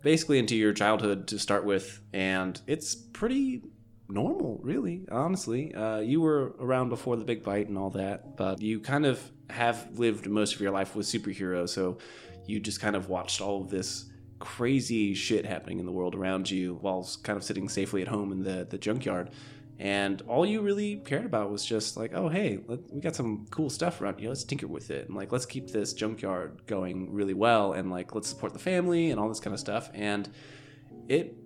basically 0.03 0.37
into 0.37 0.55
your 0.55 0.71
childhood 0.71 1.25
to 1.29 1.39
start 1.39 1.65
with, 1.65 1.99
and 2.13 2.61
it's 2.67 2.93
pretty 2.93 3.63
normal, 4.07 4.59
really. 4.61 5.07
Honestly, 5.11 5.73
uh, 5.73 5.97
you 5.97 6.21
were 6.21 6.53
around 6.59 6.89
before 6.89 7.15
the 7.15 7.25
big 7.25 7.41
bite 7.43 7.67
and 7.69 7.77
all 7.77 7.89
that, 7.89 8.37
but 8.37 8.61
you 8.61 8.79
kind 8.79 9.07
of 9.07 9.19
have 9.49 9.97
lived 9.97 10.27
most 10.27 10.53
of 10.53 10.61
your 10.61 10.71
life 10.71 10.95
with 10.95 11.07
superheroes, 11.07 11.69
so 11.69 11.97
you 12.45 12.59
just 12.59 12.79
kind 12.79 12.95
of 12.95 13.09
watched 13.09 13.41
all 13.41 13.63
of 13.63 13.69
this 13.71 14.11
crazy 14.43 15.13
shit 15.13 15.45
happening 15.45 15.79
in 15.79 15.85
the 15.85 15.91
world 15.93 16.15
around 16.15 16.51
you 16.51 16.77
while 16.81 17.09
kind 17.23 17.37
of 17.37 17.45
sitting 17.45 17.69
safely 17.69 18.01
at 18.01 18.09
home 18.09 18.29
in 18.33 18.43
the 18.43 18.67
the 18.69 18.77
junkyard. 18.77 19.29
And 19.79 20.21
all 20.27 20.45
you 20.45 20.61
really 20.61 20.97
cared 20.97 21.25
about 21.25 21.49
was 21.49 21.65
just 21.65 21.95
like 21.95 22.11
oh 22.13 22.27
hey 22.27 22.59
let, 22.67 22.91
we 22.91 22.99
got 22.99 23.15
some 23.15 23.47
cool 23.51 23.69
stuff 23.69 24.01
around 24.01 24.19
here. 24.19 24.27
Let's 24.27 24.43
tinker 24.43 24.67
with 24.67 24.91
it. 24.91 25.07
And 25.07 25.15
like 25.15 25.31
let's 25.31 25.45
keep 25.45 25.69
this 25.69 25.93
junkyard 25.93 26.61
going 26.67 27.13
really 27.13 27.33
well. 27.33 27.71
And 27.71 27.89
like 27.89 28.13
let's 28.13 28.27
support 28.27 28.51
the 28.51 28.59
family 28.59 29.11
and 29.11 29.19
all 29.19 29.29
this 29.29 29.39
kind 29.39 29.53
of 29.53 29.61
stuff. 29.61 29.89
And 29.93 30.29
it 31.07 31.37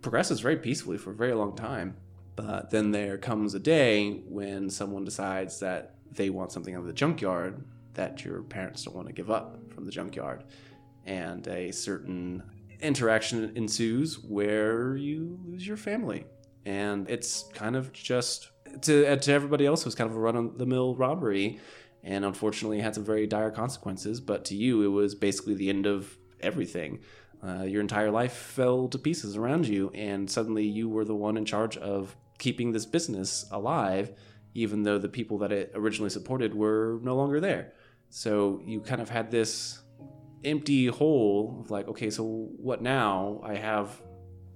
progresses 0.00 0.40
very 0.40 0.56
peacefully 0.56 0.96
for 0.96 1.10
a 1.10 1.14
very 1.14 1.34
long 1.34 1.54
time. 1.54 1.98
But 2.36 2.70
then 2.70 2.90
there 2.90 3.18
comes 3.18 3.52
a 3.52 3.60
day 3.60 4.22
when 4.26 4.70
someone 4.70 5.04
decides 5.04 5.60
that 5.60 5.96
they 6.10 6.30
want 6.30 6.52
something 6.52 6.74
out 6.74 6.80
of 6.80 6.86
the 6.86 6.94
junkyard 6.94 7.62
that 7.92 8.24
your 8.24 8.42
parents 8.44 8.84
don't 8.84 8.96
want 8.96 9.08
to 9.08 9.12
give 9.12 9.30
up 9.30 9.58
from 9.74 9.84
the 9.84 9.92
junkyard 9.92 10.42
and 11.06 11.46
a 11.48 11.70
certain 11.72 12.42
interaction 12.80 13.52
ensues 13.54 14.18
where 14.18 14.96
you 14.96 15.38
lose 15.44 15.66
your 15.66 15.76
family. 15.76 16.26
And 16.66 17.08
it's 17.08 17.44
kind 17.54 17.76
of 17.76 17.92
just 17.92 18.50
to, 18.82 19.06
uh, 19.06 19.16
to 19.16 19.32
everybody 19.32 19.66
else 19.66 19.82
it 19.82 19.86
was 19.86 19.94
kind 19.94 20.10
of 20.10 20.16
a 20.16 20.20
run-of-the-mill 20.20 20.96
robbery. 20.96 21.60
And 22.02 22.24
unfortunately 22.24 22.80
had 22.80 22.94
some 22.94 23.04
very 23.04 23.26
dire 23.26 23.50
consequences. 23.50 24.20
But 24.20 24.44
to 24.46 24.54
you 24.54 24.82
it 24.82 24.88
was 24.88 25.14
basically 25.14 25.54
the 25.54 25.70
end 25.70 25.86
of 25.86 26.16
everything. 26.40 27.00
Uh, 27.42 27.62
your 27.62 27.80
entire 27.80 28.10
life 28.10 28.32
fell 28.32 28.88
to 28.88 28.98
pieces 28.98 29.36
around 29.36 29.66
you. 29.66 29.90
And 29.94 30.30
suddenly 30.30 30.64
you 30.64 30.88
were 30.88 31.04
the 31.04 31.14
one 31.14 31.36
in 31.36 31.44
charge 31.44 31.76
of 31.76 32.16
keeping 32.38 32.72
this 32.72 32.84
business 32.84 33.46
alive 33.50 34.12
even 34.54 34.84
though 34.84 34.98
the 34.98 35.08
people 35.08 35.38
that 35.38 35.52
it 35.52 35.72
originally 35.74 36.10
supported 36.10 36.54
were 36.54 37.00
no 37.02 37.14
longer 37.16 37.40
there. 37.40 37.72
So 38.08 38.62
you 38.64 38.80
kind 38.80 39.02
of 39.02 39.10
had 39.10 39.30
this 39.30 39.80
empty 40.44 40.86
hole 40.86 41.58
of 41.60 41.70
like 41.70 41.88
okay 41.88 42.10
so 42.10 42.24
what 42.56 42.82
now? 42.82 43.40
I 43.42 43.54
have 43.54 44.00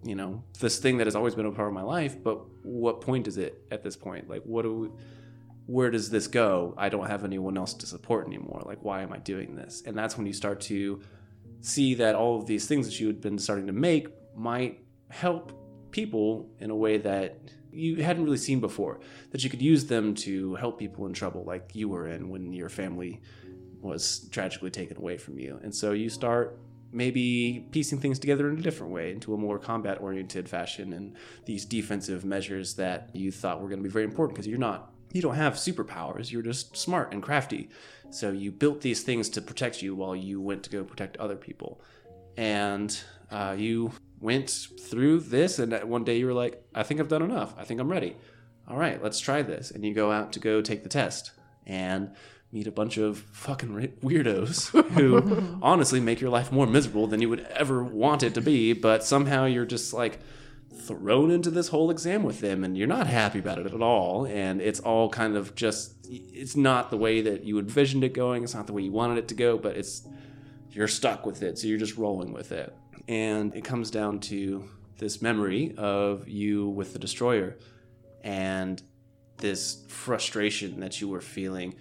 you 0.05 0.15
know 0.15 0.45
this 0.61 0.79
thing 0.79 0.99
that 0.99 1.07
has 1.07 1.17
always 1.17 1.35
been 1.35 1.47
a 1.47 1.53
part 1.53 1.69
of 1.69 1.75
my 1.75 1.83
life 1.83 2.23
but 2.23 2.41
what 2.63 3.01
point 3.01 3.27
is 3.27 3.39
it 3.39 3.63
at 3.71 3.83
this 3.83 3.97
point? 3.97 4.29
Like 4.29 4.43
what 4.45 4.63
do 4.63 4.75
we, 4.75 4.89
where 5.67 5.91
does 5.91 6.11
this 6.11 6.27
go? 6.27 6.75
I 6.77 6.89
don't 6.89 7.07
have 7.07 7.25
anyone 7.25 7.59
else 7.59 7.75
to 7.75 7.87
support 7.87 8.27
anymore. 8.27 8.63
Like 8.65 8.79
why 8.83 9.03
am 9.03 9.13
i 9.13 9.19
doing 9.19 9.57
this? 9.57 9.83
And 9.87 9.97
that's 9.97 10.17
when 10.17 10.27
you 10.27 10.33
start 10.33 10.61
to 10.63 11.01
see 11.61 11.95
that 11.95 12.15
all 12.15 12.39
of 12.39 12.47
these 12.47 12.67
things 12.67 12.87
that 12.87 13.01
you 13.01 13.07
had 13.07 13.21
been 13.21 13.39
starting 13.39 13.67
to 13.67 13.73
make 13.73 14.09
might 14.37 14.81
help 15.09 15.53
people 15.91 16.49
in 16.61 16.71
a 16.71 16.77
way 16.77 16.99
that 16.99 17.39
you 17.73 18.03
hadn't 18.03 18.25
really 18.25 18.37
seen 18.37 18.61
before 18.61 19.01
that 19.31 19.45
you 19.45 19.51
could 19.51 19.63
use 19.63 19.87
them 19.87 20.15
to 20.15 20.55
help 20.57 20.79
people 20.79 21.07
in 21.07 21.13
trouble 21.13 21.45
like 21.45 21.75
you 21.75 21.89
were 21.89 22.09
in 22.09 22.29
when 22.29 22.53
your 22.53 22.69
family 22.69 23.21
was 23.81 24.29
tragically 24.31 24.71
taken 24.71 24.97
away 24.97 25.17
from 25.17 25.39
you. 25.39 25.59
And 25.63 25.75
so 25.75 25.93
you 25.93 26.11
start 26.11 26.59
maybe 26.93 27.67
piecing 27.71 28.01
things 28.01 28.19
together 28.19 28.49
in 28.49 28.59
a 28.59 28.63
different 28.63 28.93
way 28.93 29.13
into 29.13 29.35
a 29.35 29.37
more 29.37 29.59
combat 29.59 30.01
oriented 30.01 30.49
fashion 30.49 30.93
and 30.93 31.15
these 31.45 31.65
defensive 31.65 32.25
measures 32.25 32.75
that 32.75 33.11
you 33.13 33.31
thought 33.31 33.61
were 33.61 33.69
going 33.69 33.79
to 33.79 33.83
be 33.83 33.91
very 33.91 34.05
important 34.05 34.35
because 34.35 34.47
you're 34.47 34.59
not 34.59 34.91
you 35.13 35.23
don't 35.23 35.35
have 35.35 35.55
superpowers 35.55 36.31
you're 36.31 36.43
just 36.43 36.77
smart 36.77 37.13
and 37.13 37.23
crafty. 37.23 37.69
So 38.11 38.31
you 38.31 38.51
built 38.51 38.81
these 38.81 39.03
things 39.03 39.29
to 39.31 39.43
protect 39.43 39.83
you 39.83 39.95
while 39.95 40.17
you 40.17 40.41
went 40.41 40.63
to 40.65 40.71
go 40.71 40.83
protect 40.83 41.19
other 41.19 41.37
people. 41.37 41.81
And 42.39 42.99
uh, 43.31 43.55
you 43.59 43.93
went 44.21 44.69
through 44.81 45.21
this 45.21 45.59
and 45.59 45.73
one 45.85 46.05
day 46.05 46.19
you 46.19 46.27
were 46.27 46.33
like 46.33 46.61
i 46.75 46.83
think 46.83 46.99
i've 47.01 47.09
done 47.09 47.23
enough. 47.23 47.55
I 47.59 47.65
think 47.65 47.81
i'm 47.81 47.91
ready. 47.91 48.17
All 48.67 48.77
right 48.77 49.03
let's 49.03 49.21
try 49.21 49.43
this. 49.43 49.71
And 49.71 49.85
you 49.85 49.95
go 49.95 50.11
out 50.11 50.33
to 50.33 50.41
go 50.41 50.63
take 50.63 50.83
the 50.83 50.89
test. 50.89 51.33
And 51.67 52.13
meet 52.51 52.67
a 52.67 52.73
bunch 52.73 52.97
of 52.97 53.19
fucking 53.19 53.93
weirdos 54.03 54.71
who 54.95 55.59
honestly 55.63 56.01
make 56.01 56.21
your 56.21 56.31
life 56.31 56.51
more 56.51 56.67
miserable 56.67 57.07
than 57.07 57.21
you 57.21 57.29
would 57.29 57.47
ever 57.49 57.85
want 57.85 58.23
it 58.23 58.35
to 58.35 58.41
be 58.41 58.73
but 58.73 59.05
somehow 59.05 59.45
you're 59.45 59.67
just 59.67 59.93
like 59.93 60.19
thrown 60.89 61.31
into 61.31 61.51
this 61.51 61.69
whole 61.69 61.91
exam 61.91 62.23
with 62.23 62.41
them 62.41 62.65
and 62.65 62.77
you're 62.77 62.87
not 62.87 63.07
happy 63.07 63.39
about 63.39 63.59
it 63.59 63.67
at 63.67 63.83
all. 63.83 64.27
And 64.27 64.61
it's 64.61 64.81
all 64.81 65.09
kind 65.09 65.37
of 65.37 65.55
just 65.55 65.95
it's 66.11 66.57
not 66.57 66.91
the 66.91 66.97
way 66.97 67.21
that 67.21 67.45
you 67.45 67.59
envisioned 67.59 68.05
it 68.05 68.15
going. 68.15 68.45
It's 68.45 68.55
not 68.55 68.67
the 68.67 68.73
way 68.73 68.83
you 68.83 68.93
wanted 68.93 69.19
it 69.19 69.29
to 69.29 69.35
go 69.35 69.59
but 69.59 69.77
it's 69.77 70.07
you're 70.71 70.89
stuck 70.89 71.27
with 71.27 71.43
it. 71.43 71.59
So 71.59 71.67
you're 71.67 71.79
just 71.79 71.97
rolling 71.97 72.33
with 72.33 72.53
it. 72.53 72.75
And 73.07 73.55
it 73.55 73.65
comes 73.65 73.91
down 73.91 74.21
to 74.21 74.69
this 74.99 75.23
memory 75.23 75.75
of 75.77 76.29
you 76.29 76.69
with 76.69 76.93
the 76.93 76.99
destroyer 76.99 77.57
and 78.23 78.83
this 79.39 79.85
frustration 79.89 80.81
that 80.81 81.01
you 81.01 81.09
were 81.09 81.21
feeling 81.21 81.75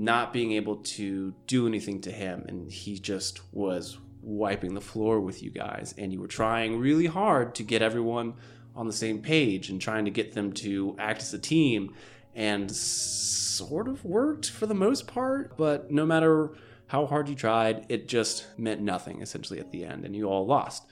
not 0.00 0.32
being 0.32 0.52
able 0.52 0.76
to 0.76 1.34
do 1.46 1.66
anything 1.66 2.00
to 2.00 2.10
him 2.10 2.42
and 2.48 2.72
he 2.72 2.98
just 2.98 3.40
was 3.52 3.98
wiping 4.22 4.72
the 4.72 4.80
floor 4.80 5.20
with 5.20 5.42
you 5.42 5.50
guys 5.50 5.94
and 5.98 6.10
you 6.10 6.18
were 6.18 6.26
trying 6.26 6.78
really 6.78 7.04
hard 7.04 7.54
to 7.54 7.62
get 7.62 7.82
everyone 7.82 8.32
on 8.74 8.86
the 8.86 8.92
same 8.94 9.20
page 9.20 9.68
and 9.68 9.78
trying 9.78 10.06
to 10.06 10.10
get 10.10 10.32
them 10.32 10.54
to 10.54 10.96
act 10.98 11.20
as 11.20 11.34
a 11.34 11.38
team 11.38 11.94
and 12.34 12.70
sort 12.74 13.88
of 13.88 14.02
worked 14.02 14.48
for 14.48 14.64
the 14.64 14.74
most 14.74 15.06
part 15.06 15.54
but 15.58 15.90
no 15.90 16.06
matter 16.06 16.50
how 16.86 17.04
hard 17.04 17.28
you 17.28 17.34
tried 17.34 17.84
it 17.90 18.08
just 18.08 18.46
meant 18.56 18.80
nothing 18.80 19.20
essentially 19.20 19.60
at 19.60 19.70
the 19.70 19.84
end 19.84 20.06
and 20.06 20.16
you 20.16 20.24
all 20.24 20.46
lost 20.46 20.84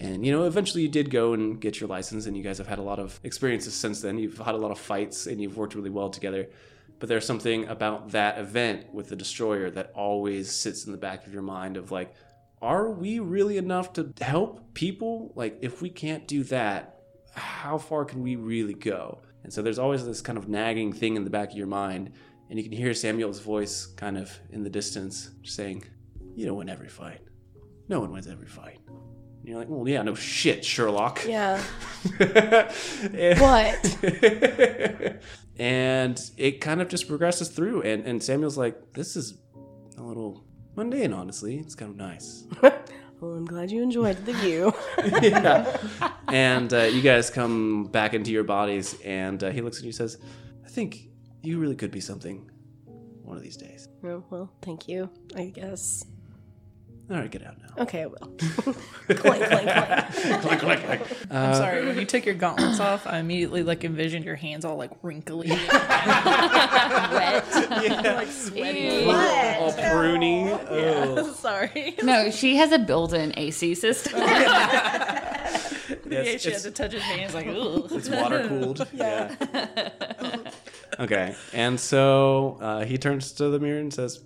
and 0.00 0.24
you 0.24 0.32
know, 0.32 0.44
eventually 0.44 0.82
you 0.82 0.88
did 0.88 1.10
go 1.10 1.34
and 1.34 1.60
get 1.60 1.78
your 1.78 1.88
license, 1.88 2.24
and 2.24 2.34
you 2.34 2.42
guys 2.42 2.56
have 2.56 2.66
had 2.66 2.78
a 2.78 2.82
lot 2.82 2.98
of 2.98 3.20
experiences 3.22 3.74
since 3.74 4.00
then. 4.00 4.16
You've 4.18 4.38
had 4.38 4.54
a 4.54 4.58
lot 4.58 4.70
of 4.70 4.78
fights, 4.78 5.26
and 5.26 5.42
you've 5.42 5.58
worked 5.58 5.74
really 5.74 5.90
well 5.90 6.08
together. 6.08 6.48
But 7.00 7.08
there's 7.08 7.26
something 7.26 7.66
about 7.66 8.10
that 8.10 8.38
event 8.38 8.94
with 8.94 9.08
the 9.08 9.16
destroyer 9.16 9.70
that 9.70 9.90
always 9.94 10.52
sits 10.52 10.84
in 10.84 10.92
the 10.92 10.98
back 10.98 11.26
of 11.26 11.32
your 11.32 11.42
mind 11.42 11.76
of 11.76 11.90
like, 11.90 12.14
are 12.62 12.90
we 12.90 13.18
really 13.18 13.56
enough 13.56 13.94
to 13.94 14.12
help 14.20 14.74
people? 14.74 15.32
Like, 15.34 15.58
if 15.62 15.80
we 15.80 15.88
can't 15.88 16.28
do 16.28 16.44
that, 16.44 17.00
how 17.34 17.78
far 17.78 18.04
can 18.04 18.22
we 18.22 18.36
really 18.36 18.74
go? 18.74 19.22
And 19.42 19.52
so 19.52 19.62
there's 19.62 19.78
always 19.78 20.04
this 20.04 20.20
kind 20.20 20.36
of 20.36 20.48
nagging 20.48 20.92
thing 20.92 21.16
in 21.16 21.24
the 21.24 21.30
back 21.30 21.52
of 21.52 21.56
your 21.56 21.66
mind, 21.66 22.12
and 22.50 22.58
you 22.58 22.62
can 22.62 22.72
hear 22.72 22.92
Samuel's 22.92 23.40
voice 23.40 23.86
kind 23.86 24.18
of 24.18 24.30
in 24.50 24.62
the 24.62 24.70
distance 24.70 25.30
saying, 25.42 25.84
You 26.34 26.46
don't 26.46 26.58
win 26.58 26.68
every 26.68 26.88
fight. 26.88 27.20
No 27.88 28.00
one 28.00 28.12
wins 28.12 28.26
every 28.26 28.48
fight. 28.48 28.78
And 28.88 29.48
you're 29.48 29.58
like, 29.58 29.68
Well, 29.70 29.88
yeah, 29.88 30.02
no 30.02 30.14
shit, 30.14 30.64
Sherlock. 30.64 31.24
Yeah. 31.26 31.62
What? 33.38 33.96
and 35.60 36.30
it 36.38 36.60
kind 36.60 36.80
of 36.80 36.88
just 36.88 37.06
progresses 37.06 37.48
through 37.48 37.82
and, 37.82 38.06
and 38.06 38.22
samuel's 38.22 38.56
like 38.56 38.94
this 38.94 39.14
is 39.14 39.34
a 39.98 40.02
little 40.02 40.42
mundane 40.74 41.12
honestly 41.12 41.58
it's 41.58 41.74
kind 41.74 41.90
of 41.90 41.96
nice 41.96 42.44
well, 42.62 43.32
I'm 43.34 43.44
glad 43.44 43.70
you 43.70 43.82
enjoyed 43.82 44.24
the 44.24 44.32
view. 44.32 44.72
yeah 45.22 45.78
and 46.28 46.72
uh, 46.72 46.84
you 46.84 47.02
guys 47.02 47.28
come 47.28 47.84
back 47.84 48.14
into 48.14 48.32
your 48.32 48.44
bodies 48.44 48.98
and 49.04 49.44
uh, 49.44 49.50
he 49.50 49.60
looks 49.60 49.76
at 49.76 49.84
you 49.84 49.88
and 49.88 49.94
says 49.94 50.16
i 50.64 50.68
think 50.68 51.10
you 51.42 51.58
really 51.58 51.76
could 51.76 51.90
be 51.90 52.00
something 52.00 52.50
one 53.22 53.36
of 53.36 53.42
these 53.42 53.56
days 53.56 53.90
oh, 54.04 54.24
well, 54.30 54.50
thank 54.62 54.88
you. 54.88 55.10
I 55.36 55.46
guess. 55.46 56.04
All 57.10 57.16
right 57.16 57.30
get 57.30 57.44
out 57.44 57.56
now 57.60 57.70
Okay, 57.80 58.02
I 58.02 58.06
will. 58.06 58.16
clank, 58.18 59.42
clank, 59.44 60.60
clank. 60.60 61.02
I'm 61.30 61.54
sorry. 61.54 61.86
When 61.86 61.98
you 61.98 62.04
took 62.04 62.26
your 62.26 62.34
gauntlets 62.34 62.78
off, 62.78 63.06
I 63.06 63.18
immediately 63.18 63.62
like 63.62 63.84
envisioned 63.84 64.24
your 64.24 64.34
hands 64.36 64.66
all 64.66 64.76
like 64.76 64.90
wrinkly. 65.02 65.48
Wet. 65.50 65.60
Like 68.04 68.28
sweaty. 68.28 69.04
all 69.06 69.72
pruny 69.72 70.50
oh 70.68 71.32
Sorry. 71.32 71.94
No, 72.02 72.30
she 72.30 72.56
has 72.56 72.70
a 72.72 72.78
built-in 72.78 73.32
AC 73.38 73.74
system. 73.76 74.20
yes, 74.20 75.30
yeah, 76.06 76.36
she 76.36 76.50
had 76.52 76.62
to 76.62 76.70
touch 76.70 76.92
his 76.92 77.02
hands 77.02 77.34
like, 77.34 77.46
ooh. 77.46 77.88
It's 77.92 78.10
water 78.10 78.46
cooled. 78.46 78.86
yeah. 78.92 79.34
okay. 80.98 81.34
And 81.54 81.80
so 81.80 82.58
uh, 82.60 82.84
he 82.84 82.98
turns 82.98 83.32
to 83.32 83.48
the 83.48 83.58
mirror 83.58 83.80
and 83.80 83.92
says, 83.92 84.20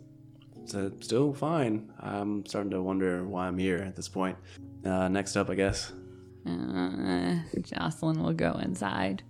"So, 0.67 0.91
Still 1.01 1.33
fine. 1.35 1.93
I'm 2.01 2.45
starting 2.47 2.71
to 2.71 2.83
wonder 2.83 3.25
why 3.27 3.47
I'm 3.47 3.59
here 3.59 3.79
at 3.79 3.97
this 3.97 4.09
point. 4.09 4.37
Uh, 4.85 5.09
next 5.09 5.37
up, 5.37 5.51
I 5.51 5.55
guess. 5.55 5.93
Uh, 6.47 7.37
Jocelyn 7.63 8.23
will 8.23 8.35
go 8.35 8.53
inside 8.63 9.23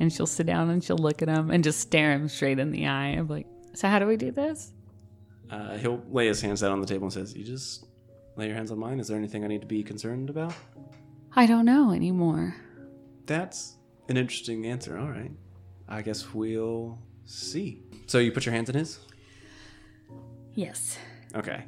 and 0.00 0.12
she'll 0.12 0.26
sit 0.26 0.46
down 0.46 0.70
and 0.70 0.82
she'll 0.82 0.96
look 0.98 1.20
at 1.22 1.28
him 1.28 1.50
and 1.50 1.62
just 1.62 1.80
stare 1.80 2.12
him 2.12 2.28
straight 2.28 2.58
in 2.58 2.70
the 2.70 2.86
eye. 2.86 3.08
I'm 3.08 3.28
like, 3.28 3.46
so 3.74 3.88
how 3.88 3.98
do 3.98 4.06
we 4.06 4.16
do 4.16 4.30
this? 4.30 4.72
Uh, 5.50 5.76
he'll 5.76 6.02
lay 6.10 6.26
his 6.26 6.40
hands 6.40 6.62
out 6.62 6.72
on 6.72 6.80
the 6.80 6.86
table 6.86 7.04
and 7.04 7.12
says, 7.12 7.36
You 7.36 7.44
just 7.44 7.86
lay 8.36 8.46
your 8.46 8.54
hands 8.54 8.70
on 8.70 8.78
mine. 8.78 8.98
Is 8.98 9.08
there 9.08 9.18
anything 9.18 9.44
I 9.44 9.48
need 9.48 9.60
to 9.60 9.66
be 9.66 9.82
concerned 9.82 10.30
about? 10.30 10.54
I 11.36 11.46
don't 11.46 11.64
know 11.66 11.92
anymore. 11.92 12.56
That's 13.26 13.76
an 14.08 14.16
interesting 14.16 14.66
answer. 14.66 14.98
All 14.98 15.10
right. 15.10 15.30
I 15.88 16.02
guess 16.02 16.32
we'll 16.32 16.98
see. 17.26 17.82
So 18.06 18.18
you 18.18 18.32
put 18.32 18.46
your 18.46 18.54
hands 18.54 18.70
in 18.70 18.76
his? 18.76 18.98
Yes. 20.54 20.98
Okay. 21.34 21.64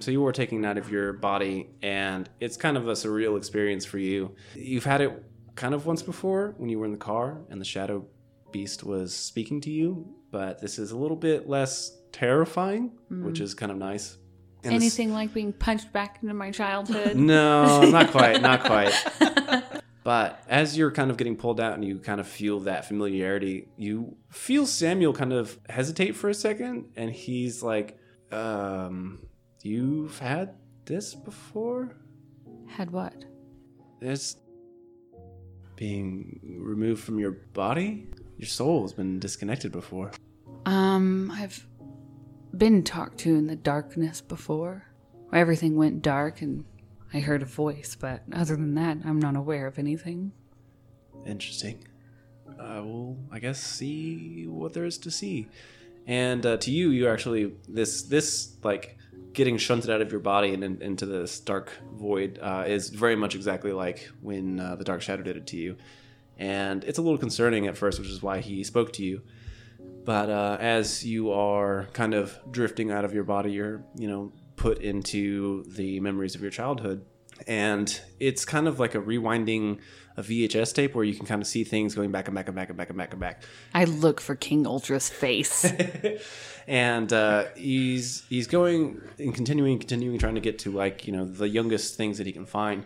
So 0.00 0.10
you 0.10 0.22
were 0.22 0.32
taking 0.32 0.64
out 0.64 0.78
of 0.78 0.90
your 0.90 1.12
body, 1.12 1.68
and 1.82 2.28
it's 2.40 2.56
kind 2.56 2.76
of 2.76 2.88
a 2.88 2.92
surreal 2.92 3.36
experience 3.36 3.84
for 3.84 3.98
you. 3.98 4.34
You've 4.54 4.84
had 4.84 5.00
it 5.02 5.22
kind 5.56 5.74
of 5.74 5.84
once 5.84 6.02
before 6.02 6.54
when 6.56 6.70
you 6.70 6.78
were 6.78 6.86
in 6.86 6.92
the 6.92 6.96
car 6.98 7.38
and 7.50 7.60
the 7.60 7.64
shadow 7.66 8.06
beast 8.50 8.82
was 8.82 9.14
speaking 9.14 9.60
to 9.62 9.70
you, 9.70 10.06
but 10.30 10.60
this 10.60 10.78
is 10.78 10.90
a 10.92 10.96
little 10.96 11.16
bit 11.16 11.48
less 11.48 11.98
terrifying, 12.12 12.92
mm-hmm. 13.12 13.24
which 13.24 13.40
is 13.40 13.52
kind 13.52 13.70
of 13.70 13.78
nice. 13.78 14.16
And 14.64 14.74
this- 14.74 14.82
Anything 14.82 15.12
like 15.12 15.34
being 15.34 15.52
punched 15.52 15.92
back 15.92 16.18
into 16.22 16.34
my 16.34 16.50
childhood? 16.50 17.16
no, 17.16 17.82
not 17.90 18.10
quite, 18.10 18.40
not 18.40 18.64
quite. 18.64 18.94
But 20.02 20.42
as 20.48 20.78
you're 20.78 20.90
kind 20.90 21.10
of 21.10 21.18
getting 21.18 21.36
pulled 21.36 21.60
out 21.60 21.74
and 21.74 21.84
you 21.84 21.98
kind 21.98 22.20
of 22.20 22.26
feel 22.26 22.60
that 22.60 22.86
familiarity, 22.86 23.68
you 23.76 24.16
feel 24.30 24.66
Samuel 24.66 25.12
kind 25.12 25.32
of 25.32 25.58
hesitate 25.68 26.16
for 26.16 26.30
a 26.30 26.34
second, 26.34 26.86
and 26.96 27.10
he's 27.10 27.62
like, 27.62 27.98
um, 28.32 29.26
you've 29.62 30.18
had 30.18 30.54
this 30.84 31.14
before? 31.14 31.96
Had 32.66 32.90
what? 32.90 33.24
This 34.00 34.36
being 35.76 36.40
removed 36.58 37.02
from 37.02 37.18
your 37.18 37.32
body? 37.32 38.06
Your 38.36 38.48
soul 38.48 38.82
has 38.82 38.92
been 38.92 39.18
disconnected 39.18 39.72
before. 39.72 40.12
Um, 40.66 41.30
I've 41.30 41.66
been 42.56 42.82
talked 42.82 43.18
to 43.18 43.34
in 43.34 43.46
the 43.46 43.56
darkness 43.56 44.20
before. 44.20 44.86
Everything 45.32 45.76
went 45.76 46.02
dark 46.02 46.42
and 46.42 46.64
I 47.12 47.20
heard 47.20 47.42
a 47.42 47.46
voice, 47.46 47.96
but 47.98 48.22
other 48.32 48.56
than 48.56 48.74
that, 48.74 48.98
I'm 49.04 49.18
not 49.18 49.36
aware 49.36 49.66
of 49.66 49.78
anything. 49.78 50.32
Interesting. 51.26 51.84
I 52.58 52.80
will, 52.80 53.16
I 53.30 53.38
guess, 53.38 53.60
see 53.60 54.46
what 54.46 54.72
there 54.72 54.84
is 54.84 54.98
to 54.98 55.10
see. 55.10 55.48
And 56.06 56.44
uh, 56.44 56.56
to 56.58 56.70
you, 56.70 56.90
you 56.90 57.08
actually 57.08 57.52
this 57.68 58.02
this 58.02 58.56
like 58.62 58.96
getting 59.32 59.58
shunted 59.58 59.90
out 59.90 60.00
of 60.00 60.10
your 60.10 60.20
body 60.20 60.52
and 60.54 60.64
in, 60.64 60.82
into 60.82 61.06
this 61.06 61.38
dark 61.40 61.72
void 61.94 62.38
uh, 62.42 62.64
is 62.66 62.90
very 62.90 63.16
much 63.16 63.34
exactly 63.34 63.72
like 63.72 64.10
when 64.20 64.58
uh, 64.58 64.74
the 64.76 64.84
dark 64.84 65.02
shadow 65.02 65.22
did 65.22 65.36
it 65.36 65.46
to 65.46 65.56
you. 65.56 65.76
And 66.36 66.82
it's 66.84 66.98
a 66.98 67.02
little 67.02 67.18
concerning 67.18 67.66
at 67.66 67.76
first, 67.76 67.98
which 67.98 68.08
is 68.08 68.22
why 68.22 68.40
he 68.40 68.64
spoke 68.64 68.92
to 68.94 69.04
you. 69.04 69.22
But 70.04 70.30
uh, 70.30 70.56
as 70.58 71.04
you 71.04 71.32
are 71.32 71.88
kind 71.92 72.14
of 72.14 72.36
drifting 72.50 72.90
out 72.90 73.04
of 73.04 73.12
your 73.12 73.24
body, 73.24 73.52
you're 73.52 73.84
you 73.94 74.08
know 74.08 74.32
put 74.56 74.78
into 74.78 75.64
the 75.68 76.00
memories 76.00 76.34
of 76.34 76.40
your 76.40 76.50
childhood, 76.50 77.04
and 77.46 78.00
it's 78.18 78.44
kind 78.44 78.66
of 78.66 78.80
like 78.80 78.94
a 78.94 79.00
rewinding 79.00 79.80
a 80.16 80.22
VHS 80.22 80.74
tape 80.74 80.94
where 80.94 81.04
you 81.04 81.14
can 81.14 81.26
kind 81.26 81.40
of 81.40 81.48
see 81.48 81.64
things 81.64 81.94
going 81.94 82.10
back 82.10 82.28
and 82.28 82.34
back 82.34 82.48
and 82.48 82.56
back 82.56 82.68
and 82.68 82.76
back 82.76 82.88
and 82.88 82.98
back 82.98 83.12
and 83.12 83.20
back. 83.20 83.42
I 83.74 83.84
look 83.84 84.20
for 84.20 84.34
King 84.34 84.66
Ultra's 84.66 85.08
face. 85.08 85.70
and 86.66 87.12
uh, 87.12 87.46
he's 87.56 88.24
he's 88.28 88.46
going 88.46 89.00
and 89.18 89.34
continuing, 89.34 89.78
continuing, 89.78 90.18
trying 90.18 90.34
to 90.34 90.40
get 90.40 90.58
to 90.60 90.70
like 90.70 91.06
you 91.06 91.12
know 91.12 91.24
the 91.24 91.48
youngest 91.48 91.96
things 91.96 92.18
that 92.18 92.26
he 92.26 92.32
can 92.32 92.46
find, 92.46 92.84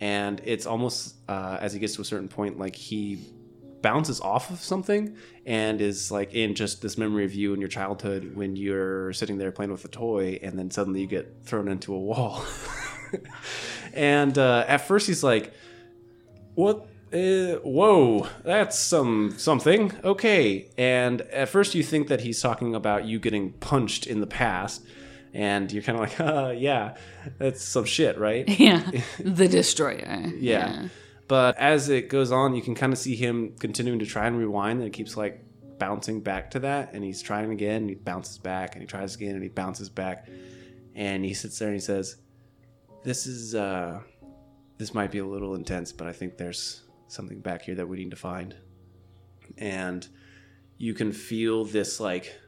and 0.00 0.40
it's 0.44 0.66
almost 0.66 1.16
uh, 1.28 1.58
as 1.60 1.72
he 1.72 1.78
gets 1.78 1.94
to 1.96 2.02
a 2.02 2.04
certain 2.04 2.28
point, 2.28 2.58
like 2.58 2.76
he 2.76 3.32
bounces 3.84 4.18
off 4.22 4.50
of 4.50 4.60
something 4.60 5.14
and 5.44 5.82
is 5.82 6.10
like 6.10 6.32
in 6.32 6.54
just 6.54 6.80
this 6.80 6.96
memory 6.96 7.22
of 7.26 7.34
you 7.34 7.52
in 7.52 7.60
your 7.60 7.68
childhood 7.68 8.34
when 8.34 8.56
you're 8.56 9.12
sitting 9.12 9.36
there 9.36 9.52
playing 9.52 9.70
with 9.70 9.84
a 9.84 9.88
toy, 9.88 10.38
and 10.42 10.58
then 10.58 10.70
suddenly 10.70 11.02
you 11.02 11.06
get 11.06 11.42
thrown 11.44 11.68
into 11.68 11.94
a 11.94 11.98
wall. 11.98 12.42
and 13.94 14.38
uh, 14.38 14.64
at 14.66 14.78
first 14.78 15.06
he's 15.06 15.22
like, 15.22 15.52
"What 16.54 16.86
uh, 17.14 17.60
whoa, 17.62 18.26
that's 18.42 18.76
some 18.76 19.34
something. 19.36 19.92
Okay. 20.02 20.68
And 20.76 21.20
at 21.22 21.48
first 21.48 21.74
you 21.74 21.84
think 21.84 22.08
that 22.08 22.22
he's 22.22 22.40
talking 22.40 22.74
about 22.74 23.04
you 23.04 23.20
getting 23.20 23.52
punched 23.52 24.06
in 24.08 24.20
the 24.20 24.26
past, 24.26 24.84
and 25.32 25.70
you're 25.70 25.82
kind 25.82 26.00
of 26.00 26.02
like, 26.02 26.20
uh, 26.34 26.52
yeah, 26.56 26.96
that's 27.38 27.62
some 27.62 27.84
shit, 27.84 28.18
right? 28.18 28.48
yeah, 28.58 28.90
the 29.20 29.46
destroyer. 29.46 30.32
yeah. 30.36 30.88
But 31.26 31.56
as 31.56 31.88
it 31.88 32.10
goes 32.10 32.32
on, 32.32 32.54
you 32.54 32.60
can 32.60 32.74
kind 32.74 32.92
of 32.92 32.98
see 32.98 33.16
him 33.16 33.54
continuing 33.58 34.00
to 34.00 34.06
try 34.06 34.26
and 34.26 34.36
rewind, 34.36 34.80
and 34.80 34.88
it 34.88 34.92
keeps 34.92 35.16
like 35.16 35.40
bouncing 35.78 36.20
back 36.20 36.50
to 36.50 36.60
that, 36.60 36.92
and 36.94 37.04
he's 37.04 37.22
trying 37.22 37.52
again, 37.52 37.82
and 37.82 37.88
he 37.88 37.94
bounces 37.94 38.38
back, 38.38 38.74
and 38.74 38.82
he 38.82 38.86
tries 38.86 39.14
again, 39.14 39.34
and 39.34 39.42
he 39.42 39.48
bounces 39.48 39.88
back, 39.88 40.28
and 40.94 41.24
he 41.24 41.32
sits 41.32 41.58
there 41.58 41.68
and 41.68 41.76
he 41.76 41.80
says, 41.80 42.16
"This 43.04 43.26
is 43.26 43.54
uh, 43.54 44.00
this 44.84 44.92
might 44.92 45.10
be 45.10 45.16
a 45.18 45.24
little 45.24 45.54
intense, 45.54 45.92
but 45.92 46.06
I 46.06 46.12
think 46.12 46.36
there's 46.36 46.82
something 47.08 47.40
back 47.40 47.62
here 47.62 47.74
that 47.74 47.88
we 47.88 47.96
need 47.96 48.10
to 48.10 48.16
find." 48.16 48.54
And 49.56 50.06
you 50.76 50.92
can 50.92 51.10
feel 51.10 51.64
this 51.64 52.00
like 52.00 52.38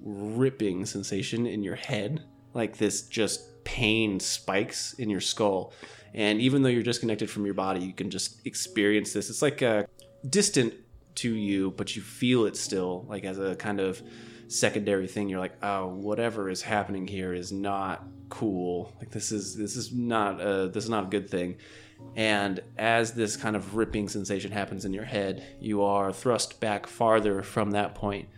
ripping 0.00 0.86
sensation 0.86 1.46
in 1.46 1.62
your 1.62 1.76
head, 1.76 2.24
like 2.52 2.78
this 2.78 3.02
just 3.02 3.62
pain 3.62 4.18
spikes 4.18 4.94
in 4.94 5.08
your 5.08 5.20
skull. 5.20 5.72
And 6.14 6.40
even 6.40 6.62
though 6.62 6.68
you're 6.68 6.82
disconnected 6.82 7.30
from 7.30 7.44
your 7.44 7.54
body, 7.54 7.84
you 7.84 7.92
can 7.92 8.10
just 8.10 8.44
experience 8.44 9.12
this. 9.12 9.30
It's 9.30 9.40
like 9.40 9.62
a 9.62 9.86
distant 10.28 10.74
to 11.22 11.32
you, 11.32 11.70
but 11.76 11.94
you 11.94 12.02
feel 12.02 12.46
it 12.46 12.56
still, 12.56 13.06
like 13.08 13.22
as 13.22 13.38
a 13.38 13.54
kind 13.54 13.78
of 13.78 14.02
secondary 14.48 15.06
thing. 15.06 15.28
You're 15.28 15.38
like, 15.38 15.62
oh, 15.62 15.86
whatever 15.86 16.50
is 16.50 16.60
happening 16.60 17.06
here 17.06 17.32
is 17.32 17.52
not 17.52 18.04
cool. 18.30 18.92
Like 18.98 19.10
this 19.10 19.30
is 19.30 19.54
this 19.54 19.76
is 19.76 19.92
not 19.92 20.40
a 20.40 20.68
this 20.68 20.82
is 20.82 20.90
not 20.90 21.04
a 21.04 21.08
good 21.08 21.30
thing. 21.30 21.56
And 22.16 22.60
as 22.78 23.12
this 23.12 23.36
kind 23.36 23.56
of 23.56 23.74
ripping 23.74 24.08
sensation 24.08 24.52
happens 24.52 24.84
in 24.84 24.92
your 24.92 25.04
head, 25.04 25.44
you 25.60 25.82
are 25.82 26.12
thrust 26.12 26.60
back 26.60 26.86
farther 26.86 27.42
from 27.42 27.72
that 27.72 27.94
point. 27.94 28.28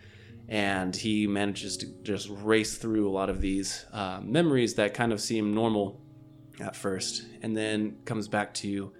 and 0.48 0.94
he 0.94 1.26
manages 1.26 1.76
to 1.78 1.86
just 2.02 2.28
race 2.30 2.78
through 2.78 3.08
a 3.08 3.10
lot 3.10 3.28
of 3.28 3.40
these 3.40 3.84
uh, 3.92 4.20
memories 4.22 4.74
that 4.74 4.94
kind 4.94 5.12
of 5.12 5.20
seem 5.20 5.54
normal 5.54 6.00
at 6.60 6.76
first, 6.76 7.24
and 7.42 7.56
then 7.56 7.96
comes 8.04 8.28
back 8.28 8.54
to 8.54 8.92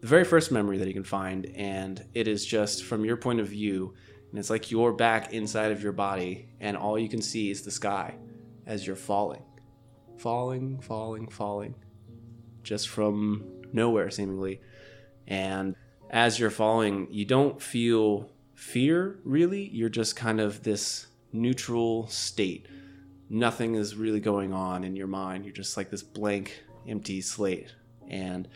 the 0.00 0.06
very 0.06 0.24
first 0.24 0.52
memory 0.52 0.78
that 0.78 0.86
he 0.86 0.92
can 0.92 1.04
find, 1.04 1.46
and 1.56 2.04
it 2.14 2.28
is 2.28 2.44
just 2.44 2.84
from 2.84 3.04
your 3.04 3.16
point 3.16 3.40
of 3.40 3.48
view, 3.48 3.94
and 4.30 4.38
it's 4.38 4.50
like 4.50 4.70
you're 4.70 4.92
back 4.92 5.32
inside 5.32 5.72
of 5.72 5.82
your 5.82 5.92
body, 5.92 6.48
and 6.60 6.76
all 6.76 6.98
you 6.98 7.08
can 7.08 7.22
see 7.22 7.50
is 7.50 7.62
the 7.62 7.70
sky 7.70 8.16
as 8.66 8.86
you're 8.86 8.94
falling, 8.94 9.42
falling, 10.18 10.78
falling, 10.80 11.26
falling, 11.28 11.74
just 12.62 12.88
from 12.88 13.44
nowhere, 13.72 14.10
seemingly. 14.10 14.60
And 15.26 15.76
as 16.10 16.38
you're 16.38 16.50
falling, 16.50 17.08
you 17.10 17.24
don't 17.24 17.60
feel 17.60 18.30
fear 18.54 19.18
really. 19.24 19.68
You're 19.68 19.88
just 19.88 20.14
kind 20.14 20.40
of 20.40 20.62
this 20.62 21.06
neutral 21.32 22.06
state. 22.08 22.66
Nothing 23.28 23.74
is 23.74 23.96
really 23.96 24.20
going 24.20 24.52
on 24.52 24.84
in 24.84 24.94
your 24.94 25.06
mind. 25.06 25.44
You're 25.44 25.54
just 25.54 25.76
like 25.76 25.90
this 25.90 26.02
blank, 26.02 26.62
empty 26.86 27.20
slate. 27.22 27.74
And 28.08 28.46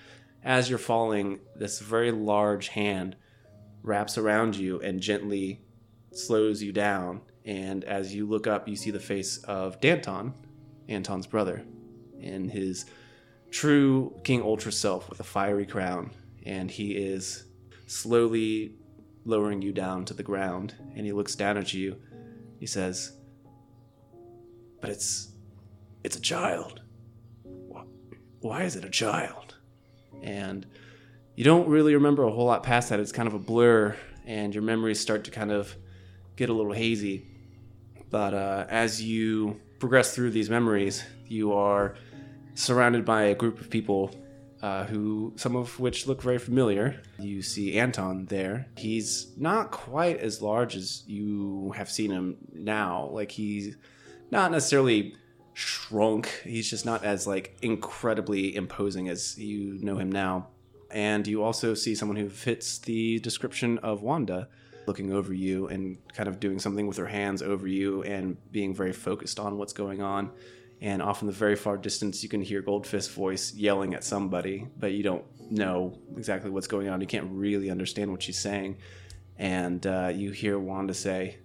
as 0.44 0.68
you're 0.68 0.78
falling, 0.78 1.40
this 1.56 1.80
very 1.80 2.12
large 2.12 2.68
hand 2.68 3.16
wraps 3.82 4.18
around 4.18 4.56
you 4.56 4.80
and 4.80 5.01
gently 5.01 5.62
slows 6.12 6.62
you 6.62 6.72
down. 6.72 7.22
And 7.44 7.84
as 7.84 8.14
you 8.14 8.26
look 8.26 8.47
up, 8.47 8.68
you 8.68 8.76
see 8.76 8.90
the 8.90 9.01
face 9.01 9.38
of 9.44 9.80
Danton, 9.80 10.34
Anton's 10.88 11.26
brother, 11.26 11.64
in 12.20 12.48
his 12.48 12.84
true 13.51 14.18
King 14.24 14.43
Ultra 14.43 14.73
self 14.73 15.09
with 15.09 15.20
a 15.20 15.24
fiery 15.24 15.66
crown. 15.66 16.10
And 16.44 16.70
he 16.70 16.93
is 16.93 17.44
slowly 17.86 18.74
lowering 19.24 19.62
you 19.62 19.73
down 19.73 20.05
to 20.06 20.14
the 20.14 20.23
ground. 20.23 20.74
And 20.94 21.05
he 21.05 21.12
looks 21.12 21.35
down 21.35 21.56
at 21.56 21.74
you. 21.74 21.97
He 22.59 22.66
says, 22.66 23.12
But 24.81 24.90
it's. 24.90 25.32
it's 26.05 26.16
a 26.16 26.20
child. 26.20 26.81
Why 28.40 28.62
is 28.62 28.77
it 28.77 28.85
a 28.85 28.90
child? 28.90 29.56
And 30.23 30.66
you 31.35 31.44
don't 31.44 31.68
really 31.68 31.94
remember 31.94 32.23
a 32.24 32.31
whole 32.31 32.47
lot 32.47 32.62
past 32.62 32.90
that. 32.90 33.01
It's 33.01 33.12
kind 33.12 33.28
of 33.28 33.35
a 33.35 33.39
blur, 33.39 33.97
and 34.24 34.55
your 34.55 34.62
memories 34.62 35.01
start 35.01 35.24
to 35.24 35.31
kind 35.31 35.51
of 35.51 35.74
get 36.36 36.48
a 36.48 36.52
little 36.52 36.73
hazy. 36.73 37.27
But 38.10 38.35
uh, 38.35 38.66
as 38.68 39.02
you 39.02 39.60
progress 39.78 40.14
through 40.14 40.31
these 40.31 40.48
memories, 40.48 41.05
you 41.27 41.52
are 41.52 41.97
surrounded 42.56 43.04
by 43.04 43.24
a 43.24 43.34
group 43.34 43.60
of 43.60 43.70
people 43.70 44.14
uh, 44.62 44.84
who, 44.84 45.32
some 45.36 45.54
of 45.54 45.78
which 45.78 46.06
look 46.06 46.22
very 46.22 46.38
familiar. 46.38 47.00
You 47.18 47.42
see 47.42 47.78
Anton 47.78 48.26
there. 48.26 48.66
He's 48.76 49.32
not 49.36 49.70
quite 49.70 50.18
as 50.18 50.42
large 50.42 50.74
as 50.74 51.04
you 51.06 51.72
have 51.76 51.90
seen 51.90 52.10
him 52.10 52.36
now. 52.52 53.10
Like 53.12 53.30
he's 53.30 53.76
not 54.30 54.50
necessarily 54.50 55.14
shrunk. 55.52 56.28
He's 56.42 56.68
just 56.68 56.84
not 56.84 57.04
as 57.04 57.26
like 57.26 57.56
incredibly 57.62 58.56
imposing 58.56 59.08
as 59.08 59.38
you 59.38 59.78
know 59.82 59.98
him 59.98 60.10
now. 60.10 60.48
And 60.90 61.26
you 61.26 61.42
also 61.42 61.74
see 61.74 61.94
someone 61.94 62.16
who 62.16 62.28
fits 62.28 62.78
the 62.78 63.18
description 63.20 63.78
of 63.78 64.02
Wanda 64.02 64.48
looking 64.86 65.12
over 65.12 65.34
you 65.34 65.66
and 65.68 65.98
kind 66.14 66.28
of 66.28 66.40
doing 66.40 66.58
something 66.58 66.86
with 66.86 66.96
her 66.96 67.06
hands 67.06 67.42
over 67.42 67.66
you 67.66 68.02
and 68.04 68.36
being 68.52 68.74
very 68.74 68.92
focused 68.92 69.38
on 69.40 69.58
what's 69.58 69.72
going 69.72 70.00
on. 70.00 70.30
And 70.80 71.00
off 71.00 71.22
in 71.22 71.26
the 71.26 71.32
very 71.32 71.56
far 71.56 71.76
distance, 71.76 72.22
you 72.22 72.28
can 72.28 72.42
hear 72.42 72.62
Goldfist's 72.62 73.08
voice 73.08 73.54
yelling 73.54 73.94
at 73.94 74.04
somebody, 74.04 74.66
but 74.78 74.92
you 74.92 75.02
don't 75.02 75.24
know 75.50 75.98
exactly 76.16 76.50
what's 76.50 76.66
going 76.66 76.88
on. 76.88 77.00
You 77.00 77.06
can't 77.06 77.30
really 77.30 77.70
understand 77.70 78.10
what 78.10 78.22
she's 78.22 78.38
saying. 78.38 78.76
And 79.38 79.86
uh, 79.86 80.12
you 80.14 80.30
hear 80.30 80.58
Wanda 80.58 80.94
say, 80.94 81.38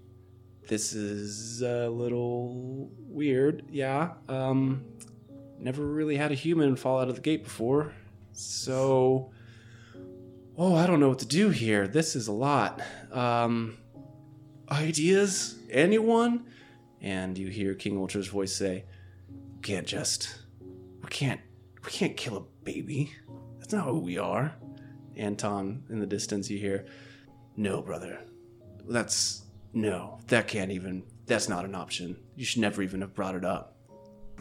This 0.68 0.94
is 0.94 1.62
a 1.62 1.90
little 1.90 2.90
weird. 3.00 3.64
Yeah. 3.70 4.14
Um, 4.28 4.86
never 5.60 5.86
really 5.86 6.18
had 6.18 6.32
a 6.32 6.36
human 6.36 6.76
fall 6.76 7.00
out 7.00 7.10
of 7.10 7.16
the 7.16 7.22
gate 7.22 7.44
before. 7.44 7.94
So, 8.34 9.32
oh, 10.58 10.76
I 10.76 10.88
don't 10.88 11.00
know 11.00 11.10
what 11.10 11.20
to 11.20 11.26
do 11.26 11.50
here. 11.50 11.88
This 11.88 12.16
is 12.16 12.28
a 12.28 12.34
lot. 12.34 12.82
Um, 13.12 13.78
ideas? 14.72 15.58
Anyone? 15.70 16.46
And 17.02 17.38
you 17.38 17.48
hear 17.48 17.74
King 17.74 17.98
Ultra's 17.98 18.28
voice 18.28 18.54
say, 18.54 18.86
"We 18.86 18.91
can't 19.62 19.88
just, 19.88 20.44
we 20.60 21.10
can't, 21.10 21.42
we 21.84 21.92
can't 21.92 22.18
kill 22.18 22.38
a 22.38 22.42
baby. 22.64 23.12
That's 23.60 23.74
not 23.74 23.86
who 23.86 24.00
we 24.00 24.18
are." 24.18 24.54
Anton, 25.16 25.84
in 25.90 26.00
the 26.00 26.06
distance, 26.06 26.50
you 26.50 26.58
hear, 26.58 26.86
"No, 27.56 27.82
brother. 27.82 28.20
That's 28.88 29.44
no. 29.74 30.20
That 30.28 30.48
can't 30.48 30.72
even. 30.72 31.04
That's 31.26 31.48
not 31.48 31.66
an 31.66 31.76
option. 31.76 32.18
You 32.36 32.46
should 32.46 32.62
never 32.62 32.82
even 32.82 33.02
have 33.02 33.14
brought 33.14 33.36
it 33.36 33.46
up." 33.46 33.78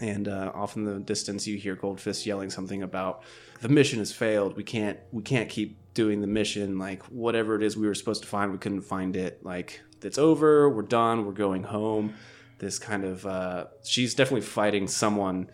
and 0.01 0.29
uh, 0.29 0.51
off 0.55 0.77
in 0.77 0.85
the 0.85 0.99
distance 0.99 1.47
you 1.47 1.57
hear 1.57 1.77
goldfist 1.77 2.25
yelling 2.27 2.51
something 2.51 2.83
about 2.83 3.23
the 3.61 3.69
mission 3.69 3.99
has 3.99 4.13
failed 4.13 4.57
we 4.57 4.65
can't 4.65 4.99
we 5.13 5.23
can't 5.23 5.49
keep 5.49 5.77
doing 5.95 6.21
the 6.21 6.27
mission 6.27 6.79
like 6.79 7.03
whatever 7.05 7.55
it 7.55 7.63
is 7.63 7.77
we 7.77 7.87
were 7.87 7.95
supposed 7.95 8.23
to 8.23 8.29
find 8.29 8.51
we 8.51 8.59
couldn't 8.59 8.83
find 8.83 9.17
it 9.17 9.45
like 9.45 9.81
it's 10.03 10.19
over 10.19 10.69
we're 10.71 10.83
done 10.83 11.27
we're 11.27 11.33
going 11.33 11.63
home 11.63 12.15
this 12.61 12.79
kind 12.79 13.05
of 13.05 13.27
uh, 13.27 13.67
she's 13.85 14.15
definitely 14.15 14.47
fighting 14.47 14.87
someone 14.87 15.51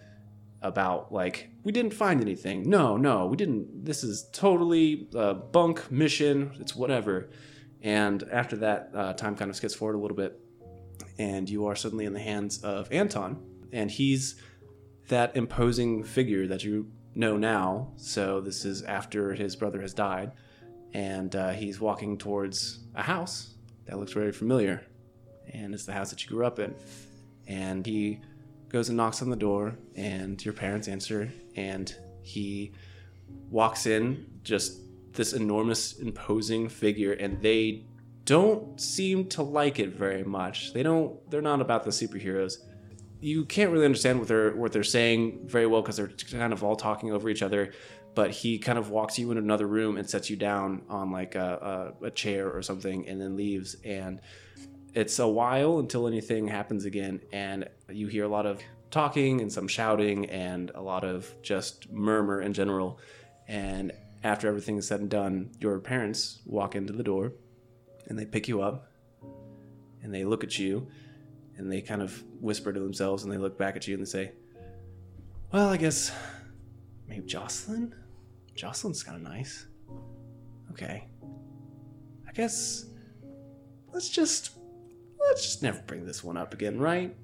about 0.62 1.12
like 1.12 1.48
we 1.64 1.72
didn't 1.72 1.94
find 1.94 2.20
anything. 2.20 2.68
No 2.68 2.96
no 2.96 3.26
we 3.26 3.36
didn't 3.36 3.84
this 3.84 4.04
is 4.04 4.28
totally 4.32 5.08
bunk 5.52 5.90
mission. 5.90 6.52
It's 6.60 6.76
whatever. 6.76 7.30
And 7.82 8.22
after 8.32 8.56
that 8.56 8.90
uh, 8.94 9.12
time 9.14 9.36
kind 9.36 9.50
of 9.50 9.56
skips 9.56 9.74
forward 9.74 9.94
a 9.94 9.98
little 9.98 10.16
bit 10.16 10.40
and 11.18 11.48
you 11.48 11.66
are 11.66 11.76
suddenly 11.76 12.04
in 12.04 12.12
the 12.12 12.20
hands 12.20 12.62
of 12.62 12.90
Anton, 12.92 13.42
and 13.72 13.90
he's 13.90 14.36
that 15.08 15.36
imposing 15.36 16.04
figure 16.04 16.46
that 16.46 16.64
you 16.64 16.90
know 17.14 17.36
now. 17.36 17.92
So 17.96 18.40
this 18.40 18.64
is 18.64 18.82
after 18.82 19.34
his 19.34 19.56
brother 19.56 19.80
has 19.80 19.94
died, 19.94 20.32
and 20.92 21.34
uh, 21.34 21.50
he's 21.50 21.80
walking 21.80 22.18
towards 22.18 22.80
a 22.94 23.02
house 23.02 23.54
that 23.86 23.98
looks 23.98 24.12
very 24.12 24.32
familiar, 24.32 24.86
and 25.52 25.74
it's 25.74 25.84
the 25.84 25.92
house 25.92 26.10
that 26.10 26.22
you 26.22 26.28
grew 26.28 26.46
up 26.46 26.58
in. 26.58 26.74
And 27.46 27.84
he 27.84 28.20
goes 28.68 28.88
and 28.88 28.96
knocks 28.96 29.22
on 29.22 29.30
the 29.30 29.36
door, 29.36 29.76
and 29.94 30.42
your 30.44 30.54
parents 30.54 30.88
answer, 30.88 31.32
and 31.54 31.94
he 32.22 32.72
walks 33.50 33.86
in 33.86 34.26
just 34.42 34.80
this 35.12 35.32
enormous 35.32 35.94
imposing 35.94 36.68
figure 36.68 37.12
and 37.14 37.40
they 37.40 37.84
don't 38.24 38.78
seem 38.78 39.26
to 39.28 39.42
like 39.42 39.78
it 39.78 39.90
very 39.90 40.24
much. 40.24 40.72
They 40.72 40.82
don't 40.82 41.18
they're 41.30 41.40
not 41.40 41.60
about 41.60 41.84
the 41.84 41.90
superheroes. 41.90 42.58
You 43.20 43.44
can't 43.44 43.70
really 43.70 43.84
understand 43.84 44.18
what 44.18 44.28
they're 44.28 44.54
what 44.54 44.72
they're 44.72 44.84
saying 44.84 45.46
very 45.46 45.66
well 45.66 45.80
because 45.80 45.96
they're 45.96 46.10
kind 46.30 46.52
of 46.52 46.62
all 46.62 46.76
talking 46.76 47.12
over 47.12 47.28
each 47.28 47.42
other 47.42 47.72
but 48.16 48.30
he 48.30 48.58
kind 48.58 48.78
of 48.78 48.88
walks 48.88 49.18
you 49.18 49.30
in 49.30 49.36
another 49.36 49.66
room 49.66 49.98
and 49.98 50.08
sets 50.08 50.30
you 50.30 50.36
down 50.36 50.80
on 50.88 51.12
like 51.12 51.34
a, 51.34 51.94
a, 52.02 52.06
a 52.06 52.10
chair 52.10 52.50
or 52.50 52.62
something 52.62 53.06
and 53.06 53.20
then 53.20 53.36
leaves. 53.36 53.76
And 53.84 54.22
it's 54.96 55.18
a 55.18 55.28
while 55.28 55.78
until 55.78 56.08
anything 56.08 56.48
happens 56.48 56.84
again 56.84 57.20
and 57.32 57.68
you 57.88 58.08
hear 58.08 58.24
a 58.24 58.28
lot 58.28 58.46
of 58.46 58.60
talking 58.90 59.40
and 59.40 59.52
some 59.52 59.68
shouting 59.68 60.24
and 60.26 60.72
a 60.74 60.80
lot 60.80 61.04
of 61.04 61.32
just 61.42 61.90
murmur 61.92 62.40
in 62.40 62.52
general. 62.52 62.98
And 63.46 63.92
after 64.24 64.48
everything 64.48 64.78
is 64.78 64.88
said 64.88 65.00
and 65.00 65.10
done 65.10 65.50
your 65.60 65.78
parents 65.78 66.40
walk 66.46 66.74
into 66.74 66.92
the 66.92 67.02
door 67.02 67.32
and 68.08 68.18
they 68.18 68.24
pick 68.24 68.48
you 68.48 68.62
up 68.62 68.90
and 70.02 70.12
they 70.12 70.24
look 70.24 70.42
at 70.42 70.58
you 70.58 70.88
and 71.56 71.70
they 71.70 71.80
kind 71.80 72.02
of 72.02 72.24
whisper 72.40 72.72
to 72.72 72.80
themselves 72.80 73.22
and 73.22 73.32
they 73.32 73.38
look 73.38 73.56
back 73.56 73.76
at 73.76 73.86
you 73.86 73.94
and 73.94 74.04
they 74.04 74.08
say 74.08 74.32
well 75.52 75.68
i 75.68 75.76
guess 75.76 76.12
maybe 77.08 77.26
jocelyn? 77.26 77.94
Jocelyn's 78.56 79.02
kind 79.02 79.16
of 79.16 79.22
nice. 79.22 79.66
Okay. 80.72 81.06
I 82.26 82.32
guess 82.32 82.86
let's 83.92 84.08
just 84.08 84.55
let's 85.28 85.42
just 85.42 85.62
never 85.62 85.80
bring 85.86 86.06
this 86.06 86.22
one 86.24 86.36
up 86.36 86.54
again, 86.54 86.78
right? 86.78 87.14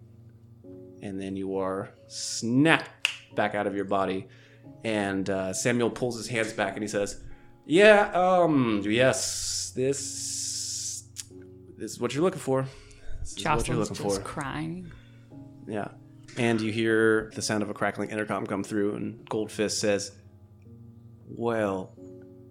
And 1.03 1.21
then 1.21 1.37
you 1.37 1.59
are 1.59 1.91
snapped 2.07 3.11
back 3.35 3.55
out 3.55 3.67
of 3.67 3.75
your 3.75 3.85
body, 3.85 4.29
and 4.85 5.29
uh, 5.29 5.53
Samuel 5.53 5.91
pulls 5.91 6.17
his 6.17 6.29
hands 6.29 6.53
back 6.53 6.75
and 6.75 6.83
he 6.83 6.89
says, 6.89 7.21
"Yeah, 7.65 8.11
um, 8.15 8.83
yes, 8.85 9.73
this, 9.75 11.05
this 11.77 11.93
is 11.93 12.01
what 12.01 12.15
you're 12.15 12.23
looking 12.23 12.41
for. 12.41 12.67
This 13.21 13.37
is 13.37 13.45
what 13.45 13.69
you're 13.69 13.77
looking 13.77 13.97
just 13.97 14.19
for." 14.19 14.23
crying. 14.23 14.91
Yeah. 15.67 15.89
And 16.39 16.61
you 16.61 16.73
hear 16.73 17.31
the 17.35 17.43
sound 17.43 17.63
of 17.63 17.71
a 17.71 17.75
crackling 17.75 18.11
intercom 18.11 18.47
come 18.47 18.65
through, 18.65 18.95
and 18.95 19.29
Goldfist 19.29 19.73
says, 19.73 20.13
Well, 21.29 21.95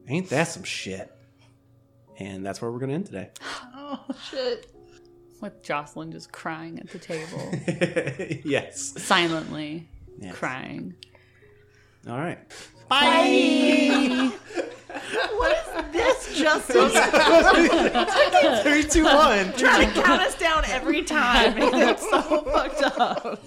ain't 0.07 0.29
that 0.29 0.47
some 0.47 0.63
shit? 0.63 1.11
And 2.17 2.45
that's 2.45 2.61
where 2.61 2.71
we're 2.71 2.79
going 2.79 2.89
to 2.89 2.95
end 2.95 3.05
today. 3.07 3.29
With 5.41 5.63
Jocelyn 5.63 6.11
just 6.11 6.31
crying 6.31 6.79
at 6.79 6.89
the 6.91 6.99
table, 6.99 7.51
yes. 8.45 8.93
silently 9.01 9.87
Yes. 10.19 10.35
crying. 10.35 10.93
All 12.07 12.17
right. 12.19 12.37
Bye. 12.87 13.07
Bye. 13.89 14.31
what 15.33 15.57
is 15.57 15.91
this 15.93 16.37
Justin 16.37 16.89
Three, 18.63 18.83
two, 18.83 19.03
one. 19.03 19.51
trying 19.53 19.91
to 19.93 20.01
count 20.03 20.21
us 20.21 20.37
down 20.37 20.63
every 20.65 21.01
time. 21.01 21.55
It's 21.57 22.07
so 22.09 22.21
fucked 22.43 22.83
up. 22.99 23.43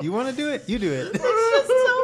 You 0.00 0.12
want 0.12 0.28
to 0.28 0.34
do 0.36 0.48
it? 0.50 0.64
You 0.68 0.78
do 0.78 0.92
it. 0.92 1.12
It's 1.14 1.22
just 1.22 1.68
so 1.68 2.01